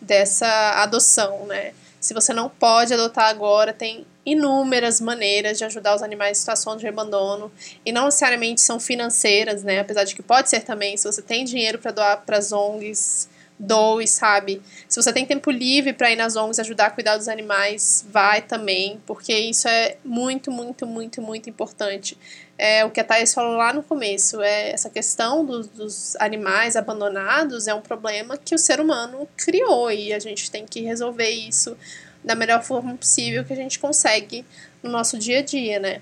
dessa 0.00 0.46
adoção, 0.82 1.46
né? 1.46 1.72
Se 2.00 2.14
você 2.14 2.32
não 2.32 2.48
pode 2.48 2.94
adotar 2.94 3.28
agora, 3.28 3.74
tem 3.74 4.06
inúmeras 4.24 5.00
maneiras 5.00 5.58
de 5.58 5.64
ajudar 5.64 5.94
os 5.94 6.02
animais 6.02 6.38
em 6.38 6.40
situação 6.40 6.76
de 6.76 6.88
abandono 6.88 7.52
e 7.84 7.92
não 7.92 8.06
necessariamente 8.06 8.62
são 8.62 8.80
financeiras, 8.80 9.62
né? 9.62 9.80
Apesar 9.80 10.04
de 10.04 10.14
que 10.14 10.22
pode 10.22 10.48
ser 10.48 10.60
também, 10.60 10.96
se 10.96 11.04
você 11.04 11.20
tem 11.20 11.44
dinheiro 11.44 11.78
para 11.78 11.92
doar 11.92 12.22
para 12.24 12.38
as 12.38 12.52
ONGs, 12.52 13.28
doe, 13.60 14.06
sabe? 14.08 14.62
Se 14.88 15.00
você 15.00 15.12
tem 15.12 15.26
tempo 15.26 15.50
livre 15.50 15.92
para 15.92 16.10
ir 16.10 16.16
nas 16.16 16.34
ONGs 16.34 16.58
ajudar 16.58 16.86
a 16.86 16.90
cuidar 16.90 17.18
dos 17.18 17.28
animais, 17.28 18.06
vai 18.10 18.40
também, 18.40 18.98
porque 19.06 19.34
isso 19.34 19.68
é 19.68 19.98
muito, 20.02 20.50
muito, 20.50 20.86
muito, 20.86 21.20
muito 21.20 21.50
importante. 21.50 22.16
É 22.56 22.84
o 22.86 22.90
que 22.90 23.00
a 23.00 23.04
Thais 23.04 23.34
falou 23.34 23.56
lá 23.56 23.72
no 23.72 23.82
começo, 23.82 24.40
é 24.40 24.70
essa 24.70 24.88
questão 24.88 25.44
dos, 25.44 25.68
dos 25.68 26.16
animais 26.16 26.74
abandonados 26.74 27.68
é 27.68 27.74
um 27.74 27.82
problema 27.82 28.38
que 28.38 28.54
o 28.54 28.58
ser 28.58 28.80
humano 28.80 29.28
criou 29.36 29.90
e 29.90 30.12
a 30.12 30.18
gente 30.18 30.50
tem 30.50 30.64
que 30.66 30.80
resolver 30.80 31.28
isso 31.28 31.76
da 32.24 32.34
melhor 32.34 32.62
forma 32.62 32.94
possível 32.96 33.44
que 33.44 33.52
a 33.52 33.56
gente 33.56 33.78
consegue 33.78 34.44
no 34.82 34.90
nosso 34.90 35.18
dia 35.18 35.38
a 35.38 35.42
dia, 35.42 35.78
né? 35.78 36.00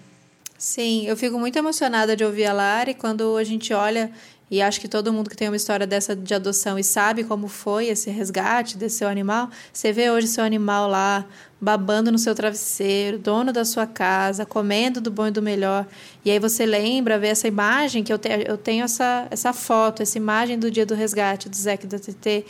Sim, 0.57 1.07
eu 1.07 1.17
fico 1.17 1.39
muito 1.39 1.57
emocionada 1.57 2.17
de 2.17 2.25
ouvir 2.25 2.47
a 2.47 2.53
Lari 2.53 2.95
quando 2.95 3.37
a 3.37 3.45
gente 3.45 3.73
olha 3.73 4.11
e 4.51 4.63
acho 4.63 4.81
que 4.81 4.89
todo 4.89 5.13
mundo 5.13 5.29
que 5.29 5.37
tem 5.37 5.49
uma 5.49 5.57
história 5.57 5.87
dessa 5.87 6.17
de 6.17 6.35
adoção 6.35 6.79
e 6.79 6.85
sabe 6.85 7.25
como 7.25 7.49
foi 7.49 7.89
esse 7.89 8.11
resgate 8.11 8.79
desse 8.79 8.99
seu 8.99 9.09
animal, 9.09 9.51
você 9.73 9.93
vê 9.93 10.11
hoje 10.11 10.27
seu 10.27 10.43
animal 10.43 10.89
lá 10.89 11.27
babando 11.61 12.11
no 12.11 12.19
seu 12.19 12.35
travesseiro, 12.35 13.19
dono 13.19 13.53
da 13.53 13.65
sua 13.65 13.87
casa, 13.87 14.47
comendo 14.47 15.01
do 15.01 15.11
bom 15.11 15.27
e 15.27 15.31
do 15.31 15.43
melhor. 15.43 15.87
E 16.25 16.31
aí 16.31 16.39
você 16.39 16.65
lembra, 16.65 17.19
vê 17.19 17.29
essa 17.29 17.49
imagem 17.49 18.03
que 18.03 18.13
eu, 18.13 18.19
te, 18.19 18.29
eu 18.47 18.57
tenho 18.57 18.85
essa, 18.85 19.27
essa 19.31 19.53
foto, 19.53 20.03
essa 20.03 20.17
imagem 20.17 20.59
do 20.59 20.71
dia 20.71 20.87
do 20.87 20.95
resgate 20.95 21.49
do 21.49 21.57
Zeca 21.57 21.87
da 21.87 21.99
TT, 21.99 22.47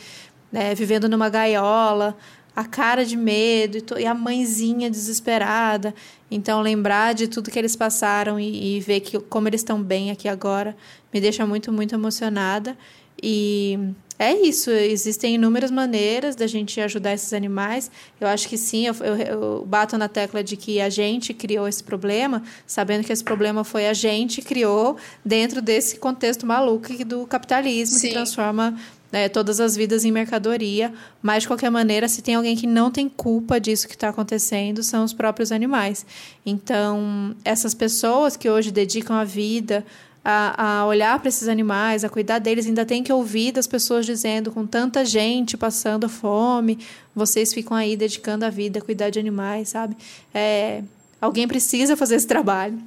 né, 0.51 0.73
vivendo 0.73 1.09
numa 1.09 1.29
gaiola, 1.29 2.15
a 2.55 2.65
cara 2.65 3.05
de 3.05 3.15
medo 3.15 3.97
e, 3.97 4.05
a 4.05 4.13
mãezinha 4.13 4.89
desesperada. 4.89 5.93
Então, 6.29 6.61
lembrar 6.61 7.13
de 7.13 7.27
tudo 7.27 7.49
que 7.49 7.57
eles 7.57 7.75
passaram 7.75 8.39
e, 8.39 8.77
e 8.77 8.79
ver 8.79 8.99
que, 8.99 9.19
como 9.19 9.47
eles 9.47 9.61
estão 9.61 9.81
bem 9.81 10.11
aqui 10.11 10.27
agora 10.27 10.75
me 11.13 11.19
deixa 11.19 11.45
muito, 11.45 11.71
muito 11.71 11.95
emocionada. 11.95 12.77
E 13.21 13.77
é 14.17 14.33
isso, 14.33 14.69
existem 14.69 15.35
inúmeras 15.35 15.71
maneiras 15.71 16.35
da 16.35 16.45
gente 16.45 16.79
ajudar 16.81 17.13
esses 17.13 17.33
animais. 17.33 17.89
Eu 18.19 18.27
acho 18.27 18.47
que 18.47 18.57
sim, 18.57 18.85
eu, 18.85 18.93
eu, 18.95 19.15
eu, 19.15 19.65
bato 19.65 19.97
na 19.97 20.07
tecla 20.07 20.43
de 20.43 20.57
que 20.57 20.81
a 20.81 20.89
gente 20.89 21.33
criou 21.33 21.67
esse 21.67 21.83
problema, 21.83 22.43
sabendo 22.67 23.05
que 23.05 23.13
esse 23.13 23.23
problema 23.23 23.63
foi 23.63 23.87
a 23.87 23.93
gente 23.93 24.41
criou 24.41 24.97
dentro 25.23 25.61
desse 25.61 25.97
contexto 25.97 26.45
maluco 26.45 26.93
do 27.05 27.25
capitalismo 27.25 27.97
sim. 27.97 28.07
que 28.07 28.13
transforma 28.13 28.77
né, 29.11 29.27
todas 29.27 29.59
as 29.59 29.75
vidas 29.75 30.05
em 30.05 30.11
mercadoria, 30.11 30.93
mas 31.21 31.43
de 31.43 31.47
qualquer 31.47 31.69
maneira, 31.69 32.07
se 32.07 32.21
tem 32.21 32.35
alguém 32.35 32.55
que 32.55 32.67
não 32.67 32.91
tem 32.91 33.09
culpa 33.09 33.59
disso 33.59 33.87
que 33.87 33.95
está 33.95 34.09
acontecendo, 34.09 34.83
são 34.83 35.03
os 35.03 35.13
próprios 35.13 35.51
animais. 35.51 36.05
Então, 36.45 37.35
essas 37.43 37.73
pessoas 37.73 38.37
que 38.37 38.49
hoje 38.49 38.71
dedicam 38.71 39.15
a 39.15 39.23
vida 39.23 39.85
a, 40.23 40.81
a 40.81 40.85
olhar 40.85 41.17
para 41.19 41.29
esses 41.29 41.47
animais, 41.47 42.03
a 42.03 42.09
cuidar 42.09 42.39
deles, 42.39 42.67
ainda 42.67 42.85
tem 42.85 43.01
que 43.03 43.11
ouvir 43.11 43.51
das 43.51 43.65
pessoas 43.65 44.05
dizendo, 44.05 44.51
com 44.51 44.65
tanta 44.65 45.03
gente 45.05 45.57
passando 45.57 46.07
fome, 46.09 46.77
vocês 47.15 47.53
ficam 47.53 47.75
aí 47.75 47.95
dedicando 47.95 48.45
a 48.45 48.49
vida 48.49 48.79
a 48.79 48.81
cuidar 48.81 49.09
de 49.09 49.19
animais, 49.19 49.69
sabe? 49.69 49.95
É, 50.33 50.83
alguém 51.19 51.47
precisa 51.47 51.95
fazer 51.97 52.15
esse 52.15 52.27
trabalho. 52.27 52.77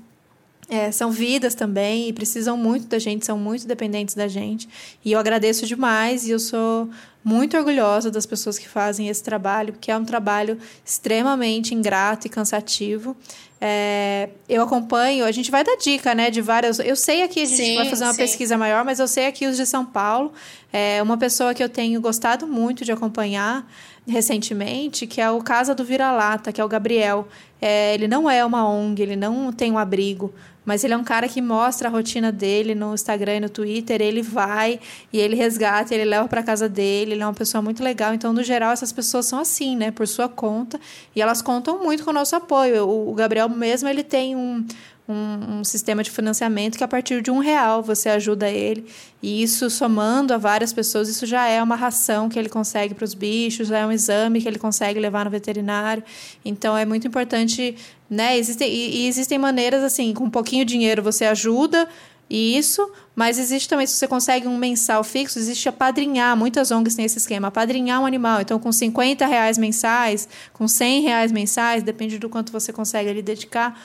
É, 0.73 0.91
são 0.91 1.11
vidas 1.11 1.55
também 1.55 2.09
e 2.09 2.15
precisam 2.15 2.57
muito 2.57 2.87
da 2.87 2.99
gente, 2.99 3.27
são 3.27 3.37
muito 3.37 3.67
dependentes 3.67 4.15
da 4.15 4.27
gente. 4.27 4.67
E 5.05 5.13
eu 5.13 5.19
agradeço 5.19 5.67
demais 5.67 6.27
e 6.27 6.31
eu 6.31 6.39
sou 6.39 6.89
muito 7.23 7.59
orgulhosa 7.59 8.11
das 8.11 8.25
pessoas 8.25 8.59
que 8.59 8.67
fazem 8.67 9.07
esse 9.09 9.23
trabalho, 9.23 9.75
porque 9.75 9.91
é 9.91 9.97
um 9.99 10.05
trabalho 10.07 10.57
extremamente 10.83 11.75
ingrato 11.75 12.27
e 12.27 12.31
cansativo. 12.31 13.15
É, 13.61 14.31
eu 14.49 14.63
acompanho, 14.63 15.27
a 15.27 15.31
gente 15.31 15.51
vai 15.51 15.63
dar 15.63 15.77
dica, 15.77 16.15
né, 16.15 16.31
de 16.31 16.41
várias. 16.41 16.79
Eu 16.79 16.97
sei 16.97 17.23
aqui, 17.23 17.43
a 17.43 17.45
gente 17.45 17.63
sim, 17.63 17.77
vai 17.77 17.91
fazer 17.91 18.05
uma 18.05 18.15
sim. 18.15 18.23
pesquisa 18.23 18.57
maior, 18.57 18.83
mas 18.83 18.99
eu 18.99 19.07
sei 19.07 19.27
aqui 19.27 19.47
os 19.47 19.59
de 19.59 19.67
São 19.67 19.85
Paulo. 19.85 20.33
É 20.73 21.03
uma 21.03 21.19
pessoa 21.19 21.53
que 21.53 21.63
eu 21.63 21.69
tenho 21.69 22.01
gostado 22.01 22.47
muito 22.47 22.83
de 22.83 22.93
acompanhar 22.93 23.71
recentemente, 24.09 25.07
que 25.07 25.21
é 25.21 25.31
o 25.31 25.41
Casa 25.43 25.75
do 25.75 25.85
Vira-Lata, 25.85 26.51
que 26.51 26.63
é 26.63 26.65
o 26.65 26.69
Gabriel. 26.69 27.29
É, 27.61 27.95
ele 27.95 28.09
não 28.09 28.29
é 28.29 28.45
uma 28.45 28.69
ONG, 28.69 29.03
ele 29.03 29.17
não 29.17 29.53
tem 29.53 29.71
um 29.71 29.79
abrigo, 29.79 30.35
mas 30.65 30.85
ele 30.85 30.95
é 30.95 30.97
um 30.97 31.03
cara 31.03 31.29
que 31.29 31.43
mostra 31.43 31.89
a 31.89 31.91
rotina 31.91 32.31
dele 32.31 32.75
no 32.75 32.95
Instagram 32.95 33.37
e 33.37 33.41
no 33.41 33.49
Twitter. 33.49 34.01
Ele 34.01 34.23
vai 34.23 34.79
e 35.13 35.19
ele 35.19 35.35
resgata, 35.35 35.93
ele 35.95 36.05
leva 36.05 36.29
para 36.29 36.43
casa 36.43 36.69
dele. 36.69 37.13
Ele 37.13 37.23
é 37.23 37.27
uma 37.27 37.35
pessoa 37.35 37.61
muito 37.61 37.83
legal. 37.83 38.15
Então, 38.15 38.33
no 38.33 38.43
geral, 38.43 38.73
essas 38.73 38.93
pessoas 38.93 39.27
são 39.27 39.39
assim, 39.41 39.75
né? 39.77 39.91
Por 39.91 40.07
sua 40.07 40.29
conta. 40.29 40.81
E 41.17 41.21
elas 41.21 41.43
contam 41.43 41.83
muito 41.83 42.05
com 42.05 42.11
o 42.11 42.15
nosso 42.15 42.37
apoio. 42.37 42.89
O, 42.89 43.13
Gabriel 43.15 43.49
mesmo, 43.49 43.89
ele 43.89 44.05
tem 44.05 44.37
um, 44.37 44.65
um, 45.09 45.59
um, 45.59 45.65
sistema 45.65 46.03
de 46.03 46.11
financiamento 46.11 46.79
que 46.79 46.85
a 46.85 46.89
partir 46.89 47.23
de 47.23 47.31
um 47.31 47.39
real 47.39 47.83
você 47.83 48.09
ajuda 48.09 48.49
ele. 48.49 48.87
E 49.23 49.43
isso 49.43 49.69
somando 49.69 50.33
a 50.33 50.39
várias 50.39 50.73
pessoas, 50.73 51.09
isso 51.09 51.27
já 51.27 51.47
é 51.47 51.63
uma 51.63 51.77
ração 51.77 52.29
que 52.29 52.39
ele 52.39 52.49
consegue 52.49 52.95
para 52.95 53.05
os 53.05 53.15
bichos, 53.15 53.69
já 53.69 53.79
é 53.79 53.87
um 53.87 53.93
exame 53.93 54.41
que 54.41 54.49
ele 54.49 54.59
consegue 54.59 55.01
levar 55.01 55.25
no 55.25 55.31
veterinário. 55.31 56.03
Então 56.45 56.77
é 56.77 56.85
muito 56.85 57.07
importante, 57.07 57.77
né? 58.09 58.37
Existem, 58.39 58.73
e, 58.73 59.03
e 59.03 59.09
existem 59.09 59.39
maneiras 59.39 59.83
assim, 59.83 60.15
com 60.15 60.25
um 60.25 60.31
pouquinho 60.31 60.65
de 60.65 60.73
dinheiro 60.73 61.03
você 61.03 61.25
ajuda. 61.25 61.89
Isso, 62.35 62.91
mas 63.15 63.39
existe 63.39 63.69
também, 63.69 63.87
se 63.87 63.95
você 63.95 64.09
consegue 64.09 64.49
um 64.49 64.57
mensal 64.57 65.05
fixo, 65.05 65.39
existe 65.39 65.69
apadrinhar. 65.69 66.35
Muitas 66.35 66.71
ONGs 66.71 66.95
têm 66.95 67.05
esse 67.05 67.19
esquema, 67.19 67.49
apadrinhar 67.49 68.01
um 68.01 68.07
animal. 68.07 68.41
Então, 68.41 68.59
com 68.59 68.73
50 68.73 69.27
reais 69.27 69.59
mensais, 69.59 70.27
com 70.51 70.67
100 70.67 71.03
reais 71.03 71.31
mensais, 71.31 71.83
depende 71.83 72.19
do 72.19 72.31
quanto 72.31 72.51
você 72.51 72.73
consegue 72.73 73.11
ali 73.11 73.21
dedicar, 73.21 73.79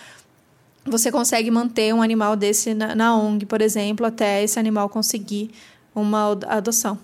você 0.87 1.11
consegue 1.11 1.51
manter 1.51 1.93
um 1.93 2.01
animal 2.01 2.35
desse 2.35 2.73
na, 2.73 2.95
na 2.95 3.15
ONG, 3.15 3.45
por 3.45 3.61
exemplo, 3.61 4.05
até 4.05 4.43
esse 4.43 4.57
animal 4.59 4.89
conseguir 4.89 5.51
uma 5.93 6.31
adoção. 6.47 6.99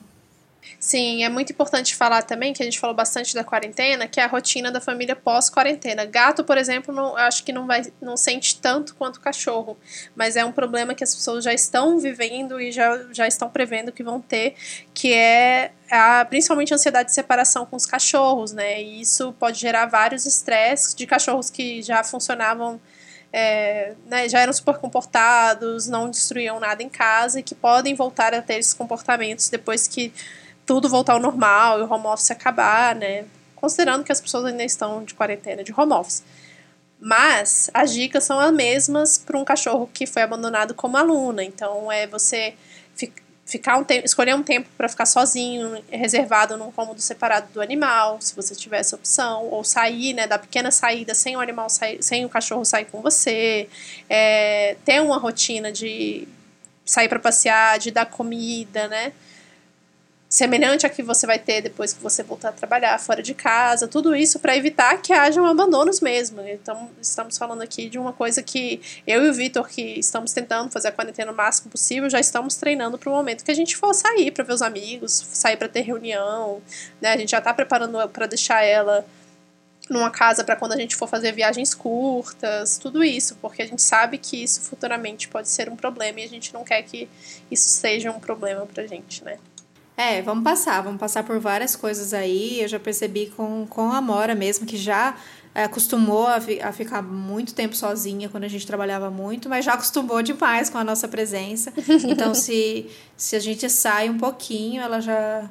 Sim, 0.80 1.24
é 1.24 1.30
muito 1.30 1.52
importante 1.52 1.96
falar 1.96 2.24
também, 2.24 2.54
que 2.54 2.62
a 2.62 2.66
gente 2.66 2.80
falou 2.80 2.96
bastante 2.96 3.34
da 3.34 3.44
quarentena, 3.44 4.08
que 4.08 4.20
é 4.20 4.24
a 4.24 4.28
rotina 4.28 4.72
da 4.72 4.82
família 4.82 5.16
pós-quarentena. 5.16 6.06
Gato, 6.06 6.44
por 6.44 6.58
exemplo, 6.58 6.94
não, 6.94 7.12
eu 7.12 7.24
acho 7.24 7.44
que 7.44 7.54
não, 7.54 7.66
vai, 7.66 7.84
não 8.02 8.18
sente 8.18 8.60
tanto 8.60 8.96
quanto 8.96 9.20
cachorro, 9.20 9.78
mas 10.16 10.36
é 10.36 10.44
um 10.44 10.52
problema 10.52 10.94
que 10.94 11.04
as 11.04 11.16
pessoas 11.16 11.44
já 11.44 11.54
estão 11.54 12.00
vivendo 12.00 12.60
e 12.60 12.72
já, 12.72 13.02
já 13.12 13.28
estão 13.28 13.50
prevendo 13.50 13.92
que 13.92 14.04
vão 14.04 14.20
ter, 14.20 14.56
que 14.94 15.14
é 15.14 15.72
a, 15.90 16.26
principalmente 16.26 16.74
a 16.74 16.76
ansiedade 16.76 17.10
de 17.10 17.16
separação 17.16 17.66
com 17.66 17.76
os 17.76 17.86
cachorros, 17.86 18.52
né? 18.52 18.82
E 18.82 19.02
isso 19.02 19.34
pode 19.40 19.60
gerar 19.60 19.86
vários 19.86 20.26
estresses 20.26 20.94
de 20.94 21.08
cachorros 21.08 21.50
que 21.50 21.82
já 21.82 22.04
funcionavam 22.04 22.80
é, 23.34 23.96
né, 24.06 24.30
já 24.30 24.40
eram 24.40 24.54
super 24.54 24.78
comportados, 24.78 25.88
não 25.88 26.08
destruíam 26.08 26.60
nada 26.60 26.84
em 26.84 26.90
casa 26.90 27.40
e 27.40 27.44
que 27.44 27.56
podem 27.56 27.96
voltar 27.96 28.32
a 28.32 28.44
ter 28.44 28.60
esses 28.60 28.76
comportamentos 28.76 29.50
depois 29.50 29.88
que 29.88 30.14
tudo 30.68 30.88
voltar 30.88 31.14
ao 31.14 31.20
normal 31.20 31.80
e 31.80 31.82
o 31.82 31.92
home 31.92 32.06
office 32.06 32.30
acabar, 32.30 32.94
né? 32.96 33.26
Considerando 33.56 34.04
que 34.04 34.12
as 34.12 34.22
pessoas 34.22 34.46
ainda 34.46 34.64
estão 34.64 35.04
de 35.04 35.16
quarentena 35.16 35.64
de 35.64 35.74
home 35.76 35.94
office. 35.94 36.24
Mas 37.00 37.72
as 37.74 37.92
dicas 37.92 38.24
são 38.24 38.40
as 38.40 38.54
mesmas 38.54 39.18
para 39.18 39.38
um 39.38 39.44
cachorro 39.44 39.90
que 39.92 40.06
foi 40.06 40.22
abandonado 40.22 40.76
como 40.76 40.96
aluna. 40.96 41.44
Então 41.44 41.92
é 41.92 42.06
você 42.06 42.54
ficar 43.54 43.78
um 43.78 43.84
tempo, 43.84 44.04
escolher 44.04 44.34
um 44.34 44.42
tempo 44.42 44.68
para 44.76 44.90
ficar 44.90 45.06
sozinho, 45.06 45.84
reservado 45.92 46.58
num 46.58 46.72
cômodo 46.72 47.00
separado 47.00 47.48
do 47.54 47.62
animal, 47.62 48.18
se 48.20 48.36
você 48.36 48.56
tiver 48.56 48.80
essa 48.80 48.96
opção, 48.96 49.46
ou 49.46 49.64
sair, 49.64 50.12
né, 50.16 50.26
da 50.26 50.40
pequena 50.40 50.72
saída 50.72 51.14
sem 51.14 51.38
o 51.38 51.40
animal 51.40 51.70
sair, 51.70 52.02
sem 52.02 52.26
o 52.26 52.30
cachorro 52.30 52.66
sair 52.66 52.86
com 52.86 53.00
você, 53.00 53.70
é, 54.10 54.76
ter 54.84 55.02
uma 55.02 55.20
rotina 55.20 55.72
de 55.72 56.28
sair 56.84 57.08
para 57.08 57.20
passear, 57.20 57.78
de 57.78 57.92
dar 57.92 58.08
comida, 58.08 58.88
né? 58.88 59.14
Semelhante 60.34 60.84
a 60.84 60.90
que 60.90 61.04
você 61.04 61.28
vai 61.28 61.38
ter 61.38 61.62
depois 61.62 61.94
que 61.94 62.02
você 62.02 62.24
voltar 62.24 62.50
a 62.50 62.52
trabalhar 62.52 63.00
fora 63.00 63.22
de 63.22 63.36
casa, 63.36 63.88
tudo 63.88 64.16
isso 64.16 64.40
para 64.40 64.58
evitar 64.58 65.00
que 65.00 65.14
hajam 65.14 65.46
abandonos 65.46 66.02
mesmo. 66.02 66.42
Então, 66.42 66.90
estamos 67.00 67.38
falando 67.38 67.62
aqui 67.62 67.88
de 67.88 68.00
uma 68.00 68.12
coisa 68.12 68.42
que 68.42 68.82
eu 69.06 69.24
e 69.24 69.30
o 69.30 69.34
Vitor, 69.34 69.70
que 69.70 70.00
estamos 70.00 70.34
tentando 70.34 70.72
fazer 70.72 70.88
a 70.88 70.92
quarentena 70.92 71.32
o 71.32 71.36
máximo 71.36 71.70
possível, 71.70 72.10
já 72.10 72.20
estamos 72.20 72.56
treinando 72.56 72.98
para 72.98 73.12
o 73.12 73.14
momento 73.14 73.46
que 73.46 73.52
a 73.52 73.54
gente 73.54 73.78
for 73.78 73.94
sair 73.94 74.32
para 74.32 74.44
ver 74.44 74.54
os 74.54 74.64
amigos, 74.64 75.12
sair 75.12 75.56
para 75.56 75.70
ter 75.70 75.82
reunião, 75.82 76.64
né? 77.00 77.14
A 77.14 77.18
gente 77.18 77.30
já 77.30 77.38
está 77.38 77.54
preparando 77.54 78.10
para 78.10 78.26
deixar 78.26 78.64
ela 78.64 79.06
numa 79.88 80.10
casa 80.10 80.44
para 80.44 80.56
quando 80.56 80.74
a 80.74 80.78
gente 80.78 80.96
for 80.96 81.08
fazer 81.08 81.32
viagens 81.32 81.76
curtas, 81.76 82.80
tudo 82.80 83.04
isso, 83.04 83.38
porque 83.40 83.62
a 83.62 83.68
gente 83.68 83.84
sabe 83.84 84.18
que 84.18 84.44
isso 84.44 84.62
futuramente 84.62 85.28
pode 85.28 85.48
ser 85.48 85.70
um 85.70 85.76
problema 85.76 86.22
e 86.22 86.24
a 86.24 86.28
gente 86.28 86.52
não 86.56 86.64
quer 86.64 86.82
que 86.82 87.08
isso 87.52 87.70
seja 87.70 88.10
um 88.10 88.20
problema 88.20 88.66
pra 88.66 88.88
gente, 88.88 89.24
né? 89.24 89.38
É, 89.96 90.22
vamos 90.24 90.44
passar, 90.44 90.82
vamos 90.82 91.00
passar 91.00 91.24
por 91.24 91.40
várias 91.40 91.76
coisas 91.76 92.14
aí. 92.14 92.62
Eu 92.62 92.68
já 92.68 92.80
percebi 92.80 93.28
com, 93.36 93.68
com 93.70 93.92
a 93.92 94.02
Mora 94.02 94.34
mesmo, 94.34 94.66
que 94.66 94.76
já 94.76 95.16
é, 95.54 95.66
acostumou 95.66 96.26
a, 96.26 96.42
fi, 96.42 96.60
a 96.60 96.72
ficar 96.72 97.04
muito 97.04 97.54
tempo 97.54 97.76
sozinha 97.76 98.28
quando 98.28 98.44
a 98.44 98.48
gente 98.48 98.66
trabalhava 98.66 99.12
muito, 99.12 99.48
mas 99.48 99.64
já 99.64 99.74
acostumou 99.74 100.24
demais 100.24 100.70
com 100.70 100.80
a 100.80 100.84
nossa 100.84 101.08
presença. 101.08 101.72
Então, 102.06 102.34
se, 102.34 102.88
se 103.16 103.36
a 103.36 103.40
gente 103.40 103.70
sai 103.70 104.10
um 104.10 104.18
pouquinho, 104.18 104.82
ela 104.82 105.00
já, 105.00 105.50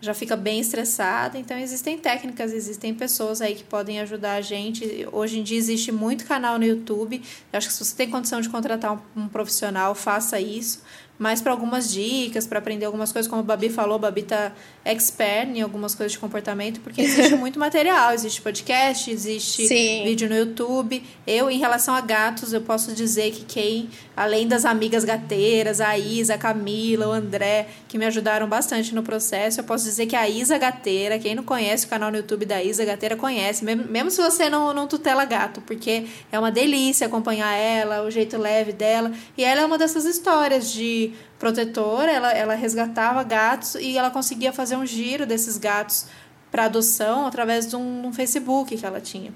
já 0.00 0.12
fica 0.12 0.36
bem 0.36 0.58
estressada. 0.58 1.38
Então, 1.38 1.56
existem 1.56 1.96
técnicas, 1.96 2.52
existem 2.52 2.92
pessoas 2.92 3.40
aí 3.40 3.54
que 3.54 3.64
podem 3.64 4.00
ajudar 4.00 4.34
a 4.34 4.40
gente. 4.40 5.06
Hoje 5.12 5.38
em 5.38 5.42
dia 5.42 5.58
existe 5.58 5.92
muito 5.92 6.24
canal 6.24 6.58
no 6.58 6.64
YouTube. 6.64 7.22
Eu 7.52 7.56
acho 7.56 7.68
que 7.68 7.72
se 7.72 7.84
você 7.84 7.94
tem 7.94 8.10
condição 8.10 8.40
de 8.40 8.48
contratar 8.48 8.92
um, 8.92 9.22
um 9.22 9.28
profissional, 9.28 9.94
faça 9.94 10.40
isso 10.40 10.82
mais 11.18 11.40
para 11.40 11.52
algumas 11.52 11.92
dicas, 11.92 12.46
para 12.46 12.58
aprender 12.58 12.86
algumas 12.86 13.12
coisas, 13.12 13.30
como 13.30 13.40
a 13.40 13.44
Babi 13.44 13.68
falou, 13.68 13.96
a 13.96 13.98
Babi 13.98 14.22
tá 14.22 14.52
expert 14.84 15.48
em 15.48 15.62
algumas 15.62 15.94
coisas 15.94 16.12
de 16.12 16.18
comportamento, 16.18 16.80
porque 16.80 17.00
existe 17.02 17.36
muito 17.36 17.58
material, 17.58 18.12
existe 18.12 18.42
podcast, 18.42 19.10
existe 19.10 19.66
Sim. 19.66 20.02
vídeo 20.04 20.28
no 20.28 20.36
YouTube. 20.36 21.02
Eu, 21.26 21.48
em 21.50 21.58
relação 21.58 21.94
a 21.94 22.00
gatos, 22.00 22.52
eu 22.52 22.60
posso 22.60 22.92
dizer 22.92 23.30
que 23.30 23.44
quem, 23.44 23.88
além 24.16 24.48
das 24.48 24.64
amigas 24.64 25.04
gateiras, 25.04 25.80
a 25.80 25.96
Isa, 25.96 26.34
a 26.34 26.38
Camila, 26.38 27.08
o 27.08 27.12
André, 27.12 27.68
que 27.88 27.96
me 27.96 28.06
ajudaram 28.06 28.48
bastante 28.48 28.94
no 28.94 29.02
processo, 29.02 29.60
eu 29.60 29.64
posso 29.64 29.84
dizer 29.84 30.06
que 30.06 30.16
a 30.16 30.28
Isa 30.28 30.58
Gateira, 30.58 31.18
quem 31.18 31.34
não 31.34 31.44
conhece 31.44 31.86
o 31.86 31.88
canal 31.88 32.10
no 32.10 32.16
YouTube 32.16 32.44
da 32.44 32.62
Isa 32.62 32.84
Gateira, 32.84 33.14
conhece, 33.14 33.64
mesmo, 33.64 33.84
mesmo 33.84 34.10
se 34.10 34.20
você 34.20 34.50
não, 34.50 34.74
não 34.74 34.88
tutela 34.88 35.24
gato, 35.24 35.60
porque 35.60 36.06
é 36.32 36.38
uma 36.38 36.50
delícia 36.50 37.06
acompanhar 37.06 37.54
ela, 37.54 38.02
o 38.02 38.10
jeito 38.10 38.36
leve 38.36 38.72
dela, 38.72 39.12
e 39.38 39.44
ela 39.44 39.60
é 39.60 39.64
uma 39.64 39.78
dessas 39.78 40.04
histórias 40.04 40.72
de 40.72 41.03
protetora, 41.38 42.10
ela, 42.10 42.32
ela 42.32 42.54
resgatava 42.54 43.22
gatos 43.22 43.74
e 43.74 43.98
ela 43.98 44.10
conseguia 44.10 44.52
fazer 44.52 44.76
um 44.76 44.86
giro 44.86 45.26
desses 45.26 45.58
gatos 45.58 46.06
para 46.50 46.66
adoção 46.66 47.26
através 47.26 47.66
de 47.66 47.74
um, 47.74 48.06
um, 48.06 48.12
Facebook 48.12 48.76
que 48.76 48.86
ela 48.86 49.00
tinha. 49.00 49.32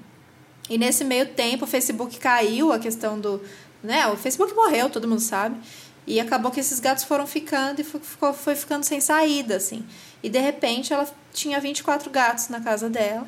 E 0.71 0.79
nesse 0.79 1.05
meio 1.05 1.27
tempo 1.27 1.65
o 1.65 1.69
Facebook 1.69 2.19
caiu, 2.19 2.73
a 2.73 2.79
questão 2.79 3.19
do. 3.19 3.43
Né, 3.83 4.07
o 4.07 4.17
Facebook 4.17 4.55
morreu, 4.55 4.89
todo 4.89 5.09
mundo 5.09 5.21
sabe. 5.21 5.59
E 6.07 6.21
acabou 6.21 6.51
que 6.51 6.61
esses 6.61 6.81
gatos 6.81 7.05
foram 7.05 7.27
ficando 7.27 7.81
e 7.81 7.85
ficou, 7.85 8.33
foi 8.33 8.55
ficando 8.55 8.85
sem 8.85 9.01
saída, 9.01 9.57
assim. 9.57 9.85
E 10.23 10.31
de 10.31 10.39
repente 10.39 10.93
ela 10.93 11.07
tinha 11.33 11.61
24 11.61 12.11
gatos 12.11 12.49
na 12.49 12.61
casa 12.61 12.89
dela. 12.89 13.27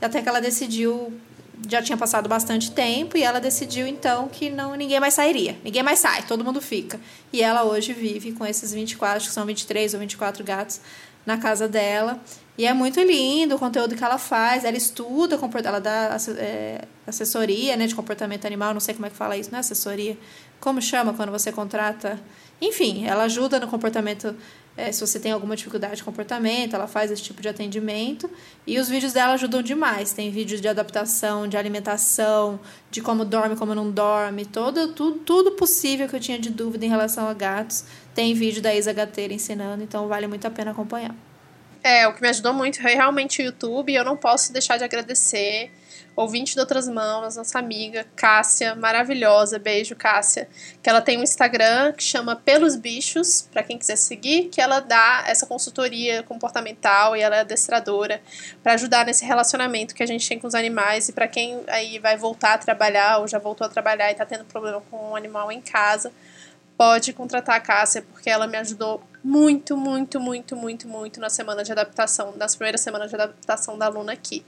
Até 0.00 0.20
que 0.20 0.28
ela 0.28 0.40
decidiu 0.40 1.12
já 1.66 1.82
tinha 1.82 1.96
passado 1.96 2.28
bastante 2.28 2.70
tempo 2.70 3.16
e 3.16 3.22
ela 3.22 3.40
decidiu 3.40 3.86
então 3.86 4.28
que 4.28 4.50
não 4.50 4.74
ninguém 4.74 5.00
mais 5.00 5.14
sairia. 5.14 5.56
Ninguém 5.64 5.82
mais 5.82 5.98
sai, 5.98 6.22
todo 6.22 6.44
mundo 6.44 6.60
fica. 6.60 7.00
E 7.32 7.42
ela 7.42 7.64
hoje 7.64 7.92
vive 7.92 8.32
com 8.32 8.44
esses 8.44 8.72
24, 8.72 9.16
acho 9.16 9.28
que 9.28 9.34
são 9.34 9.46
23 9.46 9.94
ou 9.94 10.00
24 10.00 10.44
gatos 10.44 10.80
na 11.26 11.38
casa 11.38 11.66
dela. 11.66 12.20
E 12.56 12.66
é 12.66 12.72
muito 12.72 13.00
lindo 13.00 13.54
o 13.54 13.58
conteúdo 13.58 13.94
que 13.94 14.02
ela 14.02 14.18
faz. 14.18 14.64
Ela 14.64 14.76
estuda, 14.76 15.38
ela 15.64 15.80
dá 15.80 16.16
é, 16.38 16.84
assessoria 17.06 17.76
né, 17.76 17.86
de 17.86 17.94
comportamento 17.94 18.46
animal, 18.46 18.72
não 18.72 18.80
sei 18.80 18.94
como 18.94 19.06
é 19.06 19.10
que 19.10 19.16
fala 19.16 19.36
isso, 19.36 19.50
não 19.50 19.58
é 19.58 19.60
assessoria? 19.60 20.18
Como 20.60 20.82
chama 20.82 21.14
quando 21.14 21.30
você 21.30 21.52
contrata? 21.52 22.20
Enfim, 22.60 23.06
ela 23.06 23.24
ajuda 23.24 23.60
no 23.60 23.68
comportamento 23.68 24.34
é, 24.78 24.92
se 24.92 25.00
você 25.00 25.18
tem 25.18 25.32
alguma 25.32 25.56
dificuldade 25.56 25.96
de 25.96 26.04
comportamento, 26.04 26.76
ela 26.76 26.86
faz 26.86 27.10
esse 27.10 27.20
tipo 27.20 27.42
de 27.42 27.48
atendimento. 27.48 28.30
E 28.64 28.78
os 28.78 28.88
vídeos 28.88 29.12
dela 29.12 29.32
ajudam 29.32 29.60
demais. 29.60 30.12
Tem 30.12 30.30
vídeos 30.30 30.60
de 30.60 30.68
adaptação, 30.68 31.48
de 31.48 31.56
alimentação, 31.56 32.60
de 32.88 33.02
como 33.02 33.24
dorme, 33.24 33.56
como 33.56 33.74
não 33.74 33.90
dorme, 33.90 34.46
todo, 34.46 34.92
tudo, 34.92 35.18
tudo 35.18 35.50
possível 35.52 36.08
que 36.08 36.14
eu 36.14 36.20
tinha 36.20 36.38
de 36.38 36.48
dúvida 36.48 36.86
em 36.86 36.88
relação 36.88 37.26
a 37.28 37.34
gatos. 37.34 37.86
Tem 38.14 38.32
vídeo 38.34 38.62
da 38.62 38.72
Isa 38.72 38.92
Gateira 38.92 39.34
ensinando, 39.34 39.82
então 39.82 40.06
vale 40.06 40.28
muito 40.28 40.46
a 40.46 40.50
pena 40.50 40.70
acompanhar. 40.70 41.14
É, 41.82 42.06
o 42.06 42.14
que 42.14 42.22
me 42.22 42.28
ajudou 42.28 42.52
muito 42.52 42.80
foi 42.80 42.94
realmente 42.94 43.42
o 43.42 43.44
YouTube, 43.44 43.92
e 43.92 43.96
eu 43.96 44.04
não 44.04 44.16
posso 44.16 44.52
deixar 44.52 44.76
de 44.76 44.84
agradecer 44.84 45.72
ouvinte 46.18 46.54
de 46.54 46.60
outras 46.60 46.88
mãos, 46.88 47.36
nossa 47.36 47.60
amiga 47.60 48.04
Cássia, 48.16 48.74
maravilhosa, 48.74 49.56
beijo 49.56 49.94
Cássia, 49.94 50.48
que 50.82 50.90
ela 50.90 51.00
tem 51.00 51.16
um 51.16 51.22
Instagram 51.22 51.92
que 51.92 52.02
chama 52.02 52.34
Pelos 52.34 52.74
Bichos, 52.74 53.48
para 53.52 53.62
quem 53.62 53.78
quiser 53.78 53.94
seguir, 53.94 54.48
que 54.48 54.60
ela 54.60 54.80
dá 54.80 55.22
essa 55.28 55.46
consultoria 55.46 56.24
comportamental 56.24 57.16
e 57.16 57.20
ela 57.20 57.36
é 57.36 57.40
adestradora 57.40 58.20
para 58.64 58.74
ajudar 58.74 59.06
nesse 59.06 59.24
relacionamento 59.24 59.94
que 59.94 60.02
a 60.02 60.06
gente 60.06 60.28
tem 60.28 60.40
com 60.40 60.48
os 60.48 60.56
animais. 60.56 61.08
E 61.08 61.12
para 61.12 61.28
quem 61.28 61.62
aí 61.68 62.00
vai 62.00 62.16
voltar 62.16 62.54
a 62.54 62.58
trabalhar 62.58 63.18
ou 63.18 63.28
já 63.28 63.38
voltou 63.38 63.64
a 63.64 63.70
trabalhar 63.70 64.08
e 64.08 64.12
está 64.12 64.26
tendo 64.26 64.44
problema 64.44 64.82
com 64.90 65.10
um 65.10 65.14
animal 65.14 65.52
em 65.52 65.60
casa, 65.60 66.12
pode 66.76 67.12
contratar 67.12 67.54
a 67.54 67.60
Cássia, 67.60 68.02
porque 68.02 68.28
ela 68.28 68.48
me 68.48 68.56
ajudou 68.56 69.00
muito, 69.22 69.76
muito, 69.76 70.18
muito, 70.18 70.56
muito, 70.56 70.88
muito 70.88 71.20
na 71.20 71.30
semana 71.30 71.62
de 71.62 71.70
adaptação, 71.70 72.34
nas 72.36 72.56
primeiras 72.56 72.80
semanas 72.80 73.08
de 73.08 73.14
adaptação 73.14 73.78
da 73.78 73.86
aluna 73.86 74.12
aqui. 74.12 74.44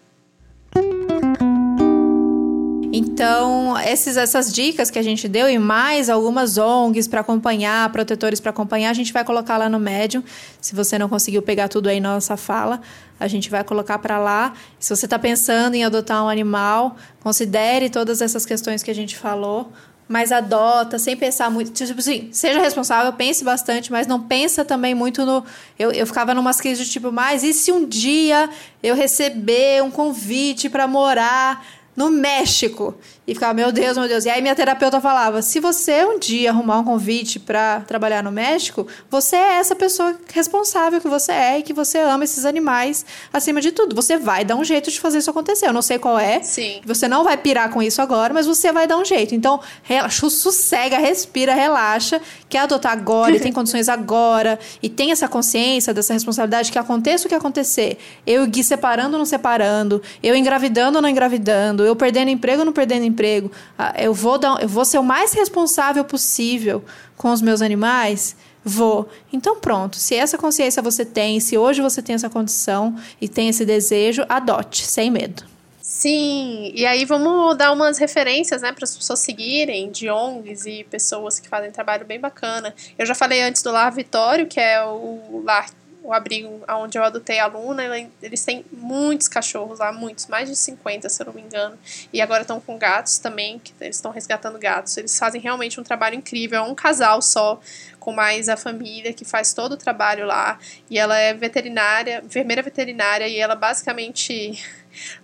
Então, 2.92 3.78
esses, 3.78 4.16
essas 4.16 4.52
dicas 4.52 4.90
que 4.90 4.98
a 4.98 5.02
gente 5.02 5.28
deu 5.28 5.48
e 5.48 5.58
mais 5.58 6.10
algumas 6.10 6.58
ONGs 6.58 7.06
para 7.06 7.20
acompanhar, 7.20 7.88
protetores 7.92 8.40
para 8.40 8.50
acompanhar, 8.50 8.90
a 8.90 8.94
gente 8.94 9.12
vai 9.12 9.24
colocar 9.24 9.56
lá 9.56 9.68
no 9.68 9.78
Medium. 9.78 10.24
Se 10.60 10.74
você 10.74 10.98
não 10.98 11.08
conseguiu 11.08 11.40
pegar 11.40 11.68
tudo 11.68 11.88
aí 11.88 12.00
na 12.00 12.14
nossa 12.14 12.36
fala, 12.36 12.80
a 13.18 13.28
gente 13.28 13.48
vai 13.48 13.62
colocar 13.62 13.98
para 14.00 14.18
lá. 14.18 14.54
Se 14.78 14.94
você 14.94 15.06
está 15.06 15.20
pensando 15.20 15.76
em 15.76 15.84
adotar 15.84 16.24
um 16.24 16.28
animal, 16.28 16.96
considere 17.20 17.88
todas 17.88 18.20
essas 18.20 18.44
questões 18.44 18.82
que 18.82 18.90
a 18.90 18.94
gente 18.94 19.16
falou 19.16 19.70
mas 20.10 20.32
adota, 20.32 20.98
sem 20.98 21.16
pensar 21.16 21.48
muito. 21.52 21.70
Tipo 21.70 22.00
assim, 22.00 22.30
seja 22.32 22.58
responsável, 22.58 23.12
pense 23.12 23.44
bastante, 23.44 23.92
mas 23.92 24.08
não 24.08 24.20
pensa 24.20 24.64
também 24.64 24.92
muito 24.92 25.24
no. 25.24 25.44
Eu, 25.78 25.92
eu 25.92 26.04
ficava 26.04 26.34
numas 26.34 26.60
crises 26.60 26.84
de 26.84 26.92
tipo, 26.92 27.12
mas 27.12 27.44
e 27.44 27.54
se 27.54 27.70
um 27.70 27.86
dia 27.86 28.50
eu 28.82 28.96
receber 28.96 29.80
um 29.84 29.88
convite 29.88 30.68
para 30.68 30.88
morar 30.88 31.64
no 32.00 32.10
México. 32.10 32.94
E 33.26 33.34
ficava, 33.34 33.52
meu 33.52 33.70
Deus, 33.70 33.96
meu 33.98 34.08
Deus. 34.08 34.24
E 34.24 34.30
aí 34.30 34.40
minha 34.40 34.56
terapeuta 34.56 35.00
falava: 35.00 35.42
se 35.42 35.60
você 35.60 36.02
um 36.06 36.18
dia 36.18 36.48
arrumar 36.48 36.78
um 36.78 36.84
convite 36.84 37.38
para 37.38 37.80
trabalhar 37.80 38.22
no 38.22 38.32
México, 38.32 38.86
você 39.10 39.36
é 39.36 39.58
essa 39.58 39.76
pessoa 39.76 40.16
responsável 40.32 40.98
que 41.00 41.06
você 41.06 41.30
é 41.30 41.58
e 41.58 41.62
que 41.62 41.74
você 41.74 41.98
ama 41.98 42.24
esses 42.24 42.46
animais 42.46 43.04
acima 43.30 43.60
de 43.60 43.70
tudo. 43.70 43.94
Você 43.94 44.16
vai 44.16 44.46
dar 44.46 44.56
um 44.56 44.64
jeito 44.64 44.90
de 44.90 44.98
fazer 44.98 45.18
isso 45.18 45.30
acontecer. 45.30 45.68
Eu 45.68 45.74
não 45.74 45.82
sei 45.82 45.98
qual 45.98 46.18
é. 46.18 46.42
Sim. 46.42 46.80
Você 46.86 47.06
não 47.06 47.22
vai 47.22 47.36
pirar 47.36 47.70
com 47.70 47.82
isso 47.82 48.00
agora, 48.00 48.32
mas 48.32 48.46
você 48.46 48.72
vai 48.72 48.86
dar 48.86 48.96
um 48.96 49.04
jeito. 49.04 49.34
Então, 49.34 49.60
relaxa, 49.82 50.30
sossega, 50.30 50.98
respira, 50.98 51.54
relaxa. 51.54 52.20
Quer 52.50 52.58
adotar 52.58 52.92
agora 52.92 53.34
e 53.34 53.40
tem 53.40 53.52
condições 53.52 53.88
agora. 53.88 54.58
E 54.82 54.88
tem 54.90 55.12
essa 55.12 55.26
consciência 55.26 55.94
dessa 55.94 56.12
responsabilidade 56.12 56.70
que 56.70 56.78
aconteça 56.78 57.24
o 57.26 57.28
que 57.28 57.34
acontecer. 57.34 57.96
Eu 58.26 58.44
e 58.44 58.46
Gui 58.48 58.62
separando 58.62 59.12
ou 59.12 59.18
não 59.18 59.24
separando. 59.24 60.02
Eu 60.22 60.36
engravidando 60.36 60.98
ou 60.98 61.02
não 61.02 61.08
engravidando. 61.08 61.84
Eu 61.84 61.96
perdendo 61.96 62.28
emprego 62.28 62.58
ou 62.58 62.66
não 62.66 62.72
perdendo 62.72 63.04
emprego 63.04 63.50
eu 63.98 64.14
vou, 64.14 64.38
dar, 64.38 64.60
eu 64.62 64.68
vou 64.68 64.84
ser 64.84 64.98
o 64.98 65.02
mais 65.02 65.32
responsável 65.32 66.04
possível 66.04 66.84
com 67.16 67.30
os 67.32 67.40
meus 67.40 67.62
animais? 67.62 68.36
Vou. 68.64 69.08
Então, 69.32 69.56
pronto. 69.56 69.96
Se 69.96 70.14
essa 70.14 70.36
consciência 70.36 70.82
você 70.82 71.04
tem, 71.04 71.40
se 71.40 71.56
hoje 71.56 71.80
você 71.80 72.02
tem 72.02 72.14
essa 72.14 72.28
condição 72.28 72.96
e 73.20 73.28
tem 73.28 73.48
esse 73.48 73.64
desejo, 73.64 74.24
adote, 74.28 74.84
sem 74.84 75.10
medo. 75.10 75.44
Sim, 75.92 76.70
e 76.72 76.86
aí 76.86 77.04
vamos 77.04 77.56
dar 77.56 77.72
umas 77.72 77.98
referências, 77.98 78.62
né, 78.62 78.70
para 78.70 78.84
as 78.84 78.96
pessoas 78.96 79.18
seguirem 79.18 79.90
de 79.90 80.08
ONGs 80.08 80.64
e 80.64 80.84
pessoas 80.84 81.40
que 81.40 81.48
fazem 81.48 81.72
trabalho 81.72 82.06
bem 82.06 82.20
bacana. 82.20 82.72
Eu 82.96 83.04
já 83.04 83.12
falei 83.12 83.42
antes 83.42 83.60
do 83.60 83.72
Lar 83.72 83.90
Vitório, 83.90 84.46
que 84.46 84.60
é 84.60 84.84
o 84.84 85.42
lar 85.44 85.68
o 86.02 86.12
abrigo 86.12 86.62
onde 86.68 86.96
eu 86.96 87.02
adotei 87.04 87.38
a 87.40 87.46
Luna, 87.46 87.82
eles 88.22 88.44
têm 88.44 88.64
muitos 88.72 89.28
cachorros 89.28 89.80
lá, 89.80 89.92
muitos, 89.92 90.28
mais 90.28 90.48
de 90.48 90.56
50, 90.56 91.08
se 91.08 91.20
eu 91.20 91.26
não 91.26 91.32
me 91.32 91.42
engano. 91.42 91.78
E 92.12 92.20
agora 92.22 92.42
estão 92.42 92.60
com 92.60 92.78
gatos 92.78 93.18
também, 93.18 93.58
que 93.58 93.72
eles 93.80 93.96
estão 93.96 94.10
resgatando 94.10 94.58
gatos. 94.58 94.96
Eles 94.96 95.18
fazem 95.18 95.40
realmente 95.40 95.78
um 95.78 95.84
trabalho 95.84 96.14
incrível. 96.14 96.60
É 96.60 96.62
um 96.62 96.74
casal 96.74 97.20
só, 97.20 97.60
com 97.98 98.12
mais 98.12 98.48
a 98.48 98.56
família, 98.56 99.12
que 99.12 99.24
faz 99.24 99.52
todo 99.52 99.72
o 99.72 99.76
trabalho 99.76 100.24
lá. 100.24 100.58
E 100.88 100.98
ela 100.98 101.18
é 101.18 101.34
veterinária, 101.34 102.22
enfermeira 102.24 102.62
veterinária, 102.62 103.28
e 103.28 103.36
ela 103.36 103.54
basicamente 103.54 104.58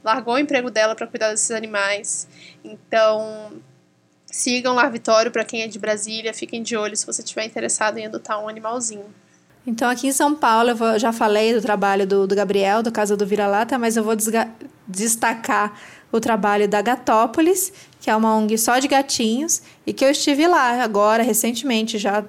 largou 0.03 0.35
o 0.35 0.39
emprego 0.39 0.71
dela 0.71 0.95
para 0.95 1.07
cuidar 1.07 1.31
desses 1.31 1.51
animais. 1.51 2.29
Então, 2.65 3.53
sigam 4.27 4.75
lá 4.75 4.89
Vitório 4.89 5.31
para 5.31 5.45
quem 5.45 5.63
é 5.63 5.69
de 5.69 5.79
Brasília, 5.79 6.35
fiquem 6.35 6.63
de 6.63 6.77
olho 6.77 6.97
se 6.97 7.07
você 7.07 7.23
estiver 7.23 7.45
interessado 7.45 7.99
em 7.99 8.07
adotar 8.07 8.43
um 8.43 8.49
animalzinho. 8.49 9.07
Então, 9.67 9.91
aqui 9.91 10.07
em 10.07 10.13
São 10.13 10.35
Paulo, 10.35 10.71
eu 10.71 10.99
já 10.99 11.13
falei 11.13 11.53
do 11.53 11.61
trabalho 11.61 12.07
do, 12.07 12.25
do 12.25 12.37
Gabriel, 12.37 12.85
do 12.85 12.93
Casa 12.93 13.17
do 13.17 13.27
Vira-Lata, 13.27 13.77
mas 13.77 13.97
eu 13.97 14.05
vou 14.05 14.15
destacar 14.87 15.77
o 16.13 16.21
trabalho 16.21 16.69
da 16.69 16.81
Gatópolis, 16.81 17.73
que 18.01 18.09
é 18.09 18.15
uma 18.15 18.37
ONG 18.37 18.57
só 18.57 18.79
de 18.79 18.87
gatinhos, 18.87 19.61
e 19.85 19.93
que 19.93 20.05
eu 20.05 20.11
estive 20.11 20.47
lá 20.47 20.81
agora, 20.85 21.25
recentemente, 21.25 21.99
já 21.99 22.25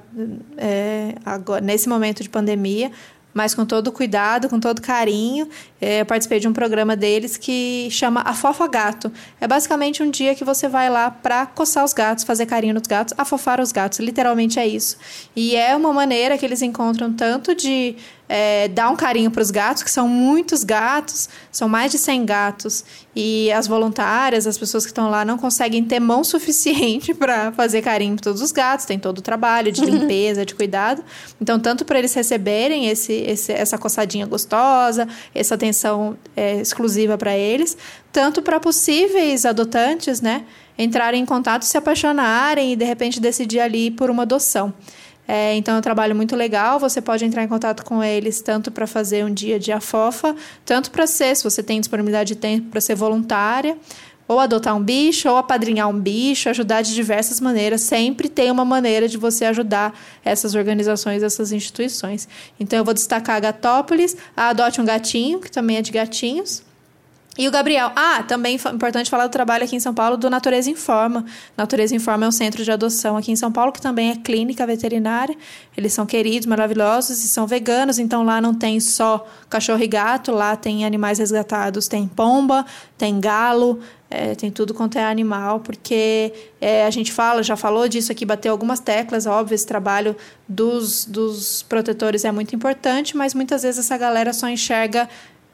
é, 0.57 1.13
agora, 1.23 1.61
nesse 1.61 1.87
momento 1.87 2.23
de 2.23 2.29
pandemia, 2.29 2.91
mas 3.37 3.53
com 3.53 3.67
todo 3.67 3.91
cuidado, 3.91 4.49
com 4.49 4.59
todo 4.59 4.81
carinho. 4.81 5.47
É, 5.79 6.01
eu 6.01 6.05
participei 6.07 6.39
de 6.39 6.47
um 6.47 6.53
programa 6.53 6.95
deles 6.95 7.37
que 7.37 7.87
chama 7.91 8.21
Afofa 8.21 8.67
Gato. 8.67 9.11
É 9.39 9.47
basicamente 9.47 10.01
um 10.01 10.09
dia 10.09 10.33
que 10.33 10.43
você 10.43 10.67
vai 10.67 10.89
lá 10.89 11.11
para 11.11 11.45
coçar 11.45 11.85
os 11.85 11.93
gatos, 11.93 12.23
fazer 12.23 12.47
carinho 12.47 12.73
nos 12.73 12.87
gatos, 12.87 13.13
afofar 13.15 13.61
os 13.61 13.71
gatos. 13.71 13.99
Literalmente 13.99 14.57
é 14.59 14.67
isso. 14.67 14.97
E 15.35 15.55
é 15.55 15.75
uma 15.75 15.93
maneira 15.93 16.35
que 16.35 16.43
eles 16.43 16.63
encontram 16.63 17.13
tanto 17.13 17.53
de 17.53 17.95
é, 18.29 18.67
dar 18.67 18.89
um 18.89 18.95
carinho 18.95 19.31
para 19.31 19.41
os 19.41 19.51
gatos, 19.51 19.83
que 19.83 19.91
são 19.91 20.07
muitos 20.07 20.63
gatos, 20.63 21.29
são 21.51 21.69
mais 21.69 21.91
de 21.91 21.97
100 21.97 22.25
gatos, 22.25 22.85
e 23.15 23.51
as 23.51 23.67
voluntárias, 23.67 24.45
as 24.45 24.57
pessoas 24.57 24.83
que 24.83 24.91
estão 24.91 25.09
lá, 25.09 25.23
não 25.23 25.37
conseguem 25.37 25.83
ter 25.83 25.99
mão 25.99 26.23
suficiente 26.25 27.13
para 27.13 27.51
fazer 27.51 27.81
carinho 27.81 28.15
para 28.15 28.23
todos 28.23 28.41
os 28.41 28.51
gatos, 28.51 28.85
tem 28.85 28.99
todo 28.99 29.19
o 29.19 29.21
trabalho 29.21 29.71
de 29.71 29.81
limpeza, 29.85 30.45
de 30.45 30.53
cuidado. 30.53 31.03
Então, 31.39 31.59
tanto 31.59 31.85
para 31.85 31.99
eles 31.99 32.13
receberem 32.13 32.87
esse, 32.87 33.13
esse, 33.13 33.51
essa 33.51 33.77
coçadinha 33.77 34.25
gostosa, 34.25 35.07
essa 35.33 35.55
atenção 35.55 36.17
é, 36.35 36.59
exclusiva 36.61 37.17
para 37.17 37.35
eles, 37.37 37.77
tanto 38.11 38.41
para 38.41 38.59
possíveis 38.59 39.45
adotantes, 39.45 40.21
né, 40.21 40.43
entrarem 40.77 41.21
em 41.21 41.25
contato, 41.25 41.63
se 41.63 41.77
apaixonarem 41.77 42.73
e 42.73 42.75
de 42.75 42.85
repente 42.85 43.19
decidir 43.19 43.59
ali 43.59 43.89
por 43.89 44.09
uma 44.09 44.23
adoção. 44.23 44.73
É, 45.27 45.55
então 45.55 45.75
é 45.75 45.79
um 45.79 45.81
trabalho 45.81 46.15
muito 46.15 46.35
legal. 46.35 46.79
Você 46.79 47.01
pode 47.01 47.25
entrar 47.25 47.43
em 47.43 47.47
contato 47.47 47.83
com 47.83 48.03
eles 48.03 48.41
tanto 48.41 48.71
para 48.71 48.87
fazer 48.87 49.25
um 49.25 49.33
dia 49.33 49.59
de 49.59 49.71
afofa, 49.71 50.35
tanto 50.65 50.89
para 50.89 51.05
ser, 51.05 51.35
se 51.35 51.43
você 51.43 51.61
tem 51.61 51.79
disponibilidade 51.79 52.33
de 52.33 52.39
tempo, 52.39 52.69
para 52.69 52.79
ser 52.79 52.95
voluntária, 52.95 53.77
ou 54.27 54.39
adotar 54.39 54.75
um 54.75 54.83
bicho, 54.83 55.29
ou 55.29 55.37
apadrinhar 55.37 55.89
um 55.89 55.99
bicho, 55.99 56.49
ajudar 56.49 56.81
de 56.81 56.93
diversas 56.93 57.39
maneiras. 57.39 57.81
Sempre 57.81 58.29
tem 58.29 58.51
uma 58.51 58.65
maneira 58.65 59.07
de 59.07 59.17
você 59.17 59.45
ajudar 59.45 59.97
essas 60.23 60.55
organizações, 60.55 61.23
essas 61.23 61.51
instituições. 61.51 62.27
Então 62.59 62.79
eu 62.79 62.85
vou 62.85 62.93
destacar 62.93 63.37
a 63.37 63.39
Gatópolis, 63.39 64.15
a 64.35 64.49
Adote 64.49 64.81
um 64.81 64.85
Gatinho, 64.85 65.39
que 65.39 65.51
também 65.51 65.77
é 65.77 65.81
de 65.81 65.91
gatinhos. 65.91 66.66
E 67.37 67.47
o 67.47 67.51
Gabriel. 67.51 67.91
Ah, 67.95 68.23
também 68.23 68.55
importante 68.55 69.09
falar 69.09 69.27
do 69.27 69.31
trabalho 69.31 69.63
aqui 69.63 69.75
em 69.75 69.79
São 69.79 69.93
Paulo 69.93 70.17
do 70.17 70.29
Natureza 70.29 70.71
Informa. 70.71 71.23
Natureza 71.55 71.95
Informa 71.95 72.25
é 72.25 72.29
um 72.29 72.31
centro 72.31 72.63
de 72.63 72.71
adoção 72.71 73.15
aqui 73.15 73.31
em 73.31 73.35
São 73.35 73.51
Paulo, 73.51 73.71
que 73.71 73.81
também 73.81 74.09
é 74.09 74.15
clínica 74.15 74.65
veterinária. 74.65 75.35
Eles 75.75 75.93
são 75.93 76.05
queridos, 76.05 76.47
maravilhosos 76.47 77.23
e 77.23 77.27
são 77.27 77.45
veganos, 77.45 77.99
então 77.99 78.23
lá 78.23 78.41
não 78.41 78.55
tem 78.55 78.79
só 78.79 79.27
cachorro 79.49 79.83
e 79.83 79.87
gato, 79.87 80.31
lá 80.31 80.55
tem 80.55 80.83
animais 80.83 81.19
resgatados, 81.19 81.87
tem 81.87 82.07
pomba, 82.07 82.65
tem 82.97 83.19
galo, 83.19 83.79
é, 84.09 84.33
tem 84.33 84.49
tudo 84.49 84.73
quanto 84.73 84.97
é 84.97 85.05
animal, 85.05 85.59
porque 85.59 86.33
é, 86.59 86.85
a 86.85 86.89
gente 86.89 87.11
fala, 87.11 87.43
já 87.43 87.55
falou 87.55 87.87
disso 87.87 88.11
aqui, 88.11 88.25
bateu 88.25 88.51
algumas 88.51 88.79
teclas, 88.79 89.27
óbvio, 89.27 89.53
esse 89.53 89.67
trabalho 89.67 90.15
dos, 90.47 91.05
dos 91.05 91.61
protetores 91.63 92.25
é 92.25 92.31
muito 92.31 92.55
importante, 92.55 93.15
mas 93.15 93.33
muitas 93.33 93.63
vezes 93.63 93.79
essa 93.79 93.97
galera 93.97 94.33
só 94.33 94.49
enxerga 94.49 95.07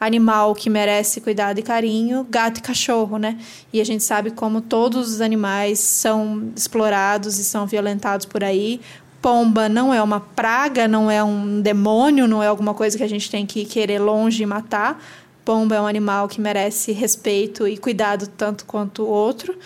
animal 0.06 0.54
que 0.54 0.70
merece 0.70 1.22
cuidado 1.22 1.60
e 1.60 1.64
carinho, 1.64 2.26
gato 2.30 2.60
e 2.60 2.62
cachorro, 2.62 3.18
né? 3.18 3.38
E 3.72 3.82
a 3.82 3.84
gente 3.84 4.04
sabe 4.04 4.32
como 4.32 4.62
todos 4.62 5.14
os 5.14 5.22
animais 5.22 5.80
são 5.80 6.52
explorados 6.56 7.40
e 7.40 7.44
são 7.44 7.66
violentados 7.66 8.26
por 8.26 8.44
aí. 8.44 8.80
Pomba 9.22 9.70
não 9.70 9.94
é 9.94 10.02
uma 10.02 10.20
praga, 10.20 10.88
não 10.88 11.10
é 11.10 11.24
um 11.24 11.62
demônio, 11.62 12.28
não 12.28 12.44
é 12.44 12.48
alguma 12.48 12.74
coisa 12.74 12.98
que 12.98 13.04
a 13.04 13.08
gente 13.08 13.32
tem 13.32 13.46
que 13.46 13.66
querer 13.66 14.00
longe 14.00 14.44
e 14.44 14.46
matar. 14.46 15.02
Pomba 15.46 15.76
é 15.76 15.82
um 15.82 15.88
animal 15.88 16.28
que 16.28 16.40
merece 16.40 16.92
respeito 16.92 17.68
e 17.68 17.78
cuidado 17.78 18.28
tanto 18.28 18.66
quanto 18.66 19.04
o 19.04 19.08
outro. 19.08 19.58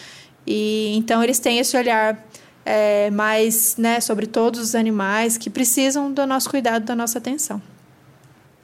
E 0.46 0.96
então 0.96 1.24
eles 1.24 1.40
têm 1.40 1.60
esse 1.60 1.76
olhar 1.76 2.24
é, 2.66 3.10
mais 3.12 3.78
né, 3.78 4.00
sobre 4.00 4.28
todos 4.28 4.60
os 4.60 4.76
animais 4.76 5.38
que 5.38 5.50
precisam 5.50 6.12
do 6.12 6.26
nosso 6.28 6.50
cuidado, 6.50 6.86
da 6.86 6.96
nossa 6.96 7.18
atenção. 7.18 7.62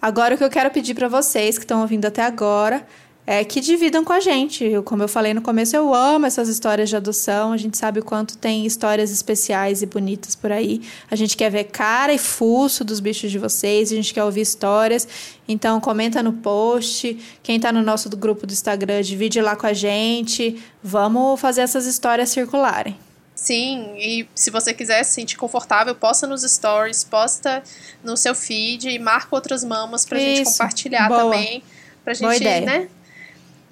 Agora, 0.04 0.36
o 0.36 0.38
que 0.38 0.44
eu 0.44 0.50
quero 0.50 0.70
pedir 0.70 0.96
para 0.96 1.08
vocês 1.08 1.58
que 1.58 1.64
estão 1.64 1.80
ouvindo 1.80 2.06
até 2.06 2.24
agora 2.24 2.86
é 3.26 3.42
que 3.46 3.62
dividam 3.62 4.04
com 4.04 4.12
a 4.12 4.20
gente. 4.20 4.62
Eu, 4.62 4.84
como 4.84 5.02
eu 5.02 5.08
falei 5.08 5.34
no 5.34 5.42
começo, 5.42 5.78
eu 5.78 5.94
amo 5.94 6.26
essas 6.26 6.50
histórias 6.50 6.90
de 6.90 6.98
adoção. 6.98 7.54
A 7.54 7.58
gente 7.58 7.78
sabe 7.78 8.02
o 8.02 8.04
quanto 8.04 8.38
tem 8.38 8.66
histórias 8.66 9.12
especiais 9.12 9.82
e 9.82 9.86
bonitas 9.86 10.36
por 10.36 10.52
aí. 10.52 10.82
A 11.10 11.16
gente 11.16 11.38
quer 11.38 11.50
ver 11.50 11.64
cara 11.64 12.14
e 12.14 12.18
fuço 12.18 12.84
dos 12.84 13.00
bichos 13.00 13.32
de 13.32 13.40
vocês, 13.40 13.94
a 13.94 13.96
gente 13.96 14.14
quer 14.14 14.26
ouvir 14.26 14.42
histórias. 14.42 15.08
Então, 15.48 15.80
comenta 15.80 16.22
no 16.22 16.34
post. 16.34 17.18
Quem 17.42 17.56
está 17.56 17.72
no 17.72 17.82
nosso 17.82 18.10
grupo 18.10 18.46
do 18.46 18.52
Instagram, 18.52 19.02
divide 19.04 19.40
lá 19.40 19.56
com 19.56 19.68
a 19.68 19.74
gente. 19.74 20.62
Vamos 20.84 21.40
fazer 21.40 21.62
essas 21.62 21.86
histórias 21.86 22.28
circularem. 22.28 22.98
Sim, 23.36 23.94
e 23.98 24.28
se 24.36 24.52
você 24.52 24.74
quiser 24.74 25.04
se 25.04 25.14
sentir 25.14 25.38
confortável, 25.38 25.96
posta 25.96 26.28
nos 26.28 26.44
stories, 26.44 27.04
posta 27.04 27.64
no 28.04 28.16
seu 28.16 28.36
feed 28.36 28.90
e 28.90 29.00
marca 29.00 29.30
outras 29.32 29.64
mamas 29.64 30.06
pra 30.06 30.20
Isso, 30.20 30.36
gente 30.38 30.46
compartilhar 30.52 31.08
boa. 31.08 31.24
também. 31.24 31.64
Pra 32.04 32.14
gente, 32.14 32.24
boa 32.24 32.36
ideia. 32.36 32.62
né? 32.66 32.88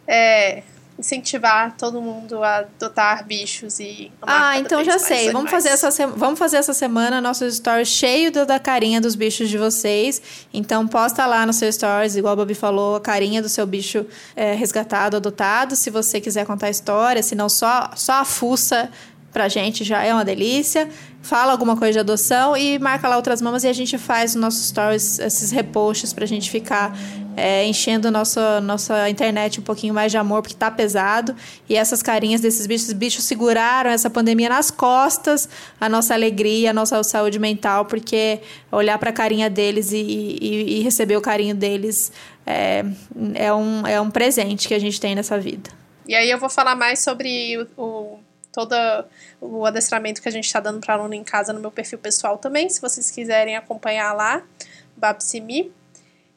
É, 0.08 0.64
incentivar 1.02 1.76
todo 1.78 2.02
mundo 2.02 2.44
a 2.44 2.58
adotar 2.60 3.26
bichos 3.26 3.80
e 3.80 4.12
Ah, 4.22 4.58
então 4.58 4.84
já 4.84 5.00
sei. 5.00 5.32
Vamos 5.32 5.50
fazer, 5.50 5.70
essa 5.70 5.90
vamos 6.08 6.38
fazer 6.38 6.58
essa 6.58 6.74
semana 6.74 7.20
nossos 7.20 7.56
stories 7.58 7.88
cheio 7.88 8.32
da 8.32 8.60
carinha 8.60 9.02
dos 9.02 9.16
bichos 9.16 9.50
de 9.50 9.58
vocês. 9.58 10.22
Então 10.54 10.88
posta 10.88 11.26
lá 11.26 11.46
no 11.46 11.54
seu 11.54 11.72
stories, 11.72 12.16
igual 12.16 12.34
a 12.34 12.36
Bobi 12.36 12.54
falou, 12.54 12.96
a 12.96 13.02
carinha 13.02 13.42
do 13.42 13.50
seu 13.50 13.66
bicho 13.66 14.06
é, 14.36 14.54
resgatado, 14.54 15.18
adotado. 15.18 15.76
Se 15.76 15.90
você 15.90 16.22
quiser 16.22 16.46
contar 16.46 16.70
história, 16.70 17.22
se 17.24 17.36
não 17.36 17.50
só, 17.50 17.92
só 17.96 18.14
a 18.14 18.26
fuça 18.26 18.90
pra 19.32 19.48
gente 19.48 19.84
já 19.84 20.04
é 20.04 20.14
uma 20.14 20.26
delícia. 20.26 20.90
Fala 21.22 21.52
alguma 21.52 21.78
coisa 21.78 21.94
de 21.94 22.00
adoção 22.00 22.58
e 22.58 22.80
marca 22.80 23.08
lá 23.08 23.16
outras 23.16 23.42
mamas 23.42 23.64
e 23.64 23.68
a 23.68 23.74
gente 23.74 23.98
faz 23.98 24.32
os 24.32 24.42
nossos 24.42 24.68
stories, 24.68 25.20
esses 25.20 25.52
reposts 25.52 26.14
pra 26.14 26.26
gente 26.26 26.50
ficar 26.50 26.98
é, 27.38 27.66
enchendo 27.66 28.12
nossa, 28.12 28.60
nossa 28.60 29.10
internet 29.10 29.60
um 29.60 29.64
pouquinho 29.64 29.94
mais 29.94 30.12
de 30.12 30.18
amor, 30.18 30.42
porque 30.42 30.56
tá 30.56 30.70
pesado. 30.70 31.36
E 31.70 31.76
essas 31.76 32.02
carinhas 32.02 32.42
desses 32.42 32.66
bichos, 32.68 32.92
bichos 32.94 33.24
seguraram 33.24 33.90
essa 33.90 34.10
pandemia 34.10 34.50
nas 34.50 34.72
costas, 34.72 35.48
a 35.80 35.88
nossa 35.88 36.14
alegria, 36.14 36.72
a 36.72 36.74
nossa 36.74 37.02
saúde 37.04 37.40
mental, 37.40 37.86
porque 37.86 38.42
olhar 38.72 38.98
pra 38.98 39.12
carinha 39.12 39.50
deles 39.50 39.92
e, 39.92 39.98
e, 39.98 40.80
e 40.80 40.82
receber 40.82 41.16
o 41.16 41.22
carinho 41.22 41.56
deles 41.56 42.12
é, 42.46 42.84
é, 43.36 43.54
um, 43.54 43.86
é 43.86 44.02
um 44.02 44.10
presente 44.10 44.68
que 44.68 44.74
a 44.74 44.80
gente 44.80 45.00
tem 45.00 45.16
nessa 45.16 45.40
vida. 45.40 45.70
E 46.08 46.16
aí 46.16 46.30
eu 46.30 46.40
vou 46.40 46.50
falar 46.50 46.76
mais 46.76 47.00
sobre 47.00 47.58
o, 47.78 47.82
o 47.82 48.20
todo 48.52 48.76
o 49.40 49.66
adestramento 49.66 50.22
que 50.22 50.28
a 50.28 50.32
gente 50.32 50.46
está 50.46 50.60
dando 50.60 50.80
para 50.80 50.96
aluno 50.96 51.14
em 51.14 51.24
casa 51.24 51.54
no 51.54 51.60
meu 51.60 51.72
perfil 51.72 52.00
pessoal 52.00 52.38
também, 52.38 52.70
se 52.70 52.82
vocês 52.82 53.10
quiserem 53.10 53.56
acompanhar 53.56 54.14
lá, 54.14 54.44
Babsimi. 54.96 55.72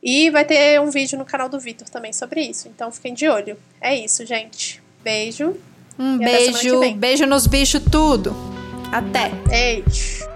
E 0.02 0.30
vai 0.30 0.44
ter 0.44 0.80
um 0.80 0.90
vídeo 0.90 1.18
no 1.18 1.24
canal 1.24 1.48
do 1.48 1.58
Vitor 1.58 1.88
também 1.88 2.12
sobre 2.12 2.42
isso, 2.42 2.68
então 2.68 2.92
fiquem 2.92 3.14
de 3.14 3.26
olho. 3.26 3.58
É 3.80 3.94
isso, 3.94 4.24
gente. 4.26 4.82
Beijo. 5.02 5.56
Um 5.98 6.18
beijo, 6.18 6.94
beijo 6.96 7.26
nos 7.26 7.46
bichos 7.46 7.80
tudo. 7.90 8.34
Até. 8.92 9.30
Beijo. 9.48 10.33